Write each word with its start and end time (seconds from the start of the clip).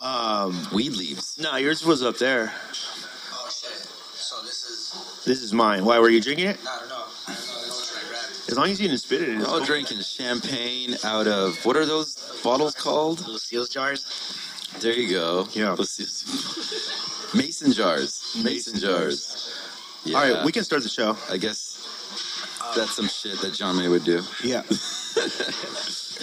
Um, 0.00 0.56
Weed 0.72 0.92
leaves. 0.92 1.38
no, 1.38 1.56
yours 1.56 1.84
was 1.84 2.02
up 2.02 2.16
there. 2.18 2.52
Oh 3.32 3.48
shit. 3.50 3.70
So 4.14 4.40
this 4.42 4.64
is. 4.64 5.24
This 5.24 5.42
is 5.42 5.52
mine. 5.52 5.84
Why 5.84 5.98
were 5.98 6.08
you 6.08 6.20
drinking 6.20 6.46
it? 6.46 6.58
I 6.66 6.78
don't 6.78 6.88
know. 6.88 7.04
I 7.28 7.34
don't 7.34 7.46
know 7.46 7.74
what 7.74 8.02
I 8.02 8.08
grabbed. 8.08 8.50
As 8.50 8.56
long 8.56 8.70
as 8.70 8.80
you 8.80 8.88
didn't 8.88 9.00
spit 9.00 9.22
it. 9.22 9.38
We're 9.38 9.46
all 9.46 9.60
drinking 9.64 10.00
champagne 10.00 10.96
out 11.04 11.26
of 11.26 11.62
what 11.66 11.76
are 11.76 11.84
those 11.84 12.40
bottles 12.42 12.74
called? 12.74 13.26
Lucille's 13.28 13.68
jars. 13.68 14.06
There 14.80 14.94
you 14.94 15.10
go. 15.10 15.46
Yeah. 15.52 15.72
Let's 15.72 15.90
see. 15.90 16.06
Mason 17.36 17.72
jars. 17.72 18.40
Mason 18.42 18.78
jars. 18.78 19.52
Yeah. 20.04 20.16
All 20.18 20.32
right, 20.32 20.44
we 20.44 20.52
can 20.52 20.64
start 20.64 20.82
the 20.82 20.88
show. 20.88 21.16
I 21.30 21.36
guess 21.36 21.76
that's 22.74 22.92
some 22.96 23.06
shit 23.06 23.38
that 23.42 23.52
John 23.52 23.76
May 23.76 23.88
would 23.88 24.04
do. 24.04 24.22
Yeah. 24.42 24.62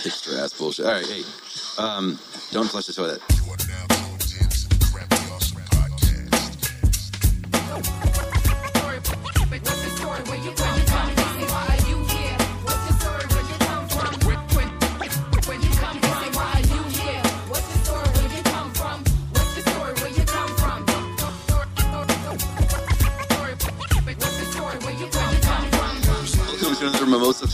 Extra 0.05 0.35
ass 0.35 0.53
bullshit. 0.57 0.85
All 0.85 0.93
right, 0.93 1.05
hey, 1.05 1.23
um, 1.77 2.17
don't 2.51 2.67
flush 2.69 2.87
the 2.87 2.93
toilet. 2.93 3.21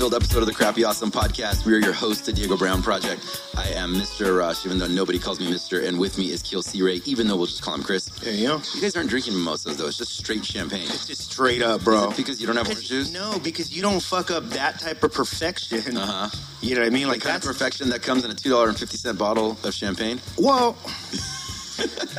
Mimosa-filled 0.04 0.22
episode 0.22 0.40
of 0.40 0.48
the 0.48 0.54
Crappy 0.54 0.84
Awesome 0.84 1.10
Podcast. 1.10 1.66
We 1.66 1.74
are 1.74 1.78
your 1.78 1.94
host, 1.94 2.26
the 2.26 2.34
Diego 2.34 2.58
Brown 2.58 2.84
Project. 2.84 3.42
I 3.56 3.70
am 3.70 3.94
Mr. 3.94 4.38
Rush, 4.38 4.66
even 4.66 4.78
though 4.78 4.88
nobody 4.88 5.18
calls 5.18 5.40
me 5.40 5.50
Mr. 5.50 5.88
And 5.88 5.98
with 5.98 6.18
me 6.18 6.30
is 6.30 6.42
Keel 6.42 6.62
C. 6.62 6.82
Ray, 6.82 7.02
even 7.06 7.26
though 7.26 7.38
we'll 7.38 7.46
just 7.46 7.62
call 7.62 7.74
him 7.74 7.84
Chris. 7.84 8.08
There 8.08 8.34
you 8.34 8.48
go. 8.48 8.62
You 8.76 8.82
guys 8.82 8.98
aren't 8.98 9.10
drinking 9.10 9.34
mimosas 9.34 9.78
though; 9.78 9.88
it's 9.88 9.98
just 9.98 10.18
straight 10.18 10.44
champagne. 10.44 10.82
It's 10.84 11.08
just 11.08 11.32
straight 11.32 11.62
up, 11.62 11.86
bro. 11.86 12.12
Because 12.18 12.42
you 12.42 12.48
don't 12.48 12.58
have 12.58 12.68
orange 12.68 12.90
juice? 12.90 13.14
No, 13.14 13.40
because 13.40 13.74
you 13.74 13.82
don't 13.82 14.02
fuck 14.02 14.30
up 14.30 14.44
that 14.50 14.78
type 14.78 15.02
of 15.04 15.14
perfection. 15.14 15.96
Uh 15.96 16.06
huh. 16.06 16.38
You 16.62 16.76
know 16.76 16.82
what 16.82 16.88
I 16.88 16.90
mean? 16.90 17.08
Like 17.08 17.22
kind 17.22 17.42
perfection 17.42 17.88
that 17.90 18.02
comes 18.02 18.26
in 18.26 18.32
a 18.32 18.36
two 18.36 18.50
dollar 18.50 18.68
and 18.68 18.78
fifty 18.78 18.98
cent 18.98 19.18
bottle 19.18 19.58
of 19.64 19.74
champagne. 19.74 20.20
well. 20.38 20.76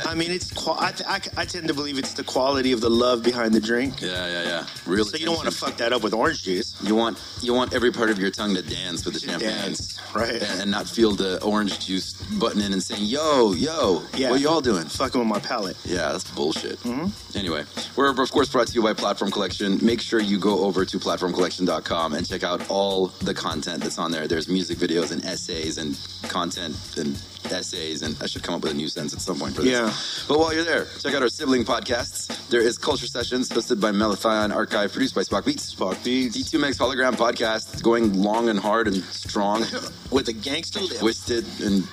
I 0.05 0.15
mean, 0.15 0.31
it's. 0.31 0.51
I, 0.67 0.93
I, 1.07 1.19
I 1.37 1.45
tend 1.45 1.67
to 1.67 1.73
believe 1.73 1.97
it's 1.97 2.13
the 2.13 2.23
quality 2.23 2.71
of 2.71 2.81
the 2.81 2.89
love 2.89 3.23
behind 3.23 3.53
the 3.53 3.59
drink. 3.61 4.01
Yeah, 4.01 4.27
yeah, 4.27 4.43
yeah. 4.43 4.65
Real. 4.85 5.05
So 5.05 5.17
you 5.17 5.25
don't 5.25 5.35
want 5.35 5.49
to 5.49 5.55
fuck 5.55 5.77
that 5.77 5.93
up 5.93 6.03
with 6.03 6.13
orange 6.13 6.43
juice. 6.43 6.75
You 6.83 6.95
want 6.95 7.17
you 7.41 7.53
want 7.53 7.73
every 7.73 7.91
part 7.91 8.09
of 8.09 8.19
your 8.19 8.31
tongue 8.31 8.55
to 8.55 8.61
dance 8.61 9.05
with 9.05 9.13
the 9.13 9.19
champagne. 9.19 9.49
Dance, 9.49 9.99
right? 10.15 10.41
And, 10.41 10.61
and 10.61 10.71
not 10.71 10.87
feel 10.87 11.11
the 11.11 11.41
orange 11.43 11.85
juice 11.85 12.13
button 12.39 12.61
in 12.61 12.73
and 12.73 12.81
saying, 12.83 13.03
"Yo, 13.05 13.53
yo, 13.53 14.03
Yeah. 14.15 14.31
what 14.31 14.39
y'all 14.41 14.61
doing?" 14.61 14.85
Fucking 14.85 15.19
with 15.19 15.27
my 15.27 15.39
palate. 15.39 15.77
Yeah, 15.85 16.11
that's 16.11 16.29
bullshit. 16.31 16.79
Mm-hmm. 16.79 17.37
Anyway, 17.37 17.65
we're 17.95 18.09
of 18.09 18.31
course 18.31 18.49
brought 18.49 18.67
to 18.67 18.73
you 18.73 18.81
by 18.83 18.93
Platform 18.93 19.31
Collection. 19.31 19.79
Make 19.85 20.01
sure 20.01 20.19
you 20.19 20.39
go 20.39 20.59
over 20.65 20.85
to 20.85 20.99
platformcollection.com 20.99 22.13
and 22.13 22.27
check 22.27 22.43
out 22.43 22.69
all 22.69 23.07
the 23.07 23.33
content 23.33 23.83
that's 23.83 23.97
on 23.97 24.11
there. 24.11 24.27
There's 24.27 24.47
music 24.47 24.77
videos 24.77 25.11
and 25.11 25.23
essays 25.25 25.77
and 25.77 25.97
content 26.29 26.75
and 26.97 27.15
essays, 27.51 28.01
and 28.01 28.15
I 28.21 28.25
should 28.27 28.43
come 28.43 28.55
up 28.55 28.61
with 28.63 28.71
a 28.71 28.75
new 28.75 28.87
sentence 28.87 29.13
at 29.13 29.21
some 29.21 29.39
point 29.39 29.55
for 29.55 29.61
this. 29.61 29.71
Yeah. 29.71 29.93
But 30.27 30.39
while 30.39 30.53
you're 30.53 30.63
there, 30.63 30.85
check 30.99 31.13
out 31.13 31.21
our 31.21 31.29
sibling 31.29 31.63
podcasts. 31.65 32.47
There 32.49 32.61
is 32.61 32.77
Culture 32.77 33.07
Sessions, 33.07 33.49
hosted 33.49 33.79
by 33.81 33.91
Melathion 33.91 34.53
Archive, 34.53 34.91
produced 34.91 35.15
by 35.15 35.21
Spock 35.21 35.45
Beats. 35.45 35.73
Fuck 35.73 36.01
these. 36.03 36.35
D2 36.35 36.59
Max 36.59 36.77
Hologram 36.77 37.13
Podcast, 37.13 37.81
going 37.83 38.13
long 38.21 38.49
and 38.49 38.59
hard 38.59 38.87
and 38.87 38.97
strong, 39.03 39.61
With 40.11 40.27
a 40.29 40.33
gangster 40.33 40.79
lip. 40.81 40.99
twisted 40.99 41.45
and 41.61 41.87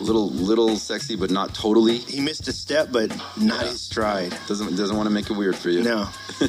little 0.00 0.28
little 0.30 0.76
sexy, 0.76 1.14
but 1.16 1.30
not 1.30 1.54
totally. 1.54 1.98
he 1.98 2.20
missed 2.20 2.48
a 2.48 2.52
step, 2.52 2.88
but 2.90 3.10
not 3.36 3.62
Yeah. 3.62 3.68
his 3.70 3.80
stride. 3.80 4.36
Doesn't 4.48 4.74
doesn't 4.76 4.96
want 4.96 5.06
to 5.06 5.12
make 5.14 5.30
it 5.30 5.34
weird 5.34 5.54
for 5.56 5.70
you. 5.70 5.82
No. 5.82 6.08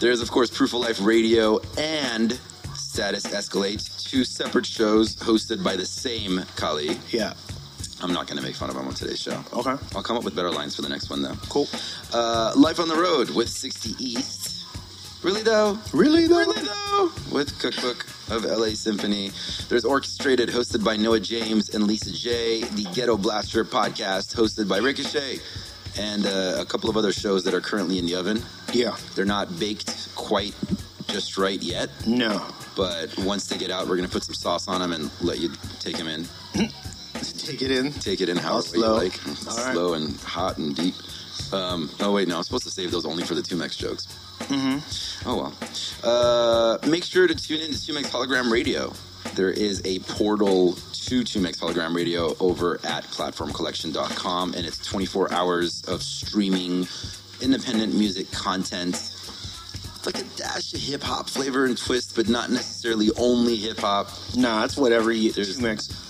There's 0.00 0.20
of 0.20 0.30
course 0.30 0.50
Proof 0.50 0.74
of 0.74 0.80
Life 0.80 1.00
Radio 1.00 1.60
and 1.78 2.38
Status 2.76 3.24
Escalate, 3.24 3.82
two 4.08 4.22
separate 4.24 4.66
shows 4.66 5.16
hosted 5.16 5.64
by 5.64 5.76
the 5.76 5.86
same 5.86 6.44
colleague. 6.56 6.98
Yeah. 7.10 7.32
I'm 8.04 8.12
not 8.12 8.26
going 8.26 8.36
to 8.36 8.42
make 8.42 8.54
fun 8.54 8.68
of 8.70 8.76
him 8.76 8.86
on 8.86 8.92
today's 8.94 9.20
show. 9.20 9.42
Okay. 9.54 9.74
I'll 9.96 10.02
come 10.02 10.16
up 10.18 10.24
with 10.24 10.36
better 10.36 10.50
lines 10.50 10.76
for 10.76 10.82
the 10.82 10.88
next 10.90 11.08
one 11.08 11.22
though. 11.22 11.34
Cool. 11.48 11.66
Uh, 12.12 12.52
Life 12.54 12.78
on 12.78 12.86
the 12.88 12.94
Road 12.96 13.30
with 13.30 13.48
60 13.48 13.94
East. 13.98 14.66
Really 15.24 15.42
though? 15.42 15.78
Really 15.94 16.26
though? 16.26 16.40
Really 16.40 16.60
though? 16.62 17.10
With 17.32 17.58
Cookbook 17.58 18.04
of 18.30 18.44
LA 18.44 18.74
Symphony. 18.74 19.30
There's 19.70 19.86
Orchestrated, 19.86 20.50
hosted 20.50 20.84
by 20.84 20.96
Noah 20.96 21.20
James 21.20 21.70
and 21.74 21.84
Lisa 21.86 22.12
J. 22.12 22.64
The 22.64 22.84
Ghetto 22.94 23.16
Blaster 23.16 23.64
podcast, 23.64 24.34
hosted 24.36 24.68
by 24.68 24.78
Ricochet. 24.78 25.38
And 25.98 26.26
uh, 26.26 26.56
a 26.60 26.66
couple 26.66 26.90
of 26.90 26.98
other 26.98 27.12
shows 27.12 27.42
that 27.44 27.54
are 27.54 27.60
currently 27.62 27.98
in 27.98 28.04
the 28.04 28.16
oven. 28.16 28.42
Yeah. 28.74 28.96
They're 29.14 29.24
not 29.24 29.58
baked 29.58 30.14
quite 30.14 30.54
just 31.06 31.38
right 31.38 31.62
yet, 31.62 31.88
No. 32.06 32.44
but 32.76 33.16
once 33.18 33.46
they 33.46 33.56
get 33.56 33.70
out, 33.70 33.86
we're 33.86 33.96
going 33.96 34.08
to 34.08 34.12
put 34.12 34.24
some 34.24 34.34
sauce 34.34 34.66
on 34.68 34.80
them 34.80 34.92
and 34.92 35.10
let 35.22 35.38
you 35.38 35.50
take 35.78 35.96
them 35.96 36.08
in. 36.08 36.26
Take 37.38 37.62
it 37.62 37.70
in. 37.70 37.92
Take 37.92 38.20
it 38.20 38.28
in 38.28 38.36
however 38.36 38.62
slow. 38.62 38.96
you 39.00 39.04
like. 39.08 39.26
All 39.48 39.56
right. 39.56 39.72
Slow 39.74 39.94
and 39.94 40.16
hot 40.20 40.58
and 40.58 40.74
deep. 40.74 40.94
Um, 41.52 41.90
oh, 42.00 42.12
wait, 42.12 42.26
no, 42.28 42.36
I'm 42.38 42.42
supposed 42.42 42.64
to 42.64 42.70
save 42.70 42.90
those 42.90 43.04
only 43.06 43.24
for 43.24 43.34
the 43.34 43.42
2Mex 43.42 43.76
jokes. 43.76 44.06
Mm-hmm. 44.48 45.28
Oh, 45.28 45.36
well. 45.36 45.54
Uh, 46.02 46.78
make 46.88 47.04
sure 47.04 47.26
to 47.26 47.34
tune 47.34 47.60
in 47.60 47.70
to 47.72 47.78
2Mex 47.78 48.06
Hologram 48.06 48.50
Radio. 48.50 48.92
There 49.34 49.50
is 49.50 49.80
a 49.84 49.98
portal 50.00 50.72
to 50.74 51.22
2Mex 51.22 51.58
Hologram 51.58 51.94
Radio 51.94 52.34
over 52.40 52.74
at 52.84 53.04
platformcollection.com, 53.04 54.54
and 54.54 54.66
it's 54.66 54.78
24 54.86 55.32
hours 55.32 55.82
of 55.86 56.02
streaming 56.02 56.86
independent 57.40 57.94
music 57.94 58.30
content. 58.32 58.94
It's 58.96 60.06
like 60.06 60.18
a 60.18 60.24
dash 60.36 60.72
of 60.74 60.80
hip 60.80 61.02
hop 61.02 61.28
flavor 61.28 61.66
and 61.66 61.76
twist, 61.78 62.14
but 62.16 62.28
not 62.28 62.50
necessarily 62.50 63.10
only 63.16 63.56
hip 63.56 63.78
hop. 63.78 64.10
Nah, 64.36 64.64
it's 64.64 64.76
whatever 64.76 65.10
you, 65.12 65.32
There's- 65.32 65.56
2Mex 65.56 66.03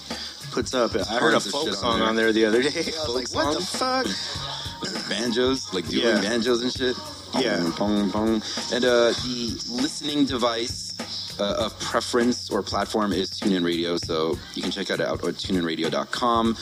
puts 0.54 0.72
up. 0.74 0.94
I 0.94 1.18
heard 1.18 1.34
a 1.34 1.40
folk 1.40 1.64
shit 1.64 1.74
on 1.74 1.80
song 1.80 1.98
there. 1.98 2.08
on 2.08 2.16
there 2.16 2.32
the 2.32 2.44
other 2.46 2.62
day. 2.62 2.68
I 2.74 2.84
was 2.86 2.94
Folk 2.96 3.14
like, 3.16 3.34
what 3.34 3.54
the 3.56 3.62
song? 3.62 4.04
fuck? 4.04 5.08
banjos, 5.08 5.72
like 5.74 5.88
dueling 5.88 6.16
Yeah. 6.16 6.20
banjos 6.30 6.62
and 6.62 6.72
shit. 6.72 6.96
Yeah. 7.38 7.58
Pong, 7.76 8.10
pong, 8.10 8.10
pong. 8.10 8.42
And 8.72 8.84
uh, 8.84 9.10
the 9.24 9.60
listening 9.70 10.24
device 10.24 10.94
uh, 11.40 11.64
of 11.64 11.78
preference 11.80 12.48
or 12.50 12.62
platform 12.62 13.12
is 13.12 13.30
TuneIn 13.30 13.64
Radio, 13.64 13.96
so 13.96 14.38
you 14.54 14.62
can 14.62 14.70
check 14.70 14.86
that 14.86 15.00
out 15.00 15.24
at 15.24 15.34
tuneinradio.com. 15.34 16.56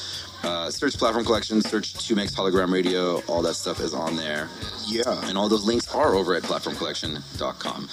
Uh, 0.44 0.70
search 0.70 0.96
Platform 0.98 1.24
Collection, 1.24 1.60
search 1.62 1.94
2Mex 1.94 2.34
Hologram 2.34 2.72
Radio, 2.72 3.20
all 3.28 3.42
that 3.42 3.54
stuff 3.54 3.78
is 3.80 3.92
on 3.94 4.16
there. 4.16 4.48
Yeah. 4.86 5.02
And 5.28 5.36
all 5.38 5.48
those 5.48 5.64
links 5.64 5.94
are 5.94 6.14
over 6.14 6.34
at 6.34 6.42
platformcollection.com. 6.42 7.88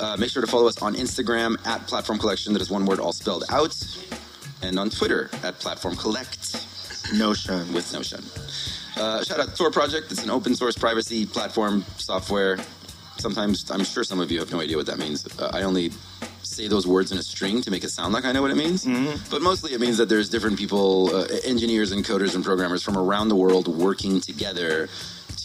Uh, 0.00 0.16
make 0.18 0.28
sure 0.30 0.42
to 0.42 0.48
follow 0.48 0.66
us 0.66 0.82
on 0.82 0.94
Instagram 0.96 1.56
at 1.66 1.86
Platform 1.86 2.18
Collection, 2.18 2.52
that 2.52 2.60
is 2.60 2.70
one 2.70 2.84
word 2.84 2.98
all 3.00 3.12
spelled 3.12 3.44
out, 3.50 3.74
and 4.64 4.78
on 4.78 4.90
Twitter 4.90 5.30
at 5.42 5.58
Platform 5.58 5.96
Collect 5.96 6.56
Notion. 7.14 7.72
with 7.72 7.90
Notion. 7.92 8.22
Uh, 8.96 9.22
shout 9.22 9.38
out 9.40 9.48
to 9.48 9.54
Tor 9.54 9.70
Project. 9.70 10.10
It's 10.10 10.24
an 10.24 10.30
open 10.30 10.54
source 10.54 10.76
privacy 10.76 11.26
platform 11.26 11.84
software. 11.98 12.56
Sometimes 13.18 13.70
I'm 13.70 13.84
sure 13.84 14.02
some 14.04 14.20
of 14.20 14.30
you 14.30 14.38
have 14.38 14.50
no 14.52 14.60
idea 14.60 14.76
what 14.76 14.86
that 14.86 14.98
means. 14.98 15.26
Uh, 15.38 15.50
I 15.52 15.62
only 15.62 15.90
say 16.42 16.68
those 16.68 16.86
words 16.86 17.12
in 17.12 17.18
a 17.18 17.22
string 17.22 17.60
to 17.62 17.70
make 17.70 17.84
it 17.84 17.90
sound 17.90 18.12
like 18.14 18.24
I 18.24 18.32
know 18.32 18.42
what 18.42 18.50
it 18.50 18.56
means. 18.56 18.84
But 19.30 19.42
mostly 19.42 19.72
it 19.74 19.80
means 19.80 19.96
that 19.98 20.08
there's 20.08 20.28
different 20.28 20.58
people, 20.58 21.14
uh, 21.14 21.26
engineers 21.44 21.92
and 21.92 22.04
coders 22.04 22.34
and 22.34 22.44
programmers 22.44 22.82
from 22.82 22.96
around 22.96 23.28
the 23.28 23.36
world 23.36 23.68
working 23.68 24.20
together 24.20 24.88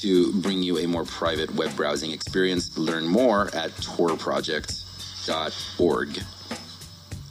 to 0.01 0.31
bring 0.33 0.63
you 0.63 0.77
a 0.79 0.87
more 0.87 1.03
private 1.03 1.53
web 1.55 1.75
browsing 1.75 2.11
experience. 2.11 2.77
Learn 2.77 3.05
more 3.05 3.49
at 3.55 3.71
torproject.org 3.81 6.23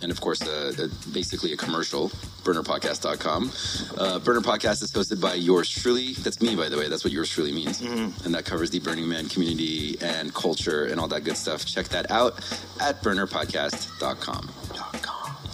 and 0.02 0.12
of 0.12 0.20
course, 0.20 0.42
uh, 0.42 0.72
uh, 0.78 0.88
basically 1.12 1.52
a 1.52 1.56
commercial, 1.56 2.08
burnerpodcast.com. 2.44 3.52
Uh, 3.98 4.18
Burner 4.20 4.40
Podcast 4.40 4.82
is 4.82 4.92
hosted 4.92 5.20
by 5.20 5.34
yours 5.34 5.68
truly. 5.68 6.12
That's 6.14 6.40
me, 6.40 6.54
by 6.54 6.68
the 6.68 6.76
way. 6.78 6.88
That's 6.88 7.04
what 7.04 7.12
yours 7.12 7.30
truly 7.30 7.52
means. 7.52 7.80
And 7.80 8.34
that 8.34 8.44
covers 8.44 8.70
the 8.70 8.78
Burning 8.80 9.08
Man 9.08 9.28
community 9.28 9.96
and 10.00 10.32
culture 10.34 10.84
and 10.84 11.00
all 11.00 11.08
that 11.08 11.24
good 11.24 11.36
stuff. 11.36 11.64
Check 11.64 11.88
that 11.88 12.10
out 12.10 12.34
at 12.80 13.02
burnerpodcast.com. 13.02 14.50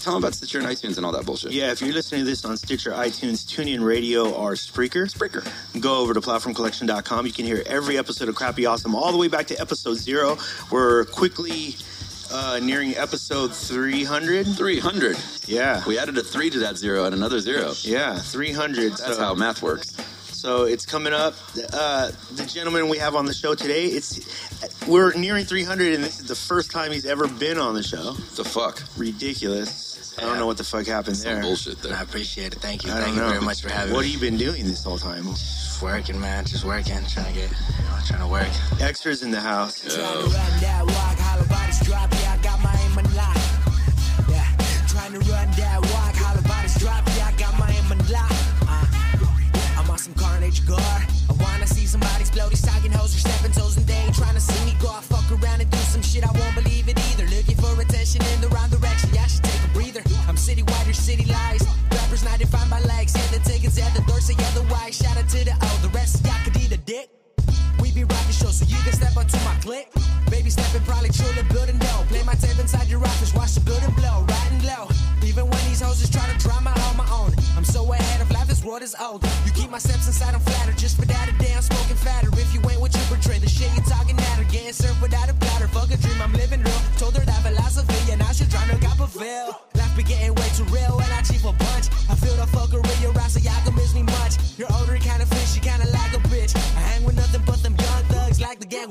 Tell 0.01 0.13
them 0.13 0.23
about 0.23 0.35
Stitcher 0.35 0.59
and 0.59 0.69
iTunes 0.69 0.99
and 0.99 1.07
all 1.07 1.13
that 1.13 1.25
bullshit. 1.25 1.53
Yeah, 1.53 1.73
if 1.73 1.81
you're 1.81 1.95
listening 1.95 2.21
to 2.21 2.25
this 2.27 2.45
on 2.45 2.59
Stitcher, 2.59 2.91
iTunes, 2.91 3.47
TuneIn 3.47 3.83
Radio, 3.83 4.31
or 4.31 4.53
Spreaker, 4.53 5.11
Spreaker. 5.11 5.43
go 5.81 6.01
over 6.01 6.13
to 6.13 6.21
platformcollection.com. 6.21 7.25
You 7.27 7.33
can 7.33 7.47
hear 7.47 7.63
every 7.65 7.97
episode 7.97 8.29
of 8.29 8.35
Crappy 8.35 8.67
Awesome 8.67 8.95
all 8.95 9.13
the 9.13 9.17
way 9.17 9.29
back 9.29 9.47
to 9.47 9.59
episode 9.59 9.95
zero. 9.95 10.37
We're 10.71 11.07
quickly 11.07 11.77
uh, 12.35 12.59
nearing 12.61 12.97
episode 12.97 13.55
300. 13.55 14.47
300. 14.57 15.17
Yeah. 15.47 15.85
We 15.87 15.99
added 15.99 16.19
a 16.19 16.23
three 16.23 16.51
to 16.51 16.59
that 16.61 16.77
zero 16.77 17.05
and 17.05 17.15
another 17.15 17.39
zero. 17.39 17.73
Yeah, 17.83 18.19
300. 18.19 18.91
That's 18.91 19.17
so, 19.17 19.21
how 19.21 19.35
math 19.35 19.63
works. 19.63 19.97
So 20.33 20.65
it's 20.65 20.85
coming 20.85 21.13
up. 21.13 21.35
Uh, 21.73 22.11
the 22.33 22.45
gentleman 22.45 22.89
we 22.89 22.99
have 22.99 23.15
on 23.15 23.25
the 23.25 23.33
show 23.33 23.55
today, 23.55 23.87
it's 23.87 24.21
we're 24.87 25.15
nearing 25.15 25.45
300, 25.45 25.95
and 25.95 26.05
this 26.05 26.21
is 26.21 26.27
the 26.27 26.35
first 26.35 26.71
time 26.73 26.91
he's 26.91 27.07
ever 27.07 27.29
been 27.29 27.57
on 27.57 27.75
the 27.75 27.83
show. 27.83 28.13
The 28.13 28.45
fuck? 28.45 28.83
Ridiculous. 28.97 29.94
I 30.19 30.21
don't 30.23 30.39
know 30.39 30.47
what 30.47 30.57
the 30.57 30.65
fuck 30.65 30.87
happened 30.87 31.17
Some 31.17 31.33
there. 31.35 31.43
bullshit 31.43 31.85
I 31.87 32.03
appreciate 32.03 32.53
it. 32.55 32.61
Thank 32.61 32.85
you. 32.85 32.93
I 32.93 33.01
Thank 33.01 33.17
you 33.17 33.23
know. 33.23 33.29
very 33.31 33.41
much 33.43 33.63
for 33.63 33.69
having 33.69 33.93
What 33.93 34.05
me. 34.05 34.13
What 34.13 34.13
have 34.13 34.23
you 34.23 34.31
been 34.31 34.39
doing 34.39 34.65
this 34.65 34.85
whole 34.85 34.99
time? 34.99 35.25
Just 35.25 35.83
working, 35.83 36.21
man. 36.21 36.45
Just 36.45 36.65
working. 36.65 36.99
Trying 37.07 37.27
to 37.27 37.41
get, 37.41 37.51
you 37.51 37.85
know, 37.85 37.99
trying 38.07 38.21
to 38.21 38.29
work. 38.29 38.49
Extras 38.81 39.23
in 39.23 39.31
the 39.31 39.41
house. 39.41 39.81
Trying 39.83 39.97
to 39.97 40.31
run 40.31 40.61
that 40.63 40.83
walk, 40.87 41.19
hollow 41.19 41.47
bodies 41.47 41.81
drop, 41.81 42.13
yeah, 42.13 42.37
I 42.39 42.43
got 42.43 42.63
my 42.63 42.75
aim 42.87 42.99
unlocked. 42.99 44.31
Yeah, 44.31 44.47
trying 44.87 45.13
to 45.13 45.21
run 45.31 45.51
that 45.59 45.81
walk, 45.93 46.15
hollow 46.15 46.43
bodies 46.43 46.79
drop, 46.79 47.03
yeah, 47.17 47.29
I 47.29 47.33
got 47.37 47.59
my 47.59 47.71
aim 47.71 47.91
unlocked. 47.91 48.39
Uh, 48.69 48.87
I'm 49.79 49.91
on 49.91 49.99
some 49.99 50.15
carnage 50.15 50.65
gore. 50.67 50.79
I 50.79 51.33
wanna 51.41 51.67
see 51.67 51.87
somebody 51.87 52.21
explode 52.23 52.51
these 52.51 52.65
hoes 52.95 53.15
or 53.15 53.19
stepping 53.19 53.53
toes 53.53 53.77
and 53.77 53.87
they 53.87 53.95
ain't 53.95 54.15
trying 54.15 54.35
to 54.35 54.41
see 54.41 54.65
me 54.65 54.77
go. 54.81 54.89
I 54.91 55.01
fuck 55.01 55.27
around 55.33 55.61
and 55.61 55.71
do 55.71 55.79
some 55.79 56.03
shit, 56.03 56.23
I 56.25 56.31
won't 56.39 56.55
believe 56.55 56.89
it 56.89 56.99
either. 57.11 57.27
Looking 57.35 57.57
for 57.57 57.75
attention 57.81 58.23
in 58.35 58.41
the 58.41 58.49
wrong 58.49 58.71
citywide, 60.45 60.85
your 60.85 60.95
city 60.95 61.25
lies. 61.25 61.65
Rappers 61.91 62.23
not 62.23 62.39
defined 62.39 62.69
by 62.69 62.81
likes, 62.81 63.17
yeah, 63.17 63.27
the 63.33 63.41
tickets 63.49 63.81
at 63.81 63.95
the 63.97 64.03
door 64.05 64.21
say 64.21 64.37
otherwise. 64.53 64.97
Shout 65.01 65.17
out 65.17 65.29
to 65.31 65.41
the 65.45 65.57
O, 65.57 65.69
the 65.81 65.89
rest 65.97 66.21
y'all 66.25 66.37
could 66.45 66.57
eat 66.61 66.73
a 66.73 66.77
dick. 66.77 67.09
We 67.81 67.91
be 67.93 68.05
rocking 68.05 68.37
shows 68.37 68.61
so 68.61 68.65
you 68.69 68.77
can 68.85 68.93
step 68.93 69.17
onto 69.17 69.39
my 69.49 69.57
click. 69.65 69.89
Baby 70.29 70.51
stepping, 70.51 70.85
probably 70.85 71.09
truly 71.09 71.43
building 71.49 71.79
dough. 71.79 72.05
Play 72.13 72.23
my 72.25 72.35
tape 72.35 72.59
inside 72.61 72.89
your 72.89 73.01
office, 73.01 73.33
watch 73.33 73.55
the 73.55 73.61
building 73.61 73.93
blow, 73.97 74.27
riding 74.29 74.63
low. 74.69 74.85
Even 75.25 75.49
when 75.49 75.63
these 75.65 75.81
hoes 75.81 76.03
is 76.03 76.11
trying 76.11 76.29
to 76.29 76.39
drama 76.45 76.77
on 76.93 76.97
my 76.97 77.09
own. 77.09 77.33
I'm 77.57 77.65
so 77.65 77.81
ahead 77.93 78.21
of 78.21 78.31
life, 78.31 78.49
this 78.49 78.63
world 78.63 78.83
is 78.83 78.95
old. 79.01 79.25
You 79.47 79.53
keep 79.53 79.71
my 79.71 79.79
steps 79.79 80.07
inside, 80.07 80.35
I'm 80.35 80.41
flattered. 80.41 80.77
Just 80.77 81.01
for 81.01 81.07
that 81.07 81.29
a 81.29 81.33
I'm 81.33 81.63
smoking 81.63 81.97
fatter. 81.97 82.29
If 82.37 82.53
you 82.53 82.61
ain't 82.69 82.81
what 82.81 82.93
you 82.93 83.01
portray, 83.09 83.39
the 83.39 83.49
shit 83.49 83.73
you 83.75 83.83
talking 83.89 84.19
at 84.19 84.37
her. 84.37 84.45
Getting 84.53 84.73
served 84.73 85.01
without 85.01 85.31
a 85.31 85.35
platter. 85.35 85.69
Fuck 85.69 85.91
a 85.91 85.97
dream, 85.97 86.21
I'm 86.21 86.33
living 86.35 86.63
real. 86.63 86.74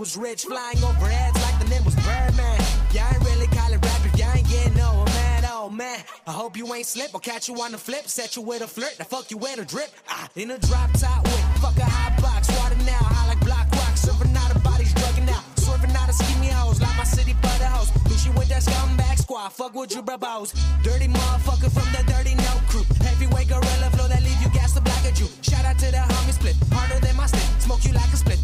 Was 0.04 0.18
rich. 0.18 0.44
Flying 0.44 0.84
over 0.84 1.08
heads 1.08 1.42
like 1.44 1.58
the 1.64 1.70
name 1.70 1.86
was 1.86 1.96
Birdman. 1.96 2.60
Y'all 2.92 3.08
ain't 3.08 3.24
really 3.24 3.48
call 3.48 3.72
it 3.72 3.80
rap 3.86 4.02
if 4.04 4.20
y'all 4.20 4.36
ain't 4.36 4.50
getting 4.50 4.76
no 4.76 5.06
man, 5.06 5.46
oh 5.48 5.70
man. 5.70 6.00
I 6.28 6.32
hope 6.32 6.58
you 6.58 6.66
ain't 6.74 6.86
slip 6.86 7.16
or 7.16 7.22
catch 7.22 7.48
you 7.48 7.56
on 7.62 7.72
the 7.72 7.78
flip. 7.78 8.06
Set 8.10 8.36
you 8.36 8.42
with 8.42 8.62
a 8.62 8.68
flirt, 8.68 8.98
the 8.98 9.06
fuck 9.06 9.32
you 9.32 9.38
with 9.38 9.60
a 9.60 9.66
drip. 9.66 9.88
Ah, 10.10 10.28
in 10.36 10.52
a 10.52 10.58
drop 10.58 10.92
top 11.00 11.24
with 11.24 11.44
fuck 11.64 11.78
a 11.78 11.86
hot 11.86 12.22
box. 12.22 12.52
Water 12.60 12.76
now, 12.84 13.00
I 13.00 13.28
like 13.30 13.40
block 13.40 13.72
rock. 13.72 13.96
Serving 13.96 14.36
out 14.36 14.54
of 14.54 14.62
bodies, 14.62 14.94
drugging 14.94 15.30
out. 15.30 15.44
Swerving 15.58 15.96
out 15.96 16.10
of 16.10 16.16
skinny 16.16 16.50
hoes, 16.50 16.82
like 16.82 16.98
my 16.98 17.06
city 17.06 17.34
butter 17.42 17.72
house. 17.72 17.90
You 18.26 18.32
with 18.40 18.48
that 18.50 18.64
scumbag 18.64 19.18
squad, 19.20 19.50
fuck 19.50 19.76
with 19.76 19.96
you, 19.96 20.02
bros. 20.02 20.54
Dirty 20.82 21.08
motherfucker 21.08 21.72
from 21.72 21.88
the 21.92 22.04
dirty 22.08 22.36
no 22.36 22.54
crew. 22.72 22.86
Heavyweight 23.04 23.50
gorilla 23.50 23.92
flow 23.92 24.08
that 24.08 24.24
leave 24.24 24.42
you 24.42 24.50
gas 24.52 24.72
the 24.72 24.80
black 24.80 25.04
of 25.04 25.20
you. 25.20 25.28
Shout 25.42 25.66
out 25.66 25.78
to 25.80 25.92
the 25.92 26.00
homie 26.00 26.32
split, 26.32 26.56
harder 26.72 27.00
than 27.06 27.18
my 27.18 27.26
stick. 27.26 27.44
Smoke 27.60 27.84
you 27.84 27.92
like 27.92 28.08
a 28.14 28.16
split, 28.16 28.40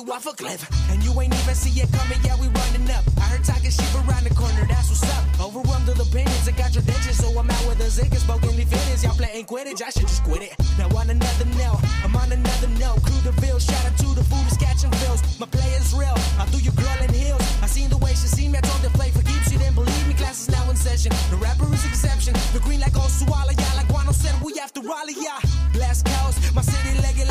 you 0.00 0.12
off 0.12 0.26
a 0.26 0.32
cliff, 0.32 0.64
and 0.90 1.02
you 1.04 1.12
ain't 1.20 1.34
even 1.34 1.54
see 1.54 1.72
it 1.80 1.90
coming. 1.92 2.18
Yeah, 2.24 2.36
we 2.40 2.48
running 2.48 2.88
up. 2.90 3.04
I 3.18 3.28
heard 3.32 3.44
talking 3.44 3.70
shit 3.70 3.92
around 3.94 4.24
the 4.24 4.34
corner, 4.34 4.64
that's 4.66 4.88
what's 4.88 5.04
up. 5.04 5.24
Overwhelmed 5.40 5.88
with 5.88 6.00
opinions, 6.00 6.48
I 6.48 6.52
got 6.52 6.74
your 6.74 6.84
digits, 6.84 7.18
so 7.18 7.28
I'm 7.38 7.50
out 7.50 7.64
with 7.68 7.80
a 7.80 7.90
zig 7.90 8.12
and 8.12 8.20
spoken 8.20 8.50
fitness. 8.50 9.04
Y'all 9.04 9.14
playing 9.14 9.46
Quidditch, 9.46 9.82
I 9.82 9.90
should 9.90 10.08
just 10.08 10.24
quit 10.24 10.42
it. 10.42 10.54
Now 10.78 10.88
on 10.96 11.10
another 11.10 11.46
note, 11.60 11.80
I'm 12.04 12.16
on 12.16 12.32
another 12.32 12.68
note. 12.80 13.02
Crew 13.02 13.20
the 13.20 13.32
bill, 13.40 13.58
shout 13.58 13.84
out 13.84 13.96
to 13.98 14.08
the 14.14 14.24
food 14.24 14.46
is 14.48 14.56
catching 14.56 14.90
bills. 15.04 15.20
My 15.38 15.46
play 15.46 15.68
is 15.76 15.92
real, 15.92 16.16
I 16.40 16.44
threw 16.48 16.60
your 16.60 16.76
girl 16.80 16.98
in 17.04 17.12
heels. 17.12 17.42
I 17.62 17.66
seen 17.66 17.90
the 17.90 17.98
way 17.98 18.10
she 18.16 18.28
seen 18.28 18.52
me, 18.52 18.58
I 18.58 18.62
told 18.62 18.80
her 18.80 18.92
play 18.96 19.10
for 19.10 19.22
keeps. 19.22 19.50
She 19.50 19.58
didn't 19.58 19.74
believe 19.74 20.06
me, 20.08 20.14
class 20.14 20.40
is 20.40 20.50
now 20.50 20.68
in 20.70 20.76
session. 20.76 21.12
The 21.30 21.36
rapper 21.36 21.68
is 21.74 21.84
exception. 21.84 22.34
The 22.52 22.60
green 22.60 22.80
like 22.80 22.94
Osuala, 22.94 23.52
yeah, 23.52 23.72
like 23.76 23.88
Guano 23.88 24.12
said, 24.12 24.34
we 24.42 24.54
after 24.60 24.80
Raleigh, 24.80 25.18
yeah. 25.18 25.40
Blast 25.72 26.06
cows, 26.06 26.36
my 26.54 26.62
city 26.62 26.96
legged 27.02 27.29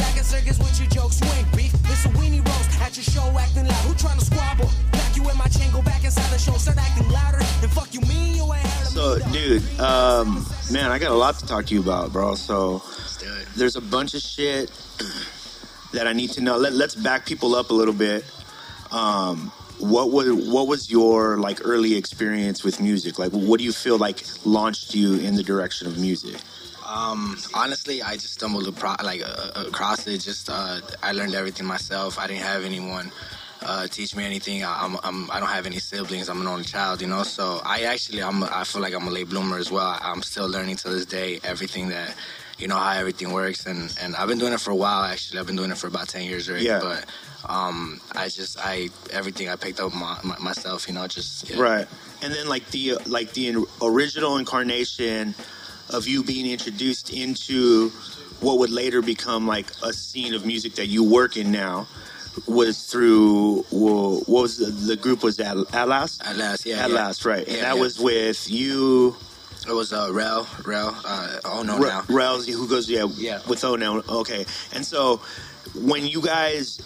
At 2.89 2.97
your 2.97 3.03
show 3.03 3.37
acting 3.37 3.67
loud, 3.67 3.85
who 3.85 3.93
tryna 3.93 4.19
squabble? 4.19 4.67
Knock 4.93 5.15
you 5.15 5.29
in 5.29 5.37
my 5.37 5.45
chain, 5.45 5.71
go 5.71 5.79
back 5.83 6.03
inside 6.03 6.27
the 6.33 6.39
show, 6.39 6.53
start 6.53 6.79
acting 6.79 7.07
louder. 7.09 7.37
And 7.37 7.71
fuck 7.71 7.93
you, 7.93 8.01
mean 8.01 8.35
you 8.35 8.51
ain't 8.51 8.65
heard 8.65 8.87
of 8.87 8.93
So, 8.93 9.19
dude, 9.31 9.79
um, 9.79 10.43
man, 10.71 10.89
I 10.89 10.97
got 10.97 11.11
a 11.11 11.13
lot 11.13 11.37
to 11.37 11.45
talk 11.45 11.67
to 11.67 11.75
you 11.75 11.81
about, 11.81 12.11
bro. 12.11 12.33
So, 12.33 12.77
Let's 12.77 13.17
do 13.17 13.31
it. 13.31 13.47
there's 13.55 13.75
a 13.75 13.81
bunch 13.81 14.15
of 14.15 14.21
shit 14.21 14.71
that 15.93 16.07
I 16.07 16.13
need 16.13 16.31
to 16.31 16.41
know. 16.41 16.57
Let, 16.57 16.73
let's 16.73 16.95
back 16.95 17.27
people 17.27 17.53
up 17.53 17.69
a 17.69 17.75
little 17.75 17.93
bit. 17.93 18.25
Um, 18.91 19.51
what 19.77 20.09
was 20.11 20.27
what 20.51 20.67
was 20.67 20.89
your 20.89 21.37
like 21.37 21.59
early 21.63 21.95
experience 21.95 22.63
with 22.63 22.81
music? 22.81 23.19
Like, 23.19 23.33
what 23.33 23.59
do 23.59 23.65
you 23.65 23.71
feel 23.71 23.99
like 23.99 24.23
launched 24.45 24.95
you 24.95 25.19
in 25.19 25.35
the 25.35 25.43
direction 25.43 25.85
of 25.85 25.99
music? 25.99 26.41
Um, 26.89 27.37
honestly, 27.53 28.01
I 28.01 28.13
just 28.13 28.33
stumbled 28.33 28.65
apro- 28.65 29.01
like 29.03 29.21
uh, 29.21 29.65
across 29.67 30.07
it. 30.07 30.21
Just 30.21 30.49
uh, 30.49 30.81
I 31.03 31.11
learned 31.11 31.35
everything 31.35 31.67
myself. 31.67 32.17
I 32.17 32.25
didn't 32.25 32.41
have 32.41 32.65
anyone 32.65 33.11
uh, 33.61 33.85
teach 33.87 34.15
me 34.15 34.25
anything. 34.25 34.63
I, 34.63 34.85
I'm, 34.85 34.97
I'm 35.03 35.29
I 35.29 35.39
don't 35.39 35.49
have 35.49 35.67
any 35.67 35.77
siblings. 35.77 36.29
I'm 36.29 36.41
an 36.41 36.47
only 36.47 36.63
child, 36.63 37.01
you 37.01 37.07
know. 37.07 37.21
So 37.21 37.61
I 37.63 37.83
actually 37.83 38.23
I'm 38.23 38.43
I 38.43 38.63
feel 38.63 38.81
like 38.81 38.95
I'm 38.95 39.07
a 39.07 39.11
late 39.11 39.29
bloomer 39.29 39.57
as 39.57 39.71
well. 39.71 39.85
I, 39.85 39.99
I'm 40.01 40.23
still 40.23 40.47
learning 40.49 40.77
to 40.77 40.89
this 40.89 41.05
day 41.05 41.39
everything 41.43 41.89
that 41.89 42.15
you 42.57 42.67
know 42.67 42.77
how 42.77 42.97
everything 42.97 43.31
works, 43.31 43.67
and 43.67 43.95
and 44.01 44.15
I've 44.15 44.27
been 44.27 44.39
doing 44.39 44.53
it 44.53 44.59
for 44.59 44.71
a 44.71 44.75
while. 44.75 45.03
Actually, 45.03 45.39
I've 45.39 45.47
been 45.47 45.55
doing 45.55 45.69
it 45.69 45.77
for 45.77 45.87
about 45.87 46.07
ten 46.07 46.23
years 46.23 46.49
already. 46.49 46.65
Yeah. 46.65 46.79
But 46.79 47.05
um, 47.47 48.01
I 48.13 48.29
just 48.29 48.57
I 48.59 48.89
everything 49.11 49.47
I 49.47 49.57
picked 49.57 49.79
up 49.79 49.93
my, 49.93 50.17
my, 50.23 50.39
myself. 50.39 50.87
You 50.87 50.95
know, 50.95 51.05
just 51.05 51.49
yeah. 51.49 51.59
Right. 51.59 51.87
And 52.23 52.33
then 52.33 52.47
like 52.47 52.65
the 52.71 52.95
like 53.05 53.33
the 53.33 53.63
original 53.81 54.37
incarnation 54.37 55.35
of 55.89 56.07
you 56.07 56.23
being 56.23 56.45
introduced 56.49 57.09
into 57.11 57.89
what 58.41 58.57
would 58.59 58.69
later 58.69 59.01
become 59.01 59.47
like 59.47 59.67
a 59.83 59.91
scene 59.93 60.33
of 60.33 60.45
music 60.45 60.75
that 60.75 60.87
you 60.87 61.03
work 61.03 61.35
in 61.37 61.51
now 61.51 61.87
was 62.47 62.83
through 62.83 63.65
well, 63.71 64.17
what 64.27 64.43
was 64.43 64.57
the, 64.57 64.67
the 64.67 64.95
group 64.95 65.23
was 65.23 65.39
at 65.39 65.57
last 65.87 66.25
At 66.25 66.37
last, 66.37 66.65
yeah. 66.65 66.83
at 66.83 66.89
yeah. 66.89 66.95
last 66.95 67.25
right 67.25 67.45
and 67.47 67.57
that 67.57 67.75
yeah. 67.75 67.81
was 67.81 67.99
with 67.99 68.49
you 68.49 69.15
It 69.67 69.73
was 69.73 69.91
uh, 69.91 70.09
Rel, 70.13 70.47
Rel. 70.65 70.95
Uh, 71.05 71.39
oh 71.43 71.63
no, 71.63 71.77
Re- 71.77 71.89
now. 71.89 72.03
Rels 72.07 72.47
who 72.47 72.67
goes 72.67 72.89
yeah, 72.89 73.07
Yeah. 73.17 73.41
with 73.47 73.63
Oh 73.63 73.75
now 73.75 74.01
okay 74.07 74.45
and 74.73 74.85
so 74.85 75.21
when 75.75 76.05
you 76.05 76.21
guys 76.21 76.79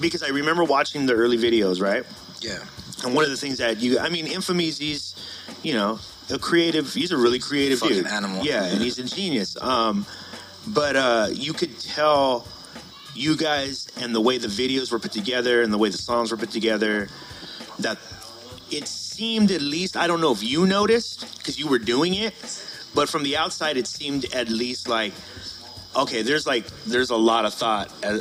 because 0.00 0.22
I 0.22 0.28
remember 0.28 0.64
watching 0.64 1.06
the 1.06 1.14
early 1.14 1.36
videos 1.36 1.80
right 1.82 2.04
Yeah. 2.40 2.62
And 3.04 3.14
one 3.14 3.24
of 3.24 3.30
the 3.30 3.36
things 3.36 3.58
that 3.58 3.80
you, 3.82 3.98
I 3.98 4.08
mean, 4.08 4.26
Infamy's, 4.26 5.14
you 5.62 5.74
know, 5.74 5.98
a 6.32 6.38
creative, 6.38 6.92
he's 6.92 7.12
a 7.12 7.16
really 7.16 7.38
creative 7.38 7.78
Fucking 7.80 7.96
dude. 7.96 8.06
animal. 8.06 8.44
Yeah, 8.44 8.64
and 8.64 8.80
he's 8.80 8.98
a 8.98 9.04
genius. 9.04 9.56
Um, 9.60 10.06
but 10.66 10.96
uh, 10.96 11.26
you 11.32 11.52
could 11.52 11.78
tell 11.78 12.46
you 13.14 13.36
guys 13.36 13.86
and 14.00 14.14
the 14.14 14.20
way 14.20 14.38
the 14.38 14.48
videos 14.48 14.90
were 14.90 14.98
put 14.98 15.12
together 15.12 15.62
and 15.62 15.72
the 15.72 15.78
way 15.78 15.88
the 15.88 15.98
songs 15.98 16.30
were 16.30 16.36
put 16.36 16.50
together 16.50 17.08
that 17.78 17.98
it 18.70 18.88
seemed 18.88 19.50
at 19.50 19.60
least, 19.60 19.96
I 19.96 20.06
don't 20.06 20.20
know 20.20 20.32
if 20.32 20.42
you 20.42 20.66
noticed 20.66 21.36
because 21.38 21.58
you 21.58 21.68
were 21.68 21.78
doing 21.78 22.14
it, 22.14 22.34
but 22.94 23.08
from 23.08 23.22
the 23.22 23.36
outside, 23.36 23.76
it 23.76 23.86
seemed 23.86 24.24
at 24.34 24.48
least 24.48 24.88
like, 24.88 25.12
okay, 25.94 26.22
there's 26.22 26.46
like, 26.46 26.66
there's 26.86 27.10
a 27.10 27.16
lot 27.16 27.44
of 27.44 27.54
thought. 27.54 27.92
uh 28.04 28.18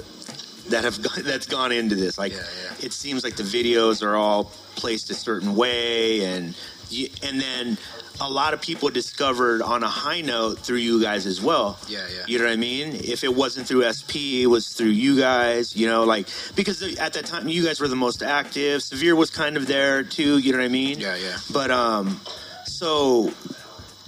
that 0.70 0.86
have 0.86 1.02
gone, 1.02 1.24
that's 1.26 1.46
gone 1.46 1.72
into 1.74 1.94
this. 1.96 2.18
Like, 2.18 2.32
Yeah, 2.32 2.38
yeah. 2.40 2.86
it 2.86 2.94
seems 2.94 3.24
like 3.24 3.36
the 3.36 3.44
videos 3.44 4.02
are 4.02 4.16
all 4.16 4.46
placed 4.76 5.10
a 5.10 5.14
certain 5.14 5.56
way, 5.56 6.24
and 6.24 6.56
you, 6.94 7.10
and 7.22 7.40
then 7.40 7.78
a 8.22 8.30
lot 8.30 8.54
of 8.54 8.62
people 8.62 8.90
discovered 8.90 9.62
on 9.62 9.84
a 9.84 9.88
high 9.88 10.22
note 10.22 10.60
through 10.60 10.78
you 10.78 11.02
guys 11.02 11.26
as 11.26 11.42
well. 11.42 11.78
Yeah, 11.88 12.06
yeah. 12.14 12.24
You 12.28 12.38
know 12.40 12.46
what 12.46 12.54
I 12.54 12.58
mean? 12.58 12.96
If 12.96 13.24
it 13.24 13.34
wasn't 13.34 13.68
through 13.68 13.92
SP, 13.92 14.44
it 14.44 14.48
was 14.48 14.70
through 14.70 14.90
you 14.90 15.20
guys. 15.20 15.76
You 15.76 15.88
know, 15.88 16.04
like 16.04 16.28
because 16.56 16.82
at 16.98 17.14
that 17.14 17.26
time 17.26 17.48
you 17.48 17.66
guys 17.66 17.80
were 17.80 17.88
the 17.88 17.96
most 17.96 18.24
active. 18.24 18.84
Severe 18.84 19.16
was 19.16 19.30
kind 19.30 19.58
of 19.58 19.68
there 19.68 20.04
too. 20.04 20.38
You 20.38 20.52
know 20.52 20.60
what 20.60 20.66
I 20.66 20.70
mean? 20.70 21.00
Yeah, 21.00 21.16
yeah. 21.16 21.38
But 21.52 21.72
um, 21.72 22.22
so 22.66 23.34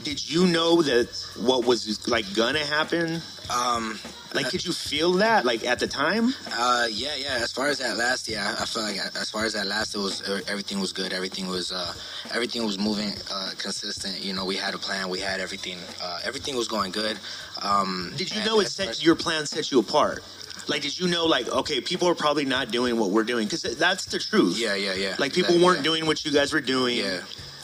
did 0.03 0.29
you 0.29 0.45
know 0.45 0.81
that 0.81 1.07
what 1.39 1.65
was 1.65 2.07
like 2.07 2.33
gonna 2.35 2.65
happen? 2.65 3.21
Um, 3.49 3.99
Like, 4.35 4.49
did 4.51 4.65
you 4.65 4.71
feel 4.73 5.13
that 5.13 5.45
like 5.45 5.63
at 5.65 5.79
the 5.79 5.87
time? 5.87 6.33
Uh, 6.51 6.87
yeah, 6.91 7.15
yeah. 7.15 7.39
As 7.41 7.51
far 7.51 7.67
as 7.67 7.77
that 7.79 7.97
last, 7.97 8.27
yeah, 8.27 8.55
I 8.59 8.65
feel 8.65 8.83
like 8.83 8.97
as 8.97 9.29
far 9.31 9.45
as 9.45 9.53
that 9.53 9.65
last, 9.67 9.95
it 9.95 9.99
was 9.99 10.21
everything 10.47 10.79
was 10.79 10.91
good. 10.93 11.13
Everything 11.13 11.47
was 11.47 11.71
uh, 11.71 11.93
everything 12.31 12.65
was 12.65 12.77
moving 12.77 13.13
uh, 13.31 13.51
consistent. 13.57 14.23
You 14.23 14.33
know, 14.33 14.45
we 14.45 14.55
had 14.55 14.73
a 14.73 14.77
plan. 14.77 15.09
We 15.09 15.19
had 15.19 15.39
everything. 15.39 15.79
Uh, 16.01 16.19
everything 16.23 16.55
was 16.55 16.67
going 16.67 16.91
good. 16.91 17.17
Um, 17.61 18.13
Did 18.17 18.33
you 18.35 18.43
know 18.45 18.59
it 18.59 18.67
set 18.67 18.89
as- 18.89 19.03
your 19.03 19.15
plan 19.15 19.45
set 19.45 19.71
you 19.71 19.79
apart? 19.79 20.23
Like, 20.67 20.81
did 20.81 20.97
you 20.99 21.07
know 21.07 21.25
like 21.25 21.47
okay, 21.47 21.79
people 21.79 22.07
are 22.07 22.15
probably 22.15 22.45
not 22.45 22.71
doing 22.71 22.97
what 22.99 23.11
we're 23.11 23.23
doing 23.23 23.45
because 23.45 23.61
that's 23.77 24.05
the 24.05 24.17
truth. 24.19 24.57
Yeah, 24.57 24.73
yeah, 24.75 24.95
yeah. 24.95 25.15
Like 25.19 25.33
people 25.33 25.53
That- 25.55 25.63
weren't 25.63 25.77
yeah. 25.79 25.83
doing 25.83 26.05
what 26.07 26.25
you 26.25 26.31
guys 26.31 26.53
were 26.53 26.61
doing. 26.61 26.97
Yeah. 26.97 27.21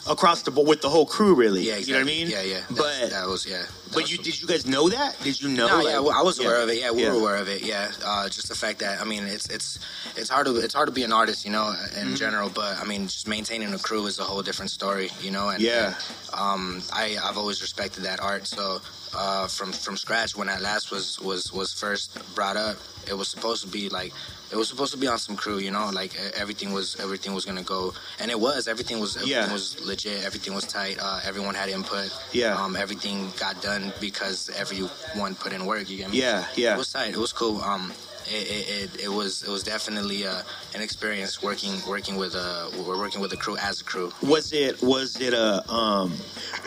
Across 0.08 0.42
the 0.42 0.50
board 0.50 0.66
with 0.66 0.80
the 0.82 0.88
whole 0.90 1.06
crew, 1.06 1.34
really. 1.34 1.62
Yeah, 1.62 1.74
exactly. 1.76 1.92
You 1.92 1.98
know 1.98 2.04
what 2.04 2.12
I 2.12 2.16
mean? 2.16 2.30
Yeah, 2.30 2.42
yeah. 2.42 2.60
That's- 2.70 3.00
But 3.00 3.10
that 3.10 3.26
was 3.28 3.46
yeah. 3.46 3.62
But 3.94 4.10
you 4.10 4.16
did 4.18 4.40
you 4.40 4.48
guys 4.48 4.66
know 4.66 4.88
that? 4.88 5.20
Did 5.22 5.40
you 5.40 5.48
know? 5.48 5.68
No, 5.68 5.76
like- 5.76 5.86
yeah, 5.92 5.98
well, 6.00 6.18
I 6.18 6.22
was 6.22 6.38
aware 6.40 6.60
of 6.62 6.68
it. 6.70 6.78
Yeah, 6.80 6.90
we 6.90 7.02
Yeah. 7.02 7.10
were 7.12 7.18
aware 7.20 7.36
of 7.36 7.48
it. 7.48 7.62
Yeah, 7.62 7.92
uh, 8.04 8.28
just 8.28 8.48
the 8.48 8.54
fact 8.56 8.78
that 8.80 9.00
I 9.00 9.04
mean, 9.04 9.24
it's 9.24 9.46
it's 9.48 9.78
it's 10.16 10.28
hard 10.28 10.46
to 10.46 10.56
it's 10.56 10.74
hard 10.74 10.88
to 10.88 10.92
be 10.92 11.04
an 11.04 11.12
artist, 11.12 11.44
you 11.44 11.52
know, 11.52 11.68
in 11.68 11.74
Mm-hmm. 12.08 12.14
general. 12.16 12.48
But 12.48 12.78
I 12.80 12.84
mean, 12.84 13.06
just 13.06 13.28
maintaining 13.28 13.72
a 13.74 13.78
crew 13.78 14.04
is 14.06 14.18
a 14.18 14.24
whole 14.24 14.42
different 14.42 14.70
story, 14.72 15.10
you 15.20 15.30
know. 15.30 15.50
And 15.50 15.62
Yeah. 15.62 15.94
um, 16.32 16.82
I 16.92 17.16
I've 17.22 17.36
always 17.38 17.60
respected 17.62 18.02
that 18.04 18.18
art. 18.20 18.46
So 18.46 18.80
uh, 19.14 19.46
from 19.48 19.72
from 19.72 19.96
scratch, 19.96 20.36
when 20.36 20.46
that 20.48 20.60
last 20.62 20.90
was 20.90 21.20
was 21.20 21.52
was 21.52 21.72
first 21.72 22.18
brought 22.34 22.56
up, 22.56 22.76
it 23.08 23.14
was 23.14 23.28
supposed 23.28 23.62
to 23.64 23.68
be 23.68 23.88
like. 23.88 24.12
It 24.50 24.56
was 24.56 24.68
supposed 24.68 24.92
to 24.92 24.98
be 24.98 25.06
on 25.06 25.16
some 25.18 25.34
crew, 25.34 25.56
you 25.56 25.70
know, 25.70 25.88
like 25.94 26.12
everything 26.36 26.74
was 26.74 27.00
everything 27.00 27.32
was 27.32 27.46
gonna 27.46 27.62
go, 27.62 27.94
and 28.20 28.30
it 28.30 28.38
was. 28.38 28.68
Everything 28.68 29.00
was 29.00 29.16
everything 29.16 29.32
Yeah. 29.48 29.50
was 29.52 29.80
legit. 29.80 30.24
Everything 30.24 30.52
was 30.52 30.66
tight. 30.66 30.98
Uh, 31.00 31.20
everyone 31.24 31.54
had 31.54 31.70
input. 31.70 32.12
Yeah. 32.32 32.60
Um, 32.62 32.76
everything 32.76 33.32
got 33.40 33.62
done 33.62 33.94
because 33.98 34.50
everyone 34.50 35.36
put 35.36 35.54
in 35.54 35.64
work. 35.64 35.88
You 35.88 35.96
get 35.96 36.10
me? 36.10 36.20
Yeah, 36.20 36.44
yeah. 36.54 36.74
It 36.74 36.78
was 36.78 36.92
tight. 36.92 37.10
It 37.14 37.16
was 37.16 37.32
cool. 37.32 37.62
Um, 37.62 37.94
it, 38.32 38.92
it, 38.94 39.04
it, 39.04 39.08
was 39.08 39.42
it 39.42 39.50
was 39.50 39.62
definitely 39.62 40.26
uh, 40.26 40.42
an 40.74 40.80
experience 40.82 41.42
working 41.42 41.74
working 41.86 42.16
with 42.16 42.34
uh 42.34 42.70
we're 42.86 42.98
working 42.98 43.20
with 43.20 43.32
a 43.32 43.36
crew 43.36 43.56
as 43.56 43.80
a 43.80 43.84
crew. 43.84 44.12
Was 44.22 44.52
it 44.52 44.82
was 44.82 45.20
it 45.20 45.34
a 45.34 45.68
um 45.70 46.12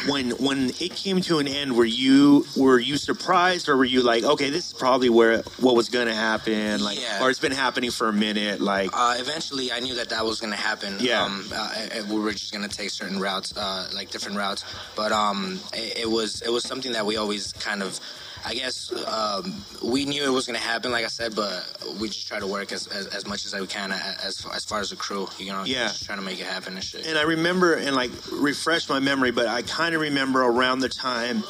when 0.07 0.31
when 0.31 0.69
it 0.79 0.95
came 0.95 1.21
to 1.21 1.39
an 1.39 1.47
end? 1.47 1.75
Were 1.75 1.85
you 1.85 2.45
were 2.55 2.79
you 2.79 2.97
surprised 2.97 3.67
or 3.69 3.77
were 3.77 3.85
you 3.85 4.01
like, 4.01 4.23
okay, 4.23 4.49
this 4.49 4.67
is 4.67 4.73
probably 4.73 5.09
where 5.09 5.41
what 5.59 5.75
was 5.75 5.89
going 5.89 6.07
to 6.07 6.15
happen? 6.15 6.83
Like, 6.83 7.01
Yeah. 7.01 7.23
or 7.23 7.29
it's 7.29 7.39
been 7.39 7.51
happening 7.51 7.91
for 7.91 8.07
a 8.09 8.13
minute? 8.13 8.61
Like, 8.61 8.89
Uh, 8.93 9.15
eventually, 9.17 9.71
I 9.71 9.79
knew 9.79 9.95
that 9.95 10.09
that 10.09 10.25
was 10.25 10.39
gonna 10.39 10.55
happen. 10.55 10.97
Yeah. 10.99 11.23
Um, 11.23 11.45
uh, 11.53 12.03
we 12.09 12.19
were 12.19 12.31
just 12.31 12.51
gonna 12.51 12.67
take 12.67 12.89
certain 12.89 13.19
routes, 13.19 13.55
uh, 13.57 13.89
like 13.93 14.11
different 14.11 14.37
routes. 14.37 14.63
But 14.95 15.11
um, 15.11 15.59
it, 15.73 15.99
it 16.03 16.09
was 16.09 16.41
it 16.41 16.51
was 16.51 16.63
something 16.63 16.91
that 16.93 17.05
we 17.05 17.17
always 17.17 17.53
kind 17.53 17.81
of. 17.81 17.99
I 18.45 18.53
guess 18.53 18.91
um, 19.07 19.55
we 19.83 20.05
knew 20.05 20.23
it 20.23 20.29
was 20.29 20.45
going 20.45 20.57
to 20.59 20.63
happen, 20.65 20.91
like 20.91 21.03
I 21.03 21.07
said, 21.07 21.35
but 21.35 21.65
we 21.99 22.07
just 22.09 22.27
try 22.27 22.39
to 22.39 22.45
work 22.47 22.71
as, 22.71 22.85
as, 22.87 23.07
as 23.07 23.25
much 23.25 23.45
as 23.45 23.55
we 23.55 23.65
can 23.65 23.91
as 23.91 24.45
as 24.53 24.63
far 24.65 24.79
as 24.79 24.91
the 24.91 24.95
crew, 24.95 25.27
you 25.39 25.51
know, 25.51 25.63
Yeah. 25.65 25.87
just 25.87 26.05
trying 26.05 26.19
to 26.19 26.23
make 26.23 26.39
it 26.39 26.45
happen 26.45 26.75
and 26.75 26.83
shit. 26.83 27.07
and 27.07 27.17
I 27.17 27.23
remember 27.23 27.73
and 27.73 27.95
like 27.95 28.11
refresh 28.31 28.87
my 28.87 28.99
memory, 28.99 29.31
but 29.31 29.47
I 29.47 29.63
kind 29.63 29.95
of 29.95 30.01
remember 30.01 30.43
around 30.43 30.79
the 30.79 30.89
time 30.89 31.43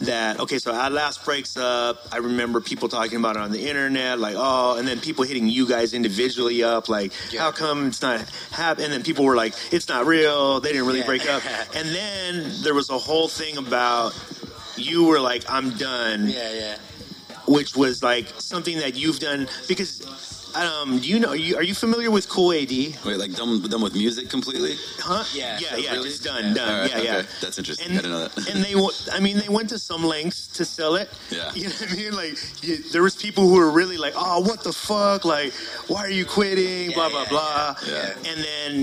that 0.00 0.40
okay, 0.40 0.58
so 0.58 0.74
our 0.74 0.90
last 0.90 1.24
breaks 1.24 1.56
up. 1.56 2.02
I 2.10 2.16
remember 2.16 2.60
people 2.60 2.88
talking 2.88 3.18
about 3.18 3.36
it 3.36 3.42
on 3.42 3.52
the 3.52 3.68
internet, 3.68 4.18
like 4.18 4.34
oh, 4.36 4.76
and 4.78 4.88
then 4.88 4.98
people 4.98 5.22
hitting 5.24 5.48
you 5.48 5.68
guys 5.68 5.94
individually 5.94 6.64
up, 6.64 6.88
like 6.88 7.12
Yeah. 7.30 7.42
how 7.42 7.52
come 7.52 7.86
it's 7.86 8.02
not 8.02 8.20
happening? 8.50 8.86
And 8.86 8.94
then 8.94 9.04
people 9.04 9.24
were 9.24 9.36
like, 9.36 9.54
it's 9.70 9.88
not 9.88 10.06
real. 10.06 10.58
They 10.58 10.72
didn't 10.72 10.88
really 10.88 11.00
Yeah. 11.00 11.06
break 11.06 11.28
up. 11.28 11.42
And 11.76 11.88
then 11.94 12.52
there 12.62 12.74
was 12.74 12.90
a 12.90 12.98
whole 12.98 13.28
thing 13.28 13.58
about 13.58 14.12
you 14.76 15.04
were 15.04 15.20
like, 15.20 15.44
I'm 15.48 15.70
done, 15.76 16.28
yeah, 16.28 16.52
yeah. 16.52 16.76
which 17.46 17.76
was 17.76 18.02
like 18.02 18.26
something 18.38 18.78
that 18.78 18.96
you've 18.96 19.18
done 19.18 19.48
because. 19.68 20.30
Um, 20.54 20.98
do 20.98 21.08
you 21.08 21.18
know? 21.18 21.30
Are 21.30 21.34
you, 21.34 21.56
are 21.56 21.62
you 21.62 21.72
familiar 21.74 22.10
with 22.10 22.28
Kool 22.28 22.52
A.D.? 22.52 22.96
Wait, 23.06 23.16
like 23.16 23.32
done, 23.34 23.62
done 23.62 23.80
with 23.80 23.94
music 23.94 24.28
completely? 24.28 24.74
Huh? 24.98 25.24
Yeah. 25.32 25.58
yeah, 25.58 25.76
yeah. 25.78 25.92
Really? 25.92 26.08
Just 26.10 26.24
done, 26.24 26.44
Yeah. 26.48 26.54
done. 26.54 26.68
All 26.74 26.80
right, 26.82 26.90
yeah, 26.90 27.00
yeah. 27.00 27.22
That's 27.40 27.56
interesting. 27.56 27.86
And, 27.88 27.98
I 27.98 28.02
didn't 28.02 28.10
know 28.12 28.28
that. 28.28 28.50
and 28.50 28.62
they, 28.62 28.74
I 29.16 29.18
mean, 29.18 29.38
they 29.38 29.48
went 29.48 29.70
to 29.70 29.78
some 29.78 30.04
lengths 30.04 30.48
to 30.48 30.66
sell 30.66 30.96
it. 30.96 31.08
Yeah. 31.30 31.50
You 31.54 31.68
know 31.70 31.74
what 31.80 31.90
I 31.92 31.96
mean? 31.96 32.12
Like, 32.14 32.62
you, 32.62 32.76
there 32.92 33.02
was 33.02 33.16
people 33.16 33.48
who 33.48 33.54
were 33.54 33.70
really 33.70 33.96
like, 33.96 34.12
"Oh, 34.14 34.40
what 34.40 34.62
the 34.62 34.74
fuck? 34.74 35.24
Like, 35.24 35.54
why 35.88 36.00
are 36.00 36.10
you 36.10 36.26
quitting?" 36.26 36.90
Yeah, 36.90 36.96
blah 36.96 37.08
blah 37.08 37.22
yeah, 37.22 37.28
blah. 37.30 37.74
yeah. 37.88 38.14
And 38.30 38.44
then, 38.44 38.74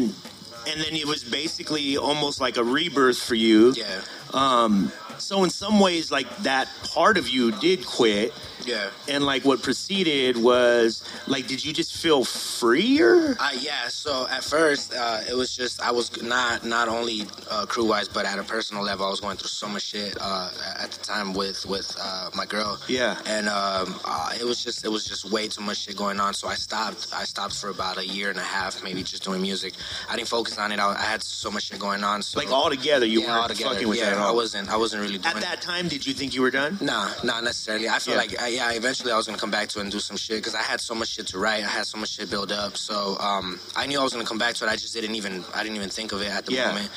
and 0.70 0.82
then 0.82 0.96
it 0.96 1.06
was 1.06 1.24
basically 1.24 1.98
almost 1.98 2.42
like 2.42 2.58
a 2.58 2.64
rebirth 2.64 3.22
for 3.22 3.36
you. 3.36 3.76
Yeah, 3.78 4.02
Um. 4.34 4.92
So 5.20 5.44
in 5.44 5.50
some 5.50 5.80
ways, 5.80 6.12
like 6.12 6.28
that 6.44 6.70
part 6.84 7.18
of 7.18 7.28
you 7.28 7.52
did 7.52 7.86
quit, 7.86 8.34
yeah. 8.70 8.90
and 9.14 9.22
like 9.32 9.44
what 9.50 9.62
preceded 9.62 10.34
was 10.38 11.04
like, 11.28 11.46
did 11.48 11.60
you 11.66 11.74
just 11.74 11.92
feel 12.04 12.24
freer? 12.24 13.36
Uh, 13.40 13.50
yeah. 13.60 13.88
So 13.88 14.28
at 14.30 14.44
first, 14.44 14.94
uh, 14.94 15.22
it 15.30 15.36
was 15.36 15.50
just 15.56 15.82
I 15.82 15.92
was 15.92 16.08
not 16.22 16.66
not 16.66 16.88
only 16.98 17.20
uh, 17.50 17.66
crew 17.66 17.86
wise, 17.94 18.08
but 18.08 18.26
at 18.26 18.38
a 18.40 18.44
personal 18.44 18.84
level, 18.84 19.06
I 19.06 19.10
was 19.10 19.22
going 19.22 19.38
through 19.38 19.50
so 19.64 19.68
much 19.68 19.84
shit 19.92 20.16
uh, 20.20 20.50
at 20.84 20.92
the 20.92 21.02
time 21.04 21.34
with 21.34 21.66
with 21.66 21.90
uh, 22.02 22.30
my 22.36 22.46
girl. 22.46 22.78
Yeah. 22.88 23.18
And 23.26 23.48
um, 23.50 24.00
uh, 24.06 24.32
it 24.40 24.46
was 24.46 24.64
just 24.64 24.86
it 24.86 24.90
was 24.90 25.04
just 25.06 25.24
way 25.36 25.48
too 25.48 25.62
much 25.62 25.80
shit 25.84 25.96
going 25.96 26.20
on. 26.20 26.34
So 26.34 26.48
I 26.48 26.56
stopped. 26.56 27.08
I 27.14 27.24
stopped 27.26 27.56
for 27.56 27.70
about 27.70 27.98
a 27.98 28.06
year 28.06 28.30
and 28.30 28.40
a 28.40 28.44
half, 28.58 28.84
maybe 28.84 29.04
just 29.04 29.24
doing 29.24 29.42
music. 29.42 29.74
I 30.10 30.16
didn't 30.16 30.28
focus 30.28 30.58
on 30.58 30.72
it. 30.72 30.80
I, 30.80 30.88
I 30.94 31.02
had 31.14 31.24
so 31.24 31.50
much 31.52 31.64
shit 31.68 31.80
going 31.80 32.04
on. 32.04 32.22
So 32.22 32.40
Like 32.40 32.52
all 32.52 32.70
together, 32.70 33.06
you 33.06 33.22
yeah, 33.22 33.40
weren't 33.48 33.58
fucking 33.58 33.88
with 33.90 33.98
yeah, 33.98 34.06
that 34.06 34.14
at 34.14 34.20
all. 34.20 34.30
I 34.30 34.32
wasn't. 34.32 34.70
I 34.70 34.78
wasn't 34.78 35.02
really 35.02 35.18
doing 35.18 35.26
At 35.36 35.38
it. 35.38 35.42
that 35.44 35.62
time, 35.62 35.88
did 35.88 36.06
you 36.06 36.14
think 36.14 36.36
you 36.36 36.42
were 36.42 36.52
done? 36.52 36.78
Nah, 36.82 37.10
not 37.24 37.44
necessarily. 37.44 37.88
I 37.90 38.00
feel 38.00 38.14
Yeah. 38.16 38.20
like, 38.20 38.42
uh, 38.42 38.46
yeah, 38.60 38.72
eventually 38.82 39.12
I 39.12 39.18
was 39.18 39.26
gonna 39.26 39.38
come 39.38 39.52
back 39.52 39.70
to 39.70 39.80
it 39.80 39.84
and 39.84 39.92
do 39.92 40.00
some 40.00 40.18
shit 40.18 40.38
because 40.38 40.56
I 40.56 40.62
had 40.72 40.80
so 40.82 40.94
much 40.94 41.10
shit 41.16 41.28
to 41.28 41.38
write. 41.40 41.64
I 41.64 41.68
had 41.80 41.86
so 41.86 41.98
much 41.98 42.10
shit 42.16 42.30
build 42.30 42.52
up. 42.52 42.76
So 42.78 43.18
um, 43.20 43.60
I 43.76 43.86
knew 43.88 44.00
I 44.00 44.04
was 44.04 44.12
gonna 44.14 44.26
come 44.26 44.38
back 44.38 44.56
to 44.56 44.66
it. 44.66 44.70
I 44.70 44.76
just 44.76 44.94
didn't 44.94 45.16
even, 45.16 45.44
I 45.56 45.64
didn't 45.64 45.78
even 45.78 45.90
think 45.90 46.12
of 46.12 46.22
it 46.22 46.28
at 46.30 46.46
the 46.46 46.54
Yeah. 46.54 46.68
moment. 46.68 46.90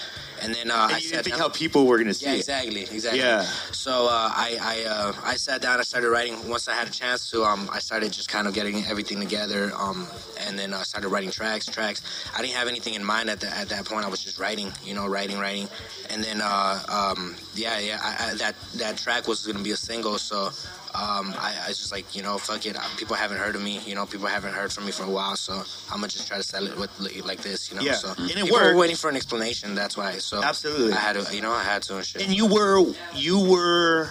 And 0.43 0.53
then 0.53 0.73
uh, 0.73 0.75
And 0.75 0.97
I 0.97 0.99
didn't 0.99 1.23
think 1.23 1.37
down- 1.37 1.39
how 1.39 1.49
people 1.51 1.87
were 1.87 2.03
to 2.03 2.13
see 2.15 2.27
yeah, 2.27 2.33
it. 2.33 2.39
exactly, 2.39 2.83
exactly. 2.83 3.21
Yeah. 3.21 3.43
So 3.71 4.07
uh, 4.09 4.29
I 4.47 4.59
I, 4.61 4.77
uh, 4.91 5.13
I 5.33 5.35
sat 5.37 5.63
down. 5.63 5.79
I 5.79 5.83
started 5.85 6.11
writing. 6.11 6.35
Once 6.49 6.67
I 6.67 6.75
had 6.75 6.89
a 6.89 6.91
chance 6.91 7.31
to, 7.31 7.45
um, 7.45 7.71
I 7.73 7.79
started 7.79 8.13
just 8.13 8.29
kind 8.29 8.49
of 8.49 8.53
getting 8.59 8.85
everything 8.93 9.21
together. 9.21 9.71
Um, 9.85 10.09
and 10.45 10.59
then 10.59 10.75
I 10.75 10.83
started 10.83 11.11
writing 11.11 11.31
tracks, 11.31 11.67
tracks. 11.67 12.01
I 12.37 12.43
didn't 12.43 12.57
have 12.61 12.67
anything 12.67 12.95
in 12.95 13.05
mind 13.05 13.31
at 13.31 13.39
that 13.43 13.55
at 13.63 13.69
that 13.69 13.85
point. 13.85 14.05
I 14.05 14.09
was 14.09 14.19
just 14.29 14.37
writing, 14.41 14.73
you 14.85 14.95
know, 14.95 15.07
writing, 15.07 15.39
writing. 15.39 15.69
And 16.11 16.19
then 16.25 16.41
uh, 16.43 16.81
um, 17.17 17.37
yeah, 17.55 17.79
yeah, 17.79 18.01
I, 18.03 18.11
I, 18.31 18.35
that 18.43 18.55
that 18.83 18.95
track 19.05 19.29
was 19.29 19.47
gonna 19.47 19.63
be 19.71 19.71
a 19.71 19.77
single. 19.91 20.19
So. 20.19 20.51
Um, 20.95 21.35
I, 21.39 21.57
I 21.65 21.69
was 21.69 21.79
just 21.79 21.91
like, 21.91 22.15
you 22.15 22.23
know, 22.23 22.37
fuck 22.37 22.67
it. 22.67 22.77
People 22.99 23.17
haven't 23.17 23.39
heard 23.39 23.57
of 23.57 23.63
me. 23.63 23.81
You 23.87 23.95
know, 23.95 24.05
people 24.05 24.27
haven't 24.27 24.53
heard 24.53 24.71
from 24.73 24.85
me 24.85 24.93
for 24.93 25.05
a 25.05 25.11
while. 25.11 25.37
So 25.37 25.55
I'm 25.91 25.97
gonna 25.97 26.09
just 26.09 26.29
try 26.29 26.37
to 26.37 26.43
sell 26.43 26.67
it 26.67 26.77
with 26.77 26.91
like 27.25 27.41
this. 27.41 27.71
You 27.71 27.79
know. 27.79 27.83
Yeah. 27.83 27.95
So 27.95 28.13
And 28.19 28.31
it 28.31 28.45
people 28.45 28.59
were 28.61 28.77
waiting 28.77 28.97
for 28.97 29.09
an 29.09 29.17
explanation. 29.17 29.75
That's 29.75 29.97
why. 29.97 30.19
So 30.19 30.43
Absolutely. 30.43 30.93
I 30.93 30.97
had 30.97 31.15
to, 31.15 31.35
you 31.35 31.41
know, 31.41 31.53
I 31.53 31.63
had 31.63 31.83
to 31.85 31.97
and 31.97 32.05
shit. 32.05 32.23
And 32.23 32.35
you 32.35 32.47
were 32.47 32.85
you 33.15 33.41
were 33.41 34.11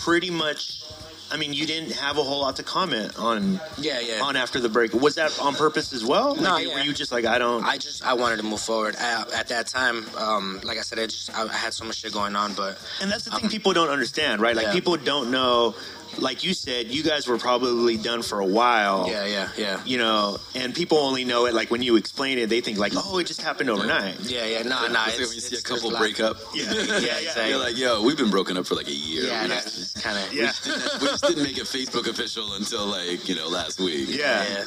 pretty 0.00 0.30
much. 0.30 0.83
I 1.30 1.36
mean, 1.36 1.52
you 1.52 1.66
didn't 1.66 1.92
have 1.92 2.18
a 2.18 2.22
whole 2.22 2.40
lot 2.42 2.56
to 2.56 2.62
comment 2.62 3.18
on 3.18 3.60
yeah, 3.78 3.98
yeah. 4.00 4.20
on 4.22 4.36
after 4.36 4.60
the 4.60 4.68
break. 4.68 4.92
Was 4.92 5.14
that 5.16 5.38
on 5.40 5.54
purpose 5.54 5.92
as 5.92 6.04
well? 6.04 6.36
No, 6.36 6.42
Like, 6.54 6.66
yeah. 6.68 6.74
Were 6.74 6.80
you 6.80 6.92
just 6.92 7.10
like 7.12 7.24
I 7.24 7.38
don't? 7.38 7.64
I 7.64 7.78
just 7.78 8.04
I 8.04 8.12
wanted 8.14 8.36
to 8.36 8.42
move 8.42 8.60
forward. 8.60 8.94
I, 8.98 9.24
at 9.34 9.48
that 9.48 9.66
time, 9.66 10.04
um, 10.16 10.60
like 10.62 10.78
I 10.78 10.82
said, 10.82 10.98
I 10.98 11.06
just 11.06 11.36
I, 11.36 11.44
I 11.48 11.52
had 11.52 11.72
so 11.74 11.84
much 11.84 11.96
shit 11.96 12.12
going 12.12 12.36
on, 12.36 12.54
but 12.54 12.78
and 13.00 13.10
that's 13.10 13.24
the 13.24 13.30
thing 13.32 13.48
people 13.48 13.72
don't 13.72 13.88
understand, 13.88 14.40
right? 14.40 14.54
Like 14.54 14.66
Yeah. 14.66 14.72
people 14.72 14.96
don't 14.96 15.30
know. 15.30 15.74
Like 16.18 16.44
you 16.44 16.54
said, 16.54 16.86
you 16.88 17.02
guys 17.02 17.26
were 17.26 17.38
probably 17.38 17.96
done 17.96 18.22
for 18.22 18.40
a 18.40 18.46
while. 18.46 19.06
yeah, 19.08 19.24
yeah, 19.26 19.48
yeah, 19.56 19.80
You 19.84 19.98
know, 19.98 20.38
and 20.54 20.74
people 20.74 20.98
only 20.98 21.24
know 21.24 21.46
it 21.46 21.54
like 21.54 21.70
when 21.70 21.82
you 21.82 21.96
explain 21.96 22.38
it, 22.38 22.48
they 22.48 22.60
think 22.60 22.78
like, 22.78 22.92
oh, 22.96 23.18
it 23.18 23.26
just 23.26 23.42
happened 23.42 23.70
overnight. 23.70 24.20
yeah, 24.20 24.44
yeah. 24.44 24.62
Nah, 24.62 24.86
nah. 24.86 24.86
It's 24.86 24.94
like 24.96 25.08
it's- 25.14 25.28
when 25.28 25.34
you 25.34 25.40
see 25.40 25.56
a 25.56 25.60
couple 25.62 25.90
break 25.96 26.20
up. 26.20 26.36
Yeah, 26.54 26.72
yeah, 26.72 26.82
Yeah, 26.82 26.98
yeah. 26.98 27.18
exactly. 27.18 27.48
You're 27.50 27.58
like, 27.58 27.76
yo, 27.76 28.02
we've 28.02 28.16
been 28.16 28.30
broken 28.30 28.56
up 28.56 28.66
for 28.66 28.74
like 28.74 28.88
a 28.88 28.92
year. 28.94 29.24
Yeah, 29.24 29.42
we, 29.42 29.48
that's 29.48 29.76
just, 29.76 30.02
kind 30.02 30.18
of 30.18 30.32
Yeah. 30.32 30.52
we 31.00 31.06
just 31.08 31.24
didn't 31.24 31.42
make 31.42 31.58
it 31.58 31.64
Facebook 31.64 32.06
official 32.08 32.54
until 32.54 32.86
like 32.86 33.28
you 33.28 33.34
know 33.34 33.48
last 33.48 33.80
week. 33.80 34.08
Yeah. 34.10 34.44
Yeah. 34.48 34.64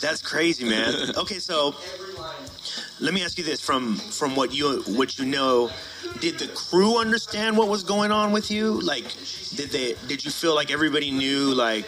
That's 0.00 0.22
crazy, 0.22 0.64
man. 0.64 1.16
Okay, 1.16 1.38
so 1.38 1.74
let 3.00 3.14
me 3.14 3.24
ask 3.24 3.38
you 3.38 3.44
this: 3.44 3.60
from 3.60 3.96
from 3.96 4.36
what 4.36 4.54
you 4.54 4.82
what 4.88 5.18
you 5.18 5.24
know, 5.24 5.70
did 6.20 6.38
the 6.38 6.48
crew 6.48 6.98
understand 6.98 7.56
what 7.56 7.68
was 7.68 7.82
going 7.82 8.12
on 8.12 8.32
with 8.32 8.50
you? 8.50 8.80
Like, 8.80 9.04
did 9.54 9.70
they 9.70 9.94
did 10.06 10.24
you 10.24 10.30
feel 10.30 10.54
like 10.54 10.70
everybody 10.70 11.10
knew? 11.10 11.54
Like, 11.54 11.86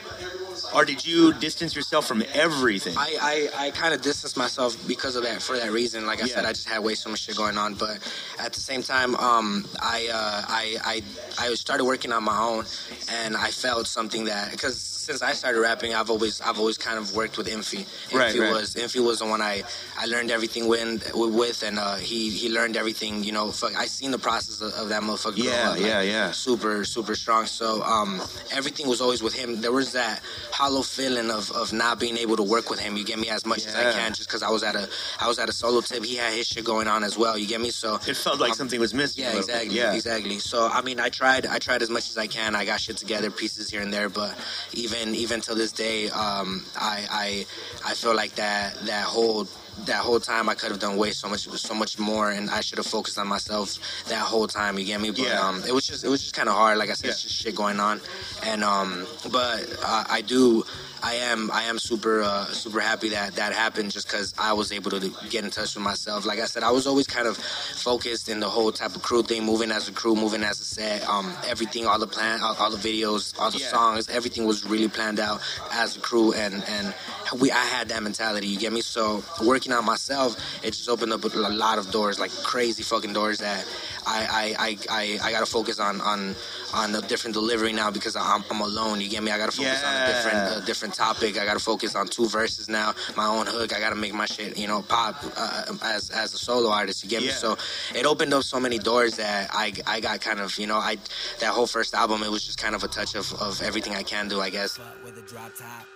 or 0.74 0.84
did 0.84 1.06
you 1.06 1.32
distance 1.34 1.74
yourself 1.76 2.06
from 2.06 2.22
everything? 2.34 2.94
I, 2.96 3.48
I, 3.56 3.66
I 3.66 3.70
kind 3.70 3.92
of 3.94 4.00
distanced 4.00 4.36
myself 4.36 4.76
because 4.88 5.16
of 5.16 5.24
that 5.24 5.42
for 5.42 5.56
that 5.56 5.70
reason. 5.70 6.06
Like 6.06 6.22
I 6.22 6.26
said, 6.26 6.44
I 6.44 6.52
just 6.52 6.68
had 6.68 6.80
way 6.80 6.94
so 6.94 7.10
much 7.10 7.20
shit 7.20 7.36
going 7.36 7.58
on. 7.58 7.74
But 7.74 7.98
at 8.38 8.52
the 8.52 8.60
same 8.60 8.82
time, 8.82 9.14
um, 9.16 9.66
I, 9.80 10.08
uh, 10.12 10.44
I 10.48 10.76
I 10.84 11.02
I 11.38 11.54
started 11.54 11.84
working 11.84 12.12
on 12.12 12.24
my 12.24 12.38
own, 12.38 12.64
and 13.10 13.36
I 13.36 13.50
felt 13.50 13.86
something 13.86 14.24
that 14.24 14.50
because 14.50 14.91
since 15.02 15.22
I 15.22 15.32
started 15.32 15.60
rapping, 15.60 15.94
I've 15.94 16.10
always 16.10 16.40
I've 16.40 16.58
always 16.58 16.78
kind 16.78 16.98
of 16.98 17.14
worked 17.14 17.36
with 17.38 17.48
Infi. 17.48 17.80
Infi 17.80 18.18
Right, 18.18 18.38
right. 18.38 18.50
was 18.52 18.74
Infi 18.74 19.04
was 19.04 19.18
the 19.18 19.26
one 19.26 19.40
I, 19.40 19.62
I 19.98 20.06
learned 20.06 20.30
everything 20.30 20.68
with, 20.68 21.12
with 21.14 21.62
and 21.62 21.78
uh, 21.78 21.96
he 21.96 22.30
he 22.30 22.48
learned 22.48 22.76
everything. 22.76 23.24
You 23.24 23.32
know, 23.32 23.50
fuck, 23.50 23.76
I 23.76 23.86
seen 23.86 24.10
the 24.10 24.18
process 24.18 24.60
of, 24.60 24.72
of 24.74 24.88
that 24.90 25.02
motherfucker. 25.02 25.42
Yeah, 25.42 25.70
up, 25.70 25.76
like, 25.76 25.86
yeah, 25.86 26.02
yeah. 26.02 26.30
super 26.30 26.84
super 26.84 27.14
strong 27.14 27.46
so 27.46 27.82
um 27.82 28.20
everything 28.52 28.88
was 28.88 29.00
always 29.00 29.22
with 29.22 29.34
him 29.34 29.60
there 29.60 29.72
was 29.72 29.92
that 29.92 30.20
hollow 30.52 30.82
feeling 30.82 31.30
of 31.30 31.50
of 31.52 31.72
not 31.72 31.98
being 31.98 32.16
able 32.16 32.36
to 32.36 32.42
work 32.42 32.70
with 32.70 32.78
him 32.78 32.96
you 32.96 33.04
get 33.04 33.18
me 33.18 33.28
as 33.28 33.44
much 33.46 33.66
as 33.66 33.74
i 33.74 33.92
can 33.92 34.12
just 34.12 34.28
because 34.28 34.42
i 34.42 34.50
was 34.50 34.62
at 34.62 34.76
a 34.76 34.88
i 35.20 35.26
was 35.26 35.38
at 35.38 35.48
a 35.48 35.52
solo 35.52 35.80
tip 35.80 36.04
he 36.04 36.16
had 36.16 36.32
his 36.32 36.46
shit 36.46 36.64
going 36.64 36.86
on 36.86 37.02
as 37.04 37.16
well 37.16 37.36
you 37.36 37.46
get 37.46 37.60
me 37.60 37.70
so 37.70 37.96
it 38.06 38.16
felt 38.16 38.38
like 38.38 38.50
um, 38.50 38.56
something 38.56 38.78
was 38.78 38.94
missing. 38.94 39.24
yeah, 39.24 39.30
little 39.30 39.46
bit. 39.46 39.54
exactly. 39.54 39.76
Yeah, 39.76 39.94
Exactly. 39.94 40.38
So 40.38 40.68
I 40.68 40.82
mean, 40.82 41.00
I 41.00 41.08
tried. 41.08 41.46
I 41.46 41.58
tried 41.58 41.82
as 41.82 41.90
much 41.90 42.10
as 42.10 42.18
I 42.18 42.26
can. 42.26 42.54
I 42.54 42.64
got 42.64 42.80
shit 42.80 42.96
together, 42.96 43.30
pieces 43.30 43.70
here 43.70 43.80
and 43.80 43.92
there. 43.92 44.08
But 44.08 44.36
even 44.72 44.91
even 44.94 45.14
even 45.14 45.40
till 45.40 45.54
this 45.54 45.72
day, 45.72 46.08
um, 46.10 46.64
I 46.76 47.06
I 47.10 47.46
I 47.90 47.94
feel 47.94 48.14
like 48.14 48.34
that 48.36 48.74
that 48.86 49.04
whole 49.04 49.46
that 49.86 49.96
whole 49.96 50.20
time 50.20 50.48
I 50.48 50.54
could 50.54 50.70
have 50.70 50.80
done 50.80 50.96
way 50.96 51.12
so 51.12 51.28
much 51.28 51.40
so 51.48 51.74
much 51.74 51.98
more, 51.98 52.30
and 52.30 52.50
I 52.50 52.60
should 52.60 52.78
have 52.78 52.86
focused 52.86 53.18
on 53.18 53.26
myself 53.26 53.78
that 54.08 54.20
whole 54.20 54.46
time. 54.46 54.78
You 54.78 54.84
get 54.84 55.00
me? 55.00 55.10
But 55.10 55.20
Yeah. 55.20 55.40
um, 55.48 55.62
it 55.66 55.72
was 55.72 55.86
just 55.86 56.04
it 56.04 56.08
was 56.08 56.20
just 56.22 56.34
kind 56.34 56.48
of 56.48 56.54
hard. 56.54 56.78
Like 56.78 56.90
I 56.90 56.94
said, 56.94 57.10
it's 57.10 57.22
Yeah. 57.24 57.28
just 57.28 57.42
shit 57.42 57.54
going 57.54 57.80
on, 57.80 58.00
and 58.42 58.62
um, 58.64 59.06
but 59.30 59.64
uh, 59.82 60.04
I 60.08 60.20
do. 60.20 60.64
I 61.02 61.14
am 61.14 61.50
I 61.50 61.62
am 61.64 61.78
super 61.78 62.22
uh, 62.22 62.44
super 62.46 62.80
happy 62.80 63.08
that 63.10 63.34
that 63.34 63.52
happened 63.52 63.90
just 63.90 64.06
because 64.06 64.32
I 64.38 64.52
was 64.52 64.70
able 64.72 64.90
to 64.92 65.12
get 65.28 65.44
in 65.44 65.50
touch 65.50 65.74
with 65.74 65.82
myself. 65.84 66.24
Like 66.24 66.38
I 66.38 66.44
said, 66.46 66.62
I 66.62 66.70
was 66.70 66.86
always 66.86 67.06
kind 67.06 67.26
of 67.26 67.36
focused 67.36 68.28
in 68.28 68.38
the 68.40 68.48
whole 68.48 68.70
type 68.70 68.94
of 68.94 69.02
crew 69.02 69.22
thing, 69.22 69.44
moving 69.44 69.70
as 69.72 69.88
a 69.88 69.92
crew, 69.92 70.14
moving 70.14 70.42
as 70.44 70.60
a 70.60 70.64
set, 70.64 71.08
um, 71.08 71.34
everything, 71.46 71.86
all 71.86 71.98
the 71.98 72.06
plan, 72.06 72.40
all, 72.40 72.54
all 72.56 72.70
the 72.70 72.76
videos, 72.76 73.38
all 73.40 73.50
the 73.50 73.58
Yeah. 73.58 73.68
songs, 73.68 74.08
everything 74.08 74.44
was 74.46 74.64
really 74.64 74.88
planned 74.88 75.18
out 75.18 75.40
as 75.72 75.96
a 75.96 76.00
crew, 76.00 76.32
and 76.32 76.62
and 76.68 76.94
we 77.40 77.50
I 77.50 77.64
had 77.64 77.88
that 77.88 78.02
mentality. 78.02 78.46
You 78.46 78.58
get 78.58 78.72
me? 78.72 78.80
So 78.80 79.24
working 79.44 79.72
on 79.72 79.84
myself, 79.84 80.36
it 80.62 80.72
just 80.72 80.88
opened 80.88 81.12
up 81.12 81.24
a 81.24 81.28
lot 81.28 81.78
of 81.78 81.90
doors, 81.90 82.20
like 82.20 82.30
crazy 82.44 82.82
fucking 82.82 83.12
doors 83.12 83.38
that 83.38 83.66
I 84.06 84.26
I 84.30 84.54
I 84.58 84.78
I, 84.90 85.28
I 85.28 85.32
gotta 85.32 85.46
focus 85.46 85.78
on 85.78 86.00
on 86.00 86.34
on 86.74 86.94
a 86.94 87.02
different 87.02 87.34
delivery 87.34 87.72
now 87.72 87.90
because 87.90 88.16
I'm, 88.16 88.44
I'm 88.50 88.60
alone. 88.60 89.00
You 89.00 89.08
get 89.08 89.22
me? 89.22 89.30
I 89.30 89.38
gotta 89.38 89.52
focus 89.52 89.82
on 89.84 89.94
a 89.94 90.06
different 90.06 90.62
a 90.62 90.66
different 90.66 90.94
topic. 90.94 91.38
I 91.38 91.44
gotta 91.44 91.60
focus 91.60 91.94
on 91.94 92.08
two 92.08 92.28
verses 92.28 92.68
now. 92.68 92.94
My 93.16 93.26
own 93.26 93.46
hook. 93.46 93.74
I 93.74 93.80
gotta 93.80 93.96
make 93.96 94.14
my 94.14 94.26
shit, 94.26 94.56
you 94.56 94.66
know, 94.66 94.82
pop 94.82 95.16
uh, 95.36 95.64
as 95.82 96.10
as 96.10 96.34
a 96.34 96.38
solo 96.38 96.70
artist. 96.70 97.02
You 97.04 97.10
get 97.10 97.22
me? 97.22 97.28
So 97.28 97.56
it 97.94 98.06
opened 98.06 98.32
up 98.34 98.42
so 98.42 98.58
many 98.58 98.78
doors 98.78 99.16
that 99.16 99.50
I 99.52 99.72
I 99.86 100.00
got 100.00 100.20
kind 100.20 100.40
of 100.40 100.58
you 100.58 100.66
know 100.66 100.78
I 100.78 100.96
that 101.40 101.52
whole 101.52 101.66
first 101.66 101.94
album 101.94 102.22
it 102.22 102.30
was 102.30 102.44
just 102.44 102.58
kind 102.58 102.74
of 102.74 102.82
a 102.84 102.88
touch 102.88 103.14
of 103.14 103.32
of 103.34 103.62
everything 103.62 103.94
I 103.94 104.02
can 104.02 104.28
do. 104.28 104.40
I 104.40 104.50
guess. 104.50 104.76
Fuck 104.76 105.04
with 105.04 105.18
a 105.18 105.22
drop 105.22 105.54
top. 105.56 105.86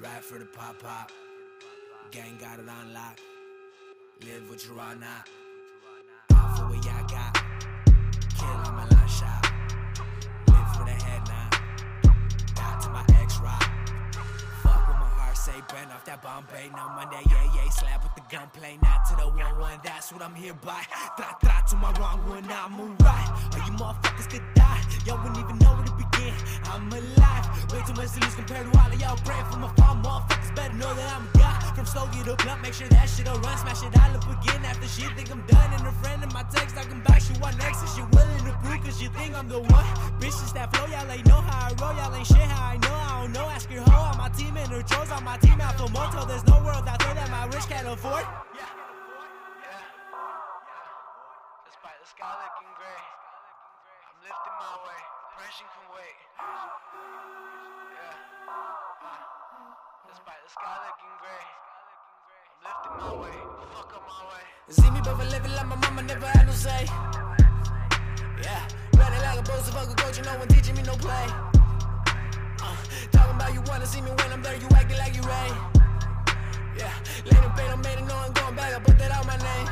Ride 0.00 0.24
for 0.24 0.38
the 0.38 0.46
pop 0.46 0.82
pop. 0.82 1.12
Gang 2.10 2.36
got 2.40 2.58
it 2.58 2.68
on 2.68 2.92
lock. 2.92 3.18
Live 4.22 4.48
what 4.48 4.64
you 4.66 4.78
are 4.78 4.94
not. 4.94 5.28
Bombay. 16.70 16.76
No 16.76 16.88
Monday, 16.94 17.22
yeah, 17.30 17.54
yeah. 17.54 17.70
Slap 17.70 18.02
with 18.02 18.14
the 18.14 18.22
gunplay. 18.34 18.78
Not 18.82 19.04
to 19.06 19.16
the 19.16 19.28
one 19.28 19.58
one. 19.58 19.80
That's 19.84 20.12
what 20.12 20.22
I'm 20.22 20.34
here 20.34 20.54
by. 20.54 20.82
Tra 21.16 21.36
tra 21.40 21.62
to 21.68 21.76
my 21.76 21.92
wrong 21.92 22.20
one. 22.28 22.44
I'm 22.50 22.80
alright. 22.80 23.54
All 23.54 23.66
you 23.66 23.72
motherfuckers 23.72 24.30
could 24.30 24.42
die. 24.54 24.61
Y'all 25.06 25.18
wouldn't 25.18 25.38
even 25.38 25.58
know 25.58 25.72
where 25.74 25.86
to 25.86 25.94
begin. 25.98 26.34
I'm 26.70 26.86
alive. 26.90 27.44
Way 27.72 27.82
too 27.86 27.94
much 27.94 28.12
to 28.14 28.20
lose 28.22 28.34
compared 28.34 28.70
to 28.70 28.78
all 28.78 28.86
of 28.86 29.00
y'all 29.00 29.16
praying 29.24 29.44
for 29.50 29.58
my 29.58 29.68
fall. 29.74 29.96
Motherfuckers 29.98 30.54
better 30.54 30.74
know 30.74 30.92
that 30.94 31.08
I'm 31.16 31.26
guy. 31.34 31.58
From 31.74 31.86
slow 31.86 32.06
get 32.12 32.28
up, 32.28 32.38
blunt, 32.42 32.62
make 32.62 32.74
sure 32.74 32.88
that 32.88 33.08
shit'll 33.08 33.38
run. 33.40 33.56
Smash 33.58 33.82
it 33.82 33.94
all 33.98 34.14
up 34.14 34.26
again 34.30 34.62
after 34.64 34.86
she 34.86 35.02
think 35.18 35.30
I'm 35.30 35.42
done. 35.46 35.72
And 35.74 35.86
a 35.86 35.92
friend 36.02 36.22
in 36.22 36.30
my 36.32 36.44
text, 36.54 36.76
I 36.76 36.84
can 36.84 37.00
back 37.02 37.20
she 37.20 37.34
want 37.40 37.58
next. 37.58 37.82
And 37.82 37.90
she 37.90 38.02
willing 38.14 38.44
to 38.46 38.52
prove 38.62 38.80
cause 38.84 39.02
you 39.02 39.08
think 39.18 39.34
I'm 39.34 39.48
the 39.48 39.60
one. 39.60 39.88
Bitches 40.22 40.52
that 40.54 40.74
flow, 40.74 40.86
y'all 40.86 41.10
ain't 41.10 41.26
know 41.26 41.40
how 41.40 41.68
I 41.68 41.74
roll. 41.82 41.94
Y'all 41.98 42.14
ain't 42.14 42.26
shit 42.26 42.38
how 42.38 42.74
I 42.74 42.76
know. 42.78 42.94
I 42.94 43.22
don't 43.22 43.32
know. 43.32 43.46
Ask 43.50 43.70
your 43.70 43.82
hoe 43.82 44.12
on 44.12 44.18
my 44.18 44.28
team 44.30 44.56
and 44.56 44.70
her 44.70 44.82
trolls 44.82 45.10
on 45.10 45.24
my 45.24 45.36
team 45.38 45.58
for 45.82 45.90
moto. 45.90 46.24
There's 46.26 46.46
no 46.46 46.62
world 46.62 46.86
out 46.86 46.98
there 47.00 47.14
that 47.14 47.30
my 47.30 47.46
rich 47.46 47.66
can't 47.66 47.88
afford. 47.88 48.22
Despite 51.66 51.98
the 51.98 52.06
sky 52.06 52.30
looking 52.38 52.70
gray, 52.78 53.02
I'm 54.06 54.18
lifting 54.22 54.61
my 54.72 54.80
way. 54.88 55.00
Depression 55.28 55.66
can 55.68 55.84
wait. 55.92 56.16
Yeah. 57.92 58.16
Uh, 58.48 59.20
despite 60.08 60.40
the 60.40 60.48
sky 60.48 60.76
looking 60.88 61.12
gray, 61.20 61.44
I'm 62.48 62.64
lifting 62.64 62.96
my 62.96 63.12
way. 63.20 63.36
Fuck 63.76 63.92
up 63.92 64.04
my 64.08 64.20
way. 64.32 64.44
See 64.72 64.88
me 64.88 65.00
both 65.04 65.20
living 65.28 65.52
like 65.52 65.68
my 65.68 65.76
mama 65.76 66.02
never 66.08 66.24
had 66.24 66.46
no 66.48 66.54
say. 66.56 66.88
Yeah, 68.40 68.64
running 68.96 69.20
like 69.20 69.40
a 69.40 69.44
boss 69.44 69.68
I 69.68 69.84
could 69.84 69.98
coach, 70.00 70.16
you 70.16 70.24
no 70.24 70.38
one 70.40 70.48
teaching 70.48 70.76
me 70.76 70.82
no 70.88 70.96
play. 70.96 71.26
Uh, 72.64 72.76
talking 73.12 73.36
about 73.36 73.52
you 73.52 73.60
wanna 73.68 73.84
see 73.84 74.00
me 74.00 74.08
when 74.08 74.32
I'm 74.32 74.40
there, 74.40 74.56
you 74.56 74.68
acting 74.72 74.96
like 74.96 75.14
you 75.14 75.22
Ray. 75.22 75.52
Yeah, 76.80 76.94
later 77.28 77.52
paid, 77.56 77.68
I 77.68 77.76
made 77.76 78.00
it, 78.00 78.08
no 78.08 78.16
I'm 78.16 78.32
going 78.32 78.56
back, 78.56 78.72
I 78.72 78.80
put 78.80 78.96
that 78.96 79.12
out 79.12 79.26
my 79.26 79.36
name. 79.36 79.68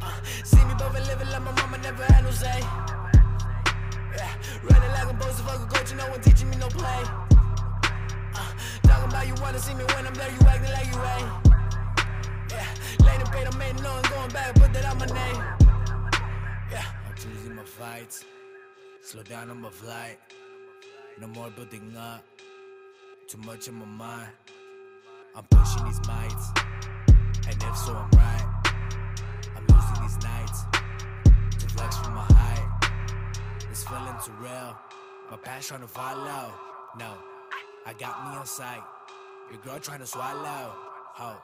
Uh, 0.00 0.16
see 0.44 0.64
me 0.64 0.72
both 0.80 0.96
living 0.96 1.28
like 1.28 1.44
my 1.44 1.52
mama 1.60 1.76
never 1.84 2.04
had 2.04 2.24
no 2.24 2.30
say. 2.30 2.64
Yeah, 4.16 4.32
running 4.64 4.90
like 4.90 5.10
a 5.10 5.14
boss 5.14 5.40
if 5.40 5.48
I 5.48 5.56
could 5.56 5.68
coach, 5.68 5.90
you 5.90 5.96
no 5.96 6.08
one 6.10 6.20
teaching 6.20 6.50
me 6.50 6.56
no 6.56 6.68
play. 6.68 7.02
Uh, 8.34 8.52
talking 8.82 9.08
about 9.10 9.26
you 9.26 9.34
wanna 9.42 9.58
see 9.58 9.74
me 9.74 9.84
when 9.84 10.06
I'm 10.06 10.14
there, 10.14 10.30
you 10.30 10.46
acting 10.46 10.72
like 10.72 10.86
you 10.86 10.98
Ray. 11.00 11.22
Yeah, 12.50 12.68
later 13.04 13.26
paid, 13.30 13.46
I 13.46 13.56
made 13.58 13.76
it, 13.76 13.82
no 13.82 13.90
I'm 13.90 14.02
going 14.10 14.30
back, 14.30 14.54
put 14.54 14.72
that 14.72 14.84
out 14.84 14.98
my 14.98 15.06
name. 15.06 15.42
Yeah, 16.72 16.84
I'm 17.06 17.14
choosing 17.14 17.54
my 17.54 17.64
fights. 17.64 18.24
Slow 19.02 19.22
down 19.22 19.50
on 19.50 19.60
my 19.60 19.70
flight. 19.70 20.18
No 21.20 21.28
more 21.28 21.48
building 21.50 21.96
up. 21.96 22.24
Too 23.28 23.38
much 23.38 23.68
in 23.68 23.74
my 23.74 23.86
mind. 23.86 24.28
I'm 25.36 25.44
pushing 25.44 25.84
these 25.84 26.00
mites. 26.08 26.50
And 27.48 27.62
if 27.62 27.76
so, 27.76 27.94
I'm 27.94 28.10
right. 28.10 28.62
I'm 29.56 29.66
losing 29.68 30.02
these 30.02 30.18
nights. 30.24 30.64
To 31.60 31.68
flex 31.68 31.98
from 31.98 32.14
my 32.14 32.24
height. 32.24 32.65
This 33.76 33.84
feeling 33.84 34.16
too 34.24 34.32
real. 34.40 34.74
My 35.30 35.36
past 35.36 35.68
trying 35.68 35.82
to 35.82 35.86
follow. 35.86 36.50
No, 36.98 37.12
I 37.84 37.92
got 37.92 38.24
me 38.24 38.34
on 38.34 38.46
sight. 38.46 38.80
Your 39.50 39.60
girl 39.60 39.78
trying 39.78 39.98
to 39.98 40.06
swallow. 40.06 40.72
Ho. 41.20 41.36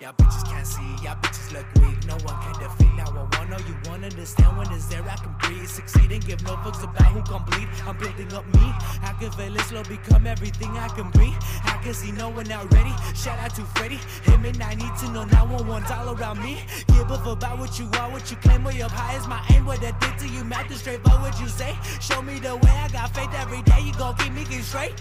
Y'all 0.00 0.12
bitches 0.14 0.44
can't 0.50 0.66
see, 0.66 0.82
y'all 1.04 1.14
bitches 1.22 1.52
look 1.52 1.66
weak. 1.76 1.94
No 2.08 2.14
one 2.26 2.34
can 2.42 2.52
defeat. 2.58 2.92
Now 2.96 3.04
I 3.14 3.38
wanna, 3.38 3.58
you 3.68 3.76
wanna 3.88 4.08
understand 4.08 4.58
when 4.58 4.66
it's 4.72 4.86
there. 4.86 5.04
I 5.08 5.14
can 5.14 5.32
breathe, 5.40 5.68
succeed, 5.68 6.10
and 6.10 6.26
give 6.26 6.42
no 6.42 6.56
fucks 6.66 6.82
about 6.82 7.12
who 7.12 7.22
complete. 7.22 7.68
I'm 7.86 7.96
building 7.96 8.32
up 8.32 8.44
me. 8.54 8.72
I 9.02 9.14
can 9.20 9.30
feel 9.30 9.54
it 9.54 9.60
slow 9.60 9.84
become 9.84 10.26
everything 10.26 10.70
I 10.70 10.88
can 10.88 11.10
be. 11.12 11.32
I 11.62 11.78
can 11.80 11.94
see 11.94 12.10
no 12.10 12.28
one 12.28 12.50
out 12.50 12.72
ready. 12.74 12.90
Shout 13.14 13.38
out 13.38 13.54
to 13.54 13.62
Freddy. 13.76 14.00
Him 14.24 14.44
and 14.44 14.60
I 14.60 14.74
need 14.74 14.94
to 14.98 15.10
know 15.12 15.26
911's 15.26 15.90
all 15.92 16.10
around 16.12 16.42
me. 16.42 16.58
Give 16.88 17.12
up 17.12 17.24
about 17.24 17.60
what 17.60 17.78
you 17.78 17.88
are, 18.00 18.10
what 18.10 18.28
you 18.32 18.36
claim. 18.38 18.64
Way 18.64 18.82
up 18.82 18.90
high 18.90 19.16
is 19.16 19.28
my 19.28 19.40
aim. 19.50 19.64
What 19.64 19.78
I 19.84 19.92
did 20.00 20.18
to 20.18 20.26
you, 20.26 20.42
math 20.42 20.74
straight. 20.76 21.04
But 21.04 21.20
what 21.20 21.38
you 21.40 21.46
say? 21.46 21.78
Show 22.00 22.20
me 22.20 22.40
the 22.40 22.56
way. 22.56 22.74
I 22.82 22.88
got 22.88 23.14
faith 23.14 23.30
every 23.36 23.62
day. 23.62 23.80
You 23.86 23.92
gon' 23.94 24.16
keep 24.16 24.32
me 24.32 24.44
straight. 24.60 25.00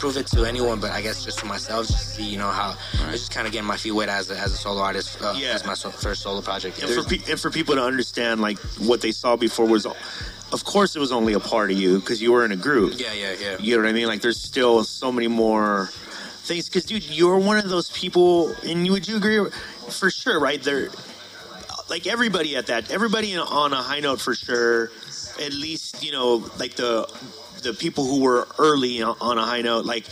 Prove 0.00 0.16
it 0.16 0.26
to 0.28 0.44
anyone, 0.44 0.80
but 0.80 0.90
I 0.92 1.02
guess 1.02 1.24
just 1.24 1.38
to 1.40 1.46
myself, 1.46 1.86
just 1.86 1.98
to 1.98 2.04
see, 2.14 2.24
you 2.24 2.38
know, 2.38 2.50
how 2.50 2.74
I 3.06 3.12
just 3.12 3.30
kind 3.30 3.46
of 3.46 3.52
getting 3.52 3.66
my 3.68 3.76
feet 3.76 3.92
wet 3.92 4.08
as 4.08 4.30
a, 4.30 4.36
as 4.38 4.52
a 4.52 4.56
solo 4.56 4.80
artist. 4.80 5.20
Uh, 5.22 5.34
Yeah. 5.36 5.48
As 5.52 5.64
my 5.66 5.74
so, 5.74 5.90
first 5.90 6.22
solo 6.22 6.40
project. 6.40 6.82
and 6.82 6.90
for, 6.90 7.02
pe- 7.08 7.30
and 7.30 7.38
for 7.38 7.50
people 7.50 7.74
to 7.74 7.84
understand 7.84 8.40
like 8.40 8.58
what 8.78 9.00
they 9.02 9.12
saw 9.12 9.36
before 9.36 9.66
was 9.66 9.86
of 9.86 10.64
course 10.64 10.96
it 10.96 10.98
was 10.98 11.12
only 11.12 11.34
a 11.34 11.40
part 11.40 11.70
of 11.70 11.78
you 11.78 12.00
because 12.00 12.20
you 12.20 12.32
were 12.32 12.44
in 12.44 12.52
a 12.52 12.56
group 12.56 12.94
yeah, 12.96 13.12
yeah, 13.12 13.34
yeah. 13.40 13.56
you 13.60 13.76
know 13.76 13.82
what 13.82 13.88
i 13.88 13.92
mean 13.92 14.08
like 14.08 14.20
there's 14.20 14.40
still 14.40 14.82
so 14.82 15.12
many 15.12 15.28
more 15.28 15.88
things 16.42 16.66
because 16.68 16.84
dude 16.84 17.04
you're 17.08 17.38
one 17.38 17.56
of 17.56 17.68
those 17.68 17.90
people 17.90 18.52
and 18.66 18.84
you 18.84 18.90
would 18.92 19.06
you 19.06 19.16
agree 19.16 19.38
for 19.88 20.10
sure 20.10 20.40
right 20.40 20.62
there 20.62 20.88
like 21.88 22.06
everybody 22.06 22.56
at 22.56 22.66
that 22.66 22.90
everybody 22.90 23.36
on 23.36 23.72
a 23.72 23.76
high 23.76 24.00
note 24.00 24.20
for 24.20 24.34
sure 24.34 24.90
at 25.40 25.52
least 25.52 26.02
you 26.02 26.10
know 26.10 26.44
like 26.58 26.74
the 26.74 27.06
the 27.60 27.72
people 27.74 28.04
who 28.06 28.20
were 28.20 28.46
early 28.58 29.02
on 29.02 29.38
a 29.38 29.44
high 29.44 29.62
note 29.62 29.84
like 29.84 30.06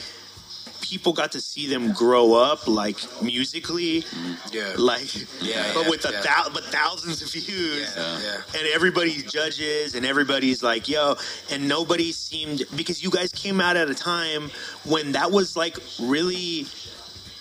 people 0.80 1.12
got 1.12 1.32
to 1.32 1.40
see 1.40 1.66
them 1.68 1.92
grow 1.92 2.32
up 2.34 2.66
like 2.66 2.96
musically 3.22 4.04
Yeah. 4.50 4.72
like 4.78 5.14
Yeah, 5.42 5.70
but 5.74 5.84
yeah, 5.84 5.90
with 5.90 6.04
a 6.08 6.12
yeah. 6.12 6.20
thou- 6.22 6.50
but 6.54 6.64
thousands 6.64 7.20
of 7.20 7.30
views 7.30 7.92
Yeah, 7.94 8.20
yeah. 8.22 8.58
and 8.58 8.66
everybody 8.68 9.22
judges 9.22 9.94
and 9.94 10.06
everybody's 10.06 10.62
like 10.62 10.88
yo 10.88 11.16
and 11.50 11.68
nobody 11.68 12.12
seemed 12.12 12.62
because 12.74 13.02
you 13.02 13.10
guys 13.10 13.32
came 13.32 13.60
out 13.60 13.76
at 13.76 13.90
a 13.90 13.94
time 13.94 14.50
when 14.84 15.12
that 15.12 15.30
was 15.30 15.56
like 15.56 15.76
really 16.00 16.66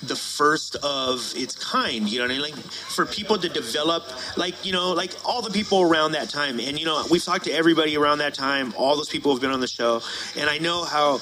the 0.03 0.15
first 0.15 0.75
of 0.77 1.33
its 1.36 1.55
kind. 1.55 2.10
You 2.10 2.19
know 2.19 2.25
what 2.25 2.31
I 2.31 2.33
mean? 2.36 2.41
Like 2.41 2.55
for 2.55 3.05
people 3.05 3.38
to 3.38 3.49
develop, 3.49 4.12
like 4.38 4.65
you 4.65 4.71
know, 4.71 4.91
like 4.93 5.13
all 5.25 5.41
the 5.41 5.51
people 5.51 5.81
around 5.81 6.12
that 6.13 6.29
time, 6.29 6.60
and 6.60 6.79
you 6.79 6.86
know, 6.86 7.03
we've 7.10 7.23
talked 7.23 7.45
to 7.45 7.51
everybody 7.51 7.97
around 7.97 8.19
that 8.19 8.33
time. 8.33 8.73
All 8.77 8.95
those 8.95 9.10
people 9.10 9.31
have 9.33 9.41
been 9.41 9.51
on 9.51 9.60
the 9.60 9.67
show, 9.67 10.01
and 10.38 10.49
I 10.49 10.57
know 10.60 10.83
how 10.83 11.19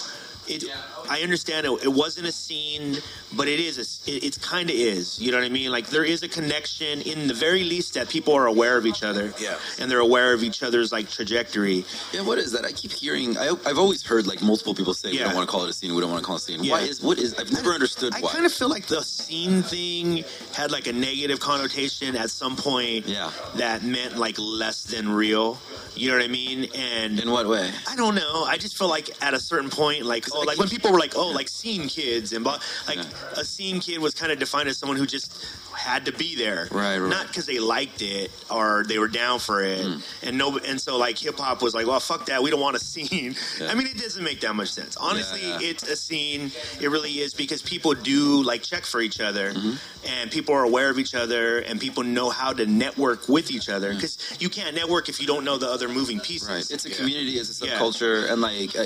it. 0.47 0.63
I 1.10 1.21
understand 1.21 1.65
it, 1.65 1.71
it 1.84 1.93
wasn't 1.93 2.27
a 2.27 2.31
scene, 2.31 2.97
but 3.34 3.47
it 3.47 3.60
is. 3.60 3.77
A, 3.77 4.12
it, 4.12 4.23
it's 4.23 4.38
kind 4.38 4.69
of 4.69 4.75
is. 4.75 5.19
You 5.19 5.31
know 5.31 5.38
what 5.38 5.45
I 5.45 5.49
mean? 5.49 5.71
Like 5.71 5.88
there 5.88 6.03
is 6.03 6.23
a 6.23 6.27
connection 6.27 7.01
in 7.01 7.27
the 7.27 7.34
very 7.34 7.63
least 7.63 7.93
that 7.95 8.10
people 8.10 8.34
are 8.34 8.47
aware 8.47 8.77
of 8.77 8.86
each 8.86 9.03
other. 9.03 9.34
Yeah. 9.39 9.58
and 9.79 9.89
they're 9.89 9.99
aware 9.99 10.34
of 10.34 10.43
each 10.43 10.63
other's 10.63 10.91
like 10.91 11.10
trajectory. 11.10 11.86
Yeah, 12.13 12.21
what 12.21 12.38
is 12.38 12.51
that? 12.53 12.65
I 12.65 12.71
keep 12.71 12.91
hearing. 12.91 13.38
I, 13.38 13.49
I've 13.65 13.77
always 13.77 14.03
heard 14.03 14.27
like 14.27 14.41
multiple 14.41 14.73
people 14.73 14.93
say 14.93 15.12
we 15.12 15.17
don't 15.19 15.36
want 15.36 15.47
to 15.47 15.51
call 15.51 15.63
it 15.63 15.69
a 15.69 15.73
scene. 15.73 15.93
We 15.93 16.01
don't 16.01 16.12
want 16.12 16.23
to 16.23 16.25
call 16.25 16.36
it 16.36 16.41
a 16.41 16.45
scene. 16.45 16.63
Yeah. 16.63 16.71
Why 16.73 16.81
is 16.81 17.01
what 17.01 17.17
is? 17.19 17.36
I've 17.36 17.51
never 17.51 17.71
understood 17.71 18.13
I 18.15 18.21
why. 18.21 18.29
I 18.29 18.34
kind 18.34 18.45
of 18.45 18.53
feel 18.53 18.69
like 18.69 18.88
the 18.88 19.01
scene 19.03 19.62
thing 19.63 20.23
had 20.53 20.71
like 20.71 20.88
a 20.88 20.93
negative 20.93 21.39
connotation 21.39 22.15
at 22.15 22.29
some 22.29 22.55
point. 22.55 23.08
Yeah. 23.08 23.31
That 23.55 23.84
meant 23.84 24.17
like 24.17 24.38
less 24.39 24.84
than 24.84 25.10
real. 25.10 25.60
You 25.95 26.10
know 26.12 26.17
what 26.17 26.25
I 26.25 26.27
mean? 26.27 26.67
And 26.75 27.19
In 27.19 27.31
what 27.31 27.47
way? 27.47 27.71
I 27.89 27.95
don't 27.95 28.15
know. 28.15 28.43
I 28.43 28.58
just 28.58 28.77
feel 28.77 28.89
like 28.89 29.10
at 29.23 29.34
a 29.34 29.39
certain 29.39 29.69
point, 29.69 30.05
like 30.05 30.25
oh, 30.36 30.41
like 30.41 30.58
when 30.58 30.69
people 30.69 30.91
were 30.91 31.00
like, 31.00 31.13
oh, 31.15 31.28
like 31.30 31.48
scene 31.50 31.88
kids 31.88 32.34
and 32.34 32.43
blah, 32.43 32.60
like 32.88 32.98
Yeah. 32.98 33.04
a 33.38 33.45
scene 33.45 33.80
kid 33.80 34.00
was 34.00 34.13
kind 34.13 34.32
of 34.32 34.39
defined 34.39 34.69
as 34.69 34.78
someone 34.78 34.98
who 34.98 35.06
just 35.06 35.34
had 35.77 36.05
to 36.05 36.11
be 36.11 36.35
there, 36.35 36.67
Right, 36.71 36.97
right. 36.97 37.09
Not 37.09 37.27
because 37.27 37.45
they 37.45 37.59
liked 37.59 38.01
it 38.01 38.31
or 38.49 38.83
they 38.88 38.97
were 38.99 39.07
down 39.07 39.39
for 39.39 39.61
it, 39.63 39.79
Hmm. 39.83 39.97
and 40.23 40.38
no, 40.38 40.57
and 40.57 40.79
so 40.79 40.97
like 40.97 41.17
hip 41.17 41.38
hop 41.38 41.61
was 41.61 41.73
like, 41.75 41.85
well, 41.88 41.99
fuck 41.99 42.25
that, 42.27 42.41
we 42.43 42.49
don't 42.49 42.59
want 42.61 42.75
a 42.75 42.79
scene. 42.79 43.35
Yeah. 43.59 43.67
I 43.71 43.75
mean, 43.75 43.88
it 43.88 43.97
doesn't 43.97 44.23
make 44.23 44.41
that 44.41 44.53
much 44.55 44.69
sense. 44.71 44.97
Honestly, 44.97 45.41
Yeah, 45.41 45.59
yeah. 45.59 45.69
it's 45.69 45.83
a 45.83 45.95
scene. 45.95 46.51
It 46.81 46.89
really 46.89 47.11
is 47.19 47.33
because 47.33 47.61
people 47.61 47.93
do 47.93 48.41
like 48.43 48.63
check 48.63 48.83
for 48.85 49.01
each 49.01 49.19
other, 49.19 49.51
Mm-hmm. 49.53 49.73
and 50.07 50.31
people 50.31 50.53
are 50.55 50.63
aware 50.63 50.89
of 50.89 50.97
each 50.99 51.13
other, 51.15 51.59
and 51.59 51.79
people 51.79 52.03
know 52.03 52.29
how 52.29 52.53
to 52.53 52.65
network 52.65 53.27
with 53.29 53.51
each 53.51 53.69
other 53.69 53.93
because 53.93 54.17
you 54.39 54.49
can't 54.49 54.75
network 54.75 55.09
if 55.09 55.19
you 55.19 55.27
don't 55.27 55.43
know 55.43 55.57
the 55.57 55.67
other 55.69 55.88
moving 55.89 56.19
pieces. 56.19 56.47
Mm. 56.47 56.51
Right. 56.55 56.71
It's 56.71 56.85
a 56.85 56.89
community, 56.89 57.33
it's 57.38 57.49
a 57.61 57.65
subculture, 57.65 58.29
and 58.31 58.41
like 58.41 58.75
uh, 58.75 58.85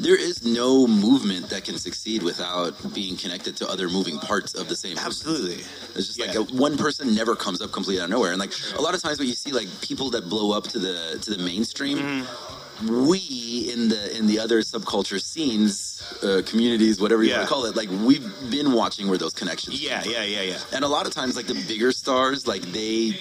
there 0.00 0.16
is 0.18 0.44
no 0.44 0.86
movement 0.86 1.50
that 1.50 1.64
can 1.64 1.78
succeed 1.78 2.22
without 2.22 2.94
being 2.94 3.16
connected 3.16 3.56
to 3.58 3.68
other 3.68 3.88
moving 3.88 4.18
parts 4.18 4.54
of 4.54 4.68
the 4.68 4.76
same. 4.76 4.90
movement. 4.92 5.06
Absolutely. 5.06 5.64
It's 5.94 6.06
just 6.06 6.20
like 6.20 6.27
Yeah. 6.34 6.40
one 6.66 6.76
person 6.76 7.14
never 7.14 7.34
comes 7.36 7.60
up 7.60 7.70
completely 7.72 8.00
out 8.00 8.04
of 8.04 8.10
nowhere, 8.10 8.32
and 8.32 8.40
like 8.40 8.52
a 8.76 8.82
lot 8.82 8.94
of 8.94 9.02
times 9.02 9.18
when 9.18 9.28
you 9.28 9.34
see 9.34 9.52
like 9.52 9.68
people 9.80 10.10
that 10.10 10.28
blow 10.28 10.52
up 10.56 10.64
to 10.68 10.78
the 10.78 11.18
to 11.22 11.30
the 11.36 11.38
mainstream, 11.42 11.98
Mm-hmm. 11.98 13.06
we 13.08 13.70
in 13.72 13.88
the 13.88 14.16
in 14.16 14.26
the 14.28 14.38
other 14.38 14.60
subculture 14.60 15.20
scenes, 15.20 16.00
uh, 16.22 16.42
communities, 16.46 17.00
whatever 17.00 17.22
you 17.24 17.30
Yeah. 17.30 17.38
want 17.38 17.48
to 17.48 17.54
call 17.54 17.64
it, 17.66 17.74
like 17.76 17.90
we've 17.90 18.28
been 18.50 18.70
watching 18.72 19.08
where 19.08 19.18
those 19.18 19.34
connections. 19.34 19.82
Yeah, 19.82 20.02
yeah, 20.04 20.22
yeah, 20.22 20.42
yeah. 20.42 20.58
And 20.72 20.84
a 20.84 20.88
lot 20.88 21.04
of 21.08 21.12
times, 21.12 21.34
like 21.34 21.46
the 21.48 21.60
bigger 21.66 21.90
stars, 21.90 22.46
like 22.46 22.62
they 22.62 23.18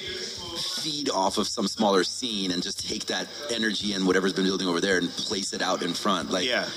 feed 0.81 1.09
off 1.09 1.37
of 1.37 1.47
some 1.47 1.67
smaller 1.67 2.03
scene 2.03 2.51
and 2.51 2.61
just 2.63 2.87
take 2.87 3.05
that 3.07 3.27
energy 3.51 3.93
and 3.93 4.05
whatever's 4.07 4.33
been 4.33 4.45
building 4.45 4.67
over 4.67 4.81
there 4.81 4.97
and 4.97 5.09
place 5.11 5.53
it 5.53 5.61
out 5.61 5.81
in 5.83 5.93
front. 5.93 6.31
Like, 6.31 6.45
Yeah. 6.45 6.67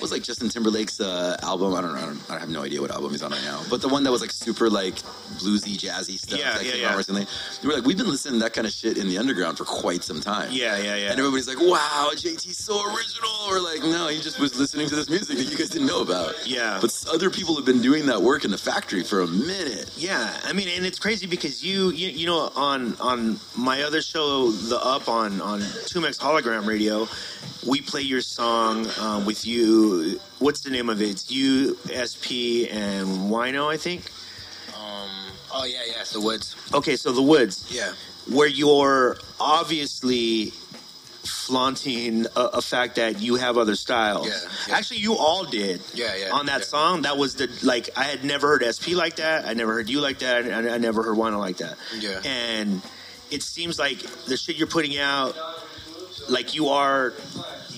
Was 0.00 0.10
like 0.10 0.22
Justin 0.22 0.48
Timberlake's 0.48 1.00
uh, 1.00 1.36
album. 1.42 1.74
I 1.74 1.80
don't 1.80 1.94
know. 1.94 1.98
I, 2.00 2.06
don't, 2.06 2.30
I 2.30 2.38
have 2.38 2.48
no 2.48 2.62
idea 2.62 2.80
what 2.80 2.90
album 2.90 3.10
he's 3.10 3.22
on 3.22 3.30
right 3.30 3.44
now. 3.44 3.62
But 3.70 3.80
the 3.82 3.88
one 3.88 4.02
that 4.04 4.10
was 4.10 4.20
like 4.20 4.30
super 4.30 4.68
like 4.68 4.96
bluesy, 5.38 5.76
jazzy 5.78 6.18
stuff 6.18 6.38
Yeah, 6.38 6.54
that 6.54 6.64
yeah, 6.64 6.72
came 6.72 6.80
yeah. 6.82 6.90
out 6.90 6.96
recently. 6.96 7.26
We 7.62 7.68
were 7.68 7.74
like, 7.74 7.84
we've 7.84 7.96
been 7.96 8.08
listening 8.08 8.34
to 8.34 8.44
that 8.44 8.52
kind 8.52 8.66
of 8.66 8.72
shit 8.72 8.98
in 8.98 9.08
the 9.08 9.18
underground 9.18 9.58
for 9.58 9.64
quite 9.64 10.02
some 10.02 10.20
time. 10.20 10.48
Yeah, 10.50 10.76
yeah, 10.78 10.96
yeah. 10.96 11.10
And 11.10 11.18
everybody's 11.18 11.48
like, 11.48 11.60
wow, 11.60 12.10
JT's 12.14 12.58
so 12.58 12.74
original. 12.94 13.30
Or 13.48 13.60
like, 13.60 13.80
no, 13.82 14.08
he 14.08 14.20
just 14.20 14.38
was 14.40 14.58
listening 14.58 14.88
to 14.88 14.96
this 14.96 15.08
music 15.08 15.36
that 15.36 15.44
you 15.44 15.56
guys 15.56 15.68
didn't 15.70 15.86
know 15.86 16.02
about. 16.02 16.34
Yeah. 16.46 16.78
But 16.80 17.04
other 17.12 17.30
people 17.30 17.54
have 17.56 17.64
been 17.64 17.82
doing 17.82 18.06
that 18.06 18.20
work 18.22 18.44
in 18.44 18.50
the 18.50 18.58
factory 18.58 19.02
for 19.02 19.20
a 19.20 19.26
minute. 19.26 19.90
Yeah, 19.96 20.36
I 20.44 20.52
mean, 20.52 20.68
and 20.68 20.86
it's 20.86 20.98
crazy 20.98 21.26
because 21.26 21.64
you, 21.64 21.90
you, 21.90 22.08
you 22.08 22.26
know, 22.26 22.50
on 22.56 22.96
on 23.00 23.38
my 23.56 23.82
other 23.82 24.00
show, 24.02 24.50
the 24.50 24.78
Up 24.82 25.08
on 25.08 25.40
on 25.40 25.60
2Mex 25.60 26.18
Hologram 26.18 26.66
Radio, 26.66 27.08
we 27.66 27.80
play 27.80 28.00
your 28.02 28.20
song 28.20 28.86
um, 29.00 29.24
with 29.24 29.46
you. 29.46 29.81
What's 30.38 30.60
the 30.60 30.70
name 30.70 30.88
of 30.88 31.00
it? 31.00 31.08
It's 31.10 31.30
you, 31.30 31.76
SP, 31.90 32.66
and 32.70 33.30
Wino, 33.30 33.72
I 33.72 33.76
think. 33.76 34.10
Um, 34.76 35.10
oh 35.52 35.64
yeah, 35.64 35.78
yeah, 35.86 36.04
the 36.12 36.20
woods. 36.20 36.56
Okay, 36.72 36.96
so 36.96 37.12
the 37.12 37.22
Woods, 37.22 37.70
Yeah, 37.70 37.92
where 38.34 38.48
you're 38.48 39.16
obviously 39.40 40.52
flaunting 41.24 42.26
a, 42.36 42.40
a 42.54 42.62
fact 42.62 42.96
that 42.96 43.20
you 43.20 43.36
have 43.36 43.58
other 43.58 43.74
styles. 43.76 44.26
Yeah, 44.26 44.34
yeah. 44.68 44.76
Actually, 44.76 44.98
you 45.00 45.14
all 45.14 45.44
did. 45.44 45.80
Yeah, 45.94 46.14
yeah, 46.16 46.30
On 46.32 46.46
that 46.46 46.60
yeah. 46.60 46.64
song, 46.66 47.02
that 47.02 47.16
was 47.16 47.34
the 47.36 47.48
like 47.62 47.90
I 47.96 48.04
had 48.04 48.24
never 48.24 48.48
heard 48.48 48.62
SP 48.64 48.94
like 48.94 49.16
that. 49.16 49.44
I 49.46 49.54
never 49.54 49.72
heard 49.72 49.88
you 49.88 50.00
like 50.00 50.18
that. 50.20 50.46
I, 50.46 50.74
I 50.74 50.78
never 50.78 51.02
heard 51.02 51.16
Wino 51.16 51.38
like 51.38 51.58
that. 51.58 51.76
Yeah. 51.98 52.20
And 52.24 52.82
it 53.30 53.42
seems 53.42 53.78
like 53.78 53.98
the 54.26 54.36
shit 54.36 54.56
you're 54.56 54.66
putting 54.66 54.98
out, 54.98 55.36
like 56.28 56.54
you 56.54 56.68
are. 56.68 57.14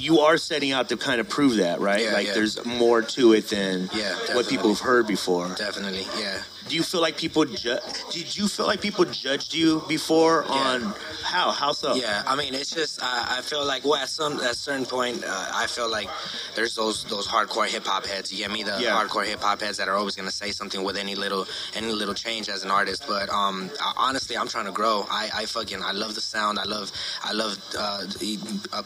You 0.05 0.21
are 0.21 0.37
setting 0.37 0.71
out 0.73 0.90
to 0.90 0.99
kind 0.99 1.19
of 1.19 1.31
prove 1.31 1.57
that, 1.57 1.81
right? 1.81 2.05
Yeah, 2.05 2.12
like 2.12 2.27
yeah. 2.27 2.35
there's 2.35 2.62
more 2.67 3.01
to 3.17 3.33
it 3.33 3.49
than 3.49 3.88
Yeah, 3.95 4.14
what 4.35 4.47
people 4.49 4.69
have 4.69 4.81
heard 4.81 5.07
before. 5.07 5.49
definitely. 5.57 6.07
Yeah. 6.19 6.43
Do 6.68 6.74
you 6.77 6.83
feel 6.83 7.03
like 7.03 7.18
people 7.18 7.44
ju- 7.44 7.79
did 8.11 8.35
you 8.37 8.48
feel 8.48 8.66
like 8.66 8.81
people 8.81 9.05
judged 9.05 9.53
you 9.53 9.83
before 9.87 10.44
on 10.44 10.94
how 11.22 11.50
how 11.50 11.72
so? 11.72 11.94
Yeah, 11.94 12.22
I 12.27 12.37
mean, 12.37 12.55
it's 12.55 12.70
just 12.70 13.03
I, 13.03 13.38
I 13.38 13.40
feel 13.42 13.64
like 13.66 13.85
well, 13.85 13.96
at 13.96 14.09
some 14.09 14.40
at 14.40 14.53
a 14.53 14.55
certain 14.55 14.87
point, 14.87 15.22
uh, 15.24 15.50
I 15.55 15.66
feel 15.66 15.90
like 15.90 16.09
there's 16.55 16.74
those 16.74 17.05
those 17.05 17.27
hardcore 17.29 17.66
hip 17.68 17.85
hop 17.85 18.07
heads. 18.07 18.33
You 18.33 18.38
get 18.38 18.50
me, 18.50 18.62
the 18.62 18.79
Yeah. 18.81 18.92
hardcore 18.98 19.27
hip 19.27 19.40
hop 19.42 19.61
heads 19.61 19.77
that 19.77 19.88
are 19.88 19.96
always 19.96 20.16
gonna 20.16 20.31
say 20.31 20.53
something 20.53 20.83
with 20.83 20.96
any 20.96 21.14
little 21.14 21.46
any 21.74 21.92
little 21.92 22.14
change 22.14 22.48
as 22.48 22.64
an 22.64 22.70
artist. 22.70 23.05
But 23.07 23.29
um, 23.29 23.70
I- 23.81 23.92
honestly, 23.98 24.37
I'm 24.37 24.48
trying 24.48 24.64
to 24.66 24.72
grow. 24.72 25.07
I, 25.11 25.29
I 25.35 25.44
fucking 25.44 25.83
I 25.83 25.92
love 25.92 26.14
the 26.14 26.22
sound. 26.22 26.59
I 26.59 26.64
love 26.64 26.90
I 27.22 27.33
love 27.35 27.59
uh, 27.79 28.07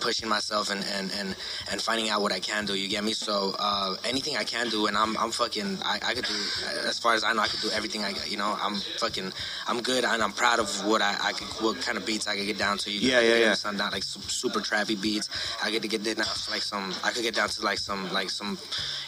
pushing 0.01 0.29
myself 0.29 0.71
and, 0.71 0.85
and 0.97 1.13
and 1.13 1.37
and 1.71 1.81
finding 1.81 2.09
out 2.11 2.23
what 2.23 2.33
I 2.33 2.41
can 2.41 2.67
do. 2.67 2.75
You 2.75 2.89
get 2.89 3.05
me? 3.05 3.13
So 3.13 3.55
uh, 3.59 3.95
anything 4.05 4.37
I 4.37 4.43
can 4.45 4.69
do, 4.69 4.87
and 4.89 4.97
I'm 4.97 5.17
I'm 5.17 5.31
fucking 5.31 5.79
I, 5.85 6.01
I 6.05 6.15
could 6.15 6.25
do 6.25 6.35
as 6.87 6.99
far 6.99 7.15
as 7.15 7.23
I 7.23 7.33
know, 7.33 7.43
I 7.43 7.47
could 7.49 7.61
do 7.61 7.68
everything. 7.73 8.05
I 8.05 8.13
got. 8.13 8.31
You 8.31 8.37
know, 8.37 8.57
I'm 8.61 8.77
fucking 8.99 9.33
I'm 9.67 9.81
good, 9.83 10.05
and 10.05 10.23
I'm 10.23 10.33
proud 10.33 10.59
of 10.59 10.85
what 10.87 11.03
I, 11.03 11.17
I 11.23 11.33
could 11.33 11.49
what 11.63 11.81
kind 11.81 11.97
of 11.99 12.05
beats 12.07 12.27
I 12.27 12.37
could 12.37 12.47
get 12.47 12.59
down 12.59 12.79
to. 12.79 12.91
You 12.91 13.01
Yeah, 13.01 13.21
yeah, 13.21 13.37
yeah. 13.37 13.55
Some 13.55 13.77
not 13.77 13.93
like 13.93 14.05
su- 14.05 14.21
super 14.21 14.61
trappy 14.61 15.01
beats. 15.01 15.29
I 15.63 15.71
get 15.71 15.83
to 15.83 15.89
get 15.89 16.03
down 16.05 16.17
to 16.17 16.51
like 16.51 16.63
some. 16.63 16.95
I 17.05 17.11
could 17.13 17.23
get 17.23 17.35
down 17.35 17.49
to 17.49 17.63
like 17.63 17.79
some 17.79 18.13
like 18.13 18.31
some, 18.31 18.59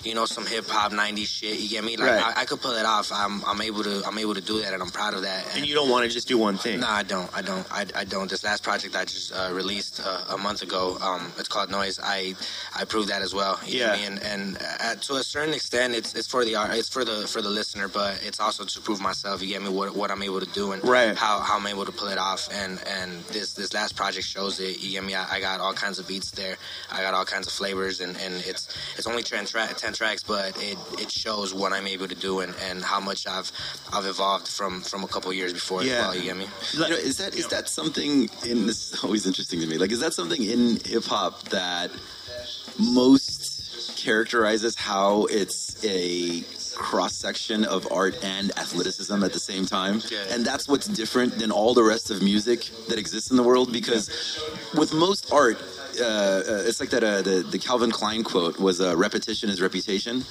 you 0.03 0.15
know, 0.15 0.27
some 0.27 0.47
hip 0.47 0.67
hop 0.69 0.93
'90s 0.93 1.27
shit. 1.27 1.59
You 1.61 1.69
get 1.69 1.85
me? 1.85 1.97
Like 1.97 2.11
Right. 2.11 2.37
I, 2.37 2.43
I 2.43 2.45
could 2.45 2.61
pull 2.61 2.73
it 2.77 2.87
off. 2.87 3.11
I'm 3.13 3.45
I'm 3.45 3.61
able 3.63 3.83
to 3.85 4.03
I'm 4.07 4.19
able 4.19 4.35
to 4.35 4.41
do 4.41 4.61
that, 4.63 4.73
and 4.75 4.83
I'm 4.83 4.91
proud 4.91 5.15
of 5.15 5.23
that. 5.23 5.57
And 5.57 5.67
you 5.67 5.75
don't 5.75 5.89
want 5.91 6.05
to 6.05 6.11
just 6.11 6.29
do 6.29 6.39
one 6.39 6.57
thing. 6.57 6.81
No, 6.81 6.89
I 6.89 7.03
don't. 7.03 7.31
I 7.37 7.43
don't. 7.43 7.67
I, 7.71 7.87
I 7.95 8.05
don't. 8.05 8.29
This 8.31 8.45
last 8.45 8.63
project 8.63 8.97
I 8.97 9.05
just 9.05 9.33
uh, 9.33 9.51
released 9.53 10.01
uh, 10.05 10.35
a 10.35 10.39
month 10.39 10.63
ago, 10.63 10.97
um, 11.01 11.33
it's 11.39 11.49
called 11.49 11.71
Noise. 11.71 11.99
I 12.03 12.35
I 12.75 12.85
proved 12.85 13.09
that 13.09 13.23
as 13.23 13.35
well. 13.35 13.59
You 13.65 13.81
Yeah. 13.81 13.95
And 13.95 14.23
and 14.23 14.59
uh, 14.81 14.95
to 15.07 15.15
a 15.15 15.23
certain 15.23 15.55
extent, 15.55 15.95
it's 15.95 16.15
it's 16.15 16.27
for 16.29 16.45
the 16.45 16.57
art. 16.57 16.75
It's 16.75 16.89
for 16.89 17.05
the 17.05 17.27
for 17.29 17.41
the 17.43 17.51
listener, 17.51 17.89
but 17.89 18.21
it's 18.23 18.41
also 18.41 18.50
to 18.59 18.81
prove 18.81 19.01
myself. 19.01 19.41
You 19.43 19.49
get 19.49 19.63
me? 19.63 19.69
What 19.69 19.95
what 19.95 20.11
I'm 20.11 20.23
able 20.23 20.41
to 20.41 20.47
do 20.53 20.73
and 20.73 20.83
Right. 20.85 21.17
how, 21.17 21.41
how 21.41 21.57
I'm 21.59 21.67
able 21.67 21.85
to 21.85 21.93
pull 21.93 22.09
it 22.09 22.19
off. 22.19 22.49
And 22.53 22.81
and 22.87 23.23
this 23.25 23.55
this 23.55 23.73
last 23.75 23.97
project 23.97 24.27
shows 24.27 24.61
it. 24.61 24.81
You 24.81 24.91
get 24.93 25.05
me? 25.05 25.15
I, 25.15 25.37
I 25.37 25.41
got 25.41 25.61
all 25.61 25.73
kinds 25.73 25.99
of 25.99 26.07
beats 26.09 26.31
there. 26.33 26.57
I 26.91 27.03
got 27.03 27.15
all 27.15 27.25
kinds 27.25 27.47
of 27.47 27.53
flavors, 27.53 28.01
and, 28.01 28.17
and 28.17 28.35
it's 28.47 28.69
it's 28.97 29.07
only 29.07 29.23
10, 29.23 29.47
tra- 29.47 29.67
10 29.69 29.93
tracks, 29.93 30.23
but 30.23 30.57
it, 30.63 30.77
it 30.99 31.11
shows 31.11 31.55
what 31.55 31.73
I'm 31.73 31.87
able 31.87 32.09
to 32.09 32.15
do 32.15 32.41
and, 32.41 32.55
and 32.69 32.83
how 32.83 33.01
much 33.01 33.27
I've 33.27 33.51
I've 33.93 34.07
evolved 34.07 34.49
from 34.49 34.81
from 34.81 35.05
a 35.05 35.09
couple 35.09 35.33
years 35.33 35.53
before 35.53 35.83
Yeah. 35.83 35.93
as 35.93 35.99
well. 36.01 36.15
You 36.17 36.23
get 36.23 36.37
me? 36.37 36.47
You 36.73 36.81
know, 36.81 36.87
is 36.97 37.17
that 37.19 37.35
is 37.35 37.47
that 37.49 37.69
something 37.69 38.29
in 38.47 38.67
this 38.67 38.93
is 38.93 39.05
always 39.05 39.27
interesting 39.27 39.61
to 39.61 39.67
me? 39.67 39.79
Like, 39.79 39.93
is 39.93 40.01
that 40.01 40.15
something 40.15 40.43
in 40.43 40.79
hip 40.85 41.05
hop 41.05 41.49
that 41.51 41.91
most 42.79 43.97
characterizes 43.97 44.75
how 44.77 45.25
it's 45.27 45.83
a 45.85 46.41
cross 46.81 47.15
section 47.15 47.65
of 47.65 47.87
art 47.93 48.15
and 48.25 48.51
athleticism 48.59 49.23
at 49.23 49.33
the 49.33 49.39
same 49.39 49.67
time? 49.67 50.01
And 50.33 50.45
that's 50.45 50.67
what's 50.67 50.89
different 50.89 51.39
than 51.39 51.51
all 51.53 51.75
the 51.75 51.83
rest 51.85 52.11
of 52.11 52.23
music 52.23 52.71
that 52.89 52.99
exists 52.99 53.31
in 53.31 53.37
the 53.37 53.43
world. 53.43 53.73
Because 53.73 54.09
with 54.75 54.93
most 54.95 55.31
art, 55.33 55.59
uh, 56.01 56.05
uh, 56.05 56.69
it's 56.69 56.81
like 56.81 56.91
that. 56.91 57.05
Uh, 57.05 57.21
the 57.23 57.37
the 57.55 57.59
Calvin 57.59 57.91
Klein 57.91 58.23
quote 58.25 58.59
was 58.59 58.81
uh, 58.81 58.97
"repetition 58.97 59.51
is 59.51 59.61
reputation." 59.61 60.25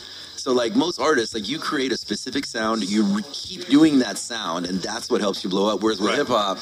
So, 0.44 0.54
like 0.54 0.74
most 0.76 1.00
artists, 1.00 1.36
like 1.36 1.48
you 1.50 1.60
create 1.60 1.92
a 1.92 1.98
specific 1.98 2.46
sound, 2.46 2.84
you 2.90 3.04
re- 3.04 3.24
keep 3.34 3.68
doing 3.68 4.00
that 4.00 4.18
sound, 4.18 4.66
and 4.70 4.82
that's 4.82 5.10
what 5.12 5.20
helps 5.22 5.44
you 5.44 5.50
blow 5.50 5.68
up. 5.72 5.82
Whereas 5.84 6.00
with 6.00 6.10
Right. 6.12 6.18
hip 6.20 6.30
hop, 6.30 6.58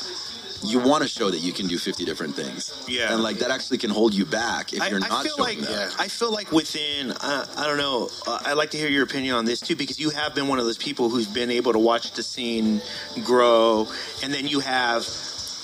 you 0.63 0.79
want 0.79 1.03
to 1.03 1.09
show 1.09 1.29
that 1.29 1.39
you 1.39 1.53
can 1.53 1.67
do 1.67 1.77
50 1.77 2.05
different 2.05 2.35
things. 2.35 2.85
Yeah. 2.87 3.13
And 3.13 3.23
like 3.23 3.37
that 3.39 3.51
actually 3.51 3.77
can 3.77 3.89
hold 3.89 4.13
you 4.13 4.25
back 4.25 4.73
if 4.73 4.81
I, 4.81 4.87
you're 4.87 5.03
I 5.03 5.07
not 5.07 5.23
feel 5.23 5.37
showing 5.37 5.59
like 5.59 5.67
that. 5.67 5.95
I 5.99 6.07
feel 6.07 6.31
like 6.31 6.51
within 6.51 7.11
uh, 7.11 7.45
I 7.55 7.67
don't 7.67 7.77
know 7.77 8.09
uh, 8.25 8.39
I'd 8.45 8.53
like 8.53 8.71
to 8.71 8.77
hear 8.77 8.89
your 8.89 9.03
opinion 9.03 9.35
on 9.35 9.45
this 9.45 9.59
too 9.59 9.75
because 9.75 9.99
you 9.99 10.09
have 10.09 10.35
been 10.35 10.47
one 10.47 10.59
of 10.59 10.65
those 10.65 10.77
people 10.77 11.09
who's 11.09 11.27
been 11.27 11.51
able 11.51 11.73
to 11.73 11.79
watch 11.79 12.11
the 12.11 12.23
scene 12.23 12.81
grow 13.23 13.87
and 14.23 14.33
then 14.33 14.47
you 14.47 14.59
have 14.59 15.05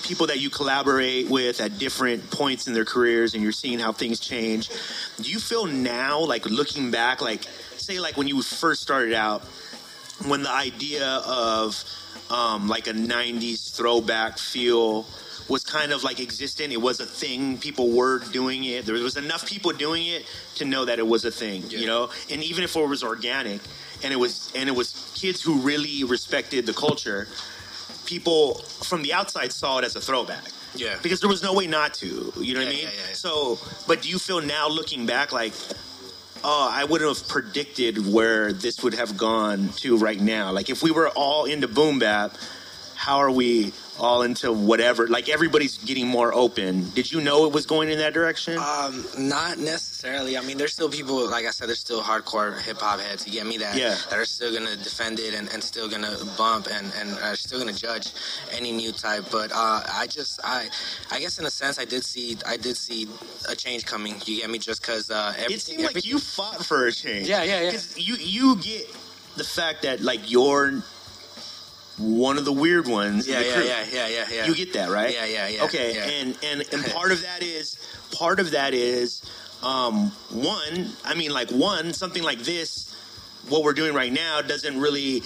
people 0.04 0.26
that 0.26 0.38
you 0.38 0.50
collaborate 0.50 1.30
with 1.30 1.60
at 1.60 1.78
different 1.78 2.30
points 2.30 2.66
in 2.66 2.74
their 2.74 2.84
careers 2.84 3.34
and 3.34 3.42
you're 3.42 3.52
seeing 3.52 3.78
how 3.78 3.90
things 3.90 4.20
change 4.20 4.68
do 5.16 5.30
you 5.30 5.38
feel 5.38 5.66
now 5.66 6.20
like 6.20 6.44
looking 6.46 6.90
back 6.90 7.22
like 7.22 7.42
say 7.76 7.98
like 7.98 8.16
when 8.16 8.28
you 8.28 8.42
first 8.42 8.82
started 8.82 9.14
out 9.14 9.42
when 10.26 10.42
the 10.42 10.50
idea 10.50 11.22
of 11.26 11.82
um, 12.30 12.68
like 12.68 12.86
a 12.86 12.92
90s 12.92 13.74
throwback 13.74 14.38
feel 14.38 15.06
was 15.48 15.62
kind 15.62 15.92
of 15.92 16.02
like 16.02 16.20
existent. 16.20 16.72
It 16.72 16.80
was 16.80 17.00
a 17.00 17.06
thing. 17.06 17.58
People 17.58 17.90
were 17.90 18.18
doing 18.18 18.64
it. 18.64 18.86
There 18.86 18.94
was 18.94 19.16
enough 19.16 19.46
people 19.46 19.72
doing 19.72 20.06
it 20.06 20.26
to 20.56 20.64
know 20.64 20.84
that 20.84 20.98
it 20.98 21.06
was 21.06 21.24
a 21.24 21.30
thing 21.30 21.64
you 21.68 21.86
know? 21.86 22.10
And 22.30 22.42
even 22.42 22.64
if 22.64 22.76
it 22.76 22.88
was 22.88 23.02
organic 23.02 23.60
and 24.02 24.12
it 24.12 24.16
was 24.16 24.52
and 24.54 24.68
it 24.68 24.72
was 24.72 25.12
kids 25.14 25.42
who 25.42 25.58
really 25.60 26.04
respected 26.04 26.66
the 26.66 26.72
culture 26.72 27.28
people 28.06 28.54
from 28.82 29.02
the 29.02 29.12
outside 29.12 29.50
saw 29.52 29.78
it 29.78 29.84
as 29.84 29.96
a 29.96 30.00
throwback. 30.00 30.44
Yeah. 30.76 30.96
because 31.02 31.20
there 31.20 31.28
was 31.30 31.42
no 31.42 31.54
way 31.54 31.68
not 31.68 31.94
to 31.94 32.32
you 32.36 32.52
know 32.52 32.58
what 32.58 32.66
i 32.66 32.72
mean? 32.72 32.82
yeah, 32.82 32.90
yeah, 32.90 33.06
yeah. 33.06 33.14
so 33.14 33.60
but 33.86 34.02
do 34.02 34.08
you 34.08 34.18
feel 34.18 34.40
now 34.40 34.66
looking 34.68 35.06
back 35.06 35.30
like 35.30 35.52
oh 36.44 36.68
i 36.70 36.84
wouldn't 36.84 37.16
have 37.16 37.26
predicted 37.26 38.12
where 38.12 38.52
this 38.52 38.82
would 38.82 38.94
have 38.94 39.16
gone 39.16 39.70
to 39.70 39.96
right 39.96 40.20
now. 40.20 40.52
Like 40.52 40.70
if 40.70 40.82
we 40.82 40.90
were 40.90 41.08
all 41.08 41.46
into 41.46 41.66
boom 41.66 41.98
bap 41.98 42.36
how 42.94 43.18
are 43.18 43.30
we 43.30 43.72
all 43.98 44.22
into 44.22 44.52
whatever 44.52 45.06
like 45.06 45.28
everybody's 45.28 45.78
getting 45.78 46.06
more 46.08 46.34
open 46.34 46.90
did 46.90 47.10
you 47.12 47.20
know 47.20 47.46
it 47.46 47.52
was 47.52 47.64
going 47.64 47.88
in 47.88 47.98
that 47.98 48.12
direction 48.12 48.58
Um, 48.58 49.04
not 49.18 49.58
necessarily. 49.58 50.36
I 50.36 50.40
mean, 50.42 50.58
there's 50.58 50.72
still 50.72 50.88
people, 50.90 51.30
like 51.30 51.46
I 51.46 51.50
said, 51.50 51.68
there's 51.68 51.78
still 51.80 52.02
hardcore 52.02 52.60
hip 52.60 52.78
hop 52.78 53.00
heads. 53.00 53.26
You 53.26 53.32
get 53.32 53.46
me 53.46 53.56
that 53.58 53.76
Yeah. 53.76 53.94
that 54.10 54.18
are 54.18 54.24
still 54.24 54.52
gonna 54.52 54.76
defend 54.76 55.18
it 55.20 55.32
and, 55.34 55.48
and 55.52 55.62
still 55.62 55.88
gonna 55.88 56.16
bump 56.36 56.66
and 56.70 56.92
and 56.98 57.16
are 57.20 57.36
still 57.36 57.58
gonna 57.58 57.72
judge 57.72 58.08
any 58.50 58.72
new 58.72 58.92
type. 58.92 59.24
But 59.30 59.52
uh, 59.52 59.80
I 60.02 60.06
just 60.08 60.40
I 60.44 60.68
I 61.10 61.20
guess 61.20 61.38
in 61.38 61.46
a 61.46 61.50
sense 61.50 61.78
I 61.78 61.84
did 61.84 62.04
see 62.04 62.36
I 62.46 62.56
did 62.56 62.76
see 62.76 63.08
a 63.48 63.54
change 63.54 63.86
coming. 63.86 64.14
You 64.26 64.40
get 64.40 64.50
me? 64.50 64.58
Just 64.58 64.82
because 64.82 65.10
uh, 65.10 65.32
everything, 65.36 65.54
it 65.54 65.60
seemed 65.60 65.80
like 65.80 65.90
everything- 65.90 66.10
you 66.10 66.18
fought 66.18 66.64
for 66.64 66.86
a 66.86 66.92
change 66.92 67.28
Yeah, 67.28 67.42
yeah, 67.44 67.60
yeah. 67.70 67.78
you 67.96 68.14
you 68.16 68.56
get 68.56 68.84
the 69.36 69.44
fact 69.44 69.82
that 69.82 70.00
like 70.00 70.30
you're 70.30 70.82
one 71.98 72.38
of 72.38 72.44
the 72.44 72.52
weird 72.52 72.86
ones 72.88 73.26
Yeah, 73.28 73.40
yeah, 73.40 73.62
yeah, 73.62 73.84
yeah, 73.92 74.08
yeah, 74.08 74.24
yeah. 74.32 74.46
You 74.46 74.54
get 74.54 74.72
that, 74.72 74.90
right? 74.90 75.12
Yeah, 75.14 75.26
yeah, 75.26 75.48
yeah. 75.48 75.64
Okay, 75.64 75.94
yeah. 75.94 76.04
and 76.08 76.38
and 76.42 76.64
and 76.72 76.84
part 76.92 77.12
of 77.12 77.22
that 77.22 77.42
is 77.42 77.76
part 78.12 78.40
of 78.40 78.50
that 78.52 78.74
is 78.74 79.22
um 79.62 80.10
one, 80.30 80.90
I 81.04 81.14
mean 81.14 81.32
like 81.32 81.50
one, 81.50 81.92
something 81.92 82.22
like 82.22 82.40
this 82.40 82.90
what 83.48 83.62
we're 83.62 83.74
doing 83.74 83.94
right 83.94 84.12
now 84.12 84.40
doesn't 84.40 84.80
really 84.80 85.22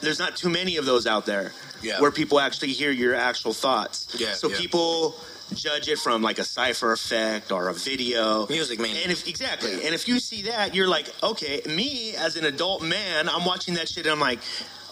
there's 0.00 0.18
not 0.18 0.36
too 0.36 0.50
many 0.50 0.76
of 0.78 0.84
those 0.84 1.06
out 1.06 1.26
there 1.26 1.52
Yeah. 1.80 2.00
where 2.00 2.10
people 2.10 2.40
actually 2.40 2.72
hear 2.72 2.90
your 2.90 3.14
actual 3.14 3.52
thoughts. 3.52 4.08
Yeah, 4.18 4.32
So 4.32 4.48
yeah. 4.48 4.56
people 4.58 5.14
judge 5.54 5.86
it 5.88 5.98
from 5.98 6.22
like 6.22 6.38
a 6.38 6.44
cipher 6.44 6.92
effect 6.92 7.52
or 7.52 7.68
a 7.68 7.74
video. 7.74 8.46
Music 8.48 8.80
man 8.80 8.96
And 9.02 9.12
if 9.12 9.28
exactly, 9.28 9.72
and 9.84 9.94
if 9.94 10.08
you 10.08 10.18
see 10.18 10.42
that, 10.42 10.74
you're 10.74 10.88
like, 10.88 11.08
okay, 11.22 11.60
me 11.66 12.14
as 12.16 12.36
an 12.36 12.44
adult 12.46 12.82
man, 12.82 13.28
I'm 13.28 13.44
watching 13.44 13.74
that 13.74 13.88
shit 13.88 14.06
and 14.06 14.12
I'm 14.12 14.20
like, 14.20 14.40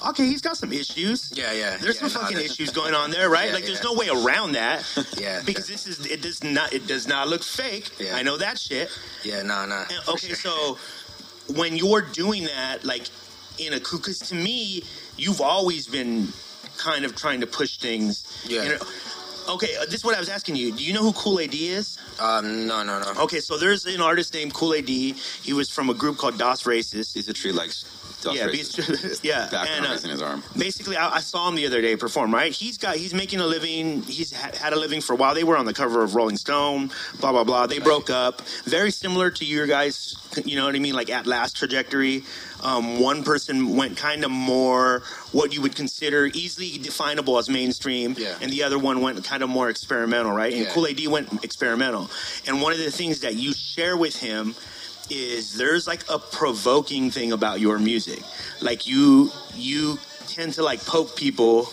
okay, 0.08 0.26
he's 0.26 0.40
got 0.40 0.56
some 0.56 0.72
issues. 0.72 1.32
yeah, 1.34 1.52
yeah. 1.52 1.76
There's 1.76 2.00
yeah, 2.00 2.08
some 2.08 2.12
no, 2.14 2.20
fucking 2.20 2.36
that- 2.38 2.44
issues 2.46 2.70
going 2.70 2.94
on 2.94 3.10
there, 3.10 3.28
right? 3.28 3.40
Yeah, 3.48 3.54
like, 3.54 3.64
there's 3.66 3.82
no 3.82 3.94
way 3.94 4.08
around 4.08 4.52
that. 4.52 4.84
Yeah, 5.18 5.42
because 5.46 5.66
this 5.66 5.86
is 5.86 6.06
it 6.06 6.22
does 6.22 6.42
not 6.44 6.72
it 6.72 6.86
does 6.86 7.06
not 7.06 7.28
look 7.28 7.42
fake. 7.42 7.90
Yeah. 7.98 8.16
I 8.16 8.22
know 8.22 8.36
that 8.38 8.58
shit. 8.58 8.90
Yeah, 9.24 9.42
no, 9.42 9.66
no. 9.66 9.84
And, 9.90 10.04
for 10.04 10.12
okay, 10.12 10.28
sure. 10.28 10.36
so 10.36 10.78
when 11.54 11.76
you're 11.76 12.02
doing 12.02 12.44
that, 12.44 12.84
like 12.84 13.08
in 13.58 13.72
a 13.74 13.80
because 13.80 14.18
to 14.30 14.34
me, 14.34 14.82
you've 15.16 15.40
always 15.40 15.86
been 15.86 16.28
kind 16.78 17.04
of 17.04 17.14
trying 17.16 17.40
to 17.40 17.46
push 17.46 17.78
things. 17.78 18.24
Yeah. 18.48 18.64
in 18.64 18.72
a- 18.72 19.52
okay, 19.52 19.76
uh, 19.76 19.84
this 19.86 19.94
is 19.96 20.04
what 20.04 20.16
I 20.16 20.20
was 20.20 20.28
asking 20.28 20.56
you. 20.56 20.72
Do 20.72 20.84
you 20.84 20.92
know 20.92 21.02
who 21.02 21.12
Kool 21.12 21.40
A.D. 21.40 21.68
is? 21.68 21.98
Um, 22.20 22.66
no, 22.66 22.82
no, 22.82 23.00
no. 23.00 23.22
Okay, 23.24 23.40
so 23.40 23.58
there's 23.58 23.84
an 23.86 24.00
artist 24.00 24.32
named 24.34 24.54
Kool 24.54 24.74
Aid. 24.74 24.88
He 24.88 25.52
was 25.52 25.68
from 25.68 25.90
a 25.90 25.94
group 25.94 26.18
called 26.18 26.38
Das 26.38 26.62
Racist. 26.64 27.14
He's 27.14 27.28
a 27.28 27.32
tree 27.32 27.52
like 27.52 27.72
Yeah. 28.24 28.46
Beast- 28.48 28.78
yeah, 29.24 29.48
and, 29.52 29.86
uh, 29.86 29.98
in 30.02 30.10
his 30.10 30.22
arm. 30.22 30.42
basically 30.56 30.96
I, 30.96 31.16
I 31.16 31.20
saw 31.20 31.48
him 31.48 31.54
the 31.54 31.66
other 31.66 31.80
day 31.80 31.96
perform 31.96 32.32
right? 32.34 32.52
He's 32.52 32.78
got 32.78 32.96
he's 32.96 33.14
making 33.14 33.40
a 33.40 33.46
living. 33.46 34.02
He's 34.02 34.32
ha- 34.32 34.50
had 34.58 34.72
a 34.72 34.78
living 34.78 35.00
for 35.00 35.12
a 35.14 35.16
while. 35.16 35.34
They 35.34 35.44
were 35.44 35.56
on 35.56 35.66
the 35.66 35.74
cover 35.74 36.02
of 36.02 36.14
rolling 36.14 36.36
stone 36.36 36.90
blah 37.20 37.32
blah 37.32 37.44
blah. 37.44 37.66
They 37.66 37.78
broke 37.78 38.10
up. 38.10 38.40
Very 38.64 38.90
similar 38.90 39.30
to 39.30 39.44
your 39.44 39.66
guys 39.66 40.14
you 40.44 40.54
know 40.56 40.64
what 40.64 40.76
i 40.76 40.78
mean? 40.78 40.94
Like 40.94 41.10
at 41.10 41.26
last 41.26 41.56
trajectory. 41.56 42.22
Um, 42.62 43.00
one 43.00 43.24
person 43.24 43.74
went 43.74 43.96
kind 43.96 44.22
of 44.22 44.30
more 44.30 45.02
what 45.32 45.54
you 45.54 45.62
would 45.62 45.74
consider 45.74 46.26
easily 46.26 46.76
definable 46.78 47.38
as 47.38 47.48
mainstream 47.48 48.14
Yeah. 48.18 48.36
and 48.42 48.52
the 48.52 48.62
other 48.64 48.78
one 48.78 49.00
went 49.00 49.24
kind 49.24 49.42
of 49.42 49.48
more 49.48 49.70
experimental 49.70 50.32
right? 50.32 50.52
And 50.52 50.64
Yeah. 50.64 50.70
Kool 50.72 50.86
A.D. 50.86 51.08
went 51.08 51.42
experimental. 51.42 52.10
And 52.46 52.60
one 52.60 52.72
of 52.72 52.78
the 52.78 52.90
things 52.90 53.20
that 53.20 53.34
you 53.34 53.54
share 53.54 53.96
with 53.96 54.14
him 54.16 54.54
is 55.10 55.54
there's 55.56 55.86
like 55.86 56.04
a 56.08 56.18
provoking 56.18 57.10
thing 57.10 57.32
about 57.32 57.60
your 57.60 57.78
music. 57.78 58.22
Like 58.60 58.86
you 58.86 59.30
you 59.54 59.98
tend 60.26 60.54
to 60.54 60.62
like 60.62 60.84
poke 60.86 61.16
people 61.16 61.68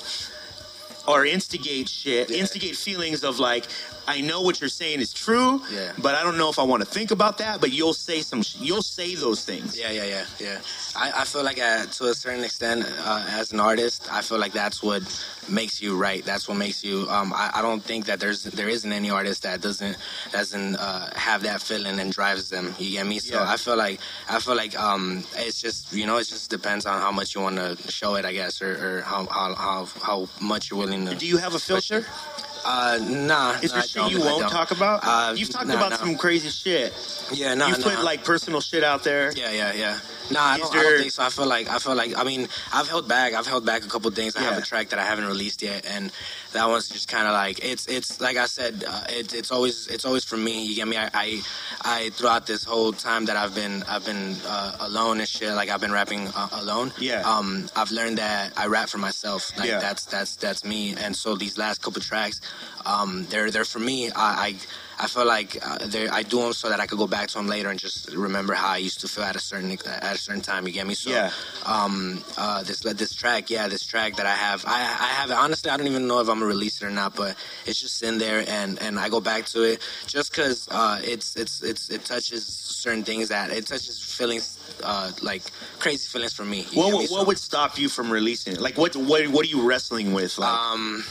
or 1.07 1.25
instigate 1.25 1.87
shit, 1.87 2.29
Yeah. 2.29 2.37
instigate 2.37 2.75
feelings 2.75 3.23
of 3.23 3.39
like 3.39 3.65
I 4.07 4.21
know 4.21 4.41
what 4.41 4.61
you're 4.61 4.69
saying 4.69 5.01
is 5.01 5.11
true, 5.13 5.61
Yeah. 5.69 5.91
but 5.97 6.15
I 6.15 6.23
don't 6.23 6.37
know 6.37 6.49
if 6.49 6.59
I 6.59 6.63
want 6.63 6.81
to 6.83 6.87
think 6.89 7.11
about 7.11 7.37
that. 7.39 7.59
But 7.59 7.71
you'll 7.73 7.93
say 7.93 8.21
some, 8.21 8.41
sh- 8.41 8.55
you'll 8.59 8.81
say 8.81 9.15
those 9.15 9.43
things. 9.43 9.77
Yeah, 9.77 9.91
yeah, 9.91 10.05
yeah, 10.05 10.25
yeah. 10.39 10.59
I, 10.95 11.11
I 11.21 11.23
feel 11.25 11.43
like 11.43 11.59
uh, 11.59 11.85
to 11.85 12.05
a 12.05 12.13
certain 12.13 12.43
extent, 12.43 12.85
uh, 13.05 13.25
as 13.29 13.51
an 13.51 13.59
artist, 13.59 14.07
I 14.11 14.21
feel 14.21 14.39
like 14.39 14.53
that's 14.53 14.81
what 14.81 15.03
makes 15.49 15.81
you 15.81 15.97
right. 15.97 16.23
That's 16.23 16.47
what 16.47 16.57
makes 16.57 16.83
you. 16.83 17.05
Um, 17.09 17.33
I, 17.33 17.51
I 17.55 17.61
don't 17.61 17.83
think 17.83 18.05
that 18.05 18.19
there's 18.19 18.43
there 18.43 18.69
isn't 18.69 18.91
any 18.91 19.09
artist 19.09 19.43
that 19.43 19.61
doesn't 19.61 19.97
doesn't 20.31 20.75
uh, 20.77 21.09
have 21.15 21.43
that 21.43 21.61
feeling 21.61 21.99
and 21.99 22.11
drives 22.11 22.49
them. 22.49 22.73
You 22.79 22.91
get 22.91 23.05
me? 23.07 23.19
So 23.19 23.35
Yeah. 23.35 23.51
I 23.51 23.57
feel 23.57 23.77
like 23.77 23.99
I 24.29 24.39
feel 24.39 24.55
like 24.55 24.77
um, 24.79 25.23
it's 25.35 25.61
just 25.61 25.91
you 25.93 26.05
know 26.05 26.17
it 26.17 26.25
just 26.27 26.49
depends 26.49 26.85
on 26.85 26.99
how 27.01 27.11
much 27.11 27.35
you 27.35 27.41
want 27.41 27.57
to 27.57 27.77
show 27.91 28.15
it, 28.15 28.25
I 28.25 28.33
guess, 28.33 28.61
or, 28.61 28.71
or 28.99 29.01
how, 29.01 29.25
how 29.27 29.53
how 29.55 29.85
how 30.01 30.27
much 30.41 30.69
you're 30.71 30.79
willing 30.79 31.05
to. 31.07 31.15
Do 31.15 31.27
you 31.27 31.37
have 31.37 31.55
a 31.55 31.59
filter? 31.59 32.05
Uh, 32.67 32.99
nah. 33.01 33.57
Is 33.61 33.71
there 33.71 33.81
shit 33.81 34.11
you 34.11 34.19
won't 34.19 34.49
talk 34.49 34.71
about? 34.71 34.99
Uh, 35.01 35.33
You've 35.35 35.49
talked 35.49 35.67
nah, 35.67 35.75
about 35.75 35.91
nah. 35.91 35.97
some 35.97 36.17
crazy 36.17 36.49
shit. 36.49 36.93
Yeah, 37.33 37.53
no, 37.53 37.69
nah. 37.69 37.75
put 37.77 38.03
like 38.03 38.25
personal 38.25 38.59
shit 38.59 38.83
out 38.83 39.05
there. 39.05 39.31
Yeah, 39.37 39.51
yeah, 39.51 39.73
yeah. 39.73 39.99
No, 40.29 40.39
I 40.41 40.57
don't, 40.57 40.75
I 40.75 40.83
don't 40.83 40.99
think 40.99 41.11
so. 41.11 41.23
I 41.23 41.29
feel 41.29 41.47
like 41.47 41.69
I 41.69 41.79
feel 41.79 41.95
like 41.95 42.17
I 42.17 42.23
mean 42.23 42.47
I've 42.73 42.87
held 42.87 43.07
back. 43.07 43.33
I've 43.33 43.47
held 43.47 43.65
back 43.65 43.85
a 43.85 43.87
couple 43.87 44.09
things. 44.11 44.35
I 44.35 44.41
have 44.41 44.57
a 44.57 44.61
track 44.61 44.89
that 44.89 44.99
I 44.99 45.03
haven't 45.03 45.25
released 45.25 45.61
yet, 45.61 45.85
and 45.85 46.11
that 46.53 46.67
one's 46.67 46.89
just 46.89 47.07
kind 47.07 47.27
of 47.27 47.33
like 47.33 47.63
it's 47.63 47.87
it's 47.87 48.19
like 48.19 48.37
I 48.37 48.45
said, 48.45 48.83
uh, 48.87 49.03
it, 49.09 49.33
it's 49.33 49.51
always 49.51 49.87
it's 49.87 50.05
always 50.05 50.23
for 50.25 50.37
me. 50.37 50.65
You 50.65 50.75
get 50.75 50.87
me? 50.87 50.97
I, 50.97 51.09
I 51.13 51.41
I 51.81 52.09
throughout 52.11 52.45
this 52.47 52.63
whole 52.63 52.91
time 52.91 53.25
that 53.25 53.37
I've 53.37 53.55
been 53.55 53.83
I've 53.83 54.05
been 54.05 54.35
uh, 54.45 54.77
alone 54.81 55.19
and 55.19 55.27
shit. 55.27 55.53
Like 55.53 55.69
I've 55.69 55.81
been 55.81 55.91
rapping 55.93 56.27
uh, 56.35 56.49
alone. 56.53 56.91
Yeah. 56.99 57.21
Um, 57.21 57.69
I've 57.75 57.91
learned 57.91 58.17
that 58.17 58.53
I 58.57 58.67
rap 58.67 58.89
for 58.89 58.97
myself. 58.97 59.57
Like 59.57 59.69
Yeah. 59.69 59.79
that's 59.79 60.05
that's 60.05 60.35
that's 60.35 60.65
me. 60.65 60.95
And 60.95 61.15
so 61.15 61.35
these 61.35 61.57
last 61.57 61.81
couple 61.81 62.01
tracks, 62.01 62.41
um, 62.85 63.25
they're 63.29 63.49
they're 63.51 63.65
for 63.65 63.79
me. 63.79 64.11
I. 64.11 64.47
I 64.47 64.55
I 64.99 65.07
feel 65.07 65.25
like 65.25 65.57
uh, 65.65 65.77
I 66.11 66.23
do 66.23 66.41
them 66.41 66.53
so 66.53 66.69
that 66.69 66.79
I 66.79 66.87
could 66.87 66.97
go 66.97 67.07
back 67.07 67.27
to 67.29 67.35
them 67.35 67.47
later 67.47 67.69
and 67.69 67.79
just 67.79 68.11
remember 68.15 68.53
how 68.53 68.69
I 68.69 68.77
used 68.77 68.99
to 69.01 69.07
feel 69.07 69.23
at 69.23 69.35
a 69.35 69.39
certain 69.39 69.71
at 69.71 70.15
a 70.15 70.17
certain 70.17 70.41
time. 70.41 70.65
You 70.65 70.73
get 70.73 70.87
me? 70.87 70.95
So, 70.95 71.11
Yeah. 71.11 71.31
um, 71.65 72.23
uh, 72.37 72.63
this 72.63 72.79
this 72.79 73.13
track, 73.13 73.49
yeah, 73.49 73.67
this 73.67 73.85
track 73.85 74.15
that 74.15 74.25
I 74.25 74.33
have, 74.33 74.65
I 74.65 74.79
I 74.79 75.09
have 75.19 75.29
it. 75.29 75.35
Honestly, 75.37 75.69
I 75.69 75.77
don't 75.77 75.87
even 75.87 76.07
know 76.07 76.19
if 76.19 76.27
I'm 76.29 76.39
gonna 76.39 76.45
release 76.47 76.81
it 76.81 76.85
or 76.85 76.89
not, 76.89 77.15
but 77.15 77.35
it's 77.65 77.79
just 77.79 78.01
in 78.01 78.17
there, 78.17 78.43
and 78.47 78.81
and 78.81 78.97
I 78.99 79.09
go 79.09 79.19
back 79.21 79.45
to 79.47 79.63
it 79.63 79.81
just 80.07 80.31
because 80.31 80.67
uh, 80.71 80.99
it's 81.03 81.35
it's 81.35 81.61
it's 81.61 81.89
it 81.89 82.03
touches 82.03 82.45
certain 82.45 83.03
things 83.03 83.29
that 83.29 83.51
it 83.51 83.67
touches 83.67 84.01
feelings 84.01 84.57
uh, 84.83 85.11
like 85.21 85.43
crazy 85.79 86.07
feelings 86.07 86.33
for 86.33 86.45
me. 86.45 86.63
What, 86.73 86.87
me? 86.87 86.93
what, 86.93 87.09
So, 87.09 87.23
would 87.25 87.37
stop 87.39 87.77
you 87.77 87.89
from 87.89 88.09
releasing 88.11 88.53
it? 88.53 88.61
Like 88.61 88.77
what 88.77 88.95
what 88.95 89.27
what 89.27 89.45
are 89.45 89.49
you 89.49 89.61
wrestling 89.67 90.13
with? 90.13 90.37
Like 90.39 90.51
um. 90.51 91.03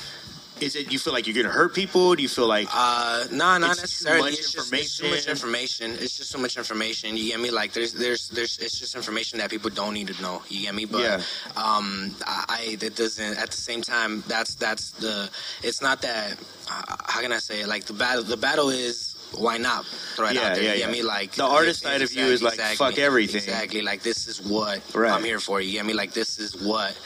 Is 0.60 0.74
it 0.74 0.90
you 0.92 0.98
feel 0.98 1.12
like 1.12 1.26
you're 1.26 1.36
gonna 1.40 1.52
hurt 1.54 1.74
people? 1.74 2.14
Do 2.14 2.22
you 2.22 2.28
feel 2.28 2.46
like 2.46 2.68
Uh, 2.72 3.24
no, 3.30 3.58
not 3.58 3.60
necessarily. 3.60 4.30
much 4.30 4.38
it's 4.40 4.52
just 4.52 4.72
it's 4.72 4.96
too 4.98 5.10
much 5.10 5.26
information. 5.26 5.92
It's 5.92 6.16
just 6.16 6.32
too 6.32 6.38
much 6.38 6.56
information. 6.56 7.16
You 7.16 7.30
get 7.32 7.40
me? 7.40 7.50
Like 7.50 7.72
there's 7.72 7.92
there's 7.92 8.28
there's 8.28 8.58
it's 8.58 8.78
just 8.78 8.94
information 8.94 9.38
that 9.40 9.50
people 9.50 9.70
don't 9.70 9.94
need 9.94 10.08
to 10.08 10.22
know. 10.22 10.42
You 10.48 10.62
get 10.66 10.74
me? 10.74 10.84
But 10.86 11.02
Yeah. 11.02 11.22
um, 11.56 12.14
I, 12.26 12.76
that 12.80 12.94
doesn't. 12.96 13.38
At 13.38 13.50
the 13.50 13.56
same 13.56 13.82
time, 13.82 14.22
that's 14.28 14.54
that's 14.54 14.90
the. 14.92 15.28
It's 15.62 15.80
not 15.82 16.02
that. 16.02 16.38
Uh, 16.70 16.96
how 17.04 17.20
can 17.20 17.32
I 17.32 17.38
say 17.38 17.60
it? 17.62 17.68
Like 17.68 17.84
the 17.84 17.92
battle. 17.92 18.22
The 18.24 18.36
battle 18.36 18.70
is. 18.70 19.12
Why 19.34 19.58
not 19.58 19.84
throw 20.14 20.28
it 20.28 20.34
Yeah, 20.36 20.40
out 20.42 20.54
there? 20.54 20.62
yeah, 20.64 20.72
you 20.74 20.78
get 20.78 20.86
yeah. 20.86 20.92
me? 20.92 21.02
Like 21.02 21.32
The 21.32 21.42
artist 21.44 21.82
side 21.82 22.00
of 22.00 22.12
you 22.12 22.24
is 22.26 22.42
like, 22.44 22.58
fuck 22.78 22.96
everything. 22.96 23.42
Exactly. 23.42 23.82
Like 23.82 24.00
this 24.02 24.28
is 24.28 24.40
what 24.40 24.80
Right. 24.94 25.10
I'm 25.12 25.24
here 25.24 25.40
for. 25.40 25.60
You 25.60 25.72
get 25.72 25.84
me? 25.84 25.94
Like 25.94 26.12
this 26.12 26.38
is 26.38 26.54
what. 26.56 26.96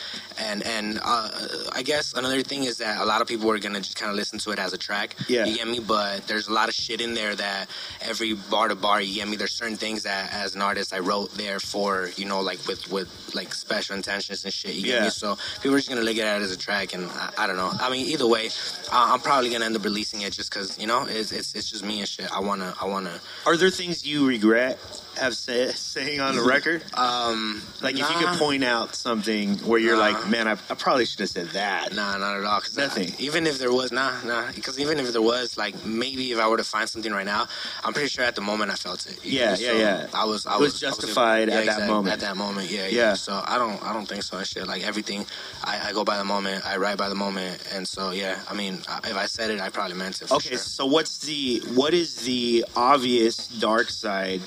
And 0.40 0.62
and 0.62 0.98
uh, 1.02 1.30
I 1.72 1.82
guess 1.82 2.14
another 2.14 2.40
thing 2.42 2.64
is 2.64 2.78
that 2.78 3.00
a 3.00 3.04
lot 3.04 3.20
of 3.20 3.28
people 3.28 3.50
are 3.50 3.58
gonna 3.58 3.80
just 3.80 3.96
kind 3.96 4.10
of 4.10 4.16
listen 4.16 4.38
to 4.40 4.50
it 4.52 4.58
as 4.58 4.72
a 4.72 4.78
track. 4.78 5.14
Yeah. 5.28 5.44
You 5.44 5.56
get 5.56 5.68
me? 5.68 5.80
But 5.80 6.26
there's 6.26 6.48
a 6.48 6.52
lot 6.52 6.68
of 6.68 6.74
shit 6.74 7.00
in 7.00 7.14
there 7.14 7.34
that 7.34 7.68
every 8.00 8.32
bar 8.34 8.68
to 8.68 8.74
bar, 8.74 9.00
you 9.02 9.14
get 9.14 9.28
me? 9.28 9.36
There's 9.36 9.52
certain 9.52 9.76
things 9.76 10.02
that 10.04 10.32
as 10.32 10.54
an 10.54 10.62
artist 10.62 10.92
I 10.94 11.00
wrote 11.00 11.32
there 11.36 11.60
for, 11.60 12.10
you 12.16 12.24
know, 12.24 12.40
like 12.40 12.66
with, 12.66 12.90
with 12.90 13.08
like 13.34 13.52
special 13.54 13.96
intentions 13.96 14.44
and 14.44 14.52
shit. 14.52 14.74
You 14.74 14.82
get 14.84 14.94
Yeah. 14.98 15.04
me? 15.04 15.10
So 15.10 15.36
people 15.60 15.74
are 15.74 15.78
just 15.78 15.88
gonna 15.90 16.00
look 16.02 16.16
at 16.16 16.40
it 16.40 16.44
as 16.44 16.52
a 16.52 16.56
track 16.58 16.94
and 16.94 17.06
I, 17.10 17.30
I 17.38 17.46
don't 17.46 17.56
know. 17.56 17.70
I 17.78 17.90
mean, 17.90 18.06
either 18.06 18.26
way, 18.26 18.46
uh, 18.92 19.10
I'm 19.12 19.20
probably 19.20 19.50
gonna 19.50 19.66
end 19.66 19.76
up 19.76 19.84
releasing 19.84 20.22
it 20.22 20.32
just 20.32 20.50
cause, 20.50 20.78
you 20.78 20.86
know, 20.86 21.04
it's, 21.08 21.32
it's, 21.32 21.54
it's 21.54 21.70
just 21.70 21.84
me 21.84 22.00
and 22.00 22.08
shit. 22.08 22.30
I 22.32 22.40
wanna, 22.40 22.74
I 22.80 22.86
wanna, 22.86 23.20
are 23.46 23.56
there 23.56 23.70
things 23.70 24.06
you 24.06 24.26
regret 24.26 24.78
have 25.16 25.34
say, 25.34 25.70
saying 25.72 26.20
on 26.20 26.36
the 26.36 26.42
record? 26.42 26.82
Um, 26.94 27.62
Like, 27.80 27.94
if 27.98 28.00
you 28.10 28.16
could 28.26 28.38
point 28.38 28.62
out 28.64 28.94
something 28.94 29.56
where 29.58 29.78
you're 29.78 29.96
Nah. 29.96 30.02
like, 30.08 30.28
man, 30.28 30.46
I, 30.48 30.52
I 30.52 30.74
probably 30.74 31.06
should 31.06 31.20
have 31.20 31.30
said 31.30 31.48
that. 31.50 31.92
Nah, 31.94 32.16
not 32.18 32.36
at 32.36 32.44
all. 32.44 32.60
'cause 32.60 32.76
I- 32.78 32.82
Nothing. 32.82 33.14
even 33.18 33.46
if 33.46 33.58
there 33.58 33.72
was, 33.72 33.90
nah, 33.92 34.12
nah. 34.24 34.50
Because 34.52 34.78
even 34.78 34.98
if 34.98 35.12
there 35.12 35.22
was, 35.22 35.56
like, 35.56 35.84
maybe 35.84 36.32
if 36.32 36.38
I 36.38 36.46
were 36.48 36.56
to 36.58 36.64
find 36.64 36.88
something 36.88 37.12
right 37.12 37.26
now, 37.26 37.46
I'm 37.84 37.92
pretty 37.92 38.08
sure 38.08 38.24
at 38.24 38.34
the 38.34 38.40
moment 38.42 38.70
I 38.70 38.74
felt 38.76 39.06
it. 39.06 39.18
Yeah, 39.24 39.46
know, 39.46 39.50
yeah, 39.52 39.56
so 39.56 39.72
yeah. 39.76 40.06
I 40.14 40.24
was, 40.24 40.24
I 40.24 40.24
was 40.24 40.26
was, 40.26 40.46
I 40.46 40.56
was- 40.58 40.80
justified 40.80 41.48
yeah, 41.48 41.54
at 41.60 41.66
that 41.66 41.86
moment. 41.88 42.12
At 42.12 42.20
that 42.20 42.36
moment, 42.36 42.70
yeah, 42.70 42.86
Yeah. 42.86 42.88
yeah. 43.10 43.14
So 43.14 43.42
I 43.46 43.58
don't, 43.58 43.82
I 43.82 43.92
don't 43.92 44.06
think 44.06 44.22
so. 44.22 44.36
And 44.38 44.46
shit, 44.46 44.66
like 44.66 44.82
everything, 44.86 45.26
I, 45.64 45.88
I 45.88 45.92
go 45.92 46.04
by 46.04 46.16
the 46.18 46.24
moment. 46.24 46.64
I 46.66 46.76
write 46.76 46.96
by 46.98 47.08
the 47.08 47.14
moment, 47.14 47.62
and 47.74 47.86
so 47.86 48.10
yeah. 48.12 48.38
I 48.48 48.54
mean, 48.54 48.74
if 49.04 49.16
I 49.16 49.26
said 49.26 49.50
it, 49.50 49.60
I 49.60 49.68
probably 49.70 49.96
meant 49.96 50.20
it. 50.22 50.28
For 50.28 50.34
Okay, 50.36 50.50
sure. 50.50 50.58
so 50.58 50.86
what's 50.86 51.18
the 51.18 51.62
what 51.74 51.94
is 51.94 52.16
the 52.16 52.64
obvious 52.76 53.48
dark 53.48 53.90
side 53.90 54.40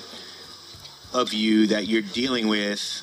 of 1.13 1.34
you 1.34 1.67
that 1.67 1.88
you're 1.88 2.02
dealing 2.02 2.47
with? 2.47 3.02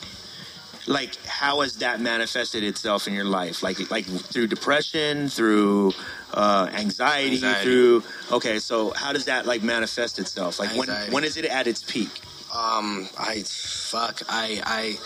Like, 0.87 1.25
how 1.25 1.61
has 1.61 1.77
that 1.77 2.01
manifested 2.01 2.65
itself 2.65 3.07
in 3.07 3.15
your 3.15 3.25
life? 3.25 3.63
Like, 3.63 3.91
like 3.91 4.07
through 4.07 4.49
depression, 4.49 5.29
through 5.29 5.93
uh, 6.35 6.69
anxiety, 6.73 7.35
Anxiety. 7.37 7.63
through. 7.65 8.05
Okay, 8.33 8.59
so 8.59 8.93
how 8.97 9.13
does 9.13 9.27
that 9.27 9.47
like 9.47 9.63
manifest 9.63 10.19
itself? 10.19 10.59
Like, 10.59 10.75
when 10.77 10.89
when 11.13 11.23
is 11.25 11.37
it 11.37 11.45
at 11.45 11.67
its 11.67 11.83
peak? 11.83 12.11
Um, 12.55 13.09
I 13.19 13.43
fuck. 13.47 14.23
I 14.29 14.61
I. 14.67 14.99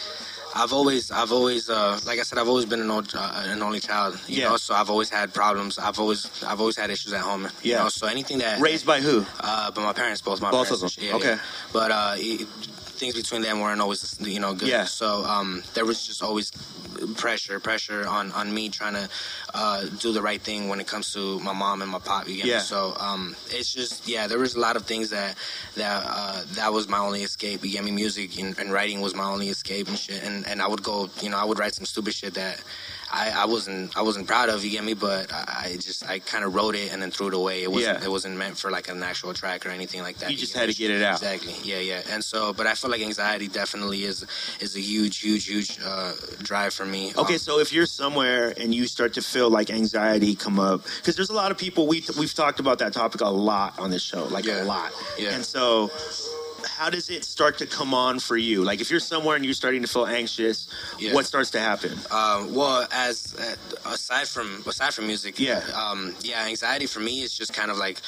I've 0.56 0.72
always, 0.72 1.10
I've 1.10 1.32
always, 1.32 1.68
uh, 1.68 1.98
like 2.06 2.20
I 2.20 2.22
said, 2.22 2.38
I've 2.38 2.46
always 2.46 2.64
been 2.64 2.80
an, 2.80 2.88
old, 2.88 3.12
uh, 3.12 3.42
an 3.46 3.60
only 3.60 3.80
child. 3.80 4.20
You 4.28 4.42
Yeah. 4.42 4.50
know, 4.50 4.56
so 4.56 4.72
I've 4.72 4.88
always 4.88 5.10
had 5.10 5.34
problems. 5.34 5.80
I've 5.80 5.98
always, 5.98 6.30
I've 6.46 6.60
always 6.60 6.76
had 6.76 6.90
issues 6.90 7.12
at 7.12 7.22
home. 7.22 7.48
You 7.64 7.72
Yeah. 7.72 7.78
know, 7.82 7.88
so 7.88 8.06
anything 8.06 8.38
that 8.38 8.60
Raised 8.60 8.86
by 8.86 9.00
who? 9.00 9.26
Uh, 9.40 9.72
but 9.72 9.80
my 9.82 9.92
parents, 9.92 10.20
both 10.20 10.40
my 10.40 10.52
Both 10.52 10.70
of 10.70 10.78
parents. 10.78 10.94
them. 10.94 11.04
Yeah, 11.06 11.14
Okay. 11.16 11.28
yeah. 11.30 11.38
But 11.72 11.90
uh, 11.90 12.14
it, 12.18 12.46
things 13.04 13.22
between 13.22 13.42
them 13.42 13.60
weren't 13.60 13.80
always, 13.80 14.16
you 14.20 14.40
know, 14.40 14.54
good. 14.54 14.68
Yeah. 14.68 14.84
So 14.84 15.24
um, 15.24 15.62
there 15.74 15.84
was 15.84 16.06
just 16.06 16.22
always 16.22 16.50
pressure, 17.16 17.60
pressure 17.60 18.06
on 18.06 18.32
on 18.32 18.52
me 18.52 18.68
trying 18.68 18.94
to 18.94 19.08
uh, 19.52 19.86
do 19.98 20.12
the 20.12 20.22
right 20.22 20.40
thing 20.40 20.68
when 20.68 20.80
it 20.80 20.86
comes 20.86 21.12
to 21.14 21.38
my 21.40 21.52
mom 21.52 21.82
and 21.82 21.90
my 21.90 21.98
pop. 21.98 22.28
You 22.28 22.36
Yeah. 22.44 22.60
So 22.60 22.94
um, 22.98 23.36
it's 23.50 23.72
just 23.72 24.08
yeah, 24.08 24.26
there 24.26 24.38
was 24.38 24.54
a 24.54 24.60
lot 24.60 24.76
of 24.76 24.84
things 24.84 25.10
that 25.10 25.36
that 25.76 26.02
uh, 26.06 26.42
that 26.54 26.72
was 26.72 26.88
my 26.88 26.98
only 26.98 27.22
escape. 27.22 27.64
You 27.64 27.72
get 27.72 27.84
me? 27.84 27.94
Music 27.94 28.38
and, 28.40 28.58
and 28.58 28.72
writing 28.72 29.00
was 29.00 29.14
my 29.14 29.24
only 29.24 29.48
escape 29.48 29.86
and 29.88 29.98
shit. 29.98 30.22
And 30.24 30.46
and 30.46 30.60
I 30.60 30.66
would 30.66 30.82
go, 30.82 31.10
you 31.20 31.30
know, 31.30 31.38
I 31.38 31.44
would 31.44 31.58
write 31.58 31.74
some 31.74 31.86
stupid 31.86 32.14
shit 32.14 32.34
that. 32.34 32.60
I, 33.12 33.30
I 33.42 33.44
wasn't 33.46 33.96
I 33.96 34.02
wasn't 34.02 34.26
proud 34.26 34.48
of 34.48 34.64
you 34.64 34.70
get 34.70 34.84
me 34.84 34.94
but 34.94 35.32
I, 35.32 35.70
I 35.72 35.76
just 35.80 36.04
I 36.08 36.18
kind 36.18 36.44
of 36.44 36.54
wrote 36.54 36.74
it 36.74 36.92
and 36.92 37.00
then 37.02 37.10
threw 37.10 37.28
it 37.28 37.34
away 37.34 37.62
it 37.62 37.70
wasn't 37.70 37.98
Yeah. 38.00 38.04
it 38.04 38.10
wasn't 38.10 38.36
meant 38.36 38.56
for 38.58 38.70
like 38.70 38.88
an 38.88 39.02
actual 39.02 39.32
track 39.34 39.64
or 39.66 39.70
anything 39.70 40.02
like 40.02 40.16
that 40.18 40.30
You 40.30 40.36
just 40.36 40.54
had 40.54 40.68
me? 40.68 40.72
to 40.74 40.78
get 40.78 40.90
it 40.90 41.02
out. 41.02 41.14
Exactly. 41.22 41.54
Yeah, 41.62 41.78
yeah. 41.78 42.02
And 42.12 42.22
so, 42.24 42.52
but 42.52 42.66
I 42.66 42.74
feel 42.74 42.90
like 42.90 43.02
anxiety 43.02 43.48
definitely 43.48 44.04
is 44.04 44.24
is 44.60 44.76
a 44.76 44.80
huge, 44.80 45.18
huge, 45.20 45.46
huge 45.46 45.78
uh, 45.84 46.12
drive 46.42 46.72
for 46.74 46.84
me. 46.86 47.12
Okay, 47.16 47.34
Um, 47.34 47.38
so 47.38 47.58
if 47.60 47.72
you're 47.72 47.86
somewhere 47.86 48.52
and 48.60 48.74
you 48.74 48.86
start 48.86 49.14
to 49.14 49.22
feel 49.22 49.50
like 49.50 49.70
anxiety 49.70 50.34
come 50.34 50.58
up, 50.58 50.82
because 50.98 51.14
there's 51.16 51.30
a 51.30 51.34
lot 51.42 51.50
of 51.50 51.58
people 51.58 51.86
we 51.86 52.04
we've 52.18 52.34
talked 52.34 52.60
about 52.60 52.78
that 52.78 52.92
topic 52.92 53.20
a 53.20 53.28
lot 53.28 53.78
on 53.78 53.90
this 53.90 54.02
show, 54.02 54.24
like 54.24 54.46
a 54.46 54.62
lot. 54.64 54.92
Yeah. 55.18 55.34
And 55.34 55.44
so, 55.44 55.90
how 56.76 56.90
does 56.90 57.08
it 57.08 57.24
start 57.24 57.58
to 57.58 57.66
come 57.66 57.94
on 57.94 58.18
for 58.18 58.36
you? 58.36 58.64
Like 58.64 58.80
if 58.80 58.90
you're 58.90 59.00
somewhere 59.00 59.36
and 59.36 59.44
you're 59.44 59.54
starting 59.54 59.82
to 59.82 59.88
feel 59.88 60.06
anxious, 60.06 60.66
Yeah. 60.98 61.14
what 61.14 61.24
starts 61.26 61.50
to 61.50 61.60
happen? 61.60 61.92
Um, 62.10 62.54
well, 62.54 62.86
as 62.92 63.34
uh, 63.38 63.90
aside 63.90 64.26
from 64.28 64.62
aside 64.66 64.92
from 64.92 65.06
music, 65.06 65.38
Yeah. 65.38 65.62
um, 65.74 66.14
yeah, 66.22 66.44
anxiety 66.46 66.86
for 66.86 67.00
me 67.00 67.22
is 67.22 67.36
just 67.36 67.52
kind 67.54 67.70
of 67.70 67.76
like 67.78 67.98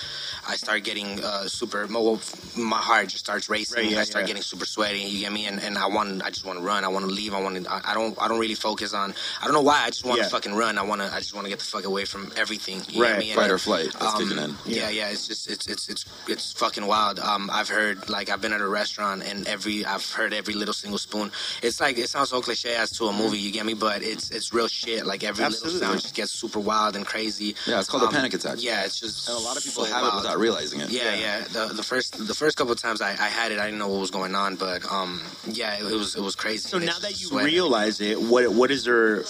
I 0.48 0.56
start 0.56 0.82
getting 0.84 1.22
uh, 1.22 1.46
super. 1.46 1.86
Well, 1.86 2.20
my 2.56 2.78
heart 2.78 3.08
just 3.08 3.24
starts 3.24 3.48
racing. 3.48 3.76
Right, 3.84 3.92
yeah, 3.92 4.00
I 4.00 4.04
start 4.04 4.24
yeah. 4.24 4.28
getting 4.28 4.42
super 4.42 4.66
sweaty. 4.66 5.00
You 5.00 5.20
get 5.20 5.32
me? 5.32 5.46
And, 5.46 5.60
and 5.60 5.78
I 5.78 5.86
want, 5.86 6.22
I 6.24 6.30
just 6.30 6.44
want 6.44 6.58
to 6.58 6.64
run. 6.64 6.84
I 6.84 6.88
want 6.88 7.04
to 7.04 7.10
leave. 7.10 7.34
I 7.34 7.40
want 7.40 7.64
to. 7.64 7.72
I 7.72 7.94
don't. 7.94 8.20
I 8.20 8.26
don't 8.28 8.40
really 8.40 8.54
focus 8.54 8.94
on. 8.94 9.14
I 9.40 9.44
don't 9.44 9.54
know 9.54 9.62
why. 9.62 9.82
I 9.84 9.90
just 9.90 10.04
want 10.04 10.20
to 10.22 10.28
fucking 10.28 10.54
run. 10.54 10.76
I 10.78 10.82
want 10.82 11.00
to. 11.02 11.12
I 11.12 11.18
just 11.18 11.34
want 11.34 11.44
to 11.46 11.50
get 11.50 11.60
the 11.60 11.64
fuck 11.64 11.84
away 11.84 12.04
from 12.04 12.32
everything. 12.36 12.82
You 12.88 13.02
Right. 13.02 13.10
Get 13.10 13.18
me? 13.20 13.30
And 13.30 13.40
Fight 13.40 13.50
or 13.50 13.58
flight. 13.58 13.88
That's 13.92 14.14
um, 14.14 14.22
kicking 14.28 14.42
in. 14.42 14.54
Yeah, 14.66 14.88
yeah. 14.90 15.08
It's 15.10 15.26
just 15.28 15.48
it's 15.48 15.66
it's 15.68 15.88
it's 15.88 16.04
it's 16.28 16.52
fucking 16.52 16.86
wild. 16.86 17.18
Um, 17.20 17.48
I've 17.52 17.68
heard 17.68 18.08
like 18.08 18.28
I've 18.28 18.40
been 18.40 18.55
at 18.56 18.60
a 18.62 18.68
restaurant 18.68 19.22
and 19.22 19.46
every 19.46 19.84
I've 19.84 20.04
heard 20.12 20.32
every 20.34 20.54
little 20.54 20.74
single 20.74 20.98
spoon. 20.98 21.30
It's 21.62 21.80
like 21.80 21.98
it 21.98 22.08
sounds 22.08 22.30
so 22.30 22.40
cliche 22.40 22.74
as 22.74 22.90
to 22.98 23.06
a 23.06 23.12
movie. 23.12 23.38
You 23.38 23.52
get 23.52 23.64
me? 23.66 23.74
But 23.74 24.02
it's 24.02 24.30
it's 24.30 24.52
real 24.52 24.68
shit. 24.68 25.06
Like 25.06 25.22
every 25.22 25.44
Absolutely. 25.44 25.74
little 25.80 25.88
sound 25.88 26.00
just 26.02 26.14
gets 26.14 26.32
super 26.32 26.58
wild 26.60 26.96
and 26.96 27.04
crazy. 27.06 27.54
Yeah, 27.66 27.78
it's 27.78 27.88
called 27.88 28.02
a 28.02 28.06
Um, 28.06 28.12
panic 28.12 28.34
attack. 28.34 28.56
Yeah, 28.58 28.84
it's 28.84 28.98
just 28.98 29.28
And 29.28 29.36
a 29.36 29.40
lot 29.40 29.56
of 29.56 29.62
people 29.64 29.84
so 29.84 29.92
have 29.94 30.04
it 30.12 30.16
without 30.16 30.38
realizing 30.38 30.80
it. 30.80 30.90
Yeah, 30.90 31.14
yeah. 31.14 31.40
The 31.56 31.72
the 31.74 31.82
first 31.82 32.10
the 32.26 32.34
first 32.34 32.56
couple 32.56 32.72
of 32.72 32.80
times 32.80 33.00
I, 33.00 33.10
I 33.10 33.28
had 33.40 33.52
it, 33.52 33.58
I 33.58 33.66
didn't 33.66 33.78
know 33.78 33.88
what 33.88 34.00
was 34.00 34.10
going 34.10 34.34
on, 34.34 34.56
but 34.56 34.80
um, 34.90 35.22
yeah, 35.46 35.74
it, 35.78 35.84
it 35.92 35.96
was 35.96 36.16
it 36.16 36.22
was 36.22 36.34
crazy. 36.34 36.68
So 36.68 36.78
now 36.78 36.98
that 37.00 37.20
you 37.20 37.28
sweat. 37.28 37.44
realize 37.44 38.00
it, 38.00 38.20
what 38.20 38.48
what 38.52 38.70
is 38.70 38.84
there? 38.84 39.22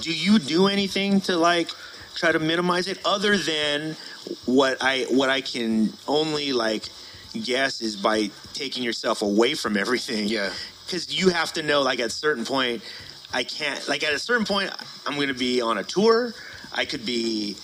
Do 0.00 0.12
you 0.12 0.38
do 0.40 0.66
anything 0.66 1.20
to 1.22 1.36
like 1.36 1.70
try 2.14 2.32
to 2.32 2.38
minimize 2.40 2.88
it 2.88 2.98
other 3.04 3.36
than 3.36 3.94
what 4.46 4.78
I 4.80 5.04
what 5.10 5.28
I 5.30 5.40
can 5.42 5.92
only 6.08 6.52
like 6.52 6.84
guess 7.42 7.80
is 7.80 7.96
by 7.96 8.30
taking 8.54 8.82
yourself 8.82 9.22
away 9.22 9.54
from 9.54 9.76
everything? 9.76 10.28
Yeah. 10.28 10.52
because 10.86 11.12
you 11.18 11.30
have 11.30 11.52
to 11.54 11.62
know 11.62 11.82
like 11.82 11.98
at 12.00 12.06
a 12.06 12.10
certain 12.10 12.44
point 12.44 12.80
i 13.32 13.42
can't 13.42 13.88
like 13.88 14.04
at 14.04 14.12
a 14.14 14.18
certain 14.20 14.46
point 14.46 14.70
i'm 15.06 15.16
going 15.16 15.26
to 15.28 15.34
be 15.34 15.60
on 15.60 15.78
a 15.78 15.82
tour 15.84 16.32
i 16.72 16.84
could 16.84 17.04
be 17.04 17.56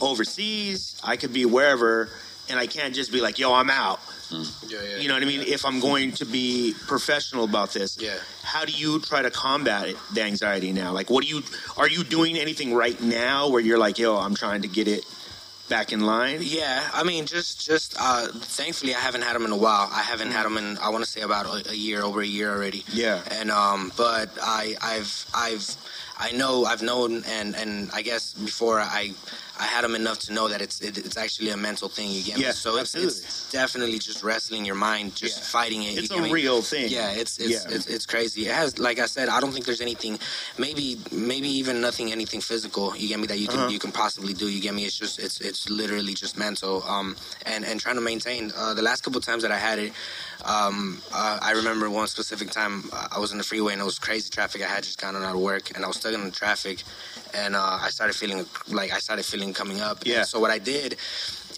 overseas 0.00 1.00
i 1.04 1.16
could 1.16 1.32
be 1.32 1.44
wherever 1.46 2.08
and 2.50 2.58
i 2.58 2.66
can't 2.66 2.94
just 2.94 3.10
be 3.12 3.20
like 3.20 3.38
yo 3.38 3.52
i'm 3.54 3.70
out 3.70 4.00
mm. 4.30 4.70
Yeah, 4.70 4.78
yeah. 4.82 4.96
you 4.98 5.08
know 5.08 5.14
what 5.14 5.22
i 5.22 5.26
mean 5.26 5.40
if 5.40 5.64
i'm 5.64 5.80
going 5.80 6.12
to 6.12 6.24
be 6.24 6.74
professional 6.86 7.44
about 7.44 7.72
this 7.72 7.96
Yeah. 8.00 8.16
how 8.42 8.64
do 8.64 8.72
you 8.72 9.00
try 9.00 9.22
to 9.22 9.30
combat 9.30 9.88
it, 9.88 9.96
the 10.14 10.22
anxiety 10.22 10.72
now 10.72 10.92
like 10.92 11.10
what 11.10 11.24
do 11.24 11.28
you 11.30 11.42
are 11.76 11.88
you 11.88 12.04
doing 12.04 12.36
anything 12.36 12.74
right 12.74 13.00
now 13.00 13.48
where 13.48 13.60
you're 13.60 13.78
like 13.78 13.98
yo 13.98 14.16
i'm 14.16 14.34
trying 14.34 14.62
to 14.62 14.68
get 14.68 14.88
it 14.88 15.04
back 15.68 15.92
in 15.92 16.00
line 16.00 16.38
Yeah, 16.40 16.88
I 16.92 17.02
mean, 17.02 17.26
just 17.26 17.64
just 17.66 17.94
uh, 17.98 18.28
thankfully, 18.32 18.94
I 18.94 19.00
haven't 19.00 19.22
had 19.22 19.34
them 19.34 19.44
in 19.44 19.52
a 19.52 19.56
while. 19.56 19.88
I 19.92 20.02
haven't 20.02 20.30
had 20.30 20.44
them 20.44 20.56
in 20.56 20.78
I 20.78 20.88
want 20.90 21.04
to 21.04 21.10
say 21.10 21.20
about 21.20 21.46
a, 21.46 21.70
a 21.70 21.74
year, 21.74 22.02
over 22.02 22.20
a 22.20 22.26
year 22.26 22.50
already. 22.50 22.84
Yeah. 22.92 23.22
and 23.30 23.50
um, 23.50 23.92
but 23.96 24.30
I 24.42 24.76
I've 24.82 25.26
I've 25.34 25.76
I 26.18 26.32
know 26.32 26.64
I've 26.64 26.82
known 26.82 27.24
and 27.26 27.54
and 27.56 27.90
I 27.92 28.02
guess 28.02 28.34
before 28.34 28.80
I 28.80 29.12
I 29.58 29.64
had 29.64 29.82
them 29.84 29.94
enough 29.94 30.18
to 30.20 30.32
know 30.32 30.48
that 30.48 30.60
it's 30.62 30.80
it, 30.80 30.98
it's 30.98 31.16
actually 31.16 31.50
a 31.50 31.56
mental 31.56 31.88
thing. 31.88 32.10
You 32.10 32.22
get 32.22 32.38
Yeah, 32.38 32.48
me? 32.48 32.52
So 32.52 32.76
it's, 32.76 32.94
it's 32.94 33.50
definitely 33.50 33.98
just 33.98 34.22
wrestling 34.22 34.64
your 34.64 34.76
mind, 34.76 35.16
just 35.16 35.38
Yeah. 35.38 35.44
fighting 35.44 35.82
it. 35.82 35.98
it's 35.98 36.10
a 36.10 36.20
me? 36.20 36.30
real 36.30 36.62
thing 36.62 36.88
Yeah, 36.90 37.10
it's 37.10 37.38
it's, 37.38 37.64
Yeah. 37.66 37.74
it's 37.74 37.86
it's 37.86 38.06
crazy. 38.06 38.46
It 38.46 38.54
has, 38.54 38.78
like 38.78 38.98
I 38.98 39.06
said, 39.06 39.28
I 39.28 39.40
don't 39.40 39.52
think 39.52 39.66
there's 39.66 39.80
anything, 39.80 40.18
maybe 40.58 40.98
maybe 41.10 41.48
even 41.48 41.80
nothing, 41.80 42.12
anything 42.12 42.40
physical. 42.40 42.96
You 42.96 43.08
get 43.08 43.18
me 43.20 43.26
that 43.26 43.38
you 43.38 43.48
can 43.48 43.60
Uh-huh. 43.60 43.70
you 43.70 43.78
can 43.78 43.92
possibly 43.92 44.32
do. 44.34 44.48
You 44.48 44.60
get 44.60 44.74
me? 44.74 44.84
It's 44.84 44.96
just 44.96 45.18
it's 45.18 45.40
it's 45.40 45.68
literally 45.68 46.14
just 46.14 46.36
mental. 46.38 46.82
Um, 46.84 47.16
and 47.44 47.64
and 47.64 47.80
trying 47.80 47.96
to 47.96 48.00
maintain. 48.12 48.52
Uh, 48.56 48.74
the 48.74 48.82
last 48.82 49.02
couple 49.02 49.20
times 49.20 49.42
that 49.42 49.52
I 49.52 49.58
had 49.58 49.78
it, 49.78 49.92
um, 50.44 51.02
uh, 51.12 51.38
I 51.42 51.52
remember 51.52 51.90
one 51.90 52.06
specific 52.06 52.50
time 52.50 52.84
uh, 52.92 53.08
I 53.12 53.18
was 53.18 53.32
in 53.32 53.38
the 53.38 53.44
freeway 53.44 53.72
and 53.72 53.82
it 53.82 53.84
was 53.84 53.98
crazy 53.98 54.30
traffic. 54.30 54.62
I 54.62 54.68
had 54.68 54.84
just 54.84 55.00
gotten 55.00 55.22
out 55.22 55.34
of 55.34 55.40
work 55.40 55.74
and 55.74 55.84
I 55.84 55.88
was 55.88 55.96
stuck 55.96 56.14
in 56.14 56.24
the 56.24 56.30
traffic, 56.30 56.82
and 57.34 57.56
uh, 57.56 57.78
I 57.82 57.88
started 57.90 58.14
feeling 58.14 58.46
like 58.68 58.92
I 58.92 58.98
started 58.98 59.24
feeling 59.24 59.52
coming 59.52 59.80
up. 59.80 60.04
Yeah. 60.04 60.18
And 60.18 60.26
so 60.26 60.40
what 60.40 60.50
I 60.50 60.58
did. 60.58 60.96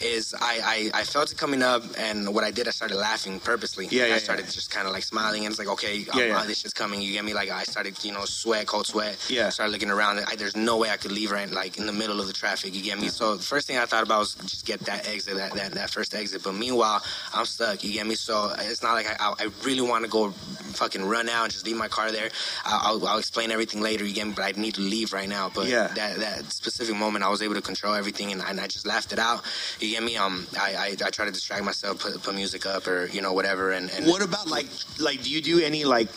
Is 0.01 0.35
I, 0.41 0.91
I, 0.95 1.01
I 1.01 1.05
felt 1.05 1.31
it 1.31 1.37
coming 1.37 1.63
up, 1.63 1.83
and 1.99 2.35
what 2.35 2.43
I 2.43 2.51
did, 2.51 2.67
I 2.67 2.71
started 2.71 2.97
laughing 2.97 3.39
purposely. 3.39 3.87
Yeah, 3.91 4.07
yeah, 4.07 4.15
I 4.15 4.19
started 4.19 4.47
yeah. 4.47 4.51
just 4.53 4.71
kind 4.71 4.87
of 4.87 4.95
like 4.95 5.03
smiling, 5.03 5.45
and 5.45 5.53
it's 5.53 5.59
like, 5.59 5.69
okay, 5.69 6.07
Yeah, 6.15 6.25
yeah. 6.25 6.45
this 6.47 6.61
shit's 6.61 6.73
coming. 6.73 7.03
You 7.03 7.13
get 7.13 7.23
me? 7.23 7.35
Like 7.35 7.51
I 7.51 7.65
started, 7.65 8.03
you 8.03 8.11
know, 8.13 8.25
sweat, 8.25 8.67
cold 8.67 8.87
sweat. 8.87 9.19
Yeah. 9.29 9.51
Started 9.51 9.73
looking 9.73 9.91
around. 9.91 10.21
I, 10.27 10.37
there's 10.37 10.57
no 10.57 10.79
way 10.79 10.89
I 10.89 10.97
could 10.97 11.13
leave 11.13 11.31
right 11.31 11.51
like 11.51 11.77
in 11.77 11.85
the 11.85 11.93
middle 11.93 12.19
of 12.19 12.27
the 12.29 12.33
traffic. 12.33 12.75
You 12.75 12.83
get 12.83 12.99
me? 12.99 13.09
So 13.09 13.37
the 13.37 13.43
first 13.43 13.67
thing 13.67 13.77
I 13.77 13.85
thought 13.85 14.03
about 14.03 14.21
was 14.21 14.35
just 14.37 14.65
get 14.65 14.81
that 14.87 15.07
exit, 15.07 15.37
that 15.37 15.53
that, 15.53 15.73
that 15.73 15.91
first 15.91 16.15
exit. 16.15 16.43
But 16.45 16.55
meanwhile, 16.55 17.03
I'm 17.35 17.45
stuck. 17.45 17.85
You 17.85 17.93
get 17.93 18.07
me? 18.07 18.15
So 18.15 18.55
it's 18.59 18.83
not 18.83 18.95
like 18.95 19.07
I, 19.07 19.17
I, 19.23 19.35
I 19.39 19.49
really 19.65 19.83
want 19.83 20.05
to 20.07 20.11
go 20.11 20.31
fucking 20.31 21.05
run 21.05 21.29
out 21.29 21.45
and 21.45 21.53
just 21.53 21.67
leave 21.67 21.77
my 21.77 21.89
car 21.89 22.11
there. 22.11 22.31
I'll, 22.65 22.97
I'll, 23.03 23.07
I'll 23.07 23.19
explain 23.19 23.51
everything 23.51 23.83
later. 23.83 24.07
You 24.07 24.15
get 24.15 24.27
me? 24.29 24.33
But 24.35 24.45
I 24.57 24.59
need 24.59 24.77
to 24.77 24.81
leave 24.81 25.13
right 25.13 25.29
now. 25.29 25.51
But 25.55 25.69
Yeah. 25.69 25.89
that 25.89 26.17
that 26.21 26.53
specific 26.53 26.97
moment, 26.97 27.23
I 27.23 27.29
was 27.29 27.43
able 27.43 27.57
to 27.57 27.61
control 27.61 27.93
everything, 27.93 28.33
and, 28.33 28.41
and 28.41 28.59
I 28.59 28.67
just 28.67 28.87
laughed 28.87 29.13
it 29.13 29.19
out. 29.19 29.45
You 29.79 29.90
get 29.91 30.03
me? 30.03 30.17
Um, 30.17 30.47
I 30.59 30.75
I, 30.75 30.97
I 31.07 31.11
try 31.11 31.25
to 31.27 31.31
distract 31.33 31.65
myself, 31.65 32.01
put, 32.01 32.23
put 32.23 32.35
music 32.35 32.67
up 32.67 32.87
or 32.87 33.07
you 33.07 33.21
know 33.23 33.33
whatever, 33.33 33.73
and, 33.73 33.91
and 33.91 34.07
What 34.07 34.23
about 34.23 34.49
like 34.49 34.67
like 34.99 35.23
do 35.23 35.31
you 35.31 35.41
do 35.43 35.61
any 35.61 35.85
like 35.85 36.09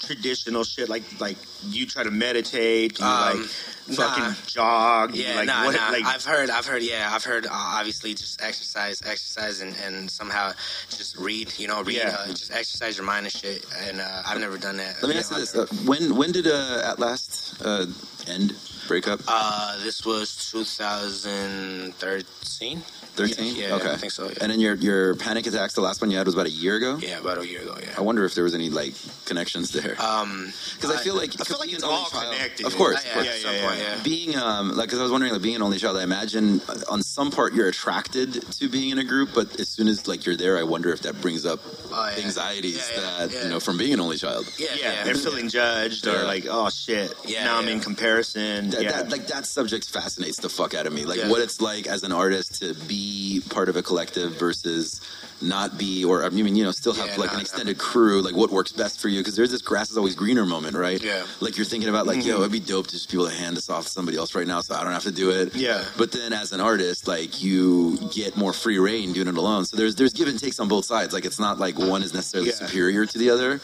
traditional 0.00 0.64
shit 0.64 0.88
like 0.88 1.04
like 1.20 1.36
you 1.68 1.86
try 1.86 2.02
to 2.02 2.10
meditate? 2.10 2.96
Do 2.96 3.04
you 3.04 3.10
Um, 3.10 3.40
like 3.40 3.48
fucking 3.96 4.24
nah. 4.24 4.34
jog? 4.46 5.14
Yeah, 5.14 5.34
like, 5.36 5.46
nah, 5.46 5.64
what, 5.64 5.74
nah. 5.74 5.90
Like, 5.90 6.04
I've 6.04 6.24
heard, 6.24 6.48
I've 6.50 6.66
heard, 6.66 6.82
yeah, 6.82 7.10
I've 7.12 7.24
heard. 7.24 7.46
Uh, 7.46 7.50
obviously, 7.52 8.14
just 8.14 8.40
exercise, 8.40 9.00
exercise, 9.04 9.60
and, 9.60 9.74
and 9.84 10.08
somehow 10.10 10.52
just 10.88 11.16
read. 11.16 11.52
You 11.58 11.68
know, 11.68 11.82
read. 11.82 11.96
Yeah. 11.96 12.16
Uh, 12.18 12.26
just 12.28 12.50
exercise 12.52 12.96
your 12.96 13.06
mind 13.06 13.26
and 13.26 13.32
shit. 13.32 13.64
And 13.78 14.00
uh, 14.00 14.22
I've 14.26 14.38
never 14.40 14.56
done 14.58 14.76
that. 14.78 15.02
Let 15.02 15.08
me 15.08 15.14
You 15.14 15.20
ask 15.20 15.30
you 15.32 15.38
this: 15.38 15.54
I've 15.54 15.70
uh, 15.70 15.74
when 15.90 16.14
when 16.16 16.32
did 16.32 16.46
uh, 16.46 16.82
At 16.84 16.98
Last 16.98 17.60
uh, 17.64 17.86
end 18.26 18.54
breakup? 18.88 19.20
Uh, 19.28 19.78
this 19.82 20.04
was 20.06 20.50
2013. 20.52 22.82
13? 23.16 23.56
Yeah, 23.56 23.74
okay. 23.76 23.90
I 23.92 23.96
think 23.96 24.12
so. 24.12 24.28
Yeah. 24.28 24.34
And 24.42 24.50
then 24.52 24.60
your 24.60 24.74
your 24.76 25.14
panic 25.16 25.46
attacks, 25.46 25.74
the 25.74 25.80
last 25.80 26.00
one 26.00 26.10
you 26.10 26.16
had 26.16 26.26
was 26.26 26.34
about 26.34 26.46
a 26.46 26.50
year 26.50 26.76
ago? 26.76 26.98
yeah, 27.00 27.18
about 27.18 27.38
a 27.38 27.46
year 27.46 27.62
ago. 27.62 27.76
Yeah. 27.80 27.94
I 27.96 28.00
wonder 28.02 28.24
if 28.24 28.34
there 28.34 28.44
was 28.44 28.54
any 28.54 28.70
like 28.70 28.94
connections 29.26 29.70
there. 29.72 30.00
Um, 30.00 30.52
Because 30.76 30.90
I, 30.96 31.02
feel 31.02 31.14
like 31.16 31.32
I 31.40 31.44
feel 31.44 31.58
like 31.58 31.72
it's 31.72 31.82
all 31.84 32.06
child- 32.06 32.32
connected. 32.32 32.66
Of 32.66 32.76
course, 32.76 33.02
yeah, 33.04 33.08
of 33.10 33.14
course. 33.14 33.28
at 33.28 33.34
Yeah, 33.36 33.42
some 33.46 33.54
yeah, 33.56 33.66
point, 33.68 33.78
yeah. 33.80 33.96
yeah. 33.96 34.02
being 34.02 34.36
um 34.36 34.68
like 34.76 34.88
because 34.88 34.98
I 35.00 35.02
was 35.02 35.12
wondering 35.12 35.32
like 35.32 35.42
being 35.42 35.56
an 35.56 35.62
only 35.62 35.78
child 35.78 35.96
I 35.96 36.02
imagine 36.02 36.60
uh, 36.68 36.80
on 36.94 37.02
some 37.02 37.30
part 37.30 37.54
you're 37.54 37.68
attracted 37.68 38.28
to 38.58 38.68
being 38.68 38.90
in 38.90 38.98
a 38.98 39.04
group 39.04 39.30
but 39.34 39.46
as 39.60 39.68
soon 39.68 39.88
as 39.88 40.06
like 40.10 40.24
you're 40.26 40.36
there 40.44 40.56
I 40.58 40.64
wonder 40.74 40.90
if 40.96 41.00
that 41.06 41.20
brings 41.20 41.44
up 41.52 41.60
Oh, 41.92 42.08
yeah. 42.16 42.24
anxieties 42.24 42.78
Yeah, 42.94 43.00
yeah, 43.00 43.18
that 43.18 43.32
yeah. 43.32 43.42
you 43.44 43.48
know 43.52 43.60
from 43.60 43.76
being 43.78 43.92
an 43.94 44.00
only 44.00 44.16
child 44.16 44.44
Yeah, 44.58 44.68
Yeah, 44.82 45.04
they're 45.04 45.14
feeling 45.26 45.48
judged 45.48 46.06
or 46.06 46.12
Yeah. 46.22 46.32
like, 46.34 46.44
oh 46.48 46.68
shit. 46.70 47.12
Yeah, 47.26 47.44
now 47.44 47.58
I'm 47.58 47.68
in 47.68 47.80
comparison. 47.80 48.70
that, 48.70 48.82
yeah. 48.82 48.92
that 48.92 49.10
like 49.10 49.26
that 49.34 49.44
subject 49.56 49.84
fascinates 49.88 50.38
the 50.38 50.48
fuck 50.48 50.72
out 50.78 50.86
of 50.86 50.92
me 50.92 51.04
like 51.04 51.18
Yeah. 51.18 51.28
what 51.32 51.40
it's 51.46 51.60
like 51.60 51.84
as 51.94 52.02
an 52.08 52.12
artist 52.12 52.48
to 52.60 52.74
be 52.92 52.99
part 53.48 53.68
of 53.68 53.76
a 53.76 53.82
collective 53.82 54.38
versus 54.38 55.00
not 55.42 55.78
be 55.78 56.04
or 56.04 56.22
I 56.24 56.28
mean 56.28 56.54
you 56.54 56.64
know 56.64 56.70
still 56.70 56.92
have 56.92 57.08
Yeah, 57.08 57.16
like 57.16 57.32
an 57.32 57.40
extended 57.40 57.78
crew 57.78 58.20
like 58.20 58.36
what 58.36 58.50
works 58.50 58.72
best 58.72 59.00
for 59.00 59.08
you 59.08 59.20
because 59.20 59.36
there's 59.36 59.50
this 59.50 59.62
grass 59.62 59.90
is 59.90 59.96
always 59.96 60.14
greener 60.14 60.44
moment 60.44 60.76
right? 60.76 61.02
Yeah. 61.02 61.24
like 61.40 61.56
you're 61.56 61.64
thinking 61.64 61.88
about 61.88 62.06
like 62.06 62.24
yo 62.24 62.34
mm-hmm. 62.34 62.42
it'd 62.42 62.52
be 62.52 62.60
dope 62.60 62.86
to 62.88 62.92
just 62.92 63.10
be 63.10 63.16
able 63.16 63.28
to 63.30 63.34
hand 63.34 63.56
this 63.56 63.70
off 63.70 63.84
to 63.84 63.90
somebody 63.90 64.18
else 64.18 64.34
right 64.34 64.46
now 64.46 64.60
so 64.60 64.74
I 64.74 64.84
don't 64.84 64.92
have 64.92 65.04
to 65.04 65.10
do 65.12 65.30
it. 65.30 65.54
Yeah. 65.54 65.84
but 65.96 66.12
then 66.12 66.32
as 66.32 66.52
an 66.52 66.60
artist 66.60 67.08
like 67.08 67.42
you 67.42 67.96
get 68.12 68.36
more 68.36 68.52
free 68.52 68.78
reign 68.78 69.12
doing 69.12 69.28
it 69.28 69.36
alone. 69.36 69.64
So 69.64 69.76
there's 69.76 69.94
there's 69.94 70.12
give 70.12 70.28
and 70.28 70.38
takes 70.38 70.60
on 70.60 70.68
both 70.68 70.84
sides. 70.84 71.14
Like 71.14 71.24
it's 71.24 71.40
not 71.40 71.58
like 71.58 71.78
one 71.78 72.02
is 72.02 72.12
necessarily 72.12 72.50
Yeah. 72.50 72.56
superior 72.66 73.06
to 73.06 73.18
the 73.18 73.30
other 73.30 73.60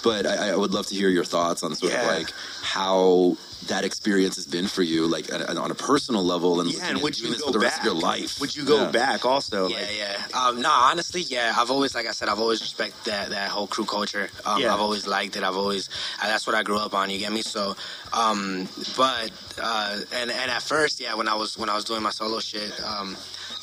but 0.00 0.26
I, 0.26 0.50
I 0.50 0.56
would 0.56 0.72
love 0.72 0.86
to 0.88 0.94
hear 0.94 1.08
your 1.08 1.24
thoughts 1.24 1.62
on 1.62 1.74
sort 1.74 1.92
Yeah. 1.92 2.02
of 2.02 2.18
like 2.18 2.30
how 2.62 3.36
that 3.66 3.84
experience 3.84 4.36
has 4.36 4.46
been 4.46 4.66
for 4.66 4.82
you, 4.82 5.06
like 5.06 5.30
at- 5.30 5.56
on 5.56 5.70
a 5.70 5.74
personal 5.74 6.24
level, 6.24 6.60
and 6.60 6.70
yeah, 6.70 6.76
looking 6.78 6.90
and 6.94 7.02
would 7.02 7.18
you 7.18 7.28
this 7.30 7.40
go 7.40 7.46
for 7.48 7.52
the 7.52 7.58
back? 7.58 7.68
rest 7.68 7.78
of 7.80 7.84
your 7.84 7.94
life? 7.94 8.40
Would 8.40 8.56
you 8.56 8.64
go 8.64 8.82
Yeah. 8.84 8.90
back 8.90 9.24
also? 9.26 9.68
Yeah, 9.68 9.76
Like, 9.76 9.98
yeah. 9.98 10.38
Um, 10.40 10.62
no, 10.62 10.70
honestly, 10.70 11.20
yeah. 11.22 11.54
I've 11.56 11.70
always, 11.70 11.94
like 11.94 12.06
I 12.06 12.12
said, 12.12 12.28
I've 12.30 12.40
always 12.40 12.62
respected 12.62 13.04
that 13.12 13.28
that 13.30 13.50
whole 13.50 13.66
crew 13.66 13.84
culture. 13.84 14.30
Um, 14.46 14.60
Yeah. 14.62 14.72
I've 14.72 14.80
always 14.80 15.06
liked 15.06 15.36
it. 15.36 15.42
I've 15.44 15.56
always, 15.56 15.90
uh, 16.22 16.26
that's 16.26 16.46
what 16.46 16.56
I 16.56 16.62
grew 16.62 16.78
up 16.78 16.94
on. 16.94 17.10
You 17.10 17.18
get 17.18 17.32
me? 17.32 17.42
So, 17.42 17.76
um, 18.14 18.66
but 18.96 19.30
uh, 19.62 19.98
and 20.14 20.30
and 20.30 20.50
at 20.50 20.62
first, 20.62 20.98
yeah, 20.98 21.14
when 21.14 21.28
I 21.28 21.34
was 21.34 21.58
when 21.58 21.68
I 21.68 21.74
was 21.74 21.84
doing 21.84 22.02
my 22.02 22.10
solo 22.10 22.40
shit, 22.40 22.72
um, 22.82 23.14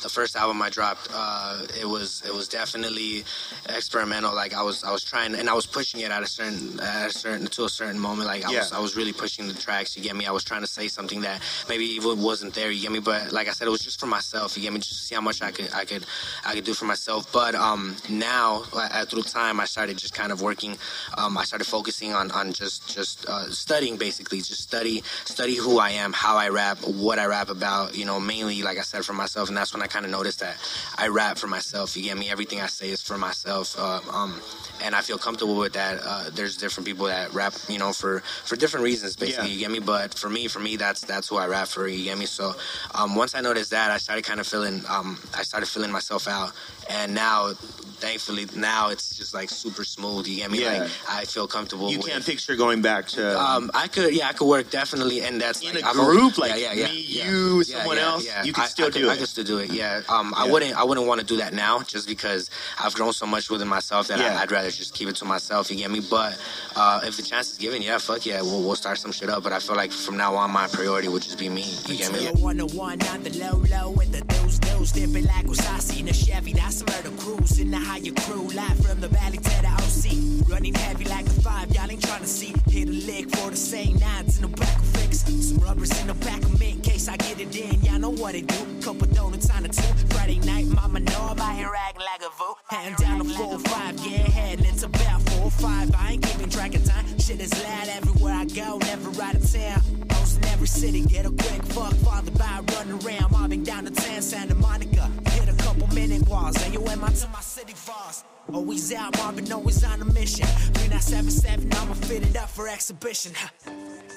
the 0.02 0.08
first 0.08 0.36
album 0.36 0.62
I 0.62 0.70
dropped, 0.70 1.08
uh, 1.12 1.58
it 1.80 1.84
was 1.88 2.22
it 2.24 2.32
was 2.32 2.46
definitely 2.46 3.24
experimental. 3.68 4.32
Like 4.34 4.54
I 4.54 4.62
was 4.62 4.84
I 4.84 4.92
was 4.92 5.02
trying 5.02 5.34
and 5.34 5.50
I 5.50 5.54
was 5.54 5.66
pushing 5.66 6.00
it 6.00 6.10
at 6.12 6.22
a 6.28 6.30
certain 6.30 6.80
at 6.80 7.10
a 7.10 7.12
certain 7.12 7.46
to 7.46 7.64
a 7.64 7.68
certain 7.68 7.98
moment. 7.98 8.26
Like 8.28 8.44
I 8.44 8.50
was 8.50 8.72
I 8.72 8.80
was 8.80 8.96
really 8.96 9.12
pushing 9.12 9.48
the 9.48 9.54
tracks. 9.54 9.96
You 9.96 10.02
get 10.02 10.14
me? 10.14 10.26
I 10.26 10.30
was 10.30 10.44
trying 10.44 10.60
to 10.60 10.66
say 10.66 10.88
something 10.88 11.20
that 11.22 11.42
maybe 11.68 11.84
even 11.84 12.20
wasn't 12.22 12.54
there. 12.54 12.70
You 12.70 12.82
get 12.82 12.92
me? 12.92 13.00
But 13.00 13.32
like 13.32 13.48
I 13.48 13.52
said, 13.52 13.66
it 13.66 13.70
was 13.70 13.80
just 13.80 13.98
for 13.98 14.06
myself. 14.06 14.56
You 14.56 14.62
get 14.62 14.72
me? 14.72 14.78
Just 14.78 14.90
to 14.90 15.04
see 15.06 15.14
how 15.14 15.20
much 15.20 15.42
I 15.42 15.50
could 15.50 15.72
I 15.74 15.84
could 15.84 16.04
I 16.44 16.54
could 16.54 16.64
do 16.64 16.74
for 16.74 16.84
myself. 16.84 17.32
But 17.32 17.54
um, 17.54 17.96
now 18.08 18.64
uh, 18.72 19.04
through 19.06 19.22
time, 19.22 19.60
I 19.60 19.64
started 19.64 19.96
just 19.96 20.14
kind 20.14 20.32
of 20.32 20.42
working. 20.42 20.76
Um, 21.16 21.36
I 21.38 21.44
started 21.44 21.64
focusing 21.64 22.12
on 22.12 22.30
on 22.30 22.52
just 22.52 22.94
just 22.94 23.26
uh, 23.26 23.50
studying 23.50 23.96
basically, 23.96 24.38
just 24.38 24.62
study 24.62 25.02
study 25.24 25.56
who 25.56 25.78
I 25.78 25.90
am, 25.90 26.12
how 26.12 26.36
I 26.36 26.48
rap, 26.48 26.78
what 26.84 27.18
I 27.18 27.26
rap 27.26 27.48
about. 27.48 27.96
You 27.96 28.04
know, 28.04 28.20
mainly 28.20 28.62
like 28.62 28.78
I 28.78 28.82
said 28.82 29.04
for 29.04 29.14
myself, 29.14 29.48
and 29.48 29.56
that's 29.56 29.72
when 29.72 29.82
I 29.82 29.86
kind 29.86 30.04
of 30.04 30.10
noticed 30.10 30.40
that 30.40 30.56
I 30.96 31.08
rap 31.08 31.38
for 31.38 31.46
myself. 31.46 31.96
You 31.96 32.02
get 32.02 32.18
me? 32.18 32.30
Everything 32.30 32.60
I 32.60 32.66
say 32.66 32.90
is 32.90 33.02
for 33.02 33.18
myself. 33.18 33.76
Uh, 33.78 34.00
um, 34.12 34.40
and 34.82 34.94
I 34.94 35.00
feel 35.00 35.18
comfortable 35.18 35.56
with 35.56 35.72
that. 35.72 36.00
Uh, 36.02 36.17
there's 36.32 36.56
different 36.56 36.86
people 36.86 37.06
that 37.06 37.32
rap, 37.32 37.54
you 37.68 37.78
know, 37.78 37.92
for 37.92 38.20
for 38.44 38.56
different 38.56 38.84
reasons, 38.84 39.16
basically. 39.16 39.50
Yeah. 39.50 39.54
You 39.54 39.60
get 39.60 39.70
me? 39.70 39.78
But 39.80 40.14
for 40.14 40.28
me, 40.28 40.48
for 40.48 40.60
me, 40.60 40.76
that's 40.76 41.00
that's 41.02 41.28
who 41.28 41.36
I 41.36 41.46
rap 41.46 41.68
for. 41.68 41.86
You 41.88 42.04
get 42.04 42.18
me? 42.18 42.26
So 42.26 42.54
um, 42.94 43.14
once 43.14 43.34
I 43.34 43.40
noticed 43.40 43.70
that, 43.70 43.90
I 43.90 43.98
started 43.98 44.24
kind 44.24 44.40
of 44.40 44.46
feeling, 44.46 44.82
um, 44.88 45.18
I 45.34 45.42
started 45.42 45.66
feeling 45.66 45.90
myself 45.92 46.28
out, 46.28 46.52
and 46.88 47.14
now, 47.14 47.52
thankfully, 48.00 48.46
now 48.56 48.88
it's 48.90 49.16
just 49.16 49.34
like 49.34 49.50
super 49.50 49.84
smooth. 49.84 50.26
You 50.26 50.36
get 50.36 50.50
me? 50.50 50.62
Yeah. 50.62 50.78
Like 50.82 50.90
I 51.08 51.24
feel 51.24 51.46
comfortable. 51.46 51.90
You 51.90 51.98
with, 51.98 52.06
can't 52.08 52.24
picture 52.24 52.56
going 52.56 52.80
back 52.82 53.06
to 53.08 53.38
Um, 53.38 53.70
I 53.74 53.88
could, 53.88 54.14
yeah, 54.14 54.28
I 54.28 54.32
could 54.32 54.46
work 54.48 54.70
definitely, 54.70 55.22
and 55.22 55.40
that's 55.40 55.60
in 55.62 55.74
like, 55.74 55.84
a 55.84 55.88
I've 55.88 55.94
group 55.94 56.18
always- 56.20 56.38
like 56.38 56.50
yeah, 56.52 56.72
yeah, 56.72 56.72
yeah, 56.72 56.88
me, 56.88 57.04
yeah. 57.08 57.30
you, 57.30 57.56
Yeah, 57.66 57.78
someone 57.78 57.96
yeah, 57.96 58.02
else. 58.04 58.26
yeah. 58.26 58.44
You 58.44 58.52
can 58.52 58.64
I- 58.64 58.66
still 58.68 58.86
I 58.86 58.90
do 58.90 59.00
could, 59.00 59.08
I 59.10 59.14
it. 59.14 59.18
could 59.18 59.28
still 59.28 59.44
do 59.44 59.58
it. 59.58 59.70
Yeah. 59.72 60.02
Um, 60.08 60.32
I 60.36 60.48
wouldn't. 60.50 60.74
I 60.76 60.84
wouldn't 60.84 61.06
want 61.06 61.20
to 61.20 61.26
do 61.26 61.36
that 61.38 61.52
now, 61.52 61.82
just 61.82 62.06
because 62.08 62.50
I've 62.82 62.94
grown 62.94 63.12
so 63.12 63.26
much 63.26 63.50
within 63.50 63.68
myself 63.68 64.08
that 64.08 64.18
Yeah. 64.18 64.36
I, 64.38 64.42
I'd 64.42 64.50
rather 64.52 64.70
just 64.70 64.94
keep 64.94 65.08
it 65.08 65.16
to 65.16 65.24
myself. 65.24 65.70
You 65.70 65.76
get 65.76 65.90
me? 65.90 66.00
But 66.00 66.38
uh, 66.76 67.00
if 67.04 67.16
the 67.16 67.22
chance 67.22 67.52
is 67.52 67.58
given, 67.58 67.82
yeah, 67.82 67.98
fuck 67.98 68.24
yeah, 68.24 68.40
we'll, 68.42 68.62
we'll 68.62 68.76
start 68.76 68.98
some 68.98 69.12
shit 69.12 69.28
up. 69.28 69.42
But 69.42 69.52
I 69.52 69.58
feel 69.58 69.76
like 69.76 69.92
from 69.92 70.16
now 70.16 70.34
on, 70.36 70.50
my 70.50 70.66
priority 70.68 71.08
would 71.08 71.22
just 71.22 71.38
be 71.38 71.48
me. 71.48 71.64
You 71.86 71.96
get 71.98 72.12
me? 72.12 72.20
Till 72.20 72.34
101 72.34 73.02
on 73.08 73.22
the 73.24 73.30
low 73.38 73.56
low 73.76 73.90
with 73.90 74.12
the 74.12 74.20
deuce 74.22 74.58
deuce 74.58 74.92
dipping 74.92 75.24
like 75.26 75.46
Wasasi 75.46 76.00
in 76.00 76.08
a 76.08 76.12
Chevy. 76.14 76.52
That's 76.52 76.77
murder 76.86 77.10
cruise 77.18 77.58
in 77.58 77.70
the 77.70 77.78
higher 77.78 78.12
crew. 78.22 78.48
Live 78.54 78.78
from 78.84 79.00
the 79.00 79.08
valley 79.08 79.38
to 79.38 79.54
the 79.62 79.72
OC. 79.82 80.48
Running 80.48 80.74
heavy 80.74 81.04
like 81.04 81.26
a 81.26 81.30
five, 81.40 81.70
y'all 81.74 81.90
ain't 81.90 82.02
trying 82.02 82.20
to 82.20 82.26
see. 82.26 82.54
Hit 82.70 82.88
a 82.88 82.92
lick 82.92 83.30
for 83.36 83.50
the 83.50 83.56
same 83.56 83.96
nines 83.96 84.36
in 84.36 84.50
the 84.50 84.56
back 84.56 84.78
of 84.78 84.86
fix. 84.86 85.20
Some 85.20 85.58
rubbers 85.58 85.98
in 86.00 86.06
the 86.06 86.14
back 86.14 86.42
of 86.42 86.58
me 86.60 86.72
in 86.72 86.80
case 86.80 87.08
I 87.08 87.16
get 87.16 87.40
it 87.40 87.54
in. 87.56 87.80
Y'all 87.82 87.98
know 87.98 88.10
what 88.10 88.34
it 88.34 88.46
do. 88.46 88.66
Couple 88.82 89.06
donuts 89.08 89.50
on 89.50 89.62
the 89.62 89.68
two. 89.68 89.94
Friday 90.14 90.38
night, 90.40 90.66
mama 90.66 91.00
know 91.00 91.28
I'm 91.30 91.40
out 91.40 91.56
here 91.56 91.72
acting 91.76 92.04
like 92.12 92.22
a 92.22 92.32
fool. 92.32 92.58
Hand 92.68 92.96
down 92.96 93.18
the 93.18 93.24
four 93.24 93.58
five, 93.58 93.94
yeah, 94.06 94.28
heading 94.28 94.66
it's 94.66 94.82
about 94.82 95.22
four 95.30 95.50
five. 95.50 95.90
I 95.96 96.12
ain't 96.12 96.22
keeping 96.22 96.48
track 96.50 96.74
of 96.74 96.84
time. 96.84 97.06
Shit 97.18 97.40
is 97.40 97.52
loud 97.62 97.88
everywhere 97.88 98.34
I 98.34 98.44
go, 98.44 98.78
never 98.78 99.22
out 99.22 99.34
of 99.34 99.52
town. 99.52 100.17
Every 100.58 100.66
city, 100.66 101.02
get 101.02 101.24
a 101.24 101.30
quick 101.30 101.62
fuck, 101.66 101.94
father 102.02 102.32
by 102.32 102.60
running 102.74 102.98
around, 103.06 103.30
mobbing 103.30 103.62
down 103.62 103.84
the 103.84 103.92
town, 103.92 104.20
Santa 104.20 104.56
Monica. 104.56 105.08
Hit 105.30 105.48
a 105.48 105.52
couple 105.62 105.86
minute 105.94 106.28
walls, 106.28 106.60
and 106.64 106.74
you 106.74 106.80
went 106.80 107.00
my 107.00 107.10
to 107.10 107.28
my 107.28 107.40
city 107.40 107.74
falls. 107.74 108.24
Always 108.52 108.92
out, 108.92 109.16
mobbing, 109.18 109.52
always 109.52 109.84
on 109.84 110.02
a 110.02 110.04
mission. 110.04 110.46
3977, 110.74 111.72
I'ma 111.74 111.94
fit 111.94 112.24
it 112.26 112.36
up 112.36 112.48
for 112.48 112.66
exhibition. 112.66 113.34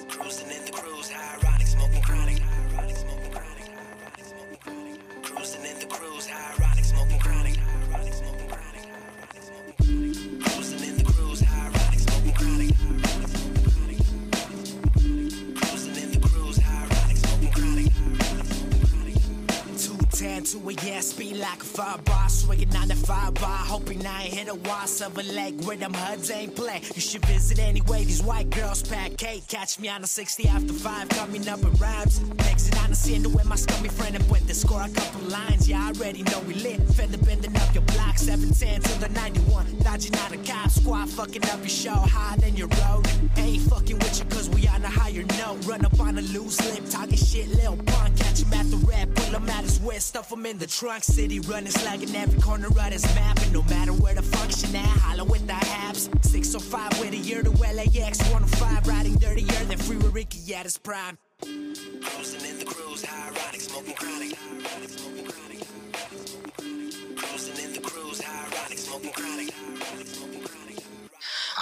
Cruising 0.08 0.50
in 0.50 0.64
the 0.64 0.72
cruise, 0.72 1.12
ironic, 1.12 1.68
smoking 1.68 2.02
chronic. 2.02 2.42
Ironic, 2.72 2.96
smoking 2.96 3.30
chronic. 3.30 3.70
Ironic, 4.02 4.24
smoking 4.24 4.58
chronic. 4.58 5.22
Cruising 5.22 5.64
in 5.64 5.78
the 5.78 5.86
cruise, 5.86 6.26
ironic, 6.26 6.61
210 20.22 20.60
to 20.60 20.68
a 20.68 20.72
yeah, 20.86 21.00
speed 21.00 21.36
like 21.38 21.60
a 21.60 21.64
fire 21.64 21.98
bar, 22.04 22.28
swinging 22.28 22.76
on 22.76 22.86
the 22.86 22.94
fire 22.94 23.32
bar, 23.32 23.58
hoping 23.58 24.06
I 24.06 24.24
ain't 24.24 24.34
hit 24.34 24.48
a 24.48 24.54
wall, 24.54 24.86
silver 24.86 25.22
leg 25.24 25.60
where 25.64 25.76
them 25.76 25.92
HUDs 25.92 26.30
ain't 26.30 26.54
play. 26.54 26.80
You 26.94 27.00
should 27.00 27.24
visit 27.26 27.58
anyway, 27.58 28.04
these 28.04 28.22
white 28.22 28.48
girls 28.50 28.84
pack 28.84 29.16
cake. 29.16 29.48
Catch 29.48 29.80
me 29.80 29.88
on 29.88 30.00
the 30.02 30.06
60 30.06 30.46
after 30.48 30.72
5, 30.72 31.08
coming 31.08 31.48
up 31.48 31.60
in 31.62 31.72
rhymes. 31.72 32.22
Exit 32.48 32.80
on 32.84 32.90
the 32.90 32.94
scene 32.94 33.24
with 33.32 33.46
my 33.46 33.56
scummy 33.56 33.88
friend 33.88 34.14
and 34.14 34.30
went 34.30 34.46
to 34.46 34.54
score 34.54 34.82
a 34.82 34.88
couple 34.90 35.22
lines. 35.22 35.68
Yeah, 35.68 35.82
I 35.82 35.88
already 35.88 36.22
know 36.22 36.38
we 36.46 36.54
lit. 36.54 36.80
Fender 36.94 37.18
bending 37.18 37.56
up 37.56 37.74
your 37.74 37.84
block, 37.84 38.16
710 38.16 38.80
to 38.80 39.00
the 39.00 39.08
91. 39.08 39.78
Dodging 39.82 40.14
out 40.16 40.32
a 40.32 40.38
cop 40.38 40.70
squad, 40.70 41.08
fucking 41.10 41.44
up 41.46 41.58
your 41.58 41.68
show, 41.68 41.94
higher 41.94 42.36
than 42.36 42.54
your 42.54 42.68
road. 42.68 43.08
Ain't 43.38 43.62
fucking 43.62 43.98
with 43.98 44.20
you 44.20 44.24
cause 44.26 44.48
we 44.50 44.68
on 44.68 44.84
a 44.84 44.88
higher 44.88 45.24
note. 45.40 45.66
Run 45.66 45.84
up 45.84 45.98
on 45.98 46.16
a 46.16 46.22
loose 46.22 46.60
lip, 46.70 46.88
talking 46.88 47.16
shit, 47.16 47.48
lil 47.48 47.76
punk. 47.86 48.16
Catch 48.16 48.42
him 48.42 48.52
at 48.52 48.70
the 48.70 48.76
red, 48.86 49.12
pull 49.16 49.34
him 49.34 49.50
out 49.50 49.64
his 49.64 49.80
waist, 49.80 50.11
stuff 50.12 50.30
him 50.30 50.44
in 50.44 50.58
the 50.58 50.66
trunk. 50.66 51.02
City 51.02 51.40
running, 51.40 51.70
slugging 51.70 52.14
every 52.14 52.38
corner 52.38 52.66
of 52.66 52.76
his 52.76 53.02
map. 53.14 53.40
And 53.40 53.50
no 53.50 53.62
matter 53.62 53.92
where 53.94 54.14
the 54.14 54.20
function 54.20 54.76
at, 54.76 54.84
holler 54.84 55.24
with 55.24 55.46
the 55.46 55.54
habs. 55.54 56.02
605 56.22 57.00
with 57.00 57.14
a 57.14 57.16
year 57.16 57.42
to 57.42 57.50
LAX, 57.50 58.18
105, 58.30 58.86
riding 58.86 59.14
dirtier 59.14 59.64
than 59.64 59.78
Freeway 59.78 60.10
Ricky 60.10 60.54
at 60.54 60.64
his 60.64 60.76
prime. 60.76 61.16
Cruising 61.40 62.44
in 62.44 62.58
the 62.58 62.66
cruise, 62.66 63.02
high 63.06 63.30
ironic, 63.30 63.60
smoking 63.62 63.94
chronic. 63.94 64.36
Cruising 67.16 67.64
in 67.64 67.72
the 67.72 67.80
cruise, 67.80 68.20
high 68.20 68.48
ironic, 68.52 68.78
smoking 68.78 69.12
chronic. 69.12 70.31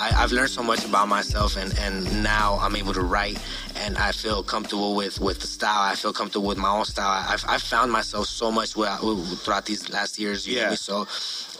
Ironic, 0.00 0.16
smoking 0.16 0.16
chronic. 0.16 0.16
I, 0.16 0.22
I've 0.22 0.32
learned 0.32 0.50
so 0.50 0.62
much 0.62 0.84
about 0.84 1.08
myself, 1.08 1.56
and, 1.56 1.78
and 1.78 2.22
now 2.22 2.58
I'm 2.60 2.76
able 2.76 2.94
to 2.94 3.02
write, 3.02 3.38
and 3.76 3.98
I 3.98 4.12
feel 4.12 4.42
comfortable 4.42 4.94
with, 4.96 5.20
with 5.20 5.40
the 5.40 5.46
style. 5.46 5.82
I 5.82 5.94
feel 5.94 6.12
comfortable 6.12 6.48
with 6.48 6.58
my 6.58 6.70
own 6.70 6.84
style. 6.84 7.24
I've, 7.28 7.44
I've 7.48 7.62
found 7.62 7.92
myself 7.92 8.26
so 8.26 8.50
much 8.50 8.72
throughout 8.74 9.66
these 9.66 9.88
last 9.90 10.18
years. 10.18 10.46
You 10.46 10.56
Yeah. 10.56 10.70
me? 10.70 10.76
So 10.76 11.06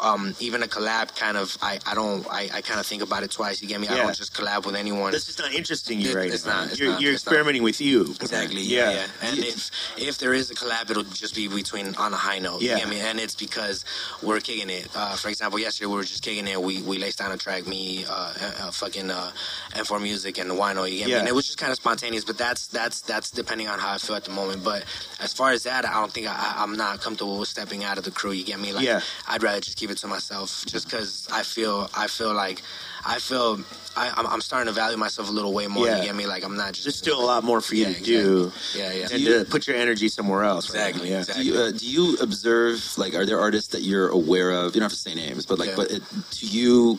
um, 0.01 0.35
even 0.41 0.63
a 0.63 0.67
collab, 0.67 1.15
kind 1.17 1.37
of, 1.37 1.57
I, 1.63 1.79
I 1.87 1.95
don't, 1.95 2.27
I, 2.31 2.49
I 2.55 2.61
kind 2.63 2.81
of 2.81 2.87
think 2.87 3.03
about 3.03 3.23
it 3.23 3.31
twice. 3.31 3.61
You 3.63 3.69
get 3.69 3.81
me? 3.81 3.89
I 3.89 3.97
don't 3.97 4.17
just 4.17 4.35
collab 4.35 4.65
with 4.67 4.75
anyone. 4.75 5.13
This 5.13 5.29
is 5.29 5.39
not 5.39 5.53
interesting 5.53 6.01
you 6.01 6.11
It- 6.11 6.15
right 6.15 6.33
it's 6.33 6.47
now. 6.47 6.61
not, 6.63 6.71
it's 6.71 6.79
you're 6.81 6.93
not, 6.93 7.01
you're 7.01 7.13
it's 7.13 7.27
not. 7.27 7.33
experimenting 7.33 7.63
with 7.63 7.81
you. 7.81 8.03
Exactly. 8.21 8.63
Yeah, 8.63 8.91
yeah. 8.91 9.07
And 9.23 9.39
if 9.39 9.71
if 9.99 10.19
there 10.19 10.33
is 10.35 10.51
a 10.51 10.55
collab, 10.55 10.91
it'll 10.91 11.03
just 11.05 11.35
be 11.35 11.49
between 11.49 11.95
on 11.97 12.13
a 12.13 12.17
high 12.17 12.39
note. 12.39 12.63
Yeah. 12.63 12.75
You 12.75 12.79
get 12.81 12.89
me? 12.89 13.01
And 13.01 13.21
it's 13.21 13.35
because 13.35 13.85
we're 14.23 14.41
kicking 14.41 14.71
it. 14.71 14.89
Uh, 14.95 15.17
for 15.17 15.29
example, 15.29 15.59
yesterday 15.59 15.87
we 15.87 15.95
were 15.97 16.03
just 16.05 16.23
kicking 16.23 16.47
it. 16.49 16.61
We 16.61 16.83
we 16.83 16.99
laced 16.99 17.19
down 17.19 17.33
a 17.33 17.37
track. 17.37 17.67
Me, 17.67 18.05
uh, 18.07 18.13
uh, 18.13 18.53
uh, 18.61 18.71
fucking 18.71 19.11
uh, 19.11 19.31
M4 19.73 20.01
Music 20.03 20.39
and 20.39 20.51
Wino. 20.53 20.91
You 20.91 20.99
get 20.99 21.07
me? 21.07 21.13
Yeah. 21.13 21.19
And 21.21 21.29
it 21.29 21.35
was 21.35 21.47
just 21.47 21.59
kind 21.59 21.71
of 21.71 21.77
spontaneous, 21.77 22.25
but 22.25 22.39
that's 22.39 22.67
that's 22.69 23.01
that's 23.03 23.31
depending 23.31 23.69
on 23.69 23.79
how 23.79 23.93
I 23.95 23.99
feel 23.99 24.17
at 24.17 24.25
the 24.25 24.31
moment. 24.33 24.65
But 24.65 24.85
as 25.21 25.33
far 25.33 25.51
as 25.53 25.65
that, 25.65 25.85
I 25.85 25.93
don't 25.95 26.13
think 26.13 26.27
I, 26.27 26.33
I- 26.33 26.63
I'm 26.63 26.75
not 26.77 27.01
comfortable 27.01 27.39
with 27.39 27.49
stepping 27.49 27.85
out 27.85 27.99
of 27.99 28.05
the 28.05 28.11
crew. 28.11 28.33
You 28.33 28.45
get 28.45 28.59
me? 28.61 28.73
Like, 28.73 28.85
Yeah. 28.85 29.01
I'd 29.29 29.43
rather 29.43 29.61
just 29.61 29.77
keep 29.77 29.90
it 29.91 29.99
to 29.99 30.07
myself, 30.07 30.65
just 30.67 30.87
because 30.87 31.27
I 31.33 31.43
feel 31.43 31.91
I 31.95 32.07
feel 32.07 32.33
like 32.35 32.63
I 33.05 33.19
feel 33.19 33.61
I, 33.97 34.13
I'm, 34.17 34.27
I'm 34.27 34.41
starting 34.41 34.67
to 34.67 34.73
value 34.73 34.97
myself 34.97 35.29
a 35.29 35.33
little 35.33 35.53
way 35.53 35.67
more. 35.67 35.87
Yeah. 35.87 35.99
You 35.99 36.05
get 36.05 36.15
me? 36.17 36.27
Like 36.27 36.45
I'm 36.45 36.57
not 36.57 36.73
just. 36.73 36.85
There's 36.85 36.97
still 36.97 37.21
a 37.21 37.25
lot 37.25 37.43
more 37.45 37.61
for 37.61 37.75
you 37.75 37.87
Yeah, 37.87 37.93
to 37.95 38.03
do. 38.03 38.45
exactly. 38.47 38.81
Yeah, 38.81 38.93
yeah. 38.93 39.09
And 39.13 39.47
to 39.47 39.51
put 39.51 39.67
your 39.67 39.77
energy 39.77 40.09
somewhere 40.09 40.45
else. 40.45 40.67
Exactly, 40.67 41.09
now, 41.09 41.15
Yeah. 41.15 41.19
exactly. 41.21 41.45
Do 41.45 41.51
you, 41.51 41.59
uh, 41.61 41.71
do 41.73 41.87
you 41.87 42.17
observe 42.21 42.95
like 42.99 43.15
are 43.15 43.27
there 43.27 43.41
artists 43.41 43.71
that 43.73 43.83
you're 43.83 44.09
aware 44.09 44.51
of? 44.53 44.75
You 44.75 44.81
don't 44.81 44.91
have 44.91 44.93
to 44.93 44.99
say 44.99 45.15
names, 45.15 45.47
but 45.47 45.59
like, 45.59 45.71
Yeah. 45.71 45.77
but 45.77 45.91
it, 45.91 46.03
to 46.39 46.47
you, 46.47 46.99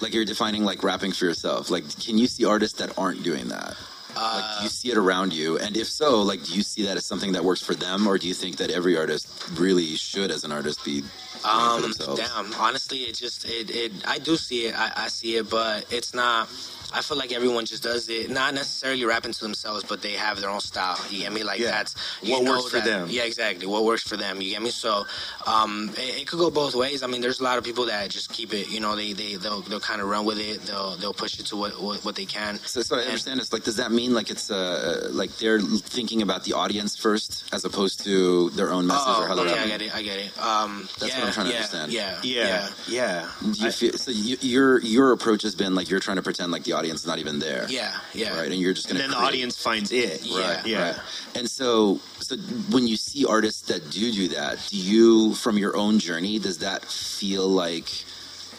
like 0.00 0.12
you're 0.14 0.24
defining 0.24 0.64
like 0.64 0.82
rapping 0.82 1.12
for 1.12 1.24
yourself. 1.24 1.70
Like, 1.70 1.84
can 2.00 2.18
you 2.18 2.26
see 2.26 2.44
artists 2.44 2.78
that 2.78 2.96
aren't 2.98 3.22
doing 3.22 3.48
that? 3.48 3.76
like, 4.14 4.44
Uh, 4.44 4.58
do 4.58 4.64
you 4.64 4.68
see 4.70 4.90
it 4.90 4.98
around 4.98 5.32
you? 5.32 5.56
And 5.58 5.74
if 5.76 5.88
so, 5.88 6.20
like, 6.20 6.42
do 6.44 6.52
you 6.52 6.62
see 6.62 6.82
that 6.84 6.96
as 6.98 7.06
something 7.06 7.32
that 7.32 7.42
works 7.44 7.62
for 7.62 7.74
them, 7.74 8.06
or 8.06 8.18
do 8.18 8.28
you 8.28 8.34
think 8.34 8.56
that 8.56 8.70
every 8.70 8.94
artist 8.98 9.26
really 9.54 9.96
should, 9.96 10.30
as 10.30 10.44
an 10.44 10.52
artist, 10.52 10.84
be 10.84 10.96
doing 11.00 11.04
it 11.04 11.04
for 11.04 11.31
Um, 11.44 11.92
damn. 12.16 12.52
Honestly, 12.54 12.98
it 13.00 13.14
just 13.16 13.44
it, 13.44 13.70
it 13.70 13.92
I 14.06 14.18
do 14.18 14.36
see 14.36 14.66
it. 14.66 14.74
I, 14.78 14.92
I 14.96 15.08
see 15.08 15.36
it, 15.36 15.50
but 15.50 15.86
it's 15.92 16.14
not. 16.14 16.48
I 16.94 17.00
feel 17.00 17.16
like 17.16 17.32
everyone 17.32 17.64
just 17.64 17.82
does 17.82 18.10
it, 18.10 18.28
not 18.28 18.52
necessarily 18.52 19.02
rapping 19.06 19.32
to 19.32 19.40
themselves, 19.40 19.82
but 19.82 20.02
they 20.02 20.12
have 20.12 20.42
their 20.42 20.50
own 20.50 20.60
style. 20.60 20.98
You 21.08 21.20
get 21.20 21.32
me? 21.32 21.42
Like 21.42 21.58
Yeah. 21.58 21.70
that's 21.70 21.94
What 22.20 22.44
works 22.44 22.68
for 22.68 22.80
them. 22.80 23.08
Yeah, 23.10 23.22
exactly. 23.22 23.66
What 23.66 23.84
works 23.86 24.02
for 24.02 24.18
them? 24.18 24.42
You 24.42 24.50
get 24.50 24.60
me? 24.60 24.68
So, 24.68 25.06
um, 25.46 25.88
it, 25.96 26.20
it 26.20 26.26
could 26.26 26.38
go 26.38 26.50
both 26.50 26.74
ways. 26.74 27.02
I 27.02 27.06
mean, 27.06 27.22
there's 27.22 27.40
a 27.40 27.44
lot 27.44 27.56
of 27.56 27.64
people 27.64 27.86
that 27.86 28.10
just 28.10 28.30
keep 28.30 28.52
it. 28.52 28.68
You 28.68 28.80
know, 28.80 28.94
they 28.94 29.14
they 29.14 29.36
they'll, 29.36 29.62
they'll 29.62 29.80
kind 29.80 30.02
of 30.02 30.08
run 30.08 30.26
with 30.26 30.38
it. 30.38 30.60
They'll 30.66 30.96
they'll 30.96 31.14
push 31.14 31.40
it 31.40 31.46
to 31.46 31.56
what 31.56 31.80
what, 31.80 32.04
what 32.04 32.14
they 32.14 32.26
can. 32.26 32.58
So, 32.58 32.82
so 32.82 32.96
I 32.96 32.98
And- 32.98 33.08
understand 33.08 33.40
this. 33.40 33.54
Like, 33.54 33.64
does 33.64 33.76
that 33.76 33.90
mean 33.90 34.12
like 34.12 34.28
it's 34.30 34.50
uh 34.50 35.08
like 35.12 35.34
they're 35.38 35.60
thinking 35.62 36.20
about 36.20 36.44
the 36.44 36.52
audience 36.52 36.94
first, 36.94 37.44
as 37.54 37.64
opposed 37.64 38.04
to 38.04 38.50
their 38.50 38.70
own 38.70 38.86
message 38.86 39.08
or 39.16 39.26
how 39.28 39.32
Oh, 39.32 39.36
they're 39.36 39.54
okay, 39.54 39.62
I 39.62 39.66
get 39.66 39.80
it. 39.80 39.94
I 39.94 40.02
get 40.02 40.18
it. 40.18 40.38
Um, 40.38 40.86
That's 41.00 41.16
yeah, 41.16 41.24
what 41.36 41.46
I'm 41.46 41.50
trying 41.50 41.52
yeah, 41.52 41.78
understand. 41.80 41.92
Yeah, 41.92 42.20
Yeah. 42.22 42.68
Yeah. 42.88 43.52
Do 43.52 43.64
you 43.64 43.70
feel 43.70 43.92
so? 43.94 44.10
You, 44.10 44.36
your 44.40 44.80
your 44.80 45.12
approach 45.12 45.42
has 45.42 45.54
been 45.54 45.74
like 45.74 45.90
you're 45.90 46.00
trying 46.00 46.16
to 46.16 46.22
pretend 46.22 46.52
like 46.52 46.64
the 46.64 46.72
audience 46.72 47.00
is 47.00 47.06
not 47.06 47.18
even 47.18 47.38
there, 47.38 47.66
yeah, 47.68 47.98
yeah. 48.12 48.36
right? 48.36 48.50
And 48.50 48.60
you're 48.60 48.74
just 48.74 48.88
gonna 48.88 49.00
then 49.00 49.10
the 49.10 49.16
audience 49.16 49.60
finds 49.60 49.92
it. 49.92 50.24
Yeah. 50.24 50.62
Yeah. 50.64 50.90
right. 50.90 51.00
And 51.34 51.48
so, 51.48 52.00
so 52.20 52.36
when 52.70 52.86
you 52.86 52.96
see 52.96 53.24
artists 53.24 53.62
that 53.68 53.90
do 53.90 54.12
do 54.12 54.28
that, 54.28 54.58
do 54.68 54.76
you, 54.76 55.34
from 55.34 55.58
your 55.58 55.76
own 55.76 55.98
journey, 55.98 56.38
does 56.38 56.58
that 56.58 56.84
feel 56.84 57.48
like 57.48 57.88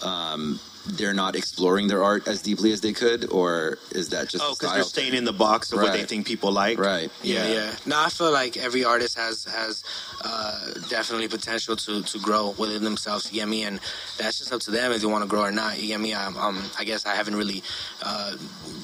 um, 0.02 0.60
they're 0.86 1.14
not 1.14 1.36
exploring 1.36 1.88
their 1.88 2.04
art 2.04 2.28
as 2.28 2.42
deeply 2.42 2.72
as 2.74 2.82
they 2.82 2.94
could, 2.94 3.32
or 3.32 3.78
is 3.92 4.10
that 4.10 4.28
just 4.30 4.44
Oh, 4.44 4.50
because 4.52 4.58
style 4.70 4.74
they're 4.76 4.84
staying 4.84 5.14
in 5.14 5.24
the 5.24 5.34
box 5.34 5.72
of 5.72 5.80
what 5.82 5.94
they 5.94 6.04
think 6.04 6.28
people 6.28 6.52
like. 6.52 6.78
Right. 6.78 7.10
Yeah, 7.22 7.48
Yeah. 7.48 7.54
yeah. 7.54 7.76
No, 7.86 8.00
I 8.00 8.10
feel 8.10 8.32
like 8.32 8.58
every 8.58 8.84
artist 8.84 9.18
has 9.18 9.46
has 9.46 9.84
uh, 10.24 10.74
definitely 10.90 11.28
potential 11.28 11.76
to, 11.76 12.02
to 12.04 12.20
grow 12.20 12.50
within 12.58 12.84
themselves. 12.84 13.32
You 13.32 13.40
get 13.42 13.48
me, 13.48 13.64
and 13.64 13.80
that's 14.18 14.40
just 14.40 14.52
up 14.52 14.62
to 14.62 14.72
them 14.72 14.92
if 14.92 15.02
they 15.02 15.08
want 15.08 15.24
to 15.24 15.30
grow 15.30 15.42
or 15.44 15.52
not. 15.52 15.80
You 15.82 15.88
get 15.88 16.00
me. 16.00 16.14
Um, 16.14 16.36
um 16.38 16.64
I 16.78 16.84
guess 16.84 17.06
I 17.06 17.16
haven't 17.16 17.36
really 17.36 17.64
uh, 18.02 18.34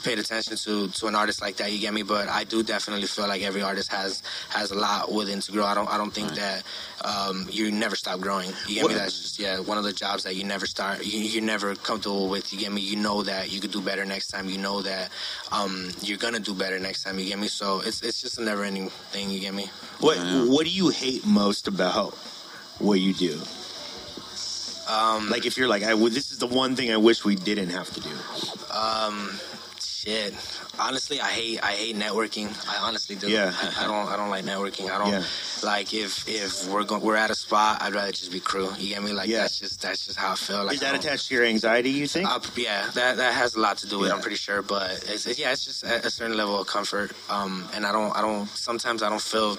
paid 0.03 0.19
attention 0.19 0.55
to, 0.57 0.87
to 0.87 1.07
an 1.07 1.15
artist 1.15 1.41
like 1.41 1.57
that. 1.57 1.71
You 1.71 1.79
get 1.79 1.93
me, 1.93 2.03
but 2.03 2.29
I 2.29 2.43
do 2.45 2.63
definitely 2.63 3.07
feel 3.07 3.27
like 3.27 3.41
every 3.41 3.61
artist 3.61 3.91
has 3.91 4.23
has 4.49 4.71
a 4.71 4.75
lot 4.75 5.11
within 5.11 5.39
to 5.41 5.51
grow. 5.51 5.65
I 5.65 5.73
don't 5.75 5.89
I 5.89 5.97
don't 5.97 6.13
think 6.13 6.31
that 6.35 6.63
um, 7.03 7.47
you 7.51 7.71
never 7.71 7.95
stop 7.95 8.19
growing. 8.21 8.51
You 8.67 8.75
get 8.75 8.83
What- 8.83 8.91
me? 8.93 8.97
That's 8.97 9.19
just 9.21 9.39
yeah 9.39 9.59
one 9.59 9.77
of 9.77 9.83
the 9.83 9.93
jobs 9.93 10.23
that 10.23 10.35
you 10.35 10.43
never 10.43 10.65
start. 10.65 11.05
You, 11.05 11.19
you're 11.21 11.43
never 11.43 11.75
comfortable 11.89 12.29
with. 12.29 12.53
You 12.53 12.59
get 12.59 12.71
me? 12.71 12.81
You 12.81 12.97
know 13.07 13.23
that 13.23 13.51
you 13.51 13.59
could 13.61 13.71
do 13.71 13.81
better 13.81 14.05
next 14.05 14.27
time. 14.33 14.45
You 14.53 14.59
know 14.67 14.77
that 14.83 15.09
um, 15.51 15.73
you're 16.05 16.21
gonna 16.25 16.39
do 16.39 16.53
better 16.53 16.77
next 16.79 17.03
time. 17.03 17.17
You 17.19 17.25
get 17.25 17.39
me? 17.39 17.47
So 17.47 17.81
it's 17.87 17.99
it's 18.07 18.21
just 18.21 18.37
a 18.37 18.43
never 18.43 18.63
ending 18.63 18.89
thing. 19.13 19.29
You 19.33 19.39
get 19.39 19.53
me? 19.53 19.65
What. 19.99 20.17
What 20.53 20.63
do 20.67 20.71
you 20.71 20.89
hate 20.89 21.25
most 21.25 21.67
about 21.67 22.13
what 22.87 22.99
you 23.05 23.13
do? 23.13 23.35
Um, 24.89 25.29
Like 25.29 25.45
if 25.45 25.57
you're 25.57 25.67
like, 25.75 25.83
I 25.83 25.93
would. 25.93 26.13
This 26.13 26.31
is 26.31 26.37
the 26.39 26.47
one 26.63 26.75
thing 26.75 26.91
I 26.91 26.97
wish 26.97 27.23
we 27.25 27.35
didn't 27.35 27.69
have 27.69 27.89
to 27.95 27.99
do. 28.01 28.15
um, 28.73 29.15
shit. 29.99 30.33
Honestly, 30.79 31.19
I 31.19 31.29
hate 31.29 31.59
I 31.63 31.71
hate 31.73 31.95
networking. 31.95 32.47
I 32.69 32.77
honestly 32.87 33.15
do. 33.15 33.29
Yeah. 33.29 33.51
I, 33.53 33.83
I 33.83 33.87
don't 33.87 34.07
I 34.07 34.15
don't 34.15 34.29
like 34.29 34.45
networking. 34.45 34.89
I 34.89 34.97
don't 34.97 35.11
Yeah. 35.11 35.23
like 35.63 35.93
if 35.93 36.27
if 36.27 36.67
we're 36.69 36.83
go, 36.85 36.99
we're 36.99 37.15
at 37.17 37.29
a 37.31 37.35
spot. 37.35 37.81
I'd 37.81 37.93
rather 37.93 38.11
just 38.11 38.31
be 38.31 38.39
crew. 38.39 38.69
You 38.77 38.89
get 38.95 39.03
me? 39.03 39.11
Like 39.11 39.27
Yeah. 39.29 39.39
that's 39.41 39.59
just 39.59 39.81
that's 39.81 40.05
just 40.05 40.17
how 40.17 40.31
I 40.31 40.35
feel. 40.35 40.63
Like 40.63 40.75
is 40.75 40.79
that 40.81 40.95
attached 40.95 41.27
to 41.27 41.35
your 41.35 41.43
anxiety? 41.45 41.89
You 41.91 42.07
think? 42.07 42.27
Uh, 42.29 42.39
yeah, 42.55 42.89
that 42.93 43.17
that 43.17 43.33
has 43.33 43.55
a 43.55 43.59
lot 43.59 43.77
to 43.79 43.87
do 43.89 43.99
with. 43.99 44.09
it, 44.09 44.13
I'm 44.13 44.21
pretty 44.21 44.37
sure, 44.37 44.61
but 44.61 44.91
it's, 45.07 45.25
it's 45.25 45.39
yeah, 45.39 45.51
it's 45.51 45.65
just 45.65 45.83
a, 45.83 46.05
a 46.05 46.09
certain 46.09 46.37
level 46.37 46.59
of 46.61 46.67
comfort. 46.67 47.11
Um, 47.29 47.67
and 47.73 47.85
I 47.85 47.91
don't, 47.91 48.15
I 48.15 48.21
don't. 48.21 48.47
Sometimes 48.49 49.03
I 49.03 49.09
don't 49.09 49.21
feel. 49.21 49.57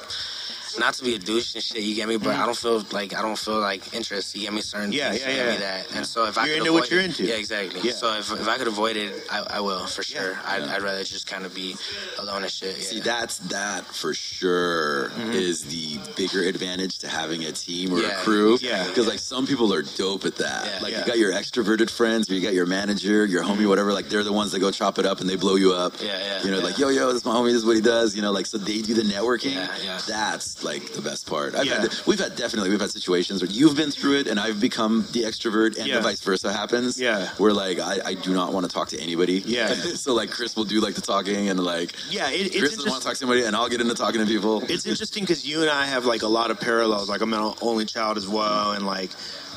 Not 0.79 0.95
to 0.95 1.05
be 1.05 1.15
a 1.15 1.19
douche 1.19 1.55
and 1.55 1.63
shit, 1.63 1.83
you 1.83 1.95
get 1.95 2.09
me, 2.09 2.17
but 2.17 2.35
I 2.37 2.47
don't 2.47 2.57
feel 2.57 2.85
like 2.93 3.15
I 3.15 3.23
don't 3.23 3.39
feel 3.39 3.59
like 3.61 3.93
interest. 3.95 4.35
You 4.35 4.43
get 4.43 4.53
me 4.53 4.61
certain 4.61 4.91
Mm-hmm. 4.91 4.99
Yeah, 4.99 5.11
things, 5.11 5.23
yeah, 5.23 5.29
you 5.31 5.37
get 5.37 5.47
yeah. 5.47 5.53
me 5.53 5.59
that, 5.59 5.97
and 5.97 6.07
so 6.07 6.27
if 6.27 6.39
I 6.39 6.47
You're 6.47 6.55
could 6.57 6.61
into 6.69 6.73
what 6.73 6.91
you're 6.91 7.01
it- 7.01 7.07
into. 7.07 7.25
yeah, 7.25 7.35
exactly. 7.35 7.81
Yeah. 7.83 7.93
So 7.93 8.13
if, 8.19 8.33
if 8.33 8.49
I 8.49 8.57
could 8.59 8.69
avoid 8.69 8.97
it, 8.97 9.13
I, 9.31 9.39
I 9.41 9.61
will 9.61 9.87
for 9.87 10.03
sure. 10.03 10.33
Yeah. 10.33 10.43
I'd, 10.45 10.63
I'd 10.63 10.83
rather 10.83 11.05
just 11.05 11.27
kind 11.27 11.45
of 11.45 11.55
be 11.55 11.77
alone 12.19 12.43
and 12.43 12.51
shit. 12.51 12.77
Yeah. 12.77 12.83
See, 12.85 13.01
that's 13.01 13.39
that 13.51 13.85
for 13.87 14.15
sure 14.15 15.11
Mm-hmm. 15.11 15.33
is 15.33 15.65
the 15.65 15.99
bigger 16.17 16.43
advantage 16.43 16.99
to 16.99 17.09
having 17.09 17.45
a 17.45 17.53
team 17.53 17.93
or 17.93 18.01
Yeah. 18.01 18.09
a 18.21 18.25
crew. 18.25 18.59
Yeah. 18.61 18.87
Because 18.87 19.07
like 19.07 19.19
some 19.19 19.47
people 19.47 19.73
are 19.75 19.83
dope 19.83 20.25
at 20.25 20.37
that. 20.37 20.67
Yeah. 20.67 20.79
like 20.83 20.93
Yeah. 20.93 21.01
you 21.01 21.07
got 21.07 21.19
your 21.19 21.33
extroverted 21.33 21.91
friends, 21.91 22.31
or 22.31 22.35
you 22.35 22.41
got 22.43 22.55
your 22.55 22.67
manager, 22.67 23.25
your 23.27 23.43
homie, 23.45 23.69
whatever. 23.69 23.93
Like 23.93 24.09
they're 24.09 24.25
the 24.25 24.33
ones 24.33 24.53
that 24.53 24.61
go 24.61 24.71
chop 24.71 24.99
it 24.99 25.07
up 25.07 25.21
and 25.21 25.29
they 25.29 25.37
blow 25.37 25.57
you 25.57 25.73
up. 25.73 25.95
Yeah, 26.01 26.19
yeah, 26.19 26.43
You 26.45 26.51
know, 26.51 26.59
yeah. 26.59 26.65
like 26.65 26.79
yo, 26.79 26.89
yo, 26.89 27.07
this 27.09 27.17
is 27.17 27.25
my 27.25 27.35
homie. 27.35 27.47
This 27.49 27.57
is 27.57 27.67
what 27.67 27.77
he 27.77 27.83
does. 27.83 28.15
You 28.17 28.23
know, 28.23 28.33
like 28.33 28.47
so 28.47 28.59
they 28.59 28.83
do 28.83 28.95
the 28.95 29.03
networking. 29.03 29.55
Yeah, 29.55 29.69
yeah. 29.85 30.01
That's 30.07 30.60
like 30.63 30.93
the 30.93 31.01
best 31.03 31.27
part. 31.27 31.55
I've 31.55 31.67
Yeah. 31.67 31.81
had, 31.83 31.95
we've 32.07 32.19
had 32.19 32.37
definitely 32.37 32.71
we've 32.71 32.81
had 32.81 32.91
situations 32.91 33.43
where 33.43 33.51
you've 33.51 33.77
been 33.77 33.91
through 33.91 34.19
it 34.21 34.27
and 34.27 34.39
I've 34.41 34.61
become 34.61 35.07
the 35.13 35.23
extrovert 35.23 35.77
and 35.79 35.87
Yeah. 35.87 35.97
the 35.97 36.03
vice 36.03 36.21
versa 36.21 36.53
happens. 36.53 37.01
Yeah. 37.01 37.29
Where 37.39 37.53
like 37.53 37.79
I, 37.79 38.01
I 38.05 38.15
do 38.15 38.33
not 38.33 38.53
want 38.53 38.67
to 38.67 38.73
talk 38.73 38.89
to 38.89 39.01
anybody. 39.01 39.43
Yeah. 39.47 39.69
so 39.75 40.15
like 40.15 40.31
Chris 40.31 40.57
will 40.57 40.65
do 40.65 40.81
like 40.81 40.95
the 40.95 41.01
talking 41.01 41.49
and 41.49 41.59
like 41.61 41.93
yeah, 42.11 42.31
it, 42.31 42.47
it's 42.47 42.59
Chris 42.59 42.75
doesn't 42.77 42.91
want 42.91 43.03
to 43.03 43.07
talk 43.07 43.15
to 43.15 43.19
somebody, 43.21 43.45
and 43.45 43.55
I'll 43.57 43.69
get 43.69 43.81
into 43.81 43.95
talking 43.95 44.21
to 44.21 44.27
people. 44.27 44.63
It's 44.69 44.87
interesting 44.87 45.23
because 45.25 45.47
you 45.47 45.63
and 45.63 45.71
I 45.71 45.87
have 45.87 46.05
like 46.05 46.23
a 46.23 46.29
lot 46.29 46.51
of 46.51 46.61
parallels. 46.61 47.09
Like 47.09 47.21
I'm 47.21 47.33
an 47.35 47.55
only 47.61 47.85
child 47.87 48.17
as 48.19 48.27
well, 48.29 48.73
and 48.73 48.87
like 48.87 49.11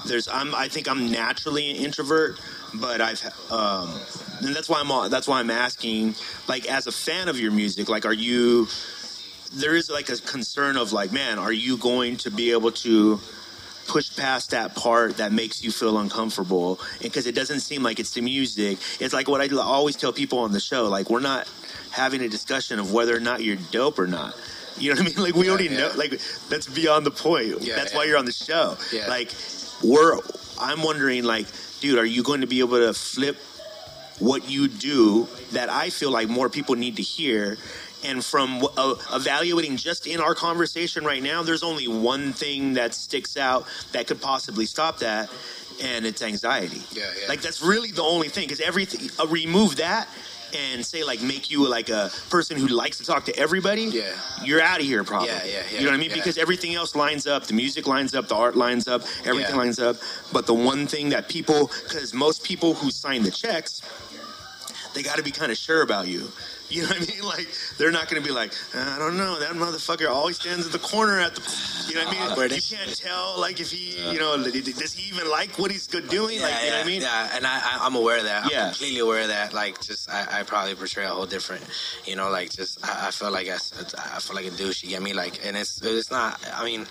there's 0.05 0.27
I'm 0.27 0.53
I 0.55 0.67
think 0.67 0.87
I'm 0.89 1.11
naturally 1.11 1.69
an 1.71 1.77
introvert, 1.77 2.39
but 2.73 3.01
I've 3.01 3.23
um 3.51 3.89
and 4.41 4.53
that's 4.55 4.67
why 4.67 4.79
I'm 4.81 4.91
all, 4.91 5.07
that's 5.09 5.27
why 5.27 5.39
I'm 5.39 5.49
asking. 5.51 6.15
Like 6.47 6.65
as 6.67 6.87
a 6.87 6.91
fan 6.91 7.29
of 7.29 7.39
your 7.39 7.51
music, 7.51 7.87
like 7.89 8.05
are 8.05 8.13
you? 8.13 8.67
There 9.53 9.75
is 9.75 9.89
like 9.89 10.09
a 10.09 10.17
concern 10.17 10.77
of 10.77 10.91
like, 10.93 11.11
man, 11.11 11.37
are 11.39 11.51
you 11.51 11.77
going 11.77 12.17
to 12.17 12.31
be 12.31 12.51
able 12.51 12.71
to? 12.71 13.19
push 13.85 14.15
past 14.15 14.51
that 14.51 14.73
part 14.75 15.17
that 15.17 15.33
makes 15.33 15.61
you 15.61 15.69
feel 15.69 15.97
uncomfortable? 15.97 16.79
Because 17.01 17.27
it 17.27 17.35
doesn't 17.35 17.59
seem 17.59 17.83
like 17.83 17.99
it's 17.99 18.11
the 18.13 18.21
music. 18.21 18.77
It's 19.01 19.13
like 19.13 19.27
what 19.27 19.41
i 19.41 19.53
always 19.57 19.97
tell 19.97 20.13
people 20.13 20.39
on 20.39 20.53
the 20.53 20.59
show 20.61 20.87
like 20.87 21.09
we're 21.09 21.19
not 21.19 21.51
having 21.91 22.21
a 22.21 22.29
discussion 22.29 22.79
of 22.79 22.93
whether 22.93 23.13
or 23.13 23.19
not 23.19 23.43
you're 23.43 23.57
dope 23.71 23.99
or 23.99 24.07
not. 24.07 24.35
You 24.77 24.95
know 24.95 25.01
what 25.01 25.11
i 25.11 25.15
mean? 25.15 25.17
Like 25.25 25.35
we 25.35 25.47
Yeah, 25.47 25.51
already 25.51 25.65
yeah. 25.67 25.79
know 25.79 25.91
like 25.97 26.11
that's 26.47 26.65
beyond 26.65 27.05
the 27.05 27.11
point. 27.11 27.61
Yeah, 27.61 27.75
that's 27.75 27.93
why 27.93 28.05
you're 28.05 28.17
on 28.17 28.23
the 28.23 28.31
show. 28.31 28.77
Like 29.09 29.33
we're 29.83 30.17
i'm 30.61 30.81
wondering 30.81 31.25
like 31.25 31.47
dude 31.81 31.99
are 31.99 32.05
you 32.05 32.23
going 32.23 32.39
to 32.39 32.47
be 32.47 32.59
able 32.61 32.77
to 32.79 32.93
flip 32.93 33.35
what 34.19 34.49
you 34.49 34.69
do 34.69 35.27
that 35.51 35.67
i 35.69 35.89
feel 35.89 36.09
like 36.11 36.29
more 36.29 36.47
people 36.47 36.75
need 36.75 36.95
to 36.95 37.01
hear 37.01 37.57
and 38.03 38.23
from 38.23 38.65
uh, 38.77 38.95
evaluating 39.13 39.77
just 39.77 40.07
in 40.07 40.19
our 40.19 40.35
conversation 40.35 41.05
right 41.05 41.23
now, 41.23 41.43
there's 41.43 41.63
only 41.63 41.87
one 41.87 42.33
thing 42.33 42.73
that 42.73 42.93
sticks 42.93 43.37
out 43.37 43.65
that 43.91 44.07
could 44.07 44.21
possibly 44.21 44.65
stop 44.65 44.99
that, 44.99 45.29
and 45.81 46.05
it's 46.05 46.21
anxiety. 46.21 46.81
Yeah, 46.91 47.03
yeah. 47.19 47.27
Like 47.27 47.41
that's 47.41 47.61
really 47.61 47.91
the 47.91 48.03
only 48.03 48.29
thing. 48.29 48.45
Because 48.45 48.59
everything, 48.61 49.09
uh, 49.19 49.27
remove 49.27 49.77
that, 49.77 50.07
and 50.55 50.85
say 50.85 51.03
like 51.03 51.21
make 51.21 51.49
you 51.49 51.67
like 51.67 51.89
a 51.89 52.11
person 52.29 52.57
who 52.57 52.67
likes 52.67 52.97
to 52.99 53.05
talk 53.05 53.25
to 53.25 53.35
everybody. 53.35 53.83
Yeah. 53.83 54.03
you're 54.43 54.61
out 54.61 54.79
of 54.79 54.85
here 54.85 55.03
probably. 55.03 55.29
Yeah, 55.29 55.43
yeah, 55.45 55.63
yeah, 55.71 55.79
You 55.79 55.85
know 55.85 55.91
what 55.91 55.95
I 55.95 55.99
mean? 55.99 56.09
yeah. 56.11 56.15
Because 56.17 56.37
everything 56.37 56.75
else 56.75 56.95
lines 56.95 57.25
up. 57.25 57.45
The 57.45 57.53
music 57.55 57.87
lines 57.87 58.13
up. 58.13 58.27
The 58.27 58.35
art 58.35 58.55
lines 58.55 58.87
up. 58.87 59.01
Everything 59.25 59.55
Yeah. 59.55 59.61
lines 59.61 59.79
up. 59.79 59.95
But 60.31 60.45
the 60.45 60.53
one 60.53 60.85
thing 60.87 61.09
that 61.09 61.27
people, 61.27 61.71
because 61.83 62.13
most 62.13 62.43
people 62.43 62.75
who 62.75 62.91
sign 62.91 63.23
the 63.23 63.31
checks 63.31 63.81
they 64.93 65.01
got 65.01 65.17
to 65.17 65.23
be 65.23 65.31
kind 65.31 65.51
of 65.51 65.57
sure 65.57 65.81
about 65.81 66.07
you. 66.07 66.31
You 66.69 66.81
know 66.83 66.87
what 66.89 66.97
I 66.97 66.99
mean? 67.01 67.09
Like 67.23 67.47
they're 67.77 67.91
not 67.91 68.09
going 68.09 68.21
to 68.21 68.27
be 68.27 68.33
like, 68.33 68.53
I 68.75 68.97
don't 68.99 69.17
know, 69.17 69.39
that 69.39 69.51
motherfucker 69.53 70.09
always 70.09 70.35
stands 70.39 70.65
at 70.67 70.71
the 70.71 70.79
corner 70.79 71.19
at 71.19 71.33
the. 71.35 71.41
You 71.87 71.95
know 71.95 72.05
what 72.05 72.15
I 72.15 72.19
mean? 72.19 72.31
Awkward. 72.31 72.51
You 72.51 72.61
can't 72.77 72.95
tell 72.95 73.39
like 73.39 73.59
if 73.59 73.71
he, 73.71 74.11
you 74.11 74.19
know, 74.19 74.37
does 74.43 74.93
he 74.93 75.09
even 75.09 75.29
like 75.29 75.57
what 75.59 75.71
he's 75.71 75.87
good 75.87 76.09
doing? 76.09 76.41
like, 76.41 76.53
you 76.63 76.69
know 76.69 76.77
what 76.77 76.85
I 76.85 76.87
mean? 76.87 77.01
Yeah, 77.01 77.29
and 77.33 77.45
I, 77.47 77.57
I, 77.59 77.79
I'm 77.81 77.95
aware 77.95 78.17
of 78.17 78.23
that. 78.25 78.45
I'm 78.45 78.51
Yeah. 78.51 78.65
completely 78.69 78.99
aware 78.99 79.21
of 79.21 79.27
that. 79.29 79.53
Like, 79.53 79.81
just 79.81 80.09
I, 80.09 80.39
I 80.39 80.43
probably 80.43 80.75
portray 80.75 81.05
a 81.05 81.09
whole 81.09 81.25
different, 81.25 81.63
you 82.05 82.15
know, 82.15 82.29
like 82.29 82.51
just 82.51 82.83
I, 82.85 83.07
I 83.07 83.11
feel 83.11 83.31
like 83.31 83.47
I, 83.49 83.55
I 83.55 84.19
feel 84.19 84.35
like 84.35 84.45
a 84.45 84.51
douche. 84.51 84.83
You 84.83 84.89
get 84.89 85.01
me? 85.01 85.13
Like, 85.13 85.45
and 85.45 85.55
it's 85.57 85.81
it's 85.81 86.11
not. 86.11 86.39
I 86.53 86.63
mean, 86.65 86.85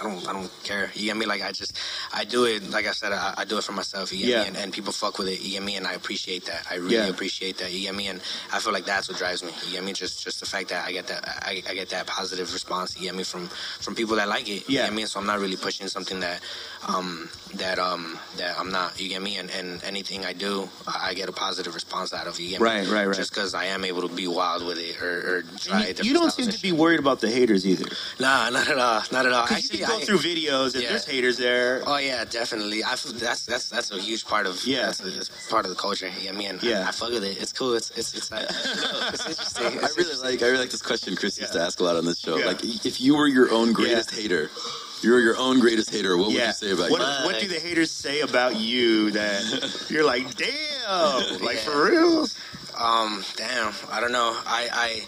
I 0.00 0.04
don't 0.04 0.28
I 0.28 0.32
don't 0.32 0.50
care. 0.64 0.90
You 0.94 1.06
get 1.06 1.16
me? 1.16 1.26
Like 1.26 1.42
I 1.42 1.52
just 1.52 1.78
I 2.12 2.24
do 2.24 2.44
it. 2.44 2.70
Like 2.70 2.86
I 2.86 2.92
said, 2.92 3.12
I, 3.12 3.34
I 3.38 3.44
do 3.44 3.58
it 3.58 3.64
for 3.64 3.72
myself. 3.72 4.12
You 4.12 4.18
get 4.20 4.28
Yeah. 4.28 4.42
me? 4.42 4.48
And, 4.48 4.56
and 4.56 4.72
people 4.72 4.92
fuck 4.92 5.18
with 5.18 5.28
it. 5.28 5.40
You 5.40 5.52
get 5.52 5.62
me? 5.62 5.76
And 5.76 5.86
I 5.86 5.92
appreciate 5.94 6.44
that. 6.46 6.66
I 6.70 6.76
really 6.76 6.96
Yeah. 6.96 7.08
appreciate 7.08 7.58
that. 7.58 7.72
You 7.72 7.80
get 7.82 7.94
me? 7.94 8.08
And 8.08 8.20
I 8.52 8.58
feel 8.60 8.72
like 8.72 8.86
that's 8.86 9.08
what 9.08 9.18
drives 9.18 9.42
me. 9.44 9.52
You 9.66 9.72
get 9.72 9.84
me? 9.84 9.92
Just 9.92 10.22
just 10.24 10.40
the 10.40 10.46
fact 10.46 10.68
that 10.70 10.86
I 10.86 10.92
get 10.92 11.06
that 11.08 11.22
I, 11.42 11.62
I 11.68 11.74
get 11.74 11.90
that 11.90 12.06
positive 12.06 12.52
response. 12.52 12.96
You 12.96 13.02
get 13.04 13.14
me 13.14 13.24
from 13.24 13.48
from 13.80 13.94
people 13.94 14.16
that 14.16 14.28
like 14.28 14.48
it. 14.48 14.68
You 14.68 14.78
Yeah. 14.78 14.84
get 14.86 14.94
me? 14.94 15.04
So 15.06 15.20
I'm 15.20 15.26
not 15.26 15.40
really 15.40 15.56
pushing 15.56 15.88
something 15.88 16.20
that 16.20 16.42
um 16.88 17.30
that 17.54 17.78
um 17.78 18.18
that 18.38 18.58
I'm 18.58 18.70
not. 18.70 19.00
You 19.00 19.08
get 19.08 19.22
me? 19.22 19.36
And 19.38 19.50
and 19.50 19.82
anything 19.84 20.24
I 20.24 20.32
do, 20.32 20.68
I 20.86 21.14
get 21.14 21.28
a 21.28 21.32
positive 21.32 21.74
response 21.74 22.12
out 22.12 22.26
of. 22.26 22.38
You 22.40 22.50
get 22.50 22.60
me? 22.60 22.66
Right, 22.68 22.88
right, 22.88 23.06
right. 23.06 23.16
Just 23.16 23.32
because 23.34 23.54
I 23.54 23.66
am 23.66 23.84
able 23.84 24.02
to 24.08 24.14
be 24.14 24.26
wild 24.26 24.64
with 24.64 24.78
it 24.78 25.00
or, 25.02 25.38
or 25.38 25.42
try. 25.58 25.88
You, 25.88 26.04
you 26.04 26.14
don't 26.14 26.32
seem 26.32 26.46
to 26.46 26.52
shit. 26.52 26.62
be 26.62 26.72
worried 26.72 27.00
about 27.00 27.20
the 27.20 27.30
haters 27.30 27.66
either. 27.66 27.86
Nah, 28.20 28.48
not 28.50 28.68
at 28.68 28.78
all. 28.78 29.02
Not 29.12 29.26
at 29.26 29.32
all. 29.32 29.46
Because 29.72 29.80
you 29.80 29.86
can 29.86 29.96
go 29.96 30.02
I- 30.02 30.04
through 30.04 30.18
videos 30.18 30.74
and 30.74 30.82
yeah. 30.82 30.88
there's 30.90 31.04
haters 31.06 31.38
there. 31.38 31.82
Oh 31.86 31.96
yeah, 31.96 32.24
definitely. 32.24 32.84
I 32.84 32.94
feel 32.96 33.12
that's 33.12 33.44
that's 33.46 33.68
that's 33.68 33.90
a 33.90 33.98
huge 34.00 34.24
part 34.26 34.46
of 34.46 34.64
Yeah. 34.64 34.86
That's, 34.86 35.00
a, 35.00 35.10
that's 35.10 35.50
part 35.50 35.64
of 35.64 35.70
the 35.70 35.76
culture. 35.76 36.10
Yeah, 36.20 36.32
me 36.32 36.46
and 36.46 36.62
Yeah. 36.62 36.84
I, 36.84 36.88
I 36.88 36.92
fuck 36.92 37.10
with 37.10 37.24
it. 37.24 37.40
It's 37.40 37.52
cool. 37.52 37.74
It's 37.74 37.90
it's 37.90 38.14
it's, 38.14 38.30
like, 38.30 38.44
it's 38.48 39.26
interesting. 39.28 39.64
I 39.66 39.68
really 39.70 39.80
interesting. 39.82 40.30
like 40.30 40.42
I 40.42 40.46
really 40.46 40.58
like 40.58 40.70
this 40.70 40.82
question 40.82 41.16
Chris 41.16 41.38
used 41.40 41.52
to 41.54 41.60
ask 41.60 41.80
a 41.80 41.84
lot 41.84 41.96
on 41.96 42.04
this 42.04 42.18
show. 42.20 42.36
Yeah. 42.36 42.46
Like 42.46 42.62
if 42.64 43.00
you 43.00 43.16
were 43.16 43.26
your 43.26 43.50
own 43.50 43.72
greatest 43.72 44.10
hater, 44.12 44.50
you 45.02 45.10
were 45.10 45.20
your 45.20 45.36
own 45.36 45.58
greatest 45.60 45.90
hater, 45.90 46.16
what 46.16 46.28
would 46.28 46.36
you 46.36 46.52
say 46.52 46.70
about 46.70 46.90
what, 46.90 47.00
you? 47.00 47.26
what 47.26 47.40
do 47.40 47.48
the 47.48 47.58
haters 47.58 47.90
say 47.90 48.20
about 48.20 48.56
you 48.56 49.10
that 49.12 49.86
you're 49.90 50.04
like, 50.04 50.34
damn, 50.36 51.38
like 51.42 51.56
Yeah. 51.56 51.60
for 51.62 51.84
real? 51.90 52.26
Um, 52.78 53.24
damn. 53.36 53.72
I 53.90 54.00
don't 54.00 54.12
know. 54.12 54.32
I 54.46 54.68
I 54.72 55.06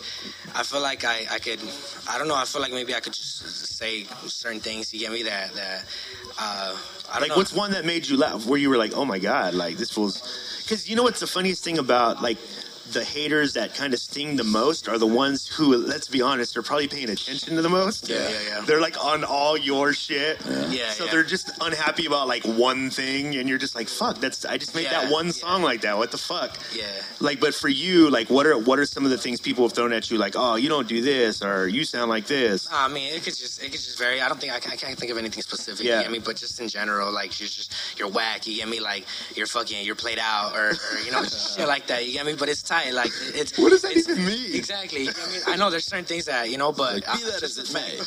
I 0.54 0.62
feel 0.62 0.80
like 0.80 1.04
I 1.04 1.26
I 1.30 1.38
could. 1.38 1.60
I 2.08 2.18
don't 2.18 2.28
know. 2.28 2.36
I 2.36 2.44
feel 2.44 2.60
like 2.62 2.72
maybe 2.72 2.94
I 2.94 3.00
could 3.00 3.12
just 3.12 3.38
say 3.76 4.04
certain 4.26 4.60
things. 4.60 4.90
to 4.90 4.98
get 4.98 5.10
me? 5.12 5.22
That 5.24 5.52
that. 5.54 5.84
Uh, 6.38 6.76
I 7.10 7.12
don't 7.14 7.20
Like, 7.22 7.28
know. 7.30 7.36
what's 7.36 7.52
one 7.52 7.72
that 7.72 7.84
made 7.84 8.06
you 8.08 8.16
laugh? 8.16 8.46
Where 8.46 8.58
you 8.58 8.70
were 8.70 8.76
like, 8.76 8.92
oh 8.94 9.04
my 9.04 9.18
god, 9.18 9.54
like 9.54 9.76
this 9.76 9.90
fool's. 9.90 10.20
Because 10.62 10.88
you 10.88 10.96
know 10.96 11.02
what's 11.02 11.20
the 11.20 11.26
funniest 11.26 11.62
thing 11.64 11.78
about 11.78 12.22
like 12.22 12.38
the 12.92 13.04
haters 13.04 13.54
that 13.54 13.74
kind 13.74 13.94
of 13.94 14.00
sting 14.00 14.36
the 14.36 14.44
most 14.44 14.88
are 14.88 14.98
the 14.98 15.06
ones 15.06 15.48
who, 15.48 15.76
let's 15.76 16.08
be 16.08 16.20
honest, 16.20 16.56
are 16.56 16.62
probably 16.62 16.88
paying 16.88 17.08
attention 17.10 17.56
to 17.56 17.62
the 17.62 17.68
most. 17.68 18.08
Yeah, 18.08 18.28
yeah, 18.28 18.38
yeah. 18.48 18.60
They're 18.66 18.80
like 18.80 19.02
on 19.02 19.24
all 19.24 19.56
your 19.56 19.92
shit. 19.92 20.38
Yeah, 20.44 20.66
yeah 20.70 20.90
So 20.90 21.04
yeah. 21.04 21.10
they're 21.10 21.24
just 21.24 21.50
unhappy 21.60 22.06
about 22.06 22.28
like 22.28 22.44
one 22.44 22.90
thing, 22.90 23.36
and 23.36 23.48
you're 23.48 23.58
just 23.58 23.74
like, 23.74 23.88
fuck, 23.88 24.18
that's 24.18 24.44
I 24.44 24.58
just 24.58 24.74
made 24.74 24.84
Yeah, 24.84 25.02
that 25.02 25.12
one 25.12 25.32
song 25.32 25.62
like 25.62 25.80
that. 25.82 25.96
What 25.96 26.10
the 26.10 26.18
fuck? 26.18 26.58
Yeah. 26.74 26.84
Like, 27.20 27.40
but 27.40 27.54
for 27.54 27.68
you, 27.68 28.10
like, 28.10 28.28
what 28.28 28.46
are 28.46 28.58
what 28.58 28.78
are 28.78 28.84
some 28.86 29.04
of 29.04 29.10
the 29.10 29.18
things 29.18 29.40
people 29.40 29.64
have 29.64 29.72
thrown 29.72 29.92
at 29.92 30.10
you? 30.10 30.18
Like, 30.18 30.34
oh, 30.36 30.56
you 30.56 30.68
don't 30.68 30.88
do 30.88 31.00
this, 31.00 31.42
or 31.42 31.66
you 31.68 31.84
sound 31.84 32.10
like 32.10 32.26
this. 32.26 32.68
I 32.70 32.88
mean, 32.88 33.14
it 33.14 33.22
could 33.22 33.34
just 33.36 33.62
it 33.62 33.66
could 33.66 33.80
just 33.80 33.98
vary. 33.98 34.20
I 34.20 34.28
don't 34.28 34.40
think 34.40 34.52
I, 34.52 34.60
can, 34.60 34.72
I 34.72 34.76
can't 34.76 34.98
think 34.98 35.10
of 35.10 35.18
anything 35.18 35.42
specific. 35.42 35.86
Yeah. 35.86 35.98
You 35.98 36.02
get 36.04 36.12
me? 36.12 36.18
But 36.18 36.36
just 36.36 36.60
in 36.60 36.68
general, 36.68 37.12
like 37.12 37.38
you're 37.40 37.48
just 37.48 37.72
you're 37.98 38.08
whack. 38.08 38.46
You 38.46 38.56
get 38.56 38.68
me? 38.68 38.80
Like 38.80 39.06
you're 39.34 39.46
fucking 39.46 39.84
you're 39.84 39.94
played 39.94 40.18
out, 40.20 40.54
or, 40.54 40.70
or 40.70 41.00
you 41.04 41.12
know 41.12 41.22
shit 41.56 41.66
like 41.66 41.86
that. 41.86 42.06
You 42.06 42.12
get 42.12 42.26
me? 42.26 42.34
But 42.34 42.48
it's 42.48 42.62
tight. 42.74 42.92
Like 42.94 43.12
it's 43.40 43.58
What 43.58 43.70
does 43.70 43.82
that 43.82 43.96
even 43.96 44.24
mean? 44.24 44.54
Exactly. 44.54 45.02
You 45.02 45.12
get 45.12 45.28
me? 45.30 45.38
I 45.46 45.56
know 45.56 45.70
there's 45.70 45.84
certain 45.84 46.04
things 46.04 46.24
that 46.26 46.50
you 46.50 46.58
know, 46.58 46.72
but 46.72 46.94
Like, 46.94 47.04
be 47.04 47.24
I- 47.26 47.30
that 47.30 47.42
as 47.42 47.58
it 47.58 47.72
may. 47.72 47.98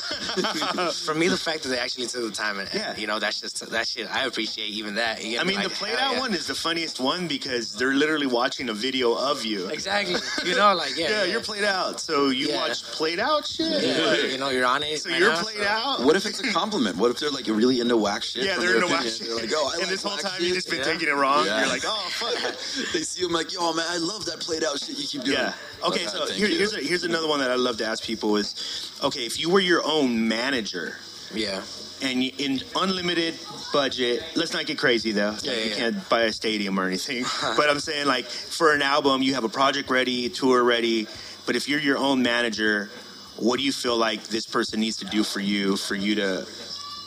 for 1.06 1.14
me, 1.14 1.28
the 1.28 1.38
fact 1.38 1.64
that 1.64 1.70
they 1.70 1.80
actually 1.80 2.08
took 2.08 2.24
the 2.24 2.32
time 2.32 2.60
and, 2.60 2.70
Yeah. 2.74 2.90
and, 2.92 3.00
you 3.00 3.08
know 3.08 3.20
that's 3.20 3.40
just 3.42 3.70
that 3.70 3.88
shit. 3.88 4.08
I 4.14 4.26
appreciate 4.26 4.70
even 4.70 4.96
that. 4.96 5.24
You 5.24 5.32
get 5.32 5.42
I 5.42 5.44
me? 5.44 5.54
mean, 5.54 5.64
the 5.64 5.70
Like, 5.70 5.78
played 5.78 5.96
hell 5.98 6.10
out 6.10 6.14
yeah. 6.16 6.20
one 6.20 6.34
is 6.34 6.48
the 6.48 6.56
funniest 6.56 7.00
one 7.00 7.28
because 7.28 7.74
they're 7.74 7.94
literally 7.94 8.28
watching 8.28 8.70
a 8.70 8.74
video 8.74 9.14
of 9.14 9.46
you. 9.46 9.68
Exactly. 9.70 10.16
You 10.46 10.56
know, 10.56 10.74
like 10.76 10.98
yeah, 10.98 11.10
Yeah, 11.18 11.24
you're 11.26 11.42
played 11.42 11.64
out. 11.64 12.00
So 12.00 12.30
you 12.30 12.50
Yeah. 12.50 12.58
watch 12.68 12.84
played 12.84 13.20
out 13.20 13.46
shit. 13.48 13.84
Yeah, 13.84 14.16
you 14.34 14.38
know, 14.38 14.50
you're 14.50 14.66
on 14.66 14.84
it. 14.84 15.02
So 15.02 15.10
right 15.10 15.20
you're 15.20 15.34
now, 15.34 15.42
played 15.44 15.58
so- 15.58 15.64
out. 15.66 16.02
What 16.02 16.16
if 16.16 16.26
it's 16.26 16.40
a 16.40 16.52
compliment? 16.52 16.98
What 16.98 17.12
if 17.12 17.20
they're 17.20 17.32
like 17.32 17.48
really 17.48 17.80
into 17.80 17.98
whack 17.98 18.24
shit? 18.24 18.44
Yeah, 18.46 18.58
they're 18.58 18.68
their 18.68 18.76
in 18.76 18.82
the 18.82 18.88
whack 18.88 19.04
shit. 19.04 19.22
They're 19.28 19.36
like, 19.36 19.52
oh, 19.54 19.68
I 19.70 19.74
and 19.74 19.82
like 19.84 19.90
this 19.90 20.04
whole 20.04 20.18
time 20.18 20.32
shit. 20.34 20.42
you've 20.48 20.56
just 20.56 20.70
been 20.70 20.80
Yeah. 20.80 20.84
taking 20.94 21.08
it 21.10 21.16
wrong. 21.16 21.46
Yeah. 21.46 21.60
You're 21.62 21.70
like, 21.70 21.84
oh 21.86 22.08
fuck. 22.12 22.36
they 22.94 23.02
see 23.04 23.22
them 23.24 23.32
like, 23.32 23.54
yo, 23.54 23.74
man, 23.74 23.86
I 23.90 23.98
love 23.98 24.26
that 24.26 24.40
played 24.58 24.70
out 24.70 24.80
shit 24.80 24.98
you 24.98 25.08
keep 25.08 25.24
doing. 25.24 25.38
Yeah. 25.38 25.54
Okay, 25.86 26.06
so 26.06 26.26
here, 26.28 26.48
here's 26.48 26.74
a, 26.74 26.80
here's 26.80 27.04
another 27.04 27.28
one 27.28 27.40
that 27.40 27.52
I 27.52 27.56
love 27.56 27.78
to 27.78 27.86
ask 27.86 28.04
people 28.04 28.38
is, 28.38 28.92
okay, 29.04 29.26
if 29.26 29.40
you 29.40 29.50
were 29.50 29.60
your 29.60 29.84
own 29.86 30.28
manager 30.28 30.98
Yeah. 31.34 31.62
and 32.02 32.24
you, 32.24 32.32
in 32.38 32.62
unlimited 32.76 33.36
budget, 33.72 34.24
let's 34.36 34.54
not 34.54 34.66
get 34.66 34.78
crazy 34.78 35.12
though. 35.12 35.36
Yeah, 35.42 35.54
you 35.54 35.70
yeah, 35.70 35.76
can't 35.76 36.10
buy 36.10 36.22
a 36.24 36.32
stadium 36.32 36.80
or 36.80 36.86
anything. 36.86 37.24
but 37.58 37.70
I'm 37.70 37.80
saying 37.80 38.08
like 38.08 38.26
for 38.26 38.74
an 38.74 38.82
album, 38.82 39.22
you 39.22 39.34
have 39.36 39.44
a 39.44 39.50
project 39.50 39.90
ready, 39.90 40.30
tour 40.30 40.64
ready. 40.64 41.08
But 41.46 41.56
if 41.56 41.70
you're 41.70 41.80
your 41.80 41.98
own 41.98 42.22
manager, 42.24 42.90
what 43.38 43.58
do 43.58 43.64
you 43.64 43.72
feel 43.72 43.98
like 43.98 44.24
this 44.24 44.46
person 44.46 44.80
needs 44.80 44.98
to 44.98 45.06
do 45.06 45.24
for 45.24 45.40
you 45.40 45.78
for 45.78 45.96
you 45.96 46.16
to 46.16 46.46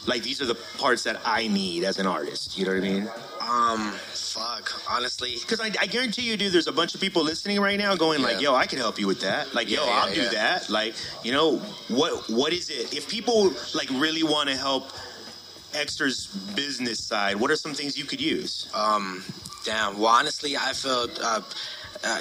like 0.07 0.23
these 0.23 0.41
are 0.41 0.47
the 0.47 0.55
parts 0.79 1.03
that 1.03 1.21
I 1.25 1.49
need 1.49 1.85
as 1.85 1.99
an 1.99 2.07
artist. 2.07 2.57
You 2.57 2.65
know 2.65 2.73
what 2.73 2.85
I 2.85 2.89
mean? 2.89 3.09
Um, 3.41 3.95
fuck. 4.31 4.73
Honestly, 4.89 5.37
Because 5.41 5.61
I, 5.61 5.71
I 5.81 5.87
guarantee 5.87 6.23
you, 6.23 6.37
dude, 6.37 6.53
there's 6.53 6.67
a 6.67 6.73
bunch 6.73 6.95
of 6.95 7.01
people 7.01 7.23
listening 7.25 7.61
right 7.61 7.79
now 7.79 7.95
going 7.97 8.23
like, 8.23 8.41
"Yo, 8.41 8.55
I 8.55 8.67
can 8.67 8.79
help 8.79 8.99
you 8.99 9.07
with 9.07 9.21
that." 9.21 9.55
Like, 9.55 9.69
"Yo, 9.69 9.85
Yeah, 9.85 9.87
yeah, 9.91 10.01
I'll 10.03 10.15
do 10.15 10.29
that." 10.31 10.71
Like, 10.71 10.95
you 11.25 11.33
know, 11.33 11.59
what 11.89 12.29
what 12.31 12.53
is 12.53 12.71
it? 12.71 12.95
If 12.95 13.09
people 13.09 13.53
like 13.75 13.89
really 13.91 14.23
want 14.23 14.49
to 14.49 14.57
help 14.57 14.93
Extra's 15.73 16.27
business 16.55 17.03
side, 17.03 17.37
what 17.37 17.51
are 17.51 17.57
some 17.57 17.75
things 17.75 17.97
you 17.99 18.05
could 18.05 18.21
use? 18.21 18.69
um, 18.75 19.23
damn. 19.65 19.99
Well, 19.99 20.09
honestly, 20.09 20.57
I 20.57 20.73
feel 20.73 21.07
uh, 21.23 21.41
uh, 22.03 22.21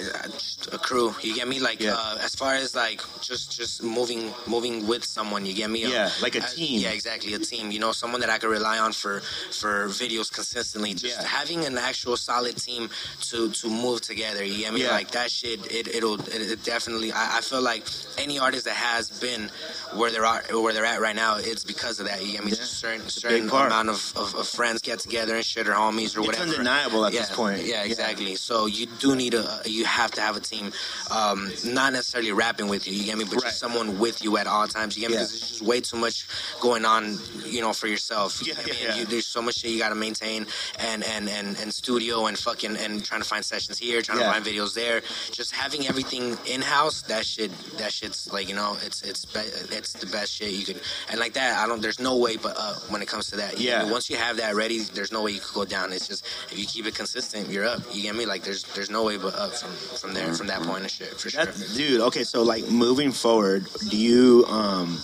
a 0.74 0.78
crew. 0.78 1.16
You 1.22 1.34
get 1.36 1.48
me? 1.48 1.60
Like 1.62 1.80
Yeah. 1.80 1.96
uh, 1.96 2.18
as 2.22 2.36
far 2.36 2.56
as 2.56 2.76
like 2.76 3.02
just 3.22 3.56
just 3.56 3.82
moving 3.82 4.34
moving 4.46 4.88
with 4.88 5.06
someone. 5.06 5.46
You 5.46 5.54
get 5.54 5.70
me? 5.70 5.86
Um, 5.86 5.92
Yeah, 5.92 6.10
like 6.22 6.36
a 6.36 6.44
uh, 6.44 6.48
team. 6.48 6.82
yeah, 6.82 6.90
exactly. 6.90 7.34
A 7.34 7.40
team. 7.40 7.72
You 7.72 7.80
know, 7.80 7.94
someone 7.94 8.20
that 8.22 8.30
I 8.30 8.38
could 8.40 8.50
rely 8.50 8.78
on 8.80 8.92
for 8.92 9.22
for 9.52 9.88
videos 9.88 10.30
consistently. 10.32 10.94
Just 10.96 11.22
Yeah. 11.22 11.26
having 11.28 11.64
an 11.66 11.78
actual 11.78 12.18
solid 12.18 12.58
team 12.58 12.90
to 13.30 13.50
to 13.52 13.70
move 13.70 14.02
together. 14.02 14.44
You 14.44 14.58
get 14.66 14.74
me? 14.74 14.84
Yeah. 14.84 14.92
Like 14.92 15.12
that 15.12 15.32
shit. 15.32 15.72
It 15.72 15.88
it'll 15.88 16.20
it, 16.20 16.42
it 16.54 16.64
definitely. 16.64 17.14
I, 17.14 17.38
I 17.38 17.42
feel 17.42 17.62
like 17.62 17.84
any 18.18 18.38
artist 18.38 18.66
that 18.66 18.76
has 18.76 19.10
been 19.10 19.50
where 19.96 20.12
they're 20.12 20.26
at 20.26 20.54
where 20.54 20.74
they're 20.74 20.86
at 20.86 21.00
right 21.00 21.16
now, 21.16 21.38
it's 21.38 21.64
because 21.64 22.02
of 22.02 22.08
that. 22.08 22.26
You 22.26 22.34
get 22.34 22.44
me? 22.44 22.52
Just 22.52 22.80
certain 22.80 23.02
a 23.08 23.10
certain 23.10 23.48
amount 23.50 23.88
of, 23.90 24.14
of, 24.18 24.36
of 24.36 24.46
friends 24.48 24.82
get 24.82 25.00
together 25.00 25.36
and 25.38 25.46
shit 25.46 25.70
or 25.70 25.74
homies 25.74 26.18
or 26.18 26.20
It's 26.20 26.28
whatever. 26.28 26.44
undeniable 26.52 27.06
at 27.06 27.14
yeah, 27.14 27.24
this 27.30 27.36
point. 27.38 27.63
Yeah, 27.63 27.75
Yeah. 27.84 27.84
exactly. 27.84 28.36
So 28.36 28.65
you 28.65 28.86
do 28.99 29.15
need 29.15 29.34
a 29.34 29.61
you 29.65 29.86
have 29.86 30.11
to 30.11 30.21
have 30.21 30.36
a 30.36 30.39
team, 30.39 30.71
um, 31.11 31.51
not 31.65 31.93
necessarily 31.93 32.32
rapping 32.32 32.67
with 32.67 32.88
you. 32.88 32.93
You 32.93 33.03
get 33.05 33.17
me, 33.17 33.23
but 33.25 33.36
Right. 33.36 33.43
just 33.43 33.59
someone 33.59 33.99
with 33.99 34.23
you 34.23 34.38
at 34.38 34.47
all 34.47 34.67
times. 34.67 34.95
You 34.95 35.01
get 35.01 35.09
me? 35.11 35.15
Yeah. 35.15 35.21
Because 35.23 35.32
there's 35.39 35.49
just 35.49 35.61
way 35.61 35.82
too 35.82 35.97
much 35.97 36.25
going 36.59 36.86
on, 36.86 37.19
you 37.45 37.61
know, 37.61 37.73
for 37.73 37.88
yourself. 37.88 38.41
You 38.45 38.53
Yeah, 38.53 38.61
yeah, 38.65 38.73
yeah. 38.82 38.95
You, 38.97 39.05
there's 39.05 39.25
so 39.27 39.41
much 39.41 39.55
shit 39.59 39.71
you 39.71 39.80
got 39.80 39.89
to 39.89 39.95
maintain, 39.95 40.47
and 40.80 41.03
and 41.03 41.30
and 41.30 41.57
and 41.57 41.73
studio 41.73 42.25
and 42.27 42.38
fucking 42.38 42.75
and 42.77 43.03
trying 43.03 43.21
to 43.21 43.27
find 43.27 43.43
sessions 43.45 43.77
here, 43.77 44.01
trying 44.01 44.19
Yeah. 44.19 44.27
to 44.27 44.32
find 44.34 44.45
videos 44.45 44.73
there. 44.73 45.01
Just 45.32 45.51
having 45.53 45.88
everything 45.88 46.38
in 46.45 46.61
house. 46.61 47.01
That 47.03 47.25
shit. 47.25 47.51
That 47.77 47.91
shit's 47.93 48.32
like 48.32 48.47
you 48.49 48.55
know, 48.55 48.77
it's 48.86 49.01
it's 49.01 49.25
be, 49.25 49.39
it's 49.77 49.93
the 49.93 50.05
best 50.07 50.34
shit 50.34 50.51
you 50.51 50.65
could. 50.65 50.82
And 51.09 51.19
like 51.19 51.34
that, 51.34 51.57
I 51.59 51.67
don't. 51.67 51.82
There's 51.82 51.99
no 51.99 52.15
way 52.17 52.38
but 52.38 52.57
up 52.57 52.89
when 52.91 53.01
it 53.01 53.07
comes 53.07 53.27
to 53.32 53.36
that. 53.38 53.59
Yeah. 53.59 53.84
me? 53.86 53.91
Once 53.91 54.09
you 54.09 54.17
have 54.17 54.38
that 54.38 54.55
ready, 54.55 54.80
there's 54.80 55.11
no 55.11 55.21
way 55.23 55.32
you 55.32 55.39
could 55.39 55.53
go 55.53 55.65
down. 55.65 55.91
It's 55.93 56.07
just 56.07 56.23
if 56.51 56.57
you 56.57 56.65
keep 56.65 56.86
it 56.86 56.95
consistent, 56.95 57.18
you're 57.49 57.65
up. 57.65 57.82
You 57.91 58.01
get 58.01 58.15
me? 58.15 58.26
Like 58.26 58.43
there's 58.43 58.63
there's 58.63 58.89
no 58.89 59.03
way 59.03 59.17
but 59.17 59.36
up 59.36 59.51
from 59.51 59.72
from 59.72 60.13
there 60.13 60.34
from 60.34 60.47
that 60.47 60.61
point 60.61 60.86
of 60.86 60.91
shit 60.91 61.09
for 61.20 61.30
sure. 61.30 61.45
That, 61.45 61.72
dude, 61.76 62.01
okay, 62.01 62.24
so 62.24 62.43
like 62.43 62.67
moving 62.70 63.11
forward, 63.11 63.67
do 63.89 63.97
you 63.97 64.45
um 64.47 64.99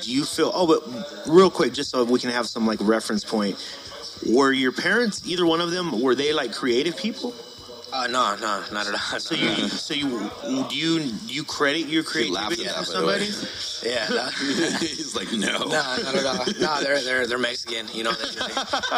do 0.00 0.12
you 0.12 0.24
feel 0.24 0.50
oh 0.54 0.66
but 0.66 1.32
real 1.32 1.50
quick 1.50 1.72
just 1.72 1.90
so 1.90 2.04
we 2.04 2.18
can 2.18 2.30
have 2.30 2.46
some 2.46 2.66
like 2.66 2.78
reference 2.80 3.24
point 3.24 3.56
were 4.30 4.52
your 4.52 4.72
parents 4.72 5.22
either 5.26 5.44
one 5.44 5.60
of 5.60 5.70
them 5.70 6.00
were 6.00 6.14
they 6.14 6.32
like 6.32 6.52
creative 6.52 6.96
people 6.96 7.34
Uh, 7.92 8.06
no, 8.06 8.34
no, 8.36 8.62
not 8.72 8.86
at 8.86 8.94
all. 8.94 9.20
so 9.20 9.34
you 9.34 9.68
so 9.68 9.92
you 9.92 10.30
do 10.70 10.74
you 10.74 11.00
do 11.00 11.06
you 11.26 11.44
credit 11.44 11.86
your 11.88 12.02
creativity 12.02 12.66
at 12.66 12.74
to 12.84 12.92
that, 12.92 12.94
by 12.94 13.16
the 13.16 13.26
somebody 13.26 13.58
yeah, 13.84 14.06
no. 14.10 14.26
He's 14.78 15.16
like, 15.16 15.32
no. 15.32 15.58
Nah, 15.58 15.96
not 15.96 16.14
at 16.14 16.24
all. 16.24 16.46
Nah, 16.60 16.80
they're 16.80 17.00
they're 17.02 17.26
they're 17.26 17.36
Mexican. 17.38 17.88
You 17.92 18.04
know, 18.04 18.12
they're, 18.12 18.48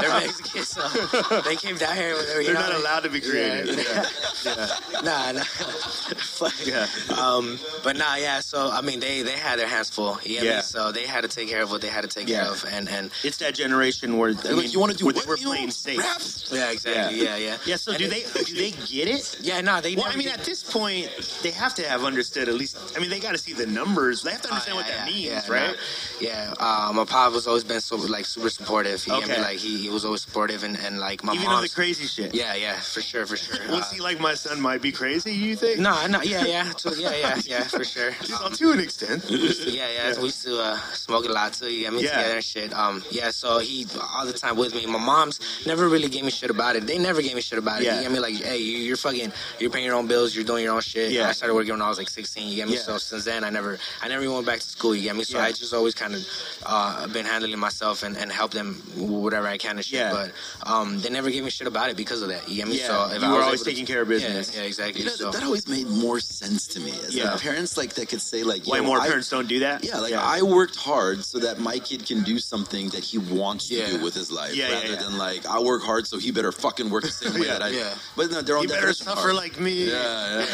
they're 0.02 0.10
Mexican, 0.20 0.62
so 0.64 1.40
they 1.40 1.56
came 1.56 1.76
down 1.78 1.96
here. 1.96 2.14
With, 2.14 2.28
you 2.36 2.44
they're 2.44 2.52
know, 2.54 2.60
not 2.60 2.74
allowed 2.74 3.00
to 3.04 3.08
be 3.08 3.22
creative 3.22 3.74
Yeah, 3.78 4.04
yeah. 4.44 5.00
Nah, 5.02 5.32
nah. 5.32 5.40
Fuck. 5.44 6.52
Yeah. 6.66 6.86
Um, 7.18 7.58
but 7.82 7.96
nah, 7.96 8.16
yeah. 8.16 8.40
So 8.40 8.70
I 8.70 8.82
mean, 8.82 9.00
they 9.00 9.22
they 9.22 9.38
had 9.38 9.58
their 9.58 9.66
hands 9.68 9.88
full. 9.88 10.18
You 10.22 10.34
get 10.34 10.44
Yeah. 10.44 10.56
me? 10.56 10.62
So 10.62 10.92
they 10.92 11.06
had 11.06 11.22
to 11.22 11.28
take 11.28 11.48
care 11.48 11.62
of 11.62 11.70
what 11.70 11.80
they 11.80 11.88
had 11.88 12.02
to 12.02 12.08
take 12.08 12.28
Yeah. 12.28 12.42
care 12.42 12.50
of, 12.52 12.66
and 12.70 12.86
and 12.88 13.10
it's 13.22 13.38
that 13.38 13.54
generation 13.54 14.18
where 14.18 14.30
I 14.30 14.32
They're 14.34 14.54
like, 14.54 14.70
you 14.74 14.80
want 14.80 14.92
to 14.92 14.98
do 14.98 15.06
where 15.06 15.14
what? 15.14 15.24
they 15.24 15.28
were 15.30 15.36
playing 15.38 15.70
safe 15.70 15.98
rap? 15.98 16.20
yeah, 16.52 16.70
exactly. 16.72 17.24
Yeah, 17.24 17.36
yeah. 17.36 17.56
yeah 17.64 17.76
so 17.76 17.92
And 17.92 18.00
do 18.00 18.04
it- 18.04 18.10
they 18.34 18.42
do 18.44 18.54
they 18.54 18.70
get 18.86 19.08
it? 19.08 19.38
Yeah, 19.40 19.60
no, 19.60 19.80
they. 19.80 19.94
Well, 19.96 20.06
I 20.08 20.16
mean, 20.16 20.28
at 20.28 20.44
this 20.44 20.62
point, 20.62 21.10
they 21.42 21.50
have 21.50 21.74
to 21.74 21.82
have 21.88 22.04
understood 22.04 22.48
at 22.48 22.54
least. 22.54 22.76
I 22.96 23.00
mean, 23.00 23.10
they 23.10 23.20
got 23.20 23.32
to 23.32 23.38
see 23.38 23.52
the 23.52 23.66
numbers. 23.66 24.22
They 24.22 24.32
have 24.32 24.42
to 24.42 24.48
Oh, 24.48 24.52
understand 24.52 24.76
what 24.76 24.86
yeah, 24.86 24.96
that 24.96 25.08
yeah, 25.08 25.12
means, 25.14 25.48
yeah, 25.48 25.54
right? 25.54 25.76
no. 25.76 26.26
Yeah, 26.28 26.54
uh, 26.58 26.92
my 26.94 27.04
pop 27.04 27.32
has 27.32 27.46
always 27.46 27.64
been 27.64 27.80
so 27.80 27.96
like 27.96 28.26
super 28.26 28.50
supportive. 28.50 29.02
He, 29.02 29.10
I 29.12 29.16
Okay. 29.18 29.26
mean, 29.32 29.40
like 29.42 29.58
he, 29.58 29.78
he 29.78 29.88
was 29.90 30.04
always 30.04 30.22
supportive, 30.22 30.62
and, 30.64 30.76
and 30.78 30.98
like 30.98 31.22
my 31.24 31.32
Even 31.34 31.48
on 31.48 31.62
the 31.62 31.68
crazy 31.68 32.06
shit. 32.06 32.34
Yeah, 32.34 32.54
yeah, 32.54 32.78
for 32.80 33.00
sure, 33.02 33.26
for 33.26 33.36
sure. 33.36 33.56
Was 33.70 33.90
Uh, 33.90 33.94
he 33.94 34.00
like 34.00 34.20
my 34.20 34.34
son 34.34 34.60
might 34.60 34.82
be 34.82 34.92
crazy? 34.92 35.32
You 35.34 35.56
think? 35.56 35.80
no, 35.80 36.06
no, 36.06 36.22
yeah, 36.22 36.44
yeah, 36.44 36.72
to, 36.72 36.94
yeah, 36.96 37.14
yeah, 37.16 37.38
yeah, 37.44 37.64
for 37.64 37.84
sure. 37.84 38.12
Well, 38.28 38.50
to 38.50 38.72
an 38.72 38.80
extent. 38.80 39.24
Yeah, 39.30 39.88
yeah, 39.90 40.18
we 40.18 40.26
used 40.26 40.42
to 40.44 40.60
uh, 40.60 40.76
smoke 40.92 41.24
a 41.26 41.32
lot 41.32 41.52
too. 41.54 41.68
You 41.72 41.80
get 41.84 41.92
me 41.92 42.02
Yeah. 42.04 42.10
together 42.16 42.34
and 42.36 42.44
shit. 42.44 42.72
Um, 42.74 43.02
yeah, 43.10 43.30
so 43.30 43.58
he 43.58 43.86
all 44.14 44.26
the 44.26 44.32
time 44.32 44.56
with 44.56 44.74
me. 44.74 44.86
My 44.86 44.98
mom's 44.98 45.40
never 45.66 45.88
really 45.88 46.08
gave 46.08 46.24
me 46.24 46.30
shit 46.30 46.50
about 46.50 46.76
it. 46.76 46.86
They 46.86 46.98
never 46.98 47.22
gave 47.22 47.34
me 47.34 47.40
shit 47.40 47.58
about 47.58 47.80
it. 47.80 47.84
Yeah. 47.86 47.96
You 47.96 48.02
get 48.02 48.12
me? 48.12 48.18
Like, 48.20 48.34
hey, 48.36 48.58
you, 48.58 48.73
you're 48.78 48.96
fucking, 48.96 49.32
you're 49.60 49.70
paying 49.70 49.84
your 49.84 49.94
own 49.94 50.06
bills. 50.06 50.34
You're 50.34 50.44
doing 50.44 50.64
your 50.64 50.74
own 50.74 50.80
shit. 50.80 51.12
Yeah. 51.12 51.28
I 51.28 51.32
started 51.32 51.54
working 51.54 51.72
when 51.72 51.82
I 51.82 51.88
was 51.88 51.98
like 51.98 52.08
16. 52.10 52.48
You 52.48 52.56
get 52.56 52.66
me? 52.68 52.74
Yeah. 52.74 52.80
So 52.80 52.98
since 52.98 53.24
then, 53.24 53.44
I 53.44 53.50
never, 53.50 53.78
I 54.02 54.08
never 54.08 54.22
even 54.22 54.34
went 54.34 54.46
back 54.46 54.60
to 54.60 54.66
school. 54.68 54.94
You 54.94 55.02
get 55.02 55.16
me? 55.16 55.24
So 55.24 55.38
Yeah. 55.38 55.44
I 55.44 55.52
just 55.52 55.72
always 55.74 55.94
kind 55.94 56.14
of 56.14 56.26
uh, 56.66 57.06
been 57.08 57.26
handling 57.26 57.58
myself 57.58 58.02
and, 58.02 58.16
and 58.16 58.30
help 58.32 58.52
them 58.52 58.74
whatever 58.96 59.46
I 59.46 59.58
can 59.58 59.76
and 59.76 59.84
shit. 59.84 59.98
Yeah. 60.00 60.12
But 60.12 60.68
um, 60.70 61.00
they 61.00 61.10
never 61.10 61.30
gave 61.30 61.44
me 61.44 61.50
shit 61.50 61.66
about 61.66 61.90
it 61.90 61.96
because 61.96 62.22
of 62.22 62.28
that. 62.28 62.48
You 62.48 62.56
get 62.56 62.68
me? 62.68 62.78
Yeah. 62.78 62.86
So 62.86 63.14
if 63.14 63.22
You 63.22 63.28
I 63.28 63.30
were 63.30 63.36
was 63.38 63.44
always 63.44 63.60
able 63.60 63.64
to- 63.64 63.70
taking 63.70 63.86
care 63.86 64.02
of 64.02 64.08
business. 64.08 64.54
Yeah, 64.54 64.60
yeah 64.62 64.66
exactly. 64.66 65.00
You 65.02 65.06
know, 65.08 65.14
so, 65.14 65.30
that 65.30 65.42
always 65.42 65.68
made 65.68 65.86
more 65.88 66.20
sense 66.20 66.66
to 66.68 66.80
me. 66.80 66.90
As 67.06 67.14
Yeah. 67.14 67.32
like 67.32 67.40
parents 67.40 67.76
like 67.76 67.94
that 67.94 68.08
could 68.08 68.20
say 68.22 68.42
like, 68.42 68.66
Why 68.66 68.78
"Yo, 68.78 68.84
more 68.84 68.98
I- 69.00 69.06
parents 69.06 69.28
don't 69.28 69.48
do 69.48 69.60
that? 69.60 69.84
Yeah, 69.84 69.98
like 69.98 70.14
I 70.14 70.42
worked 70.42 70.76
hard 70.76 71.24
so 71.24 71.38
that 71.40 71.58
my 71.58 71.78
kid 71.78 72.06
can 72.06 72.22
do 72.22 72.38
something 72.38 72.88
that 72.90 73.04
he 73.04 73.18
wants 73.18 73.68
to 73.68 73.74
Yeah. 73.74 73.86
do 73.90 74.02
with 74.02 74.14
his 74.14 74.30
life, 74.30 74.54
Yeah, 74.54 74.68
yeah, 74.68 74.74
rather 74.74 74.88
yeah. 74.94 75.02
than 75.02 75.18
like 75.18 75.46
I 75.46 75.58
work 75.60 75.82
hard 75.82 76.06
so 76.06 76.18
he 76.18 76.30
better 76.30 76.52
fucking 76.52 76.90
work 76.90 77.04
the 77.04 77.10
same 77.10 77.34
way 77.40 77.46
Yeah. 77.46 77.52
that 77.58 77.62
I. 77.62 77.68
Yeah. 77.68 77.94
But 78.16 78.30
no, 78.30 78.42
they're 78.42 78.56
on 78.58 78.63
You 78.64 78.68
better 78.74 78.92
suffer 78.92 79.20
hard. 79.20 79.34
like 79.34 79.60
me. 79.60 79.90
Yeah, 79.90 80.38
yeah, 80.40 80.46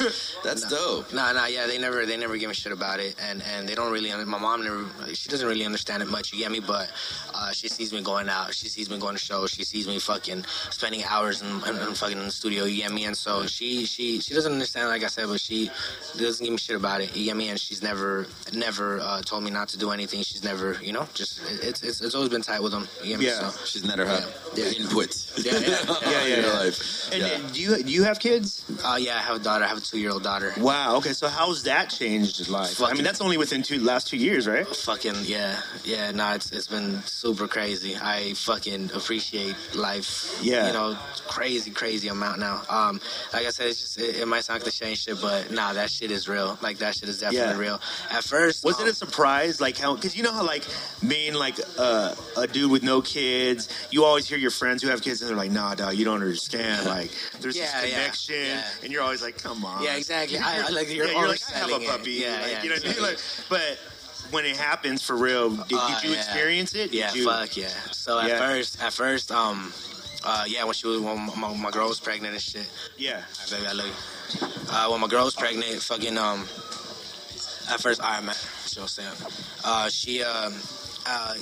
yeah. 0.00 0.08
That's 0.44 0.68
dope. 0.70 1.12
Nah, 1.12 1.32
nah, 1.32 1.46
yeah, 1.46 1.66
they 1.66 1.78
never, 1.78 2.06
they 2.06 2.16
never 2.16 2.36
give 2.36 2.48
me 2.48 2.54
shit 2.54 2.72
about 2.72 3.00
it, 3.00 3.14
and 3.28 3.42
and 3.54 3.68
they 3.68 3.74
don't 3.74 3.92
really. 3.92 4.10
My 4.24 4.38
mom 4.38 4.62
never, 4.64 4.84
she 5.14 5.28
doesn't 5.28 5.46
really 5.46 5.64
understand 5.64 6.02
it 6.02 6.08
much. 6.08 6.32
You 6.32 6.38
get 6.40 6.50
me? 6.52 6.60
But 6.60 6.90
uh, 7.34 7.52
she 7.52 7.68
sees 7.68 7.92
me 7.92 8.02
going 8.02 8.28
out, 8.28 8.54
she 8.54 8.68
sees 8.68 8.88
me 8.88 8.98
going 8.98 9.14
to 9.16 9.20
shows, 9.22 9.50
she 9.50 9.64
sees 9.64 9.86
me 9.88 9.98
fucking 9.98 10.44
spending 10.70 11.02
hours 11.04 11.42
in, 11.42 11.48
in, 11.68 11.76
in 11.88 11.94
fucking 11.94 12.16
in 12.18 12.24
the 12.24 12.30
studio. 12.30 12.64
You 12.64 12.82
get 12.82 12.92
me? 12.92 13.04
And 13.04 13.16
so 13.16 13.46
she, 13.46 13.84
she, 13.84 14.20
she 14.20 14.32
doesn't 14.34 14.52
understand, 14.52 14.88
like 14.88 15.02
I 15.04 15.08
said, 15.08 15.26
but 15.28 15.40
she 15.40 15.70
doesn't 16.16 16.44
give 16.44 16.52
me 16.52 16.58
shit 16.58 16.76
about 16.76 17.00
it. 17.00 17.14
You 17.16 17.24
get 17.26 17.36
me? 17.36 17.48
And 17.48 17.58
she's 17.60 17.82
never, 17.82 18.26
never 18.52 19.00
uh, 19.00 19.20
told 19.22 19.42
me 19.44 19.50
not 19.50 19.68
to 19.70 19.78
do 19.78 19.90
anything. 19.90 20.22
She's 20.22 20.44
never, 20.44 20.78
you 20.82 20.92
know, 20.92 21.08
just 21.14 21.40
it's 21.62 21.82
it's, 21.82 22.00
it's 22.00 22.14
always 22.14 22.30
been 22.30 22.42
tight 22.42 22.62
with 22.62 22.72
them. 22.72 22.86
You 23.02 23.08
get 23.10 23.18
me? 23.18 23.26
Yeah. 23.26 23.50
So, 23.50 23.64
She's 23.64 23.84
never 23.84 24.04
had 24.06 24.24
Yeah. 24.54 24.66
input. 24.70 25.14
Yeah, 25.38 25.52
yeah. 25.58 25.58
Yeah, 26.06 26.22
in 26.22 26.30
yeah, 26.30 26.36
your 26.36 26.46
yeah. 26.46 26.52
life. 26.58 27.12
And 27.12 27.22
Yeah. 27.22 27.28
uh, 27.28 27.45
do 27.52 27.60
you 27.60 27.82
do 27.82 27.90
you 27.92 28.04
have 28.04 28.18
kids? 28.18 28.64
uh, 28.84 28.96
yeah, 29.00 29.16
I 29.16 29.20
have 29.20 29.36
a 29.36 29.38
daughter. 29.44 29.64
I 29.64 29.68
have 29.68 29.78
a 29.78 29.80
two 29.80 29.98
year 29.98 30.10
old 30.10 30.22
daughter. 30.22 30.52
Wow. 30.58 30.96
Okay. 30.96 31.12
So 31.12 31.28
how's 31.28 31.62
that 31.64 31.90
changed 31.90 32.48
life? 32.48 32.80
I 32.82 32.92
mean, 32.92 33.04
that's 33.04 33.20
only 33.20 33.36
within 33.38 33.62
two 33.62 33.80
last 33.80 34.08
two 34.08 34.16
years, 34.16 34.46
right? 34.46 34.66
Fucking 34.66 35.14
yeah, 35.24 35.60
yeah. 35.84 36.10
Nah, 36.12 36.34
it's 36.34 36.50
it's 36.52 36.66
been 36.68 37.02
super 37.04 37.46
crazy. 37.48 37.96
I 37.96 38.34
fucking 38.34 38.90
appreciate 38.94 39.56
life. 39.74 40.38
Yeah. 40.42 40.66
you 40.68 40.72
know, 40.72 40.96
crazy, 41.26 41.70
crazy 41.70 42.08
amount 42.08 42.38
now. 42.40 42.62
Um, 42.68 43.00
like 43.32 43.46
I 43.46 43.50
said, 43.50 43.68
it's 43.68 43.80
just 43.80 44.00
it, 44.00 44.16
it 44.16 44.28
might 44.28 44.44
sound 44.44 44.62
cliche 44.62 44.88
and 44.88 44.98
shit, 44.98 45.20
but 45.20 45.50
nah, 45.50 45.72
that 45.72 45.90
shit 45.90 46.10
is 46.10 46.28
real. 46.28 46.58
Like 46.62 46.78
that 46.78 46.94
shit 46.94 47.08
is 47.08 47.20
definitely 47.20 47.54
Yeah. 47.54 47.58
real. 47.58 47.80
At 48.10 48.24
first, 48.24 48.64
Was 48.64 48.80
um, 48.80 48.86
it 48.86 48.90
a 48.90 48.94
surprise, 48.94 49.60
like 49.60 49.76
how? 49.76 49.94
Because 49.94 50.16
you 50.16 50.22
know 50.22 50.32
how, 50.32 50.44
like, 50.44 50.64
being 51.06 51.34
like 51.34 51.58
uh, 51.78 52.14
a 52.36 52.46
dude 52.46 52.70
with 52.70 52.82
no 52.82 53.00
kids, 53.02 53.68
you 53.90 54.04
always 54.04 54.26
hear 54.28 54.38
your 54.38 54.50
friends 54.50 54.82
who 54.82 54.88
have 54.88 55.02
kids, 55.02 55.20
and 55.20 55.28
they're 55.30 55.36
like, 55.36 55.50
"Nah, 55.50 55.74
dog, 55.74 55.94
you 55.94 56.04
don't 56.04 56.14
understand." 56.20 56.86
Like, 56.86 57.10
there's 57.40 57.56
Yeah, 57.56 57.80
this 57.80 57.90
connection, 57.92 58.34
yeah. 58.36 58.62
and 58.82 58.92
you're 58.92 59.02
always 59.02 59.22
like, 59.22 59.40
"Come 59.42 59.64
on." 59.64 59.82
Yeah, 59.82 59.96
exactly. 59.96 60.38
I- 60.38 60.66
I 60.66 60.68
like- 60.70 60.88
you're 60.88 61.06
yeah, 61.06 61.12
you're 61.12 61.14
like, 61.14 61.16
always 61.16 61.52
I 61.52 61.58
have 61.58 61.70
a 61.72 61.78
puppy. 61.80 62.12
Yeah, 62.12 62.32
like, 62.40 62.50
yeah, 62.52 62.62
You 62.62 62.68
know, 62.70 62.74
what 62.76 62.84
I 62.86 62.92
mean? 62.92 63.02
like, 63.02 63.18
but 63.48 63.78
when 64.30 64.44
it 64.44 64.56
happens 64.56 65.02
for 65.02 65.16
real, 65.16 65.50
did, 65.50 65.68
did 65.68 65.78
Uh, 65.78 66.00
you 66.02 66.10
yeah. 66.10 66.16
experience 66.16 66.74
it? 66.74 66.90
Did 66.90 66.94
Yeah, 66.98 67.12
you, 67.14 67.24
fuck 67.28 67.56
yeah. 67.56 67.68
So 67.92 68.18
at 68.18 68.28
Yeah. 68.28 68.38
first, 68.38 68.80
at 68.82 68.92
first, 68.92 69.30
um, 69.30 69.72
uh, 70.24 70.44
yeah, 70.48 70.64
when 70.64 70.74
she 70.74 70.86
was 70.86 71.00
when 71.00 71.30
my, 71.38 71.54
my 71.54 71.70
girl 71.70 71.88
was 71.88 72.00
pregnant 72.00 72.34
and 72.34 72.42
shit. 72.42 72.66
Yeah. 72.96 73.22
Baby, 73.50 73.66
I 73.66 73.72
love 73.72 73.86
you. 73.86 74.46
Uh, 74.68 74.88
when 74.88 75.00
my 75.00 75.06
girl 75.06 75.24
was 75.24 75.34
pregnant, 75.36 75.80
fucking 75.82 76.18
um, 76.18 76.40
at 77.70 77.80
first, 77.80 78.00
right, 78.00 78.22
man. 78.24 78.34
You 78.70 78.80
know 78.80 78.82
what 78.82 78.98
I'm 78.98 79.16
saying? 79.16 79.32
Uh, 79.64 79.88
she 79.88 80.22
um. 80.22 80.52
Uh, 80.52 80.58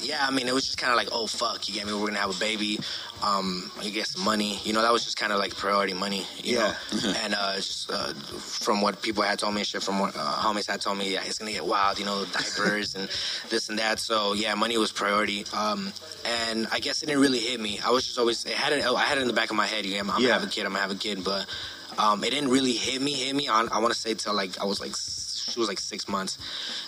yeah, 0.02 0.24
I 0.26 0.30
mean, 0.30 0.48
it 0.48 0.54
was 0.54 0.64
just 0.64 0.78
kind 0.78 0.90
of 0.92 0.96
like, 0.96 1.08
oh 1.12 1.26
fuck, 1.26 1.68
you 1.68 1.74
get 1.74 1.86
me? 1.86 1.92
We're 1.94 2.06
gonna 2.08 2.18
have 2.18 2.34
a 2.36 2.40
baby. 2.40 2.78
Um, 3.22 3.70
you 3.82 3.90
get 3.90 4.06
some 4.06 4.24
money. 4.24 4.58
You 4.64 4.72
know, 4.72 4.82
that 4.82 4.92
was 4.92 5.04
just 5.04 5.16
kind 5.16 5.32
of 5.32 5.38
like 5.38 5.56
priority 5.56 5.94
money. 5.94 6.26
You 6.42 6.56
Yeah. 6.56 6.74
know, 6.92 7.14
and 7.16 7.34
uh, 7.34 7.56
just 7.56 7.90
uh, 7.90 8.12
from 8.38 8.80
what 8.82 9.00
people 9.02 9.22
had 9.22 9.38
told 9.38 9.54
me 9.54 9.60
and 9.60 9.66
shit, 9.66 9.82
from 9.82 9.98
what 9.98 10.14
uh, 10.16 10.20
homies 10.44 10.66
had 10.66 10.80
told 10.80 10.98
me, 10.98 11.12
yeah, 11.12 11.22
it's 11.24 11.38
gonna 11.38 11.52
get 11.52 11.64
wild. 11.64 11.98
You 11.98 12.04
know, 12.04 12.24
diapers 12.32 12.94
and 12.94 13.08
this 13.50 13.68
and 13.68 13.78
that. 13.78 13.98
So 13.98 14.34
yeah, 14.34 14.54
money 14.54 14.76
was 14.78 14.92
priority. 14.92 15.46
Um, 15.52 15.92
and 16.26 16.66
I 16.72 16.80
guess 16.80 17.02
it 17.02 17.06
didn't 17.06 17.22
really 17.22 17.38
hit 17.40 17.60
me. 17.60 17.80
I 17.84 17.90
was 17.90 18.04
just 18.06 18.18
always, 18.18 18.44
it 18.44 18.52
had 18.52 18.72
it. 18.72 18.84
I 18.84 19.02
had 19.04 19.18
it 19.18 19.22
in 19.22 19.28
the 19.28 19.34
back 19.34 19.50
of 19.50 19.56
my 19.56 19.66
head. 19.66 19.84
You 19.86 19.94
know, 19.94 20.00
I'm, 20.00 20.10
I'm 20.10 20.20
Yeah. 20.22 20.28
gonna 20.28 20.40
have 20.40 20.48
a 20.48 20.52
kid. 20.52 20.66
I'm 20.66 20.72
gonna 20.72 20.82
have 20.82 20.90
a 20.90 20.94
kid, 20.96 21.24
but 21.24 21.46
um, 21.98 22.22
it 22.24 22.30
didn't 22.30 22.50
really 22.50 22.72
hit 22.72 23.00
me. 23.00 23.12
Hit 23.12 23.34
me 23.34 23.48
on. 23.48 23.68
I 23.70 23.78
want 23.78 23.92
to 23.94 23.98
say 23.98 24.14
till 24.14 24.34
like 24.34 24.58
I 24.60 24.64
was 24.64 24.80
like 24.80 24.96
she 25.50 25.58
was 25.58 25.68
like 25.68 25.78
six 25.80 26.08
months, 26.08 26.38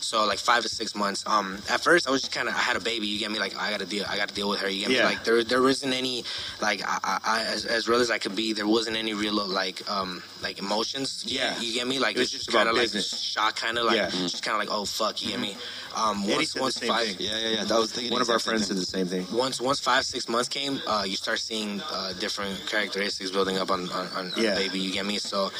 so 0.01 0.25
like 0.27 0.39
five 0.39 0.63
to 0.63 0.69
six 0.69 0.95
months. 0.95 1.25
Um, 1.27 1.59
at 1.69 1.81
first 1.81 2.09
I 2.09 2.11
was 2.11 2.23
just 2.23 2.33
kind 2.33 2.49
of 2.49 2.55
I 2.55 2.59
had 2.59 2.77
a 2.77 2.81
baby. 2.81 3.07
You 3.07 3.19
get 3.19 3.31
me? 3.31 3.39
Like 3.39 3.57
I 3.57 3.71
got 3.71 3.81
to 3.81 3.87
deal. 3.87 4.05
I 4.09 4.17
got 4.17 4.29
to 4.29 4.35
deal 4.35 4.49
with 4.49 4.61
her. 4.61 4.69
You 4.69 4.81
get 4.81 4.89
me? 4.91 4.97
Yeah. 4.97 5.05
Like 5.05 5.25
there 5.25 5.43
there 5.45 5.63
wasn't 5.63 5.93
any 5.95 6.25
like 6.61 6.83
I, 6.85 7.19
I, 7.25 7.45
as, 7.53 7.65
as 7.65 7.89
real 7.89 8.01
as 8.01 8.11
I 8.11 8.19
could 8.19 8.35
be. 8.37 8.53
There 8.53 8.67
wasn't 8.69 8.97
any 8.97 9.15
real 9.15 9.35
like 9.47 9.89
um 9.91 10.23
like 10.43 10.59
emotions. 10.59 11.25
Yeah. 11.27 11.59
you 11.61 11.75
get 11.75 11.87
me? 11.87 11.99
Like 11.99 12.17
It 12.17 12.21
was 12.21 12.31
just 12.31 12.51
kind 12.51 12.69
of 12.69 12.77
like 12.77 12.91
shock, 12.91 13.57
kind 13.57 13.79
of 13.79 13.85
like 13.87 13.97
Yeah. 13.97 14.07
Mm-hmm. 14.09 14.27
just 14.27 14.43
kind 14.43 14.55
of 14.55 14.61
like 14.61 14.71
oh 14.77 14.85
fuck. 14.85 15.23
You 15.23 15.31
get 15.31 15.41
me? 15.41 15.57
Um, 15.97 16.23
Eddie 16.25 16.35
once 16.35 16.55
once 16.57 16.79
five. 16.79 17.07
thing. 17.07 17.17
Yeah, 17.21 17.39
yeah, 17.39 17.49
yeah. 17.57 17.65
That 17.65 17.79
was 17.79 17.91
thinking 17.93 18.13
One 18.13 18.21
of 18.21 18.29
our 18.29 18.39
friends 18.39 18.67
same 18.67 18.77
did 18.77 18.83
the 18.83 18.87
same 18.87 19.07
thing. 19.07 19.27
Once 19.33 19.61
once 19.61 19.81
five 19.81 20.05
six 20.05 20.29
months 20.29 20.49
came, 20.49 20.81
uh, 20.87 21.05
you 21.07 21.17
start 21.17 21.39
seeing 21.39 21.81
uh, 21.91 22.13
different 22.21 22.67
characteristics 22.67 23.31
building 23.31 23.57
up 23.57 23.71
on 23.71 23.89
on, 23.91 24.07
on, 24.09 24.33
on 24.35 24.43
Yeah. 24.43 24.55
baby. 24.55 24.79
You 24.79 24.93
get 24.93 25.07
me? 25.07 25.19
So 25.19 25.51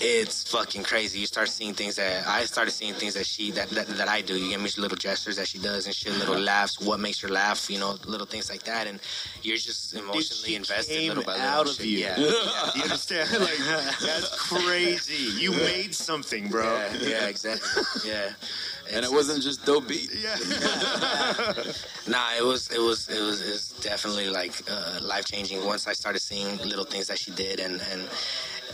it's 0.00 0.44
fucking 0.50 0.84
crazy. 0.84 1.18
You 1.18 1.26
start 1.26 1.48
seeing 1.48 1.74
things 1.74 1.96
that 1.96 2.26
I 2.26 2.44
started 2.44 2.70
seeing 2.70 2.94
things 2.94 3.14
that 3.14 3.26
she 3.26 3.50
that 3.52 3.68
that, 3.70 3.86
that 3.88 4.08
I 4.08 4.20
do. 4.20 4.36
You 4.36 4.50
get 4.50 4.60
me? 4.60 4.68
Little 4.76 4.96
gestures 4.96 5.36
that 5.36 5.48
she 5.48 5.58
does 5.58 5.86
and 5.86 5.94
shit, 5.94 6.12
little 6.18 6.38
laughs. 6.38 6.80
What 6.80 7.00
makes 7.00 7.20
her 7.20 7.28
laugh? 7.28 7.68
You 7.70 7.78
know, 7.80 7.96
little 8.06 8.26
things 8.26 8.50
like 8.50 8.62
that. 8.64 8.86
And 8.86 9.00
you're 9.42 9.56
just 9.56 9.92
Dude, 9.92 10.02
emotionally 10.02 10.50
she 10.50 10.54
invested 10.54 10.94
came 10.96 11.08
little 11.08 11.24
by 11.24 11.32
little. 11.32 11.48
out 11.48 11.68
of 11.68 11.74
shit. 11.74 11.86
you. 11.86 11.98
Yeah. 11.98 12.18
you 12.76 12.82
understand? 12.82 13.30
Like 13.40 13.58
that's 14.00 14.28
crazy. 14.48 15.40
You 15.42 15.52
made 15.52 15.94
something, 15.94 16.48
bro. 16.48 16.64
Yeah, 16.64 16.92
yeah, 17.00 17.26
exactly. 17.26 17.82
Yeah, 18.04 18.30
And 18.92 19.04
it 19.04 19.10
wasn't 19.10 19.42
just 19.42 19.64
dope 19.66 19.88
beat. 19.88 20.10
Yeah. 20.14 20.36
Nah, 22.08 22.32
it 22.38 22.42
was 22.44 22.70
it 22.70 22.80
was 22.80 23.08
it 23.10 23.20
was, 23.20 23.42
it 23.46 23.50
was 23.50 23.68
definitely 23.82 24.30
like 24.30 24.52
uh, 24.70 24.98
life 25.02 25.26
changing. 25.26 25.62
Once 25.64 25.86
I 25.86 25.92
started 25.92 26.20
seeing 26.20 26.56
little 26.58 26.86
things 26.86 27.06
that 27.08 27.18
she 27.18 27.30
did, 27.32 27.60
and 27.60 27.82
and 27.92 28.08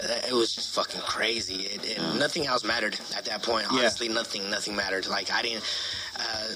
Uh, 0.02 0.20
it 0.28 0.32
was 0.32 0.54
just 0.54 0.74
fucking 0.74 1.00
crazy. 1.02 1.66
It, 1.66 1.84
it, 1.84 1.98
uh-huh. 1.98 2.18
Nothing 2.18 2.46
else 2.46 2.64
mattered 2.64 2.98
at 3.16 3.24
that 3.26 3.42
point. 3.42 3.66
Yeah. 3.70 3.80
Honestly, 3.80 4.08
nothing 4.08 4.50
nothing 4.50 4.74
mattered. 4.76 5.06
Like 5.06 5.30
I 5.30 5.42
didn't. 5.42 5.64
Uh, 6.16 6.46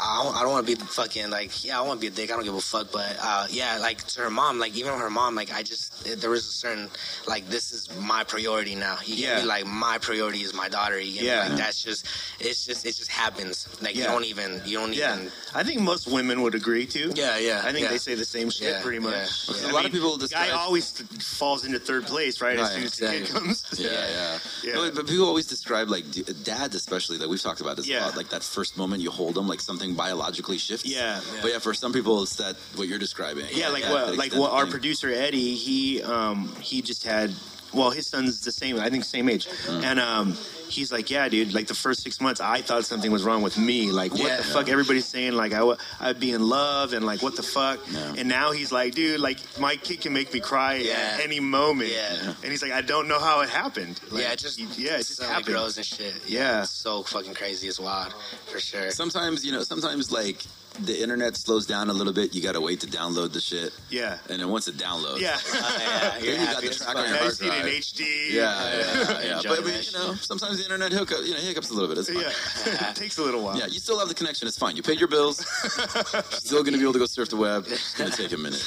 I 0.00 0.22
don't, 0.24 0.36
I 0.36 0.42
don't 0.42 0.52
want 0.52 0.66
to 0.66 0.76
be 0.76 0.80
fucking 0.84 1.30
like 1.30 1.64
yeah 1.64 1.78
I 1.78 1.82
want 1.82 2.00
to 2.00 2.04
be 2.04 2.12
a 2.12 2.16
dick 2.16 2.30
I 2.30 2.36
don't 2.36 2.44
give 2.44 2.54
a 2.54 2.60
fuck 2.60 2.92
but 2.92 3.16
uh, 3.20 3.46
yeah 3.50 3.78
like 3.78 3.98
to 4.08 4.20
her 4.22 4.30
mom 4.30 4.58
like 4.58 4.76
even 4.76 4.92
her 4.92 5.10
mom 5.10 5.34
like 5.34 5.52
I 5.52 5.62
just 5.62 6.06
it, 6.06 6.20
there 6.20 6.30
was 6.30 6.46
a 6.46 6.50
certain 6.52 6.88
like 7.26 7.48
this 7.48 7.72
is 7.72 7.88
my 8.00 8.24
priority 8.24 8.74
now 8.74 8.98
you 9.04 9.16
get 9.16 9.24
Yeah. 9.24 9.40
me 9.40 9.46
like 9.46 9.66
my 9.66 9.98
priority 9.98 10.42
is 10.42 10.54
my 10.54 10.68
daughter 10.68 10.98
you 11.00 11.14
get 11.14 11.22
Yeah. 11.24 11.42
me 11.44 11.48
like 11.50 11.58
that's 11.58 11.82
just 11.82 12.06
it's 12.40 12.64
just 12.64 12.84
it 12.86 12.94
just 12.94 13.10
happens 13.10 13.68
like 13.82 13.94
you 13.96 14.04
don't 14.04 14.24
even 14.24 14.60
you 14.64 14.78
don't 14.78 14.92
Yeah, 14.94 15.14
even 15.16 15.30
I 15.54 15.62
think 15.64 15.80
most 15.80 16.06
women 16.06 16.42
would 16.42 16.54
agree 16.54 16.86
too. 16.86 17.10
yeah 17.14 17.38
yeah 17.38 17.62
I 17.64 17.72
think 17.72 17.84
yeah. 17.84 17.90
they 17.90 17.98
say 17.98 18.14
the 18.14 18.24
same 18.24 18.50
shit 18.50 18.68
Yeah, 18.74 18.82
pretty 18.82 19.00
much. 19.00 19.48
yeah, 19.48 19.56
yeah. 19.60 19.66
I 19.66 19.70
A 19.70 19.72
lot 19.72 19.84
of 19.86 19.92
mean, 19.92 20.00
people 20.02 20.16
guy 20.18 20.20
describe- 20.26 20.50
always 20.54 20.92
th- 20.92 21.22
falls 21.22 21.64
into 21.64 21.78
third 21.78 22.06
place, 22.06 22.40
right? 22.40 22.58
as 22.58 22.62
Right, 22.62 22.72
soon 22.74 22.84
as 22.84 22.96
the 22.96 23.06
kid 23.08 23.26
comes. 23.34 23.64
Yeah, 23.78 23.90
yeah. 23.90 24.38
Yeah. 24.62 24.74
No, 24.74 24.90
but 24.92 25.06
people 25.06 25.26
always 25.26 25.46
describe 25.46 25.88
like 25.88 26.04
dads, 26.44 26.74
especially 26.74 27.18
that 27.18 27.28
we've 27.28 27.40
talked 27.42 27.60
about 27.60 27.76
this 27.76 27.86
Yeah. 27.88 28.04
a 28.04 28.06
lot. 28.06 28.16
Like 28.16 28.28
that 28.30 28.42
first 28.44 28.76
moment 28.76 28.83
you 28.92 29.10
hold 29.10 29.34
them, 29.34 29.48
like 29.48 29.60
something 29.60 29.94
biologically 29.94 30.58
shifts. 30.58 30.86
Yeah. 30.86 31.20
But 31.42 31.52
yeah, 31.52 31.58
for 31.58 31.74
some 31.74 31.92
people, 31.92 32.22
it's 32.22 32.36
that 32.36 32.56
what 32.76 32.88
you're 32.88 32.98
describing. 32.98 33.46
Yeah, 33.52 33.68
like 33.68 33.82
that 33.82 33.92
what, 33.92 34.16
like 34.16 34.34
what 34.34 34.52
our 34.52 34.62
thing. 34.62 34.72
producer 34.72 35.08
Eddie, 35.08 35.54
he 35.54 36.02
um 36.02 36.54
he 36.60 36.82
just 36.82 37.04
had, 37.04 37.32
well, 37.74 37.90
his 37.90 38.06
son's 38.06 38.40
the 38.40 38.52
same, 38.52 38.78
I 38.78 38.90
think 38.90 39.04
same 39.04 39.28
age, 39.28 39.46
Mm. 39.66 39.82
and 39.84 40.00
um 40.00 40.38
he's 40.68 40.90
like, 40.90 41.08
yeah, 41.10 41.28
dude, 41.28 41.52
like 41.54 41.66
the 41.68 41.74
first 41.74 42.02
six 42.02 42.20
months, 42.20 42.40
I 42.40 42.60
thought 42.62 42.84
something 42.84 43.12
was 43.12 43.22
wrong 43.22 43.42
with 43.42 43.56
me, 43.58 43.92
like 43.92 44.12
what 44.12 44.22
Yeah. 44.22 44.38
the 44.38 44.42
fuck, 44.44 44.68
everybody's 44.68 45.06
saying 45.06 45.32
like 45.34 45.52
I 45.52 45.58
w- 45.58 45.76
I'd 46.00 46.18
be 46.18 46.32
in 46.32 46.42
love 46.48 46.92
and 46.94 47.04
like 47.06 47.22
what 47.22 47.36
the 47.36 47.42
fuck, 47.42 47.78
Yeah. 47.90 48.14
and 48.18 48.28
now 48.28 48.50
he's 48.52 48.72
like, 48.72 48.94
dude, 48.94 49.20
like 49.20 49.38
my 49.60 49.76
kid 49.76 50.00
can 50.00 50.12
make 50.12 50.32
me 50.32 50.40
cry 50.40 50.74
Yeah. 50.76 50.94
at 51.14 51.20
any 51.20 51.38
moment, 51.38 51.90
Yeah. 51.90 52.32
and 52.42 52.50
he's 52.50 52.62
like, 52.62 52.72
I 52.72 52.80
don't 52.80 53.06
know 53.08 53.20
how 53.20 53.40
it 53.42 53.50
happened, 53.50 54.00
like, 54.10 54.22
yeah, 54.24 54.32
it 54.32 54.38
just 54.38 54.58
yeah, 54.58 54.94
it 54.94 54.98
just 54.98 55.16
suddenly 55.16 55.34
happened, 55.34 55.54
grows 55.54 55.76
and 55.76 55.86
shit. 55.86 56.14
Yeah. 56.26 56.62
it's 56.62 56.70
so 56.72 57.02
fucking 57.02 57.34
crazy. 57.34 57.68
It's 57.68 57.78
wild 57.78 58.14
for 58.50 58.58
sure. 58.58 58.90
Sometimes 58.90 59.44
you 59.44 59.52
know, 59.52 59.62
sometimes 59.62 60.10
like 60.10 60.42
the 60.80 61.00
internet 61.02 61.36
slows 61.36 61.66
down 61.66 61.88
a 61.88 61.92
little 61.92 62.12
bit, 62.12 62.34
you 62.34 62.42
gotta 62.42 62.60
wait 62.60 62.80
to 62.80 62.86
download 62.86 63.32
the 63.32 63.40
shit. 63.40 63.72
Yeah. 63.90 64.18
And 64.28 64.40
then 64.40 64.48
once 64.48 64.66
it 64.68 64.76
downloads, 64.76 65.20
Yeah. 65.20 65.38
yeah, 65.54 66.18
then 66.20 66.40
you 66.40 66.46
got 66.46 66.62
the 66.62 66.68
track 66.70 66.96
on 66.96 67.08
your 67.08 67.16
hard 67.16 67.32
it 67.32 67.42
in. 67.42 67.80
HD. 67.80 68.32
Yeah, 68.32 68.32
yeah, 68.32 68.74
yeah. 68.74 69.22
yeah. 69.22 69.40
But 69.46 69.60
I 69.60 69.62
mean, 69.64 69.82
you 69.82 69.92
know, 69.92 70.14
sometimes 70.14 70.58
the 70.58 70.64
internet 70.64 70.92
hookup, 70.92 71.20
you 71.24 71.30
know, 71.34 71.38
hiccups 71.40 71.70
a 71.70 71.74
little 71.74 71.88
bit. 71.88 71.98
It's 71.98 72.08
fine. 72.10 72.22
Yeah. 72.22 72.90
it 72.90 72.96
takes 72.96 73.18
a 73.18 73.22
little 73.22 73.42
while. 73.42 73.56
Yeah, 73.58 73.66
you 73.66 73.78
still 73.78 73.98
have 74.00 74.08
the 74.08 74.14
connection. 74.14 74.48
It's 74.48 74.58
fine. 74.58 74.74
You 74.76 74.82
paid 74.82 74.98
your 74.98 75.08
bills. 75.08 75.38
still 76.30 76.62
going 76.62 76.72
to 76.72 76.78
be 76.78 76.82
able 76.82 76.92
to 76.94 76.98
go 76.98 77.06
surf 77.06 77.28
the 77.28 77.36
web. 77.36 77.66
It's 77.68 77.94
going 77.94 78.10
to 78.10 78.16
take 78.16 78.32
a 78.32 78.36
minute. 78.38 78.64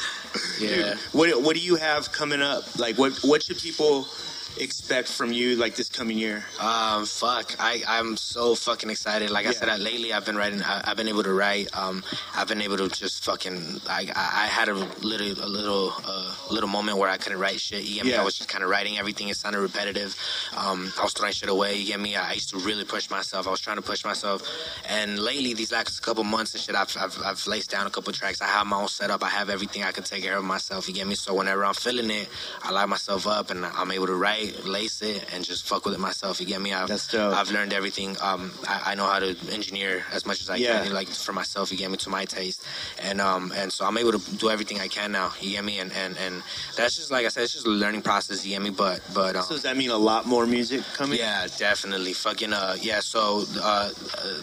yeah. 0.59 0.95
What 1.11 1.41
What 1.43 1.55
do 1.55 1.61
you 1.61 1.75
have 1.75 2.11
coming 2.13 2.41
up? 2.41 2.63
Like, 2.79 2.97
what 2.97 3.13
What 3.23 3.43
should 3.43 3.57
people 3.57 4.07
expect 4.59 5.07
from 5.07 5.31
you 5.31 5.55
like 5.55 5.75
this 5.75 5.89
coming 5.89 6.17
year? 6.17 6.43
Um, 6.59 7.05
fuck, 7.05 7.55
I 7.59 7.83
I'm 7.87 8.17
so 8.17 8.55
fucking 8.55 8.89
excited. 8.89 9.29
Like 9.29 9.45
I 9.45 9.51
said, 9.51 9.69
I, 9.69 9.77
lately 9.77 10.13
I've 10.13 10.25
been 10.25 10.35
writing. 10.35 10.61
I, 10.61 10.81
I've 10.85 10.97
been 10.97 11.07
able 11.07 11.23
to 11.23 11.33
write. 11.33 11.75
Um, 11.77 12.03
I've 12.35 12.47
been 12.47 12.61
able 12.61 12.77
to 12.77 12.87
just 12.89 13.23
fucking. 13.23 13.81
I 13.87 14.09
I, 14.15 14.43
I 14.43 14.47
had 14.47 14.69
a 14.69 14.73
little 14.73 15.43
a 15.43 15.49
little 15.49 15.93
uh, 16.05 16.35
little 16.51 16.69
moment 16.69 16.97
where 16.97 17.09
I 17.09 17.17
couldn't 17.17 17.39
write 17.39 17.59
shit. 17.59 17.83
You 17.83 17.95
get 17.95 18.05
me? 18.05 18.11
Yeah. 18.11 18.21
I 18.21 18.23
was 18.23 18.35
just 18.37 18.49
kind 18.49 18.63
of 18.63 18.69
writing 18.69 18.97
everything. 18.97 19.29
It 19.29 19.37
sounded 19.37 19.59
repetitive. 19.59 20.15
Um, 20.55 20.91
I 20.99 21.03
was 21.03 21.13
throwing 21.13 21.33
shit 21.33 21.49
away. 21.49 21.75
You 21.75 21.87
get 21.87 21.99
me? 21.99 22.15
I 22.15 22.33
used 22.33 22.49
to 22.49 22.57
really 22.57 22.85
push 22.85 23.09
myself. 23.09 23.47
I 23.47 23.51
was 23.51 23.59
trying 23.59 23.77
to 23.77 23.83
push 23.83 24.05
myself. 24.05 24.43
And 24.87 25.19
lately, 25.19 25.53
these 25.53 25.71
last 25.71 25.99
couple 26.01 26.23
months 26.23 26.53
and 26.53 26.61
shit, 26.61 26.75
I've 26.75 26.95
I've, 26.97 27.17
I've 27.23 27.47
laced 27.47 27.71
down 27.71 27.87
a 27.87 27.89
couple 27.89 28.13
tracks. 28.13 28.41
I 28.41 28.47
have 28.47 28.67
my 28.67 28.81
own 28.81 28.87
setup. 28.87 29.23
I 29.23 29.29
have 29.29 29.49
everything. 29.49 29.83
I 29.83 29.91
can 29.91 30.03
take 30.03 30.23
care 30.23 30.37
of 30.37 30.43
myself. 30.43 30.87
You 30.87 30.93
get 30.93 31.07
me? 31.07 31.15
So 31.15 31.33
whenever 31.33 31.65
I'm 31.65 31.73
feeling 31.73 32.09
it, 32.11 32.29
I 32.63 32.71
light 32.71 32.89
myself 32.89 33.27
up 33.27 33.49
and 33.49 33.65
I'm 33.65 33.91
able 33.91 34.07
to 34.07 34.15
write, 34.15 34.46
lace 34.63 35.01
it, 35.01 35.25
and 35.33 35.43
just 35.43 35.67
fuck 35.67 35.85
with 35.85 35.93
it 35.93 35.99
myself. 35.99 36.39
You 36.39 36.45
get 36.47 36.61
me? 36.61 36.73
I've, 36.73 36.87
That's 36.87 37.07
dope. 37.07 37.33
I've 37.35 37.51
learned 37.51 37.73
everything. 37.73 38.15
Um, 38.21 38.51
I, 38.67 38.91
I 38.91 38.95
know 38.95 39.05
how 39.05 39.19
to 39.19 39.35
engineer 39.51 40.03
as 40.13 40.25
much 40.25 40.41
as 40.41 40.49
I 40.49 40.55
Yeah. 40.57 40.83
can, 40.83 40.93
like 40.93 41.07
for 41.09 41.33
myself. 41.33 41.71
You 41.71 41.77
get 41.77 41.91
me 41.91 41.97
to 41.97 42.09
my 42.09 42.25
taste, 42.25 42.63
and 43.01 43.19
um, 43.21 43.51
and 43.55 43.71
so 43.71 43.85
I'm 43.85 43.97
able 43.97 44.13
to 44.19 44.35
do 44.37 44.49
everything 44.49 44.79
I 44.79 44.87
can 44.87 45.11
now. 45.11 45.33
You 45.41 45.51
get 45.51 45.63
me? 45.63 45.79
And 45.79 45.91
and 45.93 46.17
and 46.17 46.43
that's 46.75 46.95
just 46.95 47.11
like 47.11 47.25
I 47.25 47.29
said, 47.29 47.43
it's 47.43 47.53
just 47.53 47.67
a 47.67 47.69
learning 47.69 48.01
process. 48.01 48.45
You 48.45 48.53
get 48.55 48.61
me? 48.61 48.69
But 48.69 49.01
but 49.13 49.35
um, 49.35 49.43
So 49.43 49.53
does 49.55 49.63
that 49.63 49.77
mean 49.77 49.89
a 49.91 49.97
lot 49.97 50.25
more 50.25 50.45
music 50.45 50.81
coming? 50.93 51.19
yeah, 51.19 51.47
definitely. 51.57 52.13
Fucking 52.13 52.53
uh, 52.53 52.75
yeah. 52.81 52.99
So, 52.99 53.43
uh, 53.61 53.89
uh, 54.17 54.41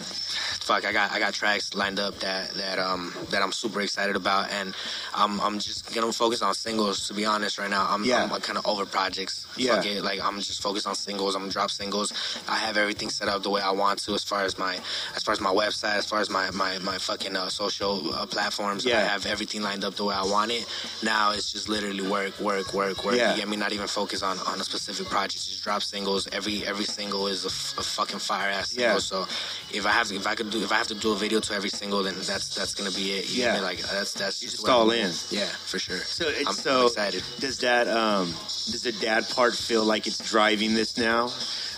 fuck, 0.65 0.83
I 0.85 0.91
got 0.91 1.11
I 1.11 1.19
got 1.19 1.33
tracks 1.33 1.73
lined 1.75 1.99
up 1.99 2.13
that 2.19 2.49
that 2.61 2.77
um 2.79 3.13
that 3.31 3.41
I'm 3.43 3.51
super 3.51 3.81
excited 3.81 4.15
about, 4.15 4.49
and 4.51 4.73
I'm 5.13 5.39
I'm 5.41 5.59
just 5.59 5.93
gonna 5.93 6.11
focus 6.11 6.41
on 6.41 6.53
singles. 6.55 7.07
To 7.07 7.13
be 7.13 7.25
honest, 7.25 7.57
right 7.57 7.69
now, 7.69 7.85
I'm 7.89 8.03
Yeah. 8.03 8.23
I'm 8.23 8.41
kind 8.41 8.57
of 8.57 8.65
over 8.65 8.85
projects. 8.85 9.45
Yeah. 9.57 9.75
Fuck 9.75 9.85
it, 9.85 10.03
like 10.03 10.19
I'm 10.25 10.37
just 10.39 10.61
focused 10.61 10.87
on 10.87 10.95
singles. 10.95 11.35
I'm 11.35 11.43
gonna 11.43 11.51
drop 11.53 11.71
singles. 11.71 12.09
I 12.49 12.57
have 12.65 12.77
everything 12.77 13.09
set 13.09 13.27
up 13.27 13.43
the 13.43 13.49
way 13.49 13.61
I 13.61 13.71
want 13.71 13.99
to, 14.05 14.13
as 14.15 14.23
far 14.23 14.43
as 14.43 14.57
my 14.57 14.73
as 15.15 15.21
far 15.23 15.33
as 15.33 15.41
my 15.41 15.51
website, 15.53 15.95
as 16.01 16.05
far 16.05 16.19
as 16.19 16.29
my 16.29 16.49
my 16.51 16.79
my 16.79 16.97
fucking 16.97 17.35
uh, 17.35 17.49
social 17.49 18.13
uh, 18.13 18.25
platforms. 18.25 18.85
Yeah. 18.85 18.97
I 18.99 19.03
have 19.13 19.25
everything 19.25 19.61
lined 19.61 19.83
up 19.85 19.95
the 19.95 20.05
way 20.05 20.15
I 20.15 20.23
want 20.35 20.51
it. 20.51 20.65
Now 21.03 21.31
it's 21.31 21.51
just 21.51 21.69
literally 21.69 22.05
work, 22.07 22.39
work, 22.39 22.73
work, 22.73 23.03
work. 23.05 23.15
Yeah. 23.15 23.31
You 23.31 23.37
get 23.41 23.47
me? 23.47 23.55
Not 23.57 23.71
even 23.73 23.87
focus 23.87 24.23
on 24.23 24.37
on 24.49 24.59
a 24.59 24.63
specific 24.63 25.07
project. 25.07 25.45
Just 25.45 25.63
drop 25.63 25.81
singles. 25.83 26.27
Every 26.31 26.65
every 26.65 26.85
single 26.85 27.27
is 27.27 27.45
a, 27.45 27.47
f- 27.59 27.75
a 27.77 27.83
fucking 27.83 28.19
fire 28.19 28.49
ass 28.49 28.69
single. 28.71 28.93
Yeah. 28.93 28.99
So 28.99 29.21
if 29.71 29.85
I 29.85 29.91
have 29.91 30.11
if 30.11 30.25
I 30.27 30.35
could 30.35 30.49
do 30.59 30.63
if 30.63 30.71
I 30.71 30.75
have 30.75 30.87
to 30.87 30.95
do 30.95 31.11
a 31.11 31.15
video 31.15 31.39
to 31.39 31.53
every 31.53 31.69
single, 31.69 32.03
then 32.03 32.15
that's 32.15 32.53
that's 32.55 32.73
gonna 32.73 32.91
be 32.91 33.11
it. 33.13 33.29
Yeah. 33.29 33.55
me? 33.55 33.61
Like 33.61 33.79
that's 33.79 34.13
that's 34.13 34.41
You're 34.41 34.51
just 34.51 34.67
all 34.69 34.89
in. 34.91 35.11
Yeah, 35.29 35.45
for 35.65 35.79
sure. 35.79 35.97
So 35.99 36.27
it's 36.27 36.47
I'm, 36.47 36.53
so 36.55 36.87
excited. 36.87 37.23
does 37.39 37.59
that 37.59 37.87
um 37.87 38.27
does 38.71 38.83
the 38.83 38.91
dad 38.93 39.27
part 39.29 39.55
feel 39.55 39.83
like 39.83 40.07
it's 40.07 40.19
driving 40.29 40.73
this 40.75 40.97
now? 40.97 41.31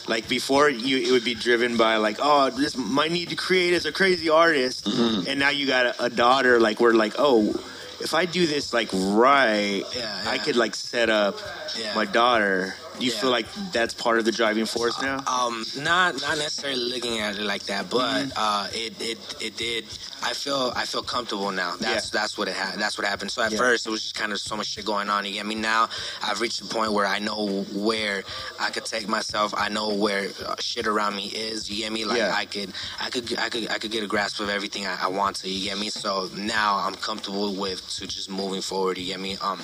Like 0.07 0.29
before, 0.29 0.69
you 0.69 0.97
it 0.99 1.11
would 1.11 1.25
be 1.25 1.35
driven 1.35 1.75
by 1.75 1.97
like, 1.97 2.17
oh, 2.21 2.49
this 2.49 2.77
my 2.77 3.07
need 3.09 3.29
to 3.29 3.35
create 3.35 3.73
as 3.73 3.85
a 3.85 3.91
crazy 3.91 4.29
artist, 4.29 4.85
Mm-hmm. 4.85 5.27
and 5.27 5.39
now 5.39 5.49
you 5.49 5.67
got 5.67 5.85
a, 5.85 6.05
a 6.05 6.09
daughter. 6.09 6.59
Like 6.61 6.79
we're 6.79 6.93
like, 6.93 7.15
oh, 7.17 7.51
if 7.99 8.13
I 8.13 8.23
do 8.25 8.47
this 8.47 8.71
like 8.73 8.89
right, 8.93 9.83
Yeah, 9.95 10.23
I 10.25 10.37
could 10.37 10.55
like 10.55 10.75
set 10.75 11.09
up 11.09 11.35
Yeah. 11.77 11.93
my 11.95 12.05
daughter. 12.05 12.75
Do 12.99 13.05
you 13.05 13.11
Yeah. 13.11 13.19
feel 13.19 13.29
like 13.29 13.45
that's 13.71 13.93
part 13.93 14.17
of 14.19 14.25
the 14.25 14.31
driving 14.31 14.65
force 14.65 14.99
now? 15.01 15.23
Um, 15.27 15.65
not 15.77 16.19
not 16.21 16.37
necessarily 16.37 16.81
looking 16.93 17.19
at 17.19 17.35
it 17.35 17.41
like 17.43 17.63
that, 17.67 17.89
but 17.89 18.25
Mm-hmm. 18.25 18.31
uh, 18.35 18.67
it 18.73 18.93
it 19.01 19.19
it 19.39 19.57
did. 19.57 19.85
I 20.23 20.33
feel 20.33 20.73
I 20.75 20.85
feel 20.85 21.03
comfortable 21.03 21.51
now. 21.51 21.75
That's 21.79 22.05
Yeah. 22.11 22.19
that's 22.21 22.37
what 22.37 22.47
it 22.47 22.55
ha- 22.55 22.73
that's 22.77 22.97
what 22.97 23.05
happened. 23.05 23.31
So 23.31 23.41
at 23.43 23.51
Yeah. 23.51 23.59
first 23.59 23.85
it 23.85 23.91
was 23.91 24.01
just 24.01 24.15
kind 24.15 24.31
of 24.33 24.39
so 24.39 24.55
much 24.57 24.67
shit 24.67 24.85
going 24.85 25.09
on. 25.09 25.25
You 25.25 25.33
get 25.33 25.45
me? 25.45 25.55
Now 25.55 25.89
I've 26.23 26.41
reached 26.41 26.59
the 26.59 26.73
point 26.73 26.91
where 26.91 27.05
I 27.05 27.19
know 27.19 27.65
where 27.73 28.23
I 28.59 28.71
could 28.71 28.85
take 28.85 29.07
myself. 29.07 29.53
I 29.55 29.69
know 29.69 29.89
where 29.89 30.31
uh, 30.45 30.55
shit 30.59 30.87
around 30.87 31.15
me 31.15 31.27
is. 31.27 31.69
You 31.69 31.77
get 31.83 31.91
me? 31.91 32.03
Like. 32.05 32.21
I 32.21 32.45
could 32.45 32.73
I 32.99 33.09
could 33.09 33.37
I 33.37 33.49
could 33.49 33.69
I 33.69 33.77
could 33.77 33.91
get 33.91 34.03
a 34.03 34.07
grasp 34.07 34.39
of 34.39 34.49
everything 34.49 34.85
I, 34.87 35.03
I 35.03 35.07
want 35.07 35.35
to. 35.37 35.49
You 35.49 35.69
get 35.69 35.77
me? 35.77 35.89
So 35.89 36.29
now 36.35 36.77
I'm 36.77 36.95
comfortable 36.95 37.53
with 37.53 37.87
to 37.97 38.07
just 38.07 38.29
moving 38.29 38.61
forward. 38.61 38.97
You 38.97 39.05
get 39.05 39.19
me? 39.19 39.37
Um, 39.37 39.61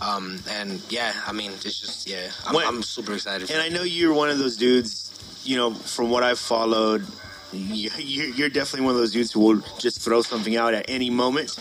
um, 0.00 0.38
and 0.48 0.80
yeah, 0.88 1.12
I 1.26 1.32
mean 1.32 1.50
it's 1.64 1.80
just 1.80 2.08
yeah. 2.08 2.30
I'm, 2.46 2.54
When- 2.54 2.66
I'm 2.66 2.75
super 2.82 3.14
excited. 3.14 3.50
And 3.50 3.60
I 3.60 3.68
know 3.68 3.82
you're 3.82 4.14
one 4.14 4.30
of 4.30 4.38
those 4.38 4.56
dudes, 4.56 5.10
you 5.44 5.56
know, 5.56 5.72
from 5.74 6.10
what 6.10 6.22
I've 6.22 6.38
followed, 6.38 7.06
you- 7.52 7.90
you- 7.98 8.32
you're 8.36 8.48
definitely 8.48 8.82
one 8.86 8.94
of 8.94 9.00
those 9.00 9.12
dudes 9.12 9.32
who 9.32 9.40
will 9.40 9.62
just 9.78 10.00
throw 10.00 10.22
something 10.22 10.56
out 10.56 10.74
at 10.74 10.86
any 10.88 11.10
moment. 11.10 11.56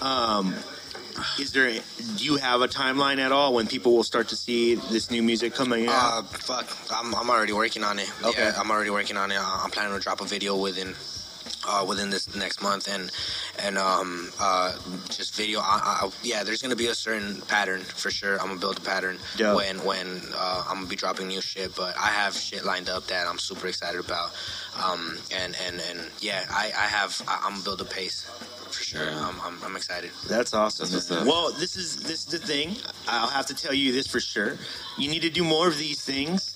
Um, 0.00 0.54
is 1.38 1.52
there, 1.52 1.70
do 1.70 2.24
you 2.24 2.36
have 2.36 2.60
a 2.60 2.68
timeline 2.68 3.18
at 3.18 3.30
all 3.32 3.54
when 3.54 3.66
people 3.66 3.94
will 3.96 4.04
start 4.04 4.28
to 4.28 4.36
see 4.36 4.74
this 4.90 5.10
new 5.10 5.22
music 5.22 5.54
coming 5.54 5.86
out? 5.88 6.12
Uh, 6.18 6.22
fuck, 6.24 6.66
I'm, 6.92 7.14
I'm 7.14 7.30
already 7.30 7.52
working 7.52 7.84
on 7.84 7.98
it. 7.98 8.08
Okay. 8.22 8.42
Yeah, 8.42 8.54
I'm 8.60 8.70
already 8.70 8.90
working 8.90 9.16
on 9.16 9.30
it. 9.30 9.36
Uh, 9.36 9.44
I'm 9.62 9.70
planning 9.70 9.94
to 9.94 10.00
drop 10.00 10.20
a 10.20 10.24
video 10.24 10.56
within 10.56 10.94
uh, 11.66 11.84
within 11.86 12.10
this 12.10 12.34
next 12.34 12.62
month, 12.62 12.88
and 12.88 13.10
and 13.58 13.78
um, 13.78 14.30
uh, 14.40 14.72
just 15.10 15.34
video. 15.34 15.60
I, 15.60 16.02
I, 16.02 16.10
yeah, 16.22 16.44
there's 16.44 16.62
gonna 16.62 16.76
be 16.76 16.86
a 16.86 16.94
certain 16.94 17.40
pattern 17.42 17.80
for 17.80 18.10
sure. 18.10 18.40
I'm 18.40 18.48
gonna 18.48 18.60
build 18.60 18.78
a 18.78 18.82
pattern 18.82 19.18
Dope. 19.36 19.56
when 19.56 19.84
when 19.84 20.22
uh, 20.34 20.64
I'm 20.68 20.76
gonna 20.76 20.88
be 20.88 20.96
dropping 20.96 21.28
new 21.28 21.40
shit. 21.40 21.74
But 21.74 21.96
I 21.98 22.08
have 22.08 22.34
shit 22.34 22.64
lined 22.64 22.88
up 22.88 23.06
that 23.08 23.26
I'm 23.26 23.38
super 23.38 23.66
excited 23.68 24.00
about. 24.00 24.32
Um, 24.82 25.18
and 25.34 25.56
and 25.66 25.80
and 25.90 26.10
yeah, 26.20 26.44
I, 26.50 26.66
I 26.66 26.86
have. 26.86 27.20
I, 27.28 27.40
I'm 27.44 27.52
gonna 27.52 27.64
build 27.64 27.80
a 27.80 27.84
pace 27.84 28.28
for 28.66 28.82
sure. 28.82 29.04
Yeah. 29.04 29.28
I'm, 29.28 29.40
I'm 29.40 29.62
I'm 29.64 29.76
excited. 29.76 30.10
That's 30.28 30.54
awesome. 30.54 30.84
That's 30.90 31.08
what's 31.08 31.22
up. 31.22 31.26
Well, 31.26 31.52
this 31.52 31.76
is 31.76 31.96
this 32.02 32.20
is 32.20 32.26
the 32.26 32.38
thing. 32.38 32.76
I'll 33.08 33.28
have 33.28 33.46
to 33.46 33.54
tell 33.54 33.74
you 33.74 33.92
this 33.92 34.06
for 34.06 34.20
sure. 34.20 34.56
You 34.98 35.08
need 35.10 35.22
to 35.22 35.30
do 35.30 35.42
more 35.44 35.66
of 35.68 35.76
these 35.78 36.00
things 36.00 36.54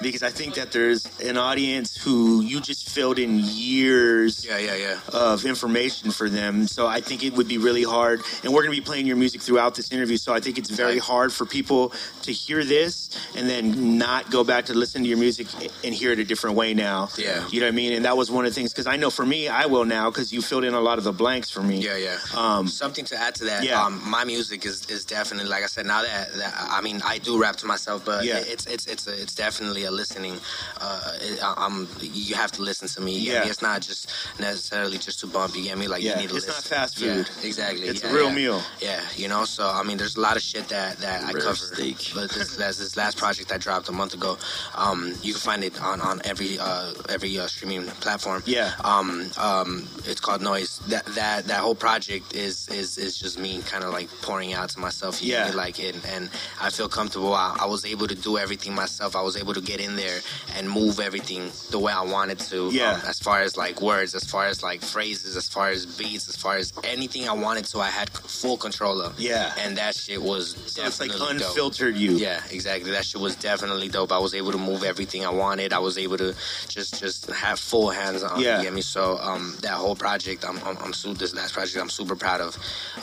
because 0.00 0.22
I 0.22 0.30
think 0.30 0.54
that 0.54 0.70
there's 0.72 1.06
an 1.20 1.36
audience 1.36 1.96
who 1.96 2.40
you 2.42 2.60
just 2.60 2.88
filled 2.88 3.18
in 3.18 3.40
years 3.40 4.44
Yeah, 4.46 4.58
yeah, 4.58 4.76
yeah. 4.76 5.00
of 5.12 5.44
information 5.44 6.10
for 6.10 6.28
them. 6.28 6.66
So 6.66 6.86
I 6.86 7.00
think 7.00 7.24
it 7.24 7.34
would 7.34 7.48
be 7.48 7.58
really 7.58 7.82
hard. 7.82 8.22
And 8.44 8.52
we're 8.52 8.62
going 8.62 8.74
to 8.74 8.80
be 8.80 8.84
playing 8.84 9.06
your 9.06 9.16
music 9.16 9.40
throughout 9.42 9.74
this 9.74 9.90
interview. 9.92 10.16
So 10.16 10.32
I 10.32 10.40
think 10.40 10.56
it's 10.58 10.70
very 10.70 10.98
hard 10.98 11.32
for 11.32 11.44
people 11.44 11.92
to 12.22 12.32
hear 12.32 12.64
this 12.64 13.10
and 13.36 13.48
then 13.48 13.98
not 13.98 14.30
go 14.30 14.44
back 14.44 14.66
to 14.66 14.74
listen 14.74 15.02
to 15.02 15.08
your 15.08 15.18
music 15.18 15.48
and 15.84 15.94
hear 15.94 16.12
it 16.12 16.18
a 16.18 16.24
different 16.24 16.56
way 16.56 16.72
now. 16.74 17.08
Yeah. 17.18 17.46
You 17.48 17.60
know 17.60 17.66
what 17.66 17.72
I 17.72 17.76
mean? 17.76 17.92
And 17.92 18.04
that 18.04 18.16
was 18.16 18.30
one 18.30 18.44
of 18.46 18.50
the 18.52 18.54
things 18.54 18.72
because 18.72 18.86
I 18.86 18.96
know 18.96 19.10
for 19.10 19.26
me, 19.26 19.48
I 19.48 19.66
will 19.66 19.84
now 19.84 20.10
because 20.10 20.32
you 20.32 20.40
filled 20.42 20.64
in 20.64 20.74
a 20.74 20.80
lot 20.80 20.98
of 20.98 21.04
the 21.04 21.12
blanks 21.12 21.49
for 21.50 21.62
me. 21.62 21.78
Yeah, 21.78 21.96
yeah. 21.96 22.18
Um, 22.36 22.66
Something 22.68 23.04
to 23.06 23.16
add 23.16 23.34
to 23.36 23.44
that. 23.44 23.64
Yeah. 23.64 23.82
Um, 23.84 24.00
my 24.08 24.24
music 24.24 24.64
is, 24.64 24.84
is 24.86 25.04
definitely 25.04 25.48
like 25.50 25.62
I 25.62 25.66
said. 25.66 25.86
Now 25.86 26.02
that, 26.02 26.32
that 26.34 26.54
I 26.58 26.80
mean, 26.80 27.00
I 27.04 27.18
do 27.18 27.40
rap 27.40 27.56
to 27.56 27.66
myself, 27.66 28.04
but 28.04 28.24
Yeah. 28.24 28.38
it's 28.38 28.66
it's 28.66 28.86
it's 28.86 29.06
a, 29.06 29.20
it's 29.22 29.34
definitely 29.34 29.84
a 29.84 29.90
listening. 29.90 30.38
Uh, 30.80 31.12
it, 31.20 31.42
I- 31.42 31.54
I'm 31.58 31.88
you 32.00 32.34
have 32.34 32.52
to 32.52 32.62
listen 32.62 32.88
to 32.88 33.00
me. 33.00 33.18
You 33.18 33.32
Yeah. 33.32 33.46
It's 33.46 33.62
not 33.62 33.82
just 33.82 34.10
necessarily 34.38 34.98
just 34.98 35.20
to 35.20 35.26
bump. 35.26 35.56
You 35.56 35.64
get 35.64 35.76
me? 35.78 35.88
Like 35.88 36.02
Yeah, 36.02 36.14
you 36.16 36.22
need 36.22 36.30
to 36.30 36.36
it's 36.36 36.46
not 36.46 36.62
fast 36.62 36.98
food. 36.98 37.28
Yeah, 37.42 37.46
exactly. 37.46 37.86
It's 37.88 38.02
yeah, 38.02 38.10
a 38.10 38.14
real 38.14 38.28
yeah. 38.28 38.34
meal. 38.34 38.62
Yeah, 38.80 39.00
you 39.16 39.28
know. 39.28 39.44
So 39.44 39.68
I 39.68 39.82
mean, 39.82 39.96
there's 39.98 40.16
a 40.16 40.20
lot 40.20 40.36
of 40.36 40.42
shit 40.42 40.68
that 40.68 40.98
that 40.98 41.22
I 41.24 41.32
Rare 41.32 41.42
cover. 41.42 41.54
steak. 41.56 42.10
But 42.14 42.30
this, 42.30 42.56
that's 42.60 42.78
this 42.78 42.96
last 42.96 43.16
project 43.18 43.52
I 43.52 43.58
dropped 43.58 43.88
a 43.88 43.92
month 43.92 44.14
ago. 44.14 44.38
Um, 44.74 45.14
you 45.22 45.32
can 45.32 45.40
find 45.40 45.64
it 45.64 45.80
on 45.82 46.00
on 46.00 46.20
every 46.24 46.58
uh, 46.58 46.92
every 47.08 47.38
uh, 47.38 47.46
streaming 47.46 47.86
platform. 48.00 48.42
Yeah. 48.46 48.72
Um, 48.84 49.30
um, 49.38 49.88
it's 50.04 50.20
called 50.20 50.42
Noise. 50.42 50.78
That 50.88 51.04
that 51.14 51.39
that 51.46 51.60
whole 51.60 51.74
project 51.74 52.34
is 52.34 52.68
is 52.68 52.98
is 52.98 53.18
just 53.18 53.38
me 53.38 53.60
kind 53.62 53.84
of 53.84 53.92
like 53.92 54.08
pouring 54.22 54.52
out 54.52 54.68
to 54.70 54.78
myself. 54.80 55.22
You 55.22 55.32
Yeah. 55.32 55.50
like 55.54 55.78
it, 55.78 55.96
and 56.06 56.28
I 56.60 56.70
feel 56.70 56.88
comfortable. 56.88 57.34
I, 57.34 57.56
I 57.60 57.66
was 57.66 57.84
able 57.84 58.06
to 58.08 58.14
do 58.14 58.38
everything 58.38 58.74
myself. 58.74 59.14
I 59.16 59.22
was 59.22 59.36
able 59.36 59.54
to 59.54 59.60
get 59.60 59.80
in 59.80 59.96
there 59.96 60.20
and 60.56 60.68
move 60.70 61.00
everything 61.00 61.50
the 61.70 61.78
way 61.78 61.92
I 61.92 62.02
wanted 62.02 62.38
to. 62.50 62.70
Yeah. 62.72 62.92
Um, 62.94 63.00
as 63.06 63.18
far 63.20 63.40
as 63.42 63.56
like 63.56 63.80
words, 63.80 64.14
as 64.14 64.24
far 64.24 64.46
as 64.46 64.62
like 64.62 64.82
phrases, 64.82 65.36
as 65.36 65.48
far 65.48 65.68
as 65.68 65.86
beats, 65.86 66.28
as 66.28 66.36
far 66.36 66.56
as 66.56 66.72
anything 66.84 67.28
I 67.28 67.32
wanted 67.32 67.64
to, 67.66 67.80
I 67.80 67.90
had 67.90 68.10
full 68.10 68.56
control 68.56 69.00
of. 69.00 69.18
Yeah. 69.18 69.52
And 69.58 69.76
that 69.78 69.94
shit 69.94 70.20
was 70.22 70.50
So 70.66 70.84
it's 70.84 71.00
like 71.00 71.10
definitely 71.10 71.38
dope. 71.38 71.48
unfiltered 71.48 71.96
you. 71.96 72.12
Yeah, 72.12 72.42
exactly. 72.50 72.90
That 72.92 73.04
shit 73.04 73.20
was 73.20 73.36
definitely 73.36 73.88
dope. 73.88 74.12
I 74.12 74.18
was 74.18 74.34
able 74.34 74.52
to 74.52 74.58
move 74.58 74.82
everything 74.84 75.24
I 75.24 75.30
wanted. 75.30 75.72
I 75.72 75.78
was 75.78 75.98
able 75.98 76.18
to 76.18 76.34
just 76.68 76.98
just 77.00 77.26
have 77.30 77.58
full 77.58 77.90
hands 77.90 78.22
on. 78.22 78.40
Yeah. 78.40 78.58
You 78.58 78.64
get 78.64 78.72
me? 78.74 78.80
So 78.82 79.18
um, 79.18 79.56
that 79.62 79.74
whole 79.74 79.94
project, 79.96 80.44
I'm 80.44 80.58
I'm, 80.64 80.76
I'm 80.78 80.92
su- 80.92 81.14
this 81.30 81.40
last 81.40 81.54
project, 81.54 81.76
I'm 81.76 81.90
super 81.90 82.16
proud 82.16 82.40
of, 82.40 82.56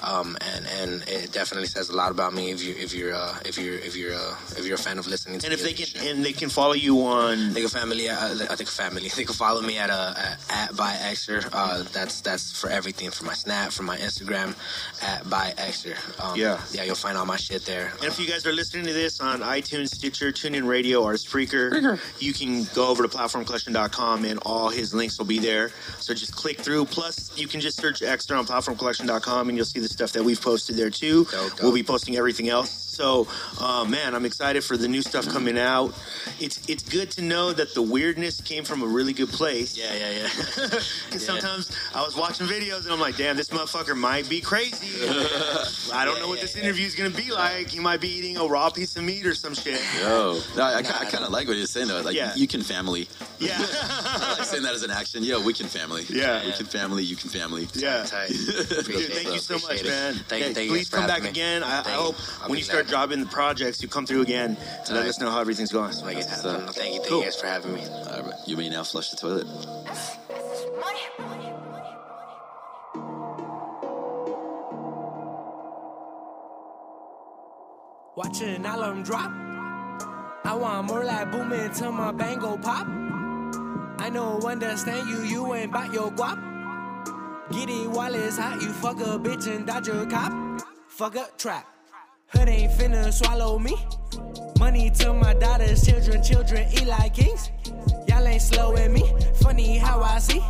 um, 0.04 0.38
and 0.54 0.68
and 0.68 1.04
it 1.08 1.32
definitely 1.32 1.68
says 1.68 1.90
a 1.90 1.96
lot 1.96 2.12
about 2.12 2.34
me 2.34 2.52
if 2.52 2.64
you 2.64 2.76
if 2.78 2.94
you're 2.94 3.14
uh, 3.14 3.38
if 3.46 3.58
you're 3.58 3.76
if 3.76 3.96
you're 3.96 4.14
uh, 4.14 4.36
if 4.58 4.66
you're 4.66 4.76
a 4.76 4.80
fan 4.80 5.00
of 5.00 5.08
listening. 5.08 5.40
to 5.40 5.46
And 5.48 5.54
if 5.54 5.62
they 5.64 5.74
can, 5.74 5.86
shit. 5.86 6.04
and 6.16 6.24
they 6.26 6.34
can 6.34 6.50
follow 6.50 6.74
you 6.74 7.02
on. 7.04 7.52
Think 7.52 7.66
of 7.66 7.72
family. 7.72 8.10
Uh, 8.10 8.46
I 8.50 8.56
think 8.56 8.70
family. 8.70 9.10
They 9.18 9.24
can 9.26 9.34
follow 9.36 9.62
me 9.62 9.78
at 9.80 9.90
uh, 9.90 10.14
at, 10.18 10.38
at 10.50 10.76
by 10.76 10.94
Exer. 10.94 11.48
Uh, 11.52 11.84
that's 11.92 12.22
that's 12.22 12.52
for 12.60 12.70
everything, 12.70 13.10
for 13.12 13.26
my 13.26 13.34
Snap, 13.34 13.72
for 13.72 13.84
my 13.84 13.98
Instagram, 13.98 14.56
at 15.02 15.28
by 15.30 15.54
Exer. 15.58 15.96
Um, 16.24 16.38
Yeah. 16.38 16.62
yeah, 16.72 16.84
you'll 16.84 16.96
find 16.96 17.18
all 17.18 17.26
my 17.26 17.38
shit 17.38 17.66
there. 17.66 17.92
And 18.02 18.06
if 18.06 18.20
you 18.20 18.28
guys 18.28 18.46
are 18.46 18.54
listening 18.54 18.86
to 18.86 18.94
this 18.94 19.20
on 19.20 19.40
iTunes, 19.42 19.90
Stitcher, 19.90 20.32
TuneIn 20.32 20.68
Radio, 20.68 21.02
or 21.04 21.14
Spreaker, 21.14 22.00
you 22.20 22.34
can 22.34 22.66
go 22.76 22.88
over 22.90 23.02
to 23.04 23.10
platformcollection.com 23.10 24.26
and 24.26 24.40
all 24.46 24.70
his 24.70 24.94
links 24.94 25.18
will 25.18 25.26
be 25.26 25.40
there. 25.40 25.72
So 26.00 26.14
just 26.14 26.36
click 26.36 26.60
through. 26.60 26.86
Plus, 26.86 27.32
you 27.38 27.48
can 27.48 27.60
just 27.62 27.78
search 27.80 28.02
Extra 28.18 28.36
on 28.36 28.48
platformcollection.com 28.48 29.50
and 29.50 29.56
you'll 29.56 29.64
see 29.64 29.80
the 29.80 29.88
stuff 29.88 30.12
that 30.14 30.24
we've 30.24 30.42
posted 30.42 30.76
there 30.76 30.90
too. 30.90 31.26
Dope, 31.26 31.52
dope. 31.52 31.62
We'll 31.62 31.72
be 31.72 31.84
posting 31.84 32.16
everything 32.18 32.50
else. 32.50 32.87
So, 32.98 33.28
uh, 33.62 33.86
man, 33.86 34.16
I'm 34.16 34.26
excited 34.26 34.64
for 34.64 34.76
the 34.76 34.88
new 34.88 35.04
stuff 35.04 35.28
coming 35.28 35.56
out. 35.60 35.94
It's 36.40 36.60
it's 36.68 36.82
good 36.82 37.12
to 37.12 37.22
know 37.22 37.54
that 37.54 37.76
the 37.76 37.82
weirdness 37.84 38.42
came 38.42 38.64
from 38.64 38.82
a 38.82 38.88
really 38.88 39.14
good 39.14 39.30
place. 39.30 39.78
Yeah, 39.78 39.94
yeah, 39.94 40.10
yeah. 40.22 40.30
Because 40.58 40.82
Yeah. 41.14 41.20
sometimes 41.20 41.70
I 41.94 42.02
was 42.02 42.16
watching 42.16 42.48
videos 42.48 42.86
and 42.86 42.92
I'm 42.92 43.00
like, 43.00 43.16
damn, 43.16 43.38
this 43.38 43.50
motherfucker 43.50 43.96
might 43.96 44.28
be 44.28 44.42
crazy. 44.42 44.88
I 45.94 46.06
don't 46.06 46.16
Yeah, 46.16 46.22
know 46.22 46.28
what 46.28 46.38
yeah, 46.38 46.42
this 46.42 46.56
yeah. 46.56 46.64
interview 46.64 46.88
is 46.88 46.96
going 46.96 47.12
to 47.12 47.16
be 47.16 47.32
like. 47.32 47.68
He 47.70 47.80
might 47.80 48.02
be 48.02 48.10
eating 48.10 48.38
a 48.38 48.46
raw 48.46 48.70
piece 48.72 48.96
of 48.98 49.04
meat 49.04 49.28
or 49.28 49.36
some 49.36 49.54
shit. 49.54 49.80
Yo, 50.02 50.40
no, 50.56 50.64
I, 50.64 50.78
I, 50.80 50.82
Nah, 50.82 51.06
kind 51.10 51.24
of 51.24 51.30
like 51.32 51.48
what 51.48 51.56
you're 51.58 51.68
saying 51.68 51.90
though. 51.90 52.02
Like 52.02 52.16
Yeah. 52.16 52.34
you 52.36 52.48
can 52.48 52.62
family. 52.64 53.08
Yeah. 53.40 53.58
I 53.62 54.36
like 54.40 54.48
saying 54.48 54.64
that 54.64 54.74
as 54.74 54.82
an 54.82 54.90
action. 54.92 55.24
Yo, 55.24 55.40
we 55.40 55.54
can 55.54 55.68
family. 55.68 56.04
Yeah. 56.10 56.44
we 56.44 56.52
can 56.54 56.66
family. 56.66 57.04
You 57.04 57.16
can 57.16 57.30
family. 57.30 57.68
yeah. 57.76 58.08
Dude, 58.28 59.14
thank 59.14 59.30
you 59.32 59.38
so 59.40 59.56
much, 59.68 59.82
it. 59.82 59.86
man. 59.86 60.14
Thank 60.16 60.42
Yeah, 60.42 60.48
you. 60.50 60.54
Thank 60.56 60.66
you 60.70 60.74
please 60.76 60.90
come 60.90 61.06
back 61.06 61.22
me. 61.22 61.30
again. 61.30 61.62
I, 61.64 61.84
I 61.86 61.92
hope. 61.92 62.16
I'll 62.42 62.50
when 62.50 62.58
you 62.58 62.64
start 62.64 62.87
glad. 62.88 63.08
dropping 63.08 63.20
the 63.20 63.30
projects, 63.30 63.82
you 63.82 63.88
come 63.88 64.06
through 64.06 64.22
again 64.22 64.56
to 64.56 64.62
let 64.62 64.90
Alright. 64.92 65.10
us 65.10 65.20
know 65.20 65.30
how 65.30 65.40
everything's 65.42 65.72
going. 65.72 65.94
Like, 66.00 66.18
That's, 66.18 66.46
uh, 66.46 66.72
thank 66.74 66.96
you, 66.96 67.00
thank 67.00 67.08
cool. 67.08 67.20
you 67.20 67.26
guys 67.26 67.36
for 67.40 67.48
having 67.48 67.74
me. 67.74 67.82
All 67.86 68.24
right, 68.24 68.34
you 68.46 68.58
may 68.58 68.70
now 68.70 68.84
flush 68.84 69.10
the 69.10 69.18
toilet. 69.18 69.48
Watching 78.16 78.66
all 78.66 78.82
of 78.82 78.96
them 78.96 79.04
drop. 79.04 79.32
I 80.44 80.56
want 80.56 80.88
more 80.88 81.04
like 81.04 81.32
booming 81.32 81.72
till 81.72 81.92
my 81.92 82.12
bang 82.12 82.40
go 82.40 82.58
pop. 82.58 82.88
I 84.00 84.10
know 84.10 84.40
understand 84.42 85.10
you, 85.10 85.22
you 85.24 85.54
ain't 85.54 85.72
bought 85.72 85.94
your 85.94 86.12
guap. 86.12 86.42
Giddy 87.52 87.84
it 87.84 87.92
while 87.92 88.16
it's 88.16 88.38
hot, 88.38 88.62
you 88.62 88.72
fuck 88.74 89.00
a 89.00 89.20
bitch 89.20 89.48
and 89.48 89.68
dodge 89.68 89.90
a 89.90 90.06
cop. 90.06 90.62
Fuck 90.88 91.16
a 91.16 91.28
trap. 91.38 91.77
Hood 92.30 92.50
ain't 92.50 92.72
finna 92.74 93.12
swallow 93.14 93.58
me. 93.58 93.76
Money 94.60 94.90
to 95.00 95.14
my 95.14 95.34
daughter's 95.34 95.86
children, 95.86 96.22
children 96.22 96.68
like 96.86 97.14
kings. 97.14 97.52
Y'all 98.08 98.28
ain't 98.28 98.42
slowing 98.42 98.92
me. 98.92 99.04
Funny 99.36 99.78
how 99.78 100.02
I 100.02 100.20
see. 100.20 100.42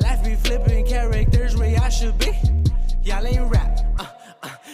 Life 0.00 0.24
be 0.24 0.34
flipping 0.34 0.84
characters 0.84 1.56
where 1.56 1.70
y'all 1.70 1.88
should 1.88 2.18
be. 2.18 2.32
Y'all 3.04 3.24
ain't 3.24 3.48
rap. 3.50 3.78
Uh, 3.98 4.06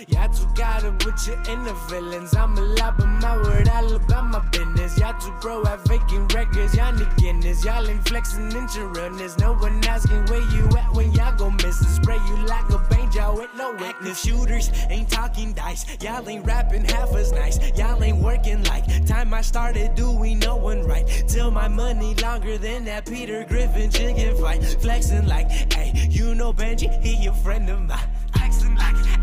y'all 0.09 0.29
too 0.29 0.47
gotta 0.55 0.93
put 0.93 1.27
you 1.27 1.35
in 1.53 1.65
the 1.65 1.75
feelings. 1.89 2.35
I'm 2.35 2.57
a 2.57 2.61
lot, 2.61 2.99
but 2.99 3.07
my 3.07 3.37
word 3.37 3.69
all 3.69 3.95
about 3.95 4.27
my 4.27 4.41
business. 4.51 4.99
Y'all 4.99 5.19
too 5.21 5.33
pro 5.41 5.65
at 5.65 5.87
faking 5.89 6.29
records. 6.29 6.75
Y'all 6.75 6.93
need 6.93 7.15
Guinness. 7.17 7.65
Y'all 7.65 7.89
ain't 7.89 8.07
flexing 8.09 8.53
into 8.53 8.87
realness. 8.89 9.39
No 9.39 9.55
one 9.55 9.85
asking 9.85 10.27
where 10.27 10.43
you 10.51 10.67
at 10.77 10.93
when 10.93 11.13
y'all 11.13 11.37
gon' 11.37 11.57
miss 11.57 11.81
it. 11.81 12.03
Spray 12.03 12.19
you 12.29 12.37
like 12.47 12.69
a 12.71 12.79
banjo 12.91 13.13
y'all 13.15 13.37
with 13.37 13.55
no 13.55 13.73
witness. 13.73 14.25
Shooters 14.25 14.71
ain't 14.91 15.09
talking 15.09 15.53
dice. 15.53 15.85
Y'all 16.01 16.29
ain't 16.29 16.45
rapping 16.47 16.85
half 16.85 17.15
as 17.15 17.33
nice. 17.33 17.59
Y'all 17.79 18.03
ain't 18.03 18.19
working 18.19 18.63
like 18.65 18.85
time 19.07 19.35
I 19.35 19.43
started 19.43 19.95
doing 19.95 20.39
no 20.39 20.57
one 20.57 20.83
right. 20.83 21.07
Till 21.29 21.51
my 21.51 21.69
money 21.69 22.15
longer 22.17 22.59
than 22.59 22.85
that 22.87 23.07
Peter 23.07 23.45
Griffin 23.49 23.91
chicken 23.91 24.37
fight. 24.37 24.65
Flexing 24.81 25.27
like, 25.27 25.51
hey, 25.73 25.93
you 26.11 26.35
know 26.35 26.53
Benji, 26.53 26.91
he 27.03 27.27
a 27.27 27.33
friend 27.33 27.69
of 27.69 27.81
mine. 27.83 28.09
Flexing 28.35 28.75
like, 28.77 29.22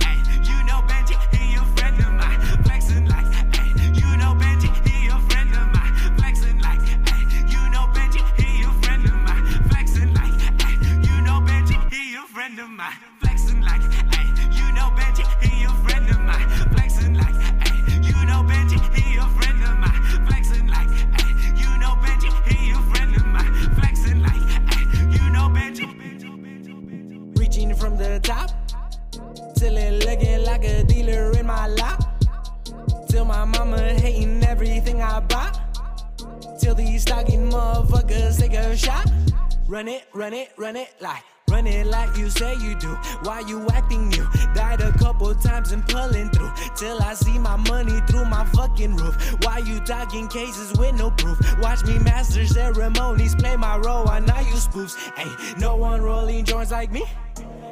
like 56.80 56.94
me. 56.94 57.04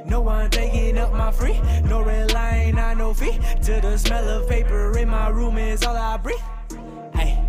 No 0.06 0.20
one 0.20 0.50
taking 0.50 0.98
up 0.98 1.14
my 1.14 1.32
free. 1.32 1.58
No 1.86 2.02
relying 2.02 2.78
on 2.78 2.98
no 2.98 3.14
fee. 3.14 3.40
Till 3.62 3.80
the 3.80 3.98
smell 3.98 4.28
of 4.28 4.50
paper 4.50 4.98
in 4.98 5.08
my 5.08 5.30
room 5.30 5.58
is 5.58 5.86
all 5.86 5.96
I 5.96 6.18
breathe. 6.18 6.48
Hey, 7.16 7.42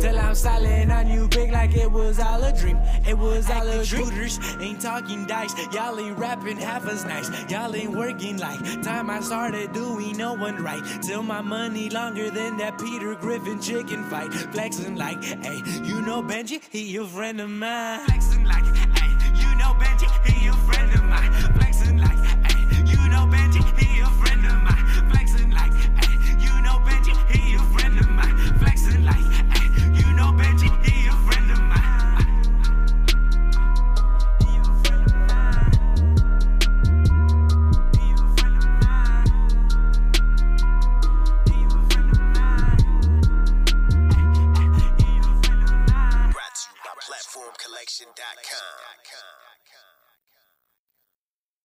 till 0.00 0.18
I'm 0.18 0.34
silent 0.34 0.90
on 0.90 1.06
you 1.06 1.28
big 1.28 1.50
like 1.50 1.76
it 1.76 1.92
was 1.92 2.18
all 2.18 2.42
a 2.42 2.56
dream. 2.56 2.78
It 3.06 3.18
was 3.18 3.50
all 3.50 3.68
a 3.68 3.84
dream. 3.84 4.06
Shooters 4.06 4.38
ain't 4.62 4.80
talking 4.80 5.26
dice. 5.26 5.54
Y'all 5.74 6.00
ain't 6.00 6.16
rapping 6.16 6.56
half 6.56 6.88
as 6.88 7.04
nice. 7.04 7.28
Y'all 7.50 7.76
ain't 7.76 7.94
working 7.94 8.38
like 8.38 8.60
time 8.82 9.10
I 9.10 9.20
started 9.20 9.74
doing 9.74 10.16
no 10.16 10.32
one 10.32 10.56
right. 10.62 10.82
Till 11.02 11.22
my 11.22 11.42
money 11.42 11.90
longer 11.90 12.30
than 12.30 12.56
that 12.56 12.78
Peter 12.78 13.14
Griffin 13.14 13.60
chicken 13.60 14.04
fight. 14.04 14.32
Flexing 14.54 14.96
like, 14.96 15.22
hey, 15.22 15.60
you 15.84 16.00
know 16.00 16.22
Benji, 16.22 16.62
he 16.70 16.96
a 16.96 17.04
friend 17.04 17.42
of 17.42 17.50
mine. 17.50 18.00
Flexing 18.06 18.44
like, 18.44 18.64